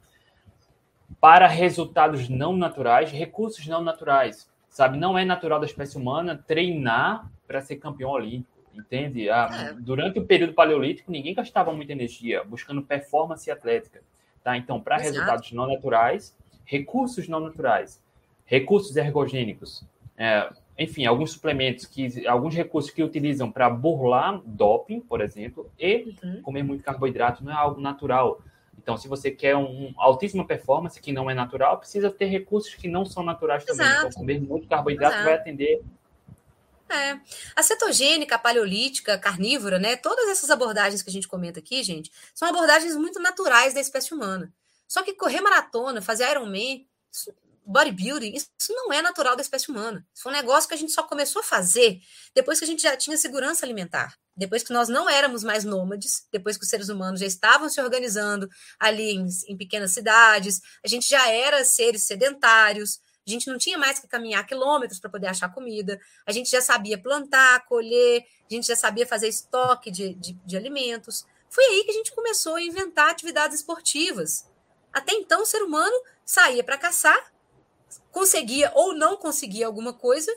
Para 1.22 1.48
resultados 1.48 2.28
não 2.28 2.56
naturais, 2.56 3.12
recursos 3.12 3.66
não 3.68 3.82
naturais. 3.82 4.50
Sabe, 4.70 4.98
não 4.98 5.18
é 5.18 5.24
natural 5.24 5.60
da 5.60 5.66
espécie 5.66 5.98
humana 5.98 6.44
treinar 6.48 7.32
para 7.48 7.62
ser 7.62 7.78
campeão 7.78 8.12
olímpico, 8.12 8.60
entende? 8.76 9.30
Ah, 9.30 9.50
é. 9.70 9.74
Durante 9.74 10.20
o 10.20 10.26
período 10.26 10.54
paleolítico, 10.54 11.12
ninguém 11.12 11.34
gastava 11.34 11.72
muita 11.72 11.94
energia 11.94 12.44
buscando 12.44 12.82
performance 12.84 13.50
atlética, 13.50 14.02
tá? 14.44 14.58
Então, 14.58 14.80
para 14.80 14.98
resultados 14.98 15.52
não 15.52 15.68
naturais, 15.68 16.36
recursos 16.66 17.28
não 17.28 17.40
naturais, 17.40 18.04
recursos 18.46 18.96
ergogênicos, 18.96 19.84
é, 20.18 20.50
enfim, 20.78 21.06
alguns 21.06 21.32
suplementos, 21.32 21.86
que 21.86 22.28
alguns 22.28 22.54
recursos 22.54 22.92
que 22.92 23.02
utilizam 23.02 23.52
para 23.52 23.70
burlar 23.70 24.42
doping, 24.46 25.00
por 25.00 25.22
exemplo, 25.22 25.72
e 25.80 26.16
uhum. 26.24 26.42
comer 26.42 26.64
muito 26.64 26.84
carboidrato 26.84 27.44
não 27.44 27.52
é 27.52 27.56
algo 27.56 27.82
natural. 27.82 28.42
Então, 28.78 28.96
se 28.96 29.08
você 29.08 29.32
quer 29.32 29.56
um, 29.56 29.94
altíssima 29.98 30.46
performance 30.46 31.02
que 31.02 31.12
não 31.12 31.30
é 31.30 31.34
natural, 31.34 31.80
precisa 31.80 32.12
ter 32.12 32.26
recursos 32.26 32.76
que 32.76 32.88
não 32.88 33.06
são 33.06 33.24
naturais 33.24 33.66
também. 33.66 33.86
Então, 33.86 34.00
Exato. 34.02 34.16
Comer 34.16 34.40
muito 34.40 34.68
carboidrato 34.68 35.16
Exato. 35.16 35.26
vai 35.26 35.34
atender. 35.34 35.82
É. 36.90 37.20
A 37.56 37.64
cetogênica, 37.64 38.36
a 38.36 38.40
paleolítica, 38.40 39.16
a 39.16 39.18
carnívora, 39.18 39.78
né? 39.78 39.98
Todas 39.98 40.30
essas 40.30 40.50
abordagens 40.50 41.02
que 41.02 41.10
a 41.10 41.14
gente 41.14 41.28
comenta 41.28 41.60
aqui, 41.60 41.84
gente, 41.84 42.12
são 42.34 42.48
abordagens 42.48 42.96
muito 42.96 43.20
naturais 43.20 43.74
da 43.74 43.82
espécie 43.82 44.14
humana. 44.14 44.54
Só 44.88 45.04
que 45.04 45.14
correr 45.14 45.42
maratona, 45.42 46.02
fazer 46.02 46.30
Ironman, 46.32 46.88
bodybuilding, 47.68 48.34
isso 48.34 48.74
não 48.74 48.94
é 48.94 49.02
natural 49.02 49.36
da 49.36 49.42
espécie 49.42 49.70
humana. 49.70 50.06
Isso 50.14 50.24
foi 50.24 50.32
um 50.32 50.36
negócio 50.36 50.68
que 50.68 50.74
a 50.74 50.78
gente 50.78 50.94
só 50.94 51.04
começou 51.04 51.42
a 51.42 51.44
fazer 51.44 52.00
depois 52.34 52.60
que 52.60 52.66
a 52.66 52.68
gente 52.68 52.82
já 52.82 52.96
tinha 52.96 53.18
segurança 53.18 53.66
alimentar. 53.66 54.16
Depois 54.36 54.64
que 54.64 54.72
nós 54.72 54.88
não 54.88 55.10
éramos 55.10 55.44
mais 55.44 55.64
nômades, 55.64 56.26
depois 56.32 56.58
que 56.58 56.64
os 56.64 56.70
seres 56.70 56.90
humanos 56.90 57.20
já 57.20 57.26
estavam 57.26 57.68
se 57.70 57.82
organizando 57.82 58.48
ali 58.80 59.12
em, 59.12 59.28
em 59.50 59.58
pequenas 59.58 59.92
cidades, 59.92 60.62
a 60.84 60.88
gente 60.88 61.10
já 61.10 61.28
era 61.30 61.64
seres 61.66 62.04
sedentários, 62.04 63.00
a 63.28 63.32
gente 63.32 63.48
não 63.48 63.58
tinha 63.58 63.78
mais 63.78 64.00
que 64.00 64.08
caminhar 64.08 64.46
quilômetros 64.46 65.00
para 65.00 65.10
poder 65.10 65.28
achar 65.28 65.54
comida, 65.54 66.00
a 66.26 66.32
gente 66.32 66.50
já 66.50 66.62
sabia 66.62 66.98
plantar, 66.98 67.66
colher, 67.66 68.24
a 68.50 68.54
gente 68.54 68.68
já 68.68 68.76
sabia 68.76 69.06
fazer 69.06 69.28
estoque 69.28 69.92
de, 69.92 70.14
de, 70.14 70.34
de 70.34 70.56
alimentos. 70.56 71.26
Foi 71.50 71.64
aí 71.66 71.84
que 71.84 71.92
a 71.92 71.94
gente 71.94 72.14
começou 72.14 72.56
a 72.56 72.62
inventar 72.62 73.10
atividades 73.10 73.58
esportivas. 73.58 74.50
Até 74.94 75.14
então, 75.14 75.42
o 75.42 75.46
ser 75.46 75.62
humano 75.62 75.96
saía 76.26 76.64
para 76.64 76.78
caçar, 76.78 77.20
conseguia 78.12 78.72
ou 78.74 78.94
não 78.94 79.18
conseguia 79.18 79.68
alguma 79.68 79.94
coisa 79.94 80.36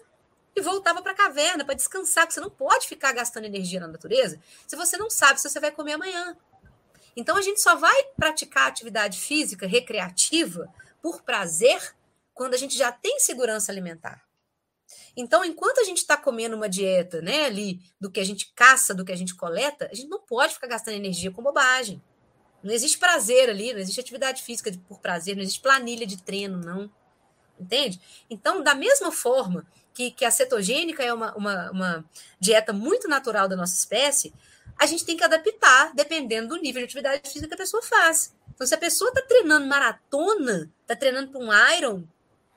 e 0.55 0.61
voltava 0.61 1.01
para 1.03 1.13
a 1.13 1.15
caverna 1.15 1.65
para 1.65 1.75
descansar, 1.75 2.25
porque 2.25 2.35
você 2.35 2.41
não 2.41 2.51
pode 2.51 2.89
ficar 2.89 3.13
gastando 3.13 3.45
energia 3.45 3.81
na 3.81 3.89
natureza 3.89 4.41
se 4.67 4.77
você 4.77 4.97
não 4.97 5.09
sabe 5.09 5.41
se 5.41 5.49
você 5.49 5.61
vai 5.61 5.71
comer 5.71 5.93
amanhã. 5.93 6.37
Então 7.17 7.37
a 7.37 7.43
gente 7.43 7.61
só 7.61 7.77
vai 7.77 8.05
praticar 8.17 8.69
atividade 8.69 9.19
física 9.19 9.67
recreativa 9.67 10.73
por 11.03 11.23
prazer 11.23 11.95
quando 12.35 12.55
a 12.55 12.57
gente 12.57 12.77
já 12.77 12.93
tem 12.93 13.19
segurança 13.19 13.71
alimentar. 13.71 14.23
Então, 15.17 15.45
enquanto 15.45 15.81
a 15.81 15.85
gente 15.85 15.99
está 15.99 16.17
comendo 16.17 16.57
uma 16.57 16.69
dieta, 16.69 17.21
né, 17.21 17.45
ali 17.45 17.81
do 18.01 18.11
que 18.11 18.21
a 18.21 18.25
gente 18.25 18.53
caça, 18.55 18.95
do 18.95 19.05
que 19.05 19.13
a 19.13 19.17
gente 19.17 19.35
coleta, 19.35 19.89
a 19.91 19.95
gente 19.95 20.09
não 20.09 20.21
pode 20.21 20.55
ficar 20.55 20.67
gastando 20.67 20.95
energia 20.95 21.31
com 21.31 21.43
bobagem. 21.43 22.03
Não 22.63 22.73
existe 22.73 22.99
prazer 22.99 23.49
ali, 23.49 23.73
não 23.73 23.81
existe 23.81 24.01
atividade 24.01 24.43
física 24.43 24.73
por 24.89 25.01
prazer, 25.01 25.35
não 25.35 25.43
existe 25.43 25.61
planilha 25.61 26.07
de 26.07 26.23
treino, 26.23 26.59
não 26.59 26.91
entende? 27.61 28.01
Então, 28.29 28.63
da 28.63 28.75
mesma 28.75 29.13
forma 29.13 29.67
que, 29.93 30.11
que 30.11 30.25
a 30.25 30.31
cetogênica 30.31 31.03
é 31.03 31.13
uma, 31.13 31.35
uma, 31.35 31.71
uma 31.71 32.05
dieta 32.39 32.73
muito 32.73 33.09
natural 33.09 33.49
da 33.49 33.57
nossa 33.57 33.77
espécie, 33.77 34.33
a 34.79 34.87
gente 34.87 35.05
tem 35.05 35.17
que 35.17 35.25
adaptar 35.25 35.93
dependendo 35.95 36.49
do 36.49 36.57
nível 36.57 36.81
de 36.81 36.87
atividade 36.87 37.29
física 37.29 37.49
que 37.49 37.55
a 37.55 37.65
pessoa 37.65 37.83
faz. 37.83 38.35
Então, 38.55 38.67
se 38.67 38.75
a 38.75 38.79
pessoa 38.79 39.11
está 39.11 39.23
treinando 39.23 39.67
maratona, 39.67 40.71
está 40.83 40.97
treinando 40.97 41.31
para 41.31 41.41
um 41.41 41.77
Iron, 41.77 42.05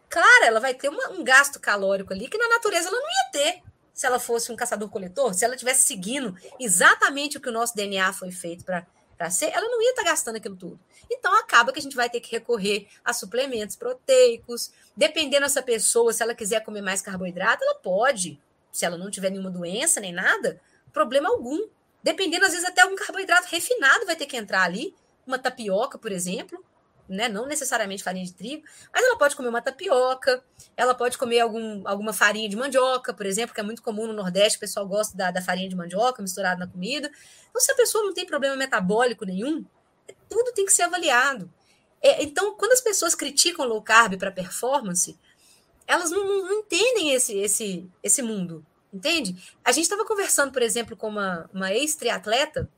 claro, 0.09 0.45
ela 0.45 0.59
vai 0.59 0.73
ter 0.73 0.89
uma, 0.89 1.09
um 1.09 1.23
gasto 1.23 1.59
calórico 1.59 2.13
ali 2.13 2.27
que 2.27 2.37
na 2.37 2.47
natureza 2.47 2.87
ela 2.87 2.99
não 2.99 3.07
ia 3.07 3.31
ter 3.31 3.63
se 3.93 4.07
ela 4.07 4.19
fosse 4.19 4.51
um 4.51 4.55
caçador-coletor, 4.55 5.33
se 5.33 5.45
ela 5.45 5.53
estivesse 5.53 5.83
seguindo 5.83 6.35
exatamente 6.59 7.37
o 7.37 7.41
que 7.41 7.49
o 7.49 7.51
nosso 7.51 7.75
DNA 7.75 8.11
foi 8.13 8.31
feito 8.31 8.65
para 8.65 9.29
ser, 9.29 9.51
ela 9.53 9.67
não 9.67 9.81
ia 9.81 9.91
estar 9.91 10.03
tá 10.03 10.09
gastando 10.09 10.37
aquilo 10.37 10.55
tudo. 10.55 10.79
Então 11.11 11.33
acaba 11.37 11.71
que 11.71 11.79
a 11.79 11.81
gente 11.81 11.95
vai 11.95 12.09
ter 12.09 12.19
que 12.19 12.31
recorrer 12.31 12.87
a 13.03 13.13
suplementos 13.13 13.75
proteicos. 13.75 14.71
Dependendo 14.95 15.43
dessa 15.43 15.61
pessoa, 15.61 16.11
se 16.13 16.23
ela 16.23 16.33
quiser 16.35 16.63
comer 16.63 16.81
mais 16.81 17.01
carboidrato, 17.01 17.63
ela 17.63 17.75
pode. 17.75 18.41
Se 18.71 18.85
ela 18.85 18.97
não 18.97 19.11
tiver 19.11 19.29
nenhuma 19.29 19.51
doença 19.51 19.99
nem 19.99 20.11
nada, 20.11 20.59
problema 20.91 21.29
algum. 21.29 21.67
Dependendo, 22.01 22.45
às 22.45 22.51
vezes, 22.51 22.67
até 22.67 22.81
algum 22.81 22.95
carboidrato 22.95 23.47
refinado 23.49 24.05
vai 24.05 24.15
ter 24.15 24.25
que 24.25 24.35
entrar 24.35 24.63
ali. 24.63 24.95
Uma 25.25 25.39
tapioca, 25.39 25.97
por 25.97 26.11
exemplo. 26.11 26.63
né? 27.07 27.27
Não 27.29 27.45
necessariamente 27.45 28.03
farinha 28.03 28.25
de 28.25 28.33
trigo, 28.33 28.63
mas 28.91 29.03
ela 29.03 29.17
pode 29.17 29.35
comer 29.35 29.49
uma 29.49 29.61
tapioca, 29.61 30.43
ela 30.75 30.93
pode 30.95 31.17
comer 31.17 31.39
algum, 31.41 31.81
alguma 31.87 32.13
farinha 32.13 32.49
de 32.49 32.55
mandioca, 32.55 33.13
por 33.13 33.25
exemplo, 33.25 33.53
que 33.53 33.59
é 33.59 33.63
muito 33.63 33.81
comum 33.81 34.07
no 34.07 34.13
Nordeste, 34.13 34.57
o 34.57 34.59
pessoal 34.59 34.87
gosta 34.87 35.15
da, 35.15 35.31
da 35.31 35.41
farinha 35.41 35.69
de 35.69 35.75
mandioca 35.75 36.21
misturada 36.21 36.59
na 36.59 36.67
comida. 36.67 37.11
Então, 37.49 37.61
se 37.61 37.71
a 37.71 37.75
pessoa 37.75 38.03
não 38.03 38.13
tem 38.13 38.25
problema 38.25 38.55
metabólico 38.55 39.25
nenhum, 39.25 39.63
tudo 40.29 40.53
tem 40.53 40.65
que 40.65 40.73
ser 40.73 40.83
avaliado. 40.83 41.51
É, 42.01 42.21
então, 42.23 42.55
quando 42.55 42.73
as 42.73 42.81
pessoas 42.81 43.15
criticam 43.15 43.65
low 43.65 43.81
carb 43.81 44.17
para 44.17 44.31
performance, 44.31 45.17
elas 45.87 46.11
não, 46.11 46.25
não, 46.25 46.59
entendem 46.59 47.13
esse, 47.13 47.37
esse, 47.37 47.89
esse 48.01 48.21
mundo, 48.21 48.65
entende? 48.91 49.35
A 49.63 49.71
gente 49.71 49.83
estava 49.83 50.05
conversando, 50.05 50.51
por 50.51 50.61
exemplo, 50.61 50.97
com 50.97 51.07
uma, 51.07 51.49
uma 51.53 51.73
ex-triatleta, 51.73 52.69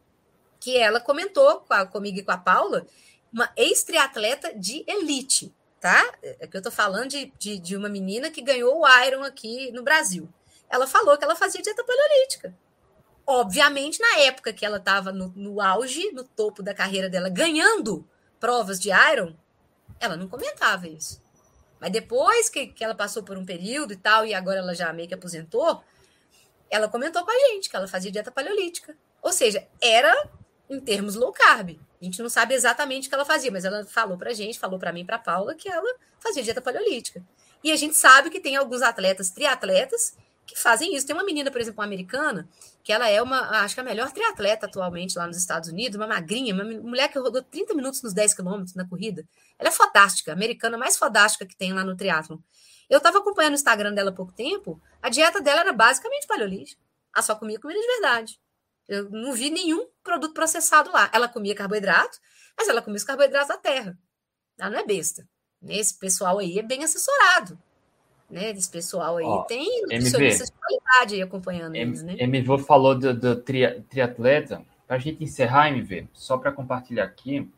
que 0.59 0.77
ela 0.77 0.99
comentou 0.99 1.61
com 1.61 1.73
a, 1.73 1.85
comigo 1.85 2.19
e 2.19 2.23
com 2.23 2.31
a 2.31 2.37
Paula, 2.37 2.85
uma 3.31 3.51
ex-triatleta 3.55 4.53
de 4.53 4.83
elite, 4.87 5.53
tá? 5.79 6.03
É 6.21 6.47
que 6.47 6.57
eu 6.57 6.61
tô 6.61 6.71
falando 6.71 7.09
de, 7.09 7.31
de, 7.37 7.59
de, 7.59 7.75
uma 7.75 7.89
menina 7.89 8.31
que 8.31 8.41
ganhou 8.41 8.81
o 8.81 9.03
Iron 9.03 9.23
aqui 9.23 9.71
no 9.71 9.83
Brasil. 9.83 10.27
Ela 10.69 10.87
falou 10.87 11.17
que 11.17 11.23
ela 11.23 11.35
fazia 11.35 11.61
dieta 11.61 11.83
paleolítica. 11.83 12.55
Obviamente, 13.27 13.99
na 13.99 14.19
época 14.19 14.53
que 14.53 14.65
ela 14.65 14.77
estava 14.77 15.11
no, 15.11 15.29
no 15.35 15.59
auge, 15.59 16.11
no 16.11 16.23
topo 16.23 16.61
da 16.61 16.73
carreira 16.73 17.09
dela, 17.09 17.27
ganhando 17.27 18.07
provas 18.39 18.79
de 18.79 18.89
Iron, 19.11 19.35
ela 19.99 20.15
não 20.15 20.27
comentava 20.27 20.87
isso. 20.87 21.23
Mas 21.79 21.91
depois 21.91 22.49
que, 22.49 22.67
que 22.67 22.83
ela 22.83 22.95
passou 22.95 23.23
por 23.23 23.37
um 23.37 23.45
período 23.45 23.93
e 23.93 23.97
tal, 23.97 24.25
e 24.25 24.33
agora 24.33 24.59
ela 24.59 24.75
já 24.75 24.91
meio 24.93 25.07
que 25.07 25.13
aposentou, 25.13 25.83
ela 26.69 26.87
comentou 26.87 27.23
com 27.23 27.31
a 27.31 27.49
gente 27.49 27.69
que 27.69 27.75
ela 27.75 27.87
fazia 27.87 28.11
dieta 28.11 28.31
paleolítica. 28.31 28.95
Ou 29.21 29.33
seja, 29.33 29.67
era 29.81 30.29
em 30.69 30.79
termos 30.79 31.15
low 31.15 31.31
carb. 31.31 31.79
A 32.01 32.05
gente 32.05 32.21
não 32.21 32.29
sabe 32.29 32.53
exatamente 32.53 33.07
o 33.07 33.09
que 33.09 33.15
ela 33.15 33.25
fazia, 33.25 33.51
mas 33.51 33.65
ela 33.65 33.85
falou 33.85 34.17
pra 34.17 34.33
gente, 34.33 34.59
falou 34.59 34.77
para 34.77 34.93
mim, 34.93 35.05
para 35.05 35.17
Paula, 35.17 35.55
que 35.55 35.69
ela 35.69 35.95
fazia 36.19 36.43
dieta 36.43 36.61
paleolítica. 36.61 37.23
E 37.63 37.71
a 37.71 37.75
gente 37.75 37.95
sabe 37.95 38.29
que 38.29 38.39
tem 38.39 38.55
alguns 38.55 38.81
atletas, 38.81 39.31
triatletas, 39.31 40.15
que 40.45 40.59
fazem 40.59 40.95
isso. 40.95 41.07
Tem 41.07 41.15
uma 41.15 41.25
menina, 41.25 41.49
por 41.49 41.59
exemplo, 41.59 41.79
uma 41.79 41.85
americana, 41.85 42.47
que 42.85 42.93
ela 42.93 43.09
é 43.09 43.19
uma, 43.19 43.39
acho 43.63 43.73
que 43.73 43.81
a 43.81 43.83
melhor 43.83 44.11
triatleta 44.11 44.67
atualmente 44.67 45.17
lá 45.17 45.25
nos 45.25 45.37
Estados 45.37 45.69
Unidos, 45.69 45.95
uma 45.95 46.05
magrinha, 46.05 46.53
uma 46.53 46.63
mulher 46.63 47.07
que 47.07 47.17
rodou 47.17 47.41
30 47.41 47.73
minutos 47.73 48.03
nos 48.03 48.13
10 48.13 48.35
quilômetros 48.35 48.75
na 48.75 48.87
corrida. 48.87 49.27
Ela 49.57 49.69
é 49.69 49.71
fantástica, 49.71 50.31
a 50.31 50.35
americana 50.35 50.77
mais 50.77 50.95
fantástica 50.95 51.47
que 51.47 51.57
tem 51.57 51.73
lá 51.73 51.83
no 51.83 51.97
triatlon. 51.97 52.37
Eu 52.87 52.99
estava 52.99 53.17
acompanhando 53.17 53.53
o 53.53 53.55
Instagram 53.55 53.91
dela 53.91 54.11
há 54.11 54.13
pouco 54.13 54.31
tempo, 54.31 54.79
a 55.01 55.09
dieta 55.09 55.41
dela 55.41 55.61
era 55.61 55.73
basicamente 55.73 56.27
paleolítica. 56.27 56.79
Ela 57.15 57.23
só 57.23 57.33
comia 57.33 57.59
comida 57.59 57.79
de 57.79 57.87
verdade. 57.87 58.39
Eu 58.87 59.09
não 59.09 59.33
vi 59.33 59.49
nenhum 59.49 59.87
produto 60.03 60.35
processado 60.35 60.91
lá. 60.91 61.09
Ela 61.11 61.27
comia 61.27 61.55
carboidrato, 61.55 62.19
mas 62.55 62.67
ela 62.67 62.83
comia 62.83 62.97
os 62.97 63.03
carboidratos 63.03 63.47
da 63.47 63.57
terra. 63.57 63.97
Ela 64.59 64.69
não 64.69 64.77
é 64.77 64.85
besta. 64.85 65.27
Esse 65.67 65.97
pessoal 65.97 66.37
aí 66.37 66.59
é 66.59 66.61
bem 66.61 66.83
assessorado. 66.83 67.59
Né? 68.29 68.51
Esse 68.51 68.69
pessoal 68.69 69.17
aí 69.17 69.25
Ó, 69.25 69.43
tem 69.43 69.81
nutricionistas 69.83 70.49
de 70.49 70.53
qualidade 70.53 71.21
acompanhando 71.21 71.75
M, 71.75 71.89
eles, 71.89 72.03
né? 72.03 72.15
MV 72.19 72.59
falou 72.59 72.97
do, 72.97 73.13
do 73.13 73.35
tri, 73.35 73.81
triatleta. 73.89 74.61
Para 74.87 74.97
a 74.97 74.99
gente 74.99 75.23
encerrar, 75.23 75.69
MV, 75.69 76.07
só 76.13 76.37
para 76.37 76.51
compartilhar 76.51 77.03
aqui, 77.03 77.49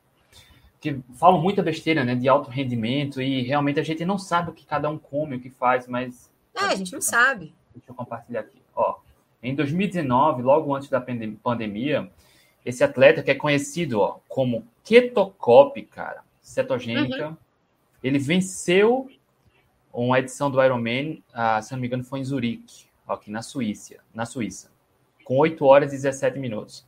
que 0.80 1.00
falam 1.16 1.42
muita 1.42 1.62
besteira 1.62 2.04
né, 2.04 2.16
de 2.16 2.28
alto 2.30 2.50
rendimento 2.50 3.22
e 3.22 3.42
realmente 3.42 3.80
a 3.80 3.84
gente 3.84 4.06
não 4.06 4.18
sabe 4.18 4.52
o 4.52 4.54
que 4.54 4.66
cada 4.66 4.90
um 4.90 4.98
come, 4.98 5.36
o 5.36 5.40
que 5.40 5.50
faz, 5.50 5.88
mas. 5.88 6.32
É, 6.56 6.66
a 6.66 6.76
gente 6.76 6.94
não 6.94 7.02
sabe. 7.02 7.54
Deixa 7.74 7.92
eu 7.92 7.96
compartilhar 7.96 8.42
aqui. 8.42 8.62
Ó, 8.76 8.96
em 9.42 9.54
2019, 9.54 10.42
logo 10.42 10.74
antes 10.74 10.90
da 10.90 11.02
pandemia, 11.02 12.10
esse 12.66 12.84
atleta 12.84 13.24
que 13.24 13.32
é 13.32 13.36
conhecido 13.36 14.00
ó, 14.00 14.20
como 14.28 14.68
ketocop, 14.84 15.82
cara, 15.84 16.24
cetogênica, 16.42 17.30
uhum. 17.30 17.38
ele 18.04 18.20
venceu 18.20 19.10
uma 19.94 20.20
edição 20.20 20.52
do 20.52 20.64
Ironman, 20.64 21.24
ah, 21.34 21.62
se 21.62 21.72
não 21.72 21.80
me 21.80 21.88
engano, 21.88 22.04
foi 22.04 22.20
em 22.20 22.24
Zurique, 22.24 22.86
aqui 23.08 23.32
na 23.32 23.42
Suíça, 23.42 23.98
na 24.14 24.26
Suíça, 24.26 24.72
com 25.24 25.38
8 25.38 25.64
horas 25.66 25.92
e 25.92 25.96
17 25.96 26.40
minutos. 26.40 26.86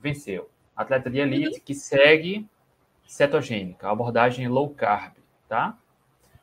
Venceu. 0.00 0.50
Atleta 0.76 1.10
de 1.10 1.18
elite 1.18 1.58
uhum. 1.58 1.62
que 1.64 1.74
segue 1.74 2.48
cetogênica, 3.06 3.90
abordagem 3.90 4.48
low 4.48 4.70
carb, 4.70 5.14
tá? 5.48 5.78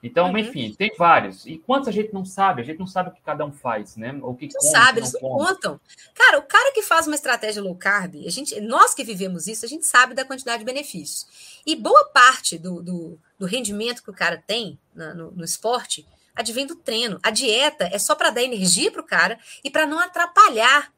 Então, 0.02 0.30
uhum. 0.30 0.38
enfim, 0.38 0.74
tem 0.74 0.94
vários. 0.98 1.46
E 1.46 1.58
quantos 1.58 1.90
a 1.90 1.92
gente 1.92 2.14
não 2.14 2.24
sabe? 2.24 2.62
A 2.62 2.66
gente 2.66 2.80
não 2.80 2.88
sabe 2.88 3.10
o 3.10 3.12
que 3.12 3.22
cada 3.22 3.46
um 3.46 3.52
faz, 3.52 3.98
né? 3.98 4.18
O 4.22 4.34
que 4.34 4.48
não 4.54 4.62
sabe, 4.62 5.00
eles 5.02 5.14
não 5.14 5.20
contam. 5.20 5.80
Cara, 6.16 6.40
o 6.40 6.44
cara 6.44 6.72
que 6.72 6.82
faz 6.82 7.06
uma 7.06 7.16
estratégia 7.16 7.62
low 7.62 7.76
carb, 7.76 8.16
a 8.26 8.30
gente, 8.30 8.60
nós 8.62 8.94
que 8.94 9.04
vivemos 9.04 9.48
isso, 9.48 9.66
a 9.66 9.68
gente 9.70 9.86
sabe 9.86 10.14
da 10.14 10.24
quantidade 10.24 10.60
de 10.60 10.66
benefícios. 10.66 11.62
E 11.66 11.76
boa 11.76 12.06
parte 12.14 12.58
do, 12.58 12.82
do, 12.82 13.20
do 13.38 13.46
rendimento 13.46 14.02
que 14.02 14.10
o 14.10 14.16
cara 14.16 14.42
tem 14.48 14.80
na, 14.96 15.14
no, 15.14 15.32
no 15.32 15.44
esporte 15.44 16.08
advém 16.34 16.66
do 16.66 16.76
treino. 16.76 17.20
A 17.22 17.30
dieta 17.30 17.90
é 17.92 18.00
só 18.00 18.16
para 18.16 18.30
dar 18.30 18.42
energia 18.42 18.92
para 18.92 19.02
o 19.02 19.06
cara 19.06 19.38
e 19.64 19.70
para 19.70 19.86
não 19.86 20.00
atrapalhar. 20.00 20.94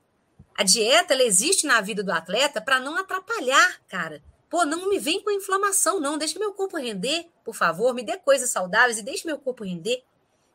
A 0.55 0.63
dieta 0.63 1.13
ela 1.13 1.23
existe 1.23 1.65
na 1.65 1.81
vida 1.81 2.03
do 2.03 2.11
atleta 2.11 2.61
para 2.61 2.79
não 2.79 2.95
atrapalhar, 2.97 3.79
cara. 3.89 4.21
Pô, 4.51 4.65
não 4.65 4.89
me 4.89 4.99
vem 4.99 5.23
com 5.23 5.31
inflamação, 5.31 5.97
não. 6.01 6.17
Deixa 6.17 6.37
meu 6.37 6.53
corpo 6.53 6.77
render, 6.77 7.25
por 7.41 7.55
favor. 7.55 7.93
Me 7.93 8.03
dê 8.03 8.17
coisas 8.17 8.49
saudáveis 8.49 8.97
e 8.97 9.01
deixe 9.01 9.25
meu 9.25 9.39
corpo 9.39 9.63
render. 9.63 10.03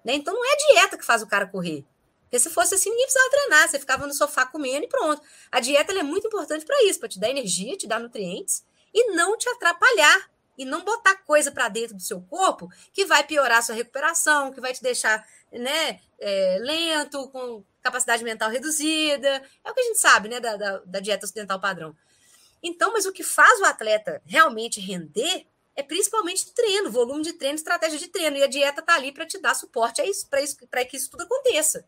Né? 0.04 0.12
Então 0.16 0.34
não 0.34 0.44
é 0.44 0.52
a 0.52 0.56
dieta 0.56 0.98
que 0.98 1.04
faz 1.04 1.22
o 1.22 1.26
cara 1.26 1.46
correr. 1.46 1.82
Porque 2.24 2.38
se 2.38 2.50
fosse 2.50 2.74
assim, 2.74 2.90
ninguém 2.90 3.06
precisava 3.06 3.30
treinar. 3.30 3.66
Você 3.70 3.78
ficava 3.78 4.06
no 4.06 4.12
sofá 4.12 4.44
comendo 4.44 4.84
e 4.84 4.88
pronto. 4.88 5.22
A 5.50 5.60
dieta 5.60 5.94
é 5.94 6.02
muito 6.02 6.26
importante 6.26 6.66
para 6.66 6.84
isso, 6.84 7.00
para 7.00 7.08
te 7.08 7.18
dar 7.18 7.30
energia, 7.30 7.74
te 7.74 7.86
dar 7.86 7.98
nutrientes 7.98 8.62
e 8.92 9.12
não 9.12 9.34
te 9.38 9.48
atrapalhar. 9.48 10.30
E 10.58 10.66
não 10.66 10.84
botar 10.84 11.14
coisa 11.24 11.50
para 11.50 11.70
dentro 11.70 11.96
do 11.96 12.02
seu 12.02 12.20
corpo 12.20 12.68
que 12.92 13.06
vai 13.06 13.24
piorar 13.24 13.58
a 13.58 13.62
sua 13.62 13.74
recuperação, 13.74 14.52
que 14.52 14.60
vai 14.60 14.74
te 14.74 14.82
deixar 14.82 15.26
né, 15.50 16.00
é, 16.18 16.58
lento, 16.60 17.28
com 17.28 17.64
capacidade 17.82 18.22
mental 18.22 18.50
reduzida. 18.50 19.42
É 19.64 19.70
o 19.70 19.74
que 19.74 19.80
a 19.80 19.84
gente 19.84 19.98
sabe 19.98 20.28
né, 20.28 20.38
da, 20.38 20.56
da, 20.56 20.78
da 20.84 21.00
dieta 21.00 21.24
ocidental 21.24 21.58
padrão. 21.58 21.96
Então, 22.62 22.92
mas 22.92 23.06
o 23.06 23.12
que 23.12 23.22
faz 23.22 23.60
o 23.60 23.64
atleta 23.64 24.22
realmente 24.26 24.80
render 24.80 25.46
é 25.76 25.82
principalmente 25.82 26.52
treino, 26.52 26.90
volume 26.90 27.22
de 27.22 27.34
treino, 27.34 27.56
estratégia 27.56 27.98
de 27.98 28.08
treino. 28.08 28.36
E 28.36 28.42
a 28.42 28.46
dieta 28.46 28.80
está 28.80 28.94
ali 28.94 29.12
para 29.12 29.26
te 29.26 29.38
dar 29.38 29.54
suporte 29.54 30.02
para 30.70 30.84
que 30.84 30.96
isso 30.96 31.10
tudo 31.10 31.22
aconteça. 31.22 31.86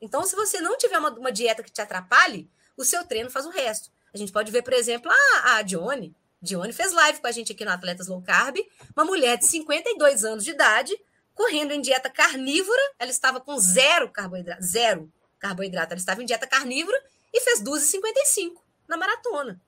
Então, 0.00 0.24
se 0.24 0.36
você 0.36 0.60
não 0.60 0.76
tiver 0.78 0.98
uma, 0.98 1.10
uma, 1.10 1.32
dieta 1.32 1.62
que 1.62 1.72
te 1.72 1.80
atrapalhe, 1.80 2.48
o 2.76 2.84
seu 2.84 3.04
treino 3.04 3.30
faz 3.30 3.44
o 3.46 3.50
resto. 3.50 3.90
A 4.14 4.16
gente 4.16 4.30
pode 4.30 4.52
ver, 4.52 4.62
por 4.62 4.72
exemplo, 4.72 5.10
a, 5.10 5.56
a 5.56 5.62
Dione. 5.62 6.14
Dione 6.40 6.72
fez 6.72 6.92
live 6.92 7.20
com 7.20 7.26
a 7.26 7.32
gente 7.32 7.52
aqui 7.52 7.64
no 7.64 7.70
Atletas 7.72 8.06
Low 8.06 8.22
Carb, 8.22 8.56
uma 8.94 9.04
mulher 9.04 9.36
de 9.38 9.46
52 9.46 10.24
anos 10.24 10.44
de 10.44 10.50
idade, 10.50 10.96
correndo 11.34 11.72
em 11.72 11.80
dieta 11.80 12.08
carnívora. 12.08 12.80
Ela 12.98 13.10
estava 13.10 13.40
com 13.40 13.58
zero 13.58 14.08
carboidrato, 14.10 14.62
zero 14.62 15.12
carboidrato. 15.38 15.92
Ela 15.94 15.98
estava 15.98 16.22
em 16.22 16.26
dieta 16.26 16.46
carnívora 16.46 17.02
e 17.32 17.40
fez 17.40 17.60
12,55 17.62 18.52
na 18.86 18.96
maratona. 18.96 19.60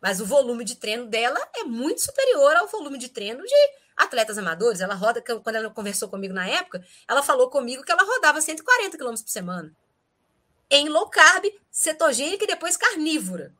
Mas 0.00 0.20
o 0.20 0.26
volume 0.26 0.64
de 0.64 0.76
treino 0.76 1.06
dela 1.06 1.40
é 1.56 1.64
muito 1.64 2.00
superior 2.00 2.56
ao 2.56 2.68
volume 2.68 2.98
de 2.98 3.08
treino 3.08 3.42
de 3.42 3.70
atletas 3.96 4.38
amadores. 4.38 4.80
Ela 4.80 4.94
roda, 4.94 5.20
quando 5.20 5.56
ela 5.56 5.70
conversou 5.70 6.08
comigo 6.08 6.32
na 6.32 6.46
época, 6.46 6.84
ela 7.06 7.22
falou 7.22 7.50
comigo 7.50 7.82
que 7.82 7.90
ela 7.90 8.04
rodava 8.04 8.40
140 8.40 8.96
km 8.96 9.10
por 9.10 9.28
semana. 9.28 9.74
Em 10.70 10.88
low 10.88 11.08
carb, 11.08 11.46
cetogênica 11.70 12.44
e 12.44 12.46
depois 12.46 12.76
carnívora. 12.76 13.52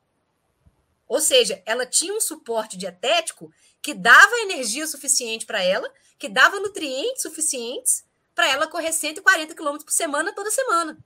Ou 1.09 1.20
seja, 1.20 1.62
ela 1.65 1.86
tinha 1.86 2.15
um 2.15 2.20
suporte 2.20 2.77
dietético 2.77 3.51
que 3.81 3.94
dava 3.94 4.36
energia 4.40 4.86
suficiente 4.86 5.47
para 5.47 5.62
ela, 5.62 5.90
que 6.19 6.28
dava 6.28 6.60
nutrientes 6.60 7.23
suficientes 7.23 8.05
para 8.35 8.48
ela 8.48 8.66
correr 8.66 8.93
140 8.93 9.55
km 9.55 9.78
por 9.78 9.90
semana 9.90 10.32
toda 10.35 10.51
semana. 10.51 10.98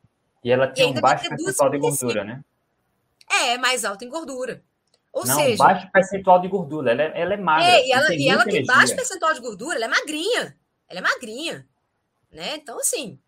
E 0.44 0.50
ela 0.50 0.70
tinha 0.70 0.88
e 0.88 0.90
um 0.90 1.00
baixo 1.00 1.28
percentual 1.28 1.70
de 1.70 1.78
gordura, 1.78 2.24
né? 2.24 2.44
É, 3.30 3.56
mais 3.56 3.84
alta 3.84 4.04
em 4.04 4.08
gordura. 4.08 4.62
Ou 5.12 5.26
não, 5.26 5.36
seja, 5.36 5.56
baixo 5.58 5.90
percentual 5.92 6.40
de 6.40 6.48
gordura, 6.48 6.90
ela 6.92 7.02
é, 7.02 7.20
ela 7.20 7.34
é 7.34 7.36
magra. 7.36 7.68
É, 7.68 7.86
e 7.86 7.92
ela, 7.92 8.06
tem, 8.06 8.18
e 8.18 8.28
ela 8.28 8.44
tem 8.44 8.64
baixo 8.64 8.96
percentual 8.96 9.34
de 9.34 9.40
gordura, 9.40 9.76
ela 9.76 9.84
é 9.84 9.88
magrinha. 9.88 10.56
Ela 10.88 11.00
é 11.00 11.02
magrinha. 11.02 11.68
Né? 12.30 12.56
Então, 12.56 12.78
assim. 12.78 13.20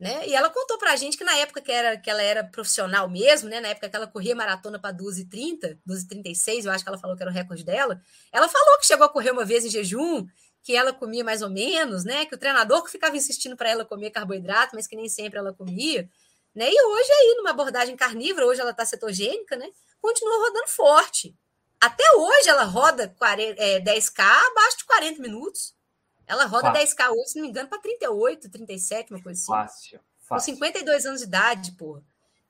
Né? 0.00 0.26
E 0.26 0.34
ela 0.34 0.50
contou 0.50 0.78
pra 0.78 0.96
gente 0.96 1.16
que 1.16 1.22
na 1.22 1.36
época 1.36 1.60
que, 1.60 1.70
era, 1.70 1.96
que 1.96 2.10
ela 2.10 2.22
era 2.22 2.42
profissional 2.42 3.08
mesmo, 3.08 3.48
né? 3.48 3.60
Na 3.60 3.68
época 3.68 3.88
que 3.88 3.94
ela 3.94 4.06
corria 4.06 4.34
maratona 4.34 4.76
para 4.76 4.92
12h30, 4.96 5.78
12h36, 5.88 6.64
eu 6.64 6.72
acho 6.72 6.82
que 6.82 6.88
ela 6.88 6.98
falou 6.98 7.16
que 7.16 7.22
era 7.22 7.30
o 7.30 7.34
recorde 7.34 7.62
dela. 7.62 8.00
Ela 8.32 8.48
falou 8.48 8.78
que 8.80 8.86
chegou 8.86 9.06
a 9.06 9.08
correr 9.08 9.30
uma 9.30 9.44
vez 9.44 9.64
em 9.64 9.70
jejum, 9.70 10.26
que 10.60 10.74
ela 10.74 10.92
comia 10.92 11.22
mais 11.22 11.40
ou 11.40 11.50
menos, 11.50 12.04
né? 12.04 12.24
Que 12.24 12.34
o 12.34 12.38
treinador 12.38 12.82
que 12.82 12.90
ficava 12.90 13.16
insistindo 13.16 13.56
para 13.56 13.70
ela 13.70 13.84
comer 13.84 14.10
carboidrato, 14.10 14.74
mas 14.74 14.88
que 14.88 14.96
nem 14.96 15.08
sempre 15.08 15.38
ela 15.38 15.52
comia. 15.52 16.08
Né? 16.52 16.68
E 16.68 16.82
hoje 16.84 17.12
aí, 17.12 17.34
numa 17.36 17.50
abordagem 17.50 17.94
carnívora, 17.94 18.46
hoje 18.46 18.60
ela 18.60 18.72
está 18.72 18.84
cetogênica, 18.84 19.56
né? 19.56 19.68
Continua 20.02 20.48
rodando 20.48 20.68
forte. 20.68 21.34
Até 21.80 22.04
hoje 22.16 22.48
ela 22.48 22.64
roda 22.64 23.08
40, 23.16 23.62
é, 23.62 23.80
10K 23.80 24.20
abaixo 24.20 24.78
de 24.78 24.84
40 24.84 25.22
minutos. 25.22 25.74
Ela 26.26 26.44
roda 26.44 26.72
fácil. 26.72 26.96
10K 26.96 27.10
hoje, 27.10 27.28
se 27.28 27.36
não 27.36 27.42
me 27.42 27.48
engano, 27.48 27.68
para 27.68 27.78
38, 27.78 28.50
37, 28.50 29.12
uma 29.12 29.22
coisa 29.22 29.40
assim. 29.40 29.52
Fácil, 29.52 30.00
fácil. 30.20 30.52
Com 30.52 30.60
52 30.60 31.06
anos 31.06 31.20
de 31.20 31.26
idade, 31.26 31.72
porra. 31.72 32.02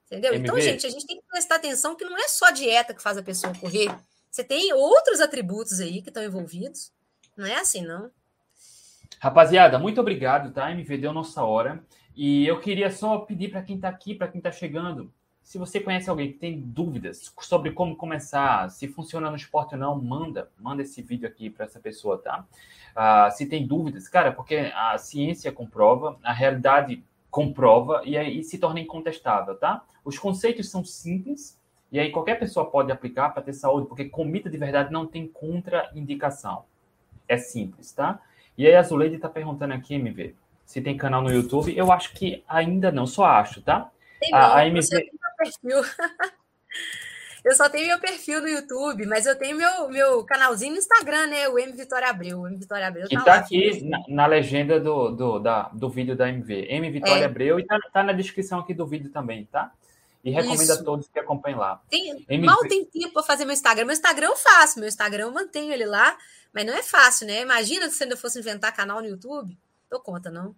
Entendeu? 0.07 0.35
MV. 0.35 0.45
Então, 0.45 0.61
gente, 0.61 0.87
a 0.87 0.91
gente 0.91 1.07
tem 1.07 1.17
que 1.17 1.27
prestar 1.27 1.57
atenção 1.57 1.95
que 1.95 2.05
não 2.05 2.19
é 2.19 2.29
só 2.29 2.51
dieta 2.51 2.93
que 2.93 3.03
faz 3.03 3.17
a 3.17 3.23
pessoa 3.23 3.55
correr 3.59 3.95
Você 4.31 4.45
tem 4.45 4.73
outros 4.73 5.21
atributos 5.21 5.81
aí 5.81 6.03
que 6.03 6.11
estão 6.11 6.23
envolvidos. 6.23 6.93
Não 7.37 7.47
é 7.47 7.57
assim, 7.57 7.83
não. 7.83 8.11
Rapaziada, 9.19 9.79
muito 9.79 10.01
obrigado, 10.01 10.53
tá? 10.53 10.71
MV 10.71 10.99
deu 10.99 11.13
nossa 11.13 11.43
hora. 11.43 11.83
E 12.15 12.47
eu 12.47 12.61
queria 12.61 12.91
só 12.91 13.19
pedir 13.19 13.51
para 13.51 13.63
quem 13.63 13.77
está 13.77 13.89
aqui, 13.89 14.15
para 14.15 14.29
quem 14.29 14.39
está 14.39 14.53
chegando, 14.53 15.13
se 15.43 15.59
você 15.59 15.81
conhece 15.81 16.09
alguém 16.09 16.33
que 16.33 16.39
tem 16.39 16.61
dúvidas 16.61 17.33
sobre 17.41 17.73
como 17.73 17.97
começar, 17.97 18.71
se 18.71 18.89
funciona 18.89 19.29
no 19.29 19.37
esporte 19.37 19.75
ou 19.75 19.81
não, 19.81 20.01
manda, 20.01 20.51
manda 20.59 20.83
esse 20.83 21.03
vídeo 21.03 21.29
aqui 21.29 21.51
para 21.51 21.65
essa 21.65 21.81
pessoa, 21.81 22.19
tá? 22.19 22.47
Uh, 22.93 23.37
se 23.37 23.47
tem 23.47 23.67
dúvidas, 23.67 24.09
cara, 24.09 24.33
porque 24.33 24.73
a 24.75 24.97
ciência 24.99 25.51
comprova, 25.51 26.19
a 26.23 26.33
realidade 26.33 27.03
comprova 27.31 28.03
e 28.05 28.17
aí 28.17 28.45
se 28.45 28.59
torna 28.59 28.81
incontestável, 28.81 29.57
tá? 29.57 29.83
Os 30.05 30.19
conceitos 30.19 30.71
são 30.71 30.85
simples, 30.85 31.61
e 31.91 31.99
aí 31.99 32.11
qualquer 32.11 32.39
pessoa 32.39 32.71
pode 32.71 32.91
aplicar 32.93 33.31
para 33.31 33.43
ter 33.43 33.53
saúde, 33.53 33.87
porque 33.87 34.07
comida 34.07 34.49
de 34.49 34.57
verdade 34.57 34.93
não 34.93 35.07
tem 35.07 35.27
contraindicação. 35.29 36.65
É 37.29 37.37
simples, 37.37 37.93
tá? 37.93 38.21
E 38.57 38.67
aí 38.67 38.75
a 38.75 38.83
Zuleide 38.83 39.17
está 39.17 39.29
perguntando 39.29 39.75
aqui, 39.75 39.95
MV, 39.95 40.35
se 40.65 40.81
tem 40.81 40.97
canal 40.97 41.23
no 41.23 41.33
YouTube. 41.33 41.77
Eu 41.77 41.91
acho 41.91 42.15
que 42.15 42.43
ainda 42.49 42.91
não, 42.91 43.07
só 43.07 43.25
acho, 43.25 43.63
tá? 43.63 43.91
Tem 44.23 44.33
a, 44.33 44.59
a 44.59 44.67
MV... 44.69 45.11
perfil. 45.37 45.83
eu 47.45 47.55
só 47.57 47.69
tenho 47.69 47.89
meu 47.89 47.99
perfil 47.99 48.41
no 48.41 48.49
YouTube, 48.49 49.05
mas 49.07 49.27
eu 49.27 49.37
tenho 49.37 49.57
meu, 49.57 49.89
meu 49.89 50.25
canalzinho 50.25 50.73
no 50.73 50.79
Instagram, 50.79 51.27
né? 51.27 51.49
O 51.49 51.59
M 51.59 51.73
Vitória 51.73 52.09
Abreu. 52.09 52.41
O 52.41 52.47
M 52.47 52.57
Vitória 52.57 52.87
Abreu 52.87 53.09
que 53.09 53.17
tá, 53.17 53.25
tá 53.25 53.35
aqui 53.35 53.83
na, 53.85 53.99
na, 54.09 54.27
legenda 54.27 54.79
do, 54.79 55.11
do, 55.11 55.39
da, 55.41 55.63
do 55.71 55.91
vídeo 55.91 56.15
da 56.15 56.29
MV. 56.29 56.67
M 56.69 56.91
Vitória 56.93 57.23
é. 57.23 57.25
Abreu 57.25 57.59
e 57.59 57.67
tá, 57.67 57.77
tá 57.93 58.05
na 58.05 58.13
descrição 58.13 58.61
aqui 58.61 58.73
do 58.73 58.87
vídeo 58.87 59.11
também, 59.11 59.45
tá? 59.47 59.73
E 60.23 60.31
recomendo 60.31 60.63
Isso. 60.63 60.81
a 60.81 60.85
todos 60.85 61.09
que 61.09 61.19
acompanhem 61.19 61.59
lá. 61.59 61.83
Tem, 61.91 62.25
MV... 62.29 62.47
Mal 62.47 62.61
tem 62.69 62.85
tempo 62.85 63.13
para 63.13 63.25
fazer 63.25 63.45
meu 63.45 63.55
Instagram. 63.55 63.87
Meu 63.87 63.95
Instagram 63.95 64.29
eu 64.29 64.37
faço, 64.37 64.79
meu 64.79 64.89
Instagram 64.89 65.25
eu 65.25 65.33
mantenho 65.33 65.73
ele 65.73 65.85
lá, 65.85 66.17
mas 66.53 66.65
não 66.65 66.73
é 66.73 66.83
fácil, 66.83 67.27
né? 67.27 67.41
Imagina 67.41 67.91
se 67.91 68.05
ainda 68.05 68.17
fosse 68.17 68.39
inventar 68.39 68.73
canal 68.73 69.01
no 69.01 69.09
YouTube. 69.09 69.59
Dou 69.91 69.99
conta, 69.99 70.31
não. 70.31 70.55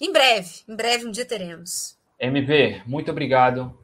Em 0.00 0.12
breve, 0.12 0.62
em 0.68 0.74
breve 0.74 1.06
um 1.06 1.10
dia 1.12 1.24
teremos. 1.24 1.95
MV, 2.18 2.82
muito 2.86 3.10
obrigado. 3.10 3.76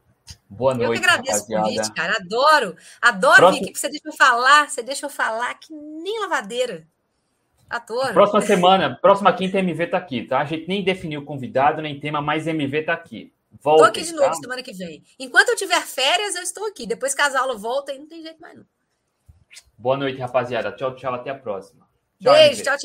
Boa 0.49 0.75
noite. 0.75 0.97
Eu 0.97 1.01
que 1.01 1.09
agradeço 1.09 1.39
rapaziada. 1.39 1.65
o 1.65 1.69
convite, 1.69 1.93
cara. 1.95 2.17
Adoro. 2.17 2.77
Adoro 3.01 3.37
Próximo... 3.37 3.65
aqui, 3.65 3.79
você 3.79 3.89
deixa 3.89 4.09
eu 4.09 4.13
falar, 4.13 4.71
você 4.71 4.83
deixa 4.83 5.07
eu 5.07 5.11
falar 5.11 5.55
que 5.55 5.73
nem 5.75 6.21
lavadeira. 6.21 6.87
Adoro. 7.69 8.13
Próxima 8.13 8.41
semana, 8.43 8.99
próxima 9.01 9.33
quinta, 9.33 9.59
MV 9.59 9.87
tá 9.89 9.99
aqui, 9.99 10.23
tá? 10.25 10.41
A 10.41 10.45
gente 10.45 10.69
nem 10.69 10.85
definiu 10.85 11.25
convidado, 11.25 11.83
nem 11.83 11.99
tema, 11.99 12.21
mas 12.21 12.47
MV 12.47 12.83
tá 12.83 12.93
aqui. 12.93 13.33
Volta. 13.61 13.85
Tô 13.85 13.89
aqui 13.89 14.03
de 14.03 14.13
novo 14.13 14.29
tá? 14.29 14.35
semana 14.35 14.63
que 14.63 14.73
vem. 14.73 15.03
Enquanto 15.19 15.51
eu 15.51 15.57
tiver 15.57 15.81
férias, 15.83 16.35
eu 16.35 16.43
estou 16.43 16.67
aqui. 16.67 16.87
Depois 16.87 17.15
que 17.15 17.21
a 17.21 17.39
aula 17.39 17.57
volta, 17.57 17.93
aí 17.93 17.99
não 17.99 18.07
tem 18.07 18.23
jeito 18.23 18.41
mais 18.41 18.57
não. 18.57 18.65
Boa 19.77 19.97
noite, 19.97 20.21
rapaziada. 20.21 20.73
Tchau, 20.73 20.95
tchau. 20.95 21.15
Até 21.15 21.31
a 21.31 21.35
próxima. 21.35 21.87
Tchau, 22.21 22.33
Beijo, 22.33 22.53
MV. 22.53 22.63
tchau, 22.63 22.73
tchau. 22.73 22.79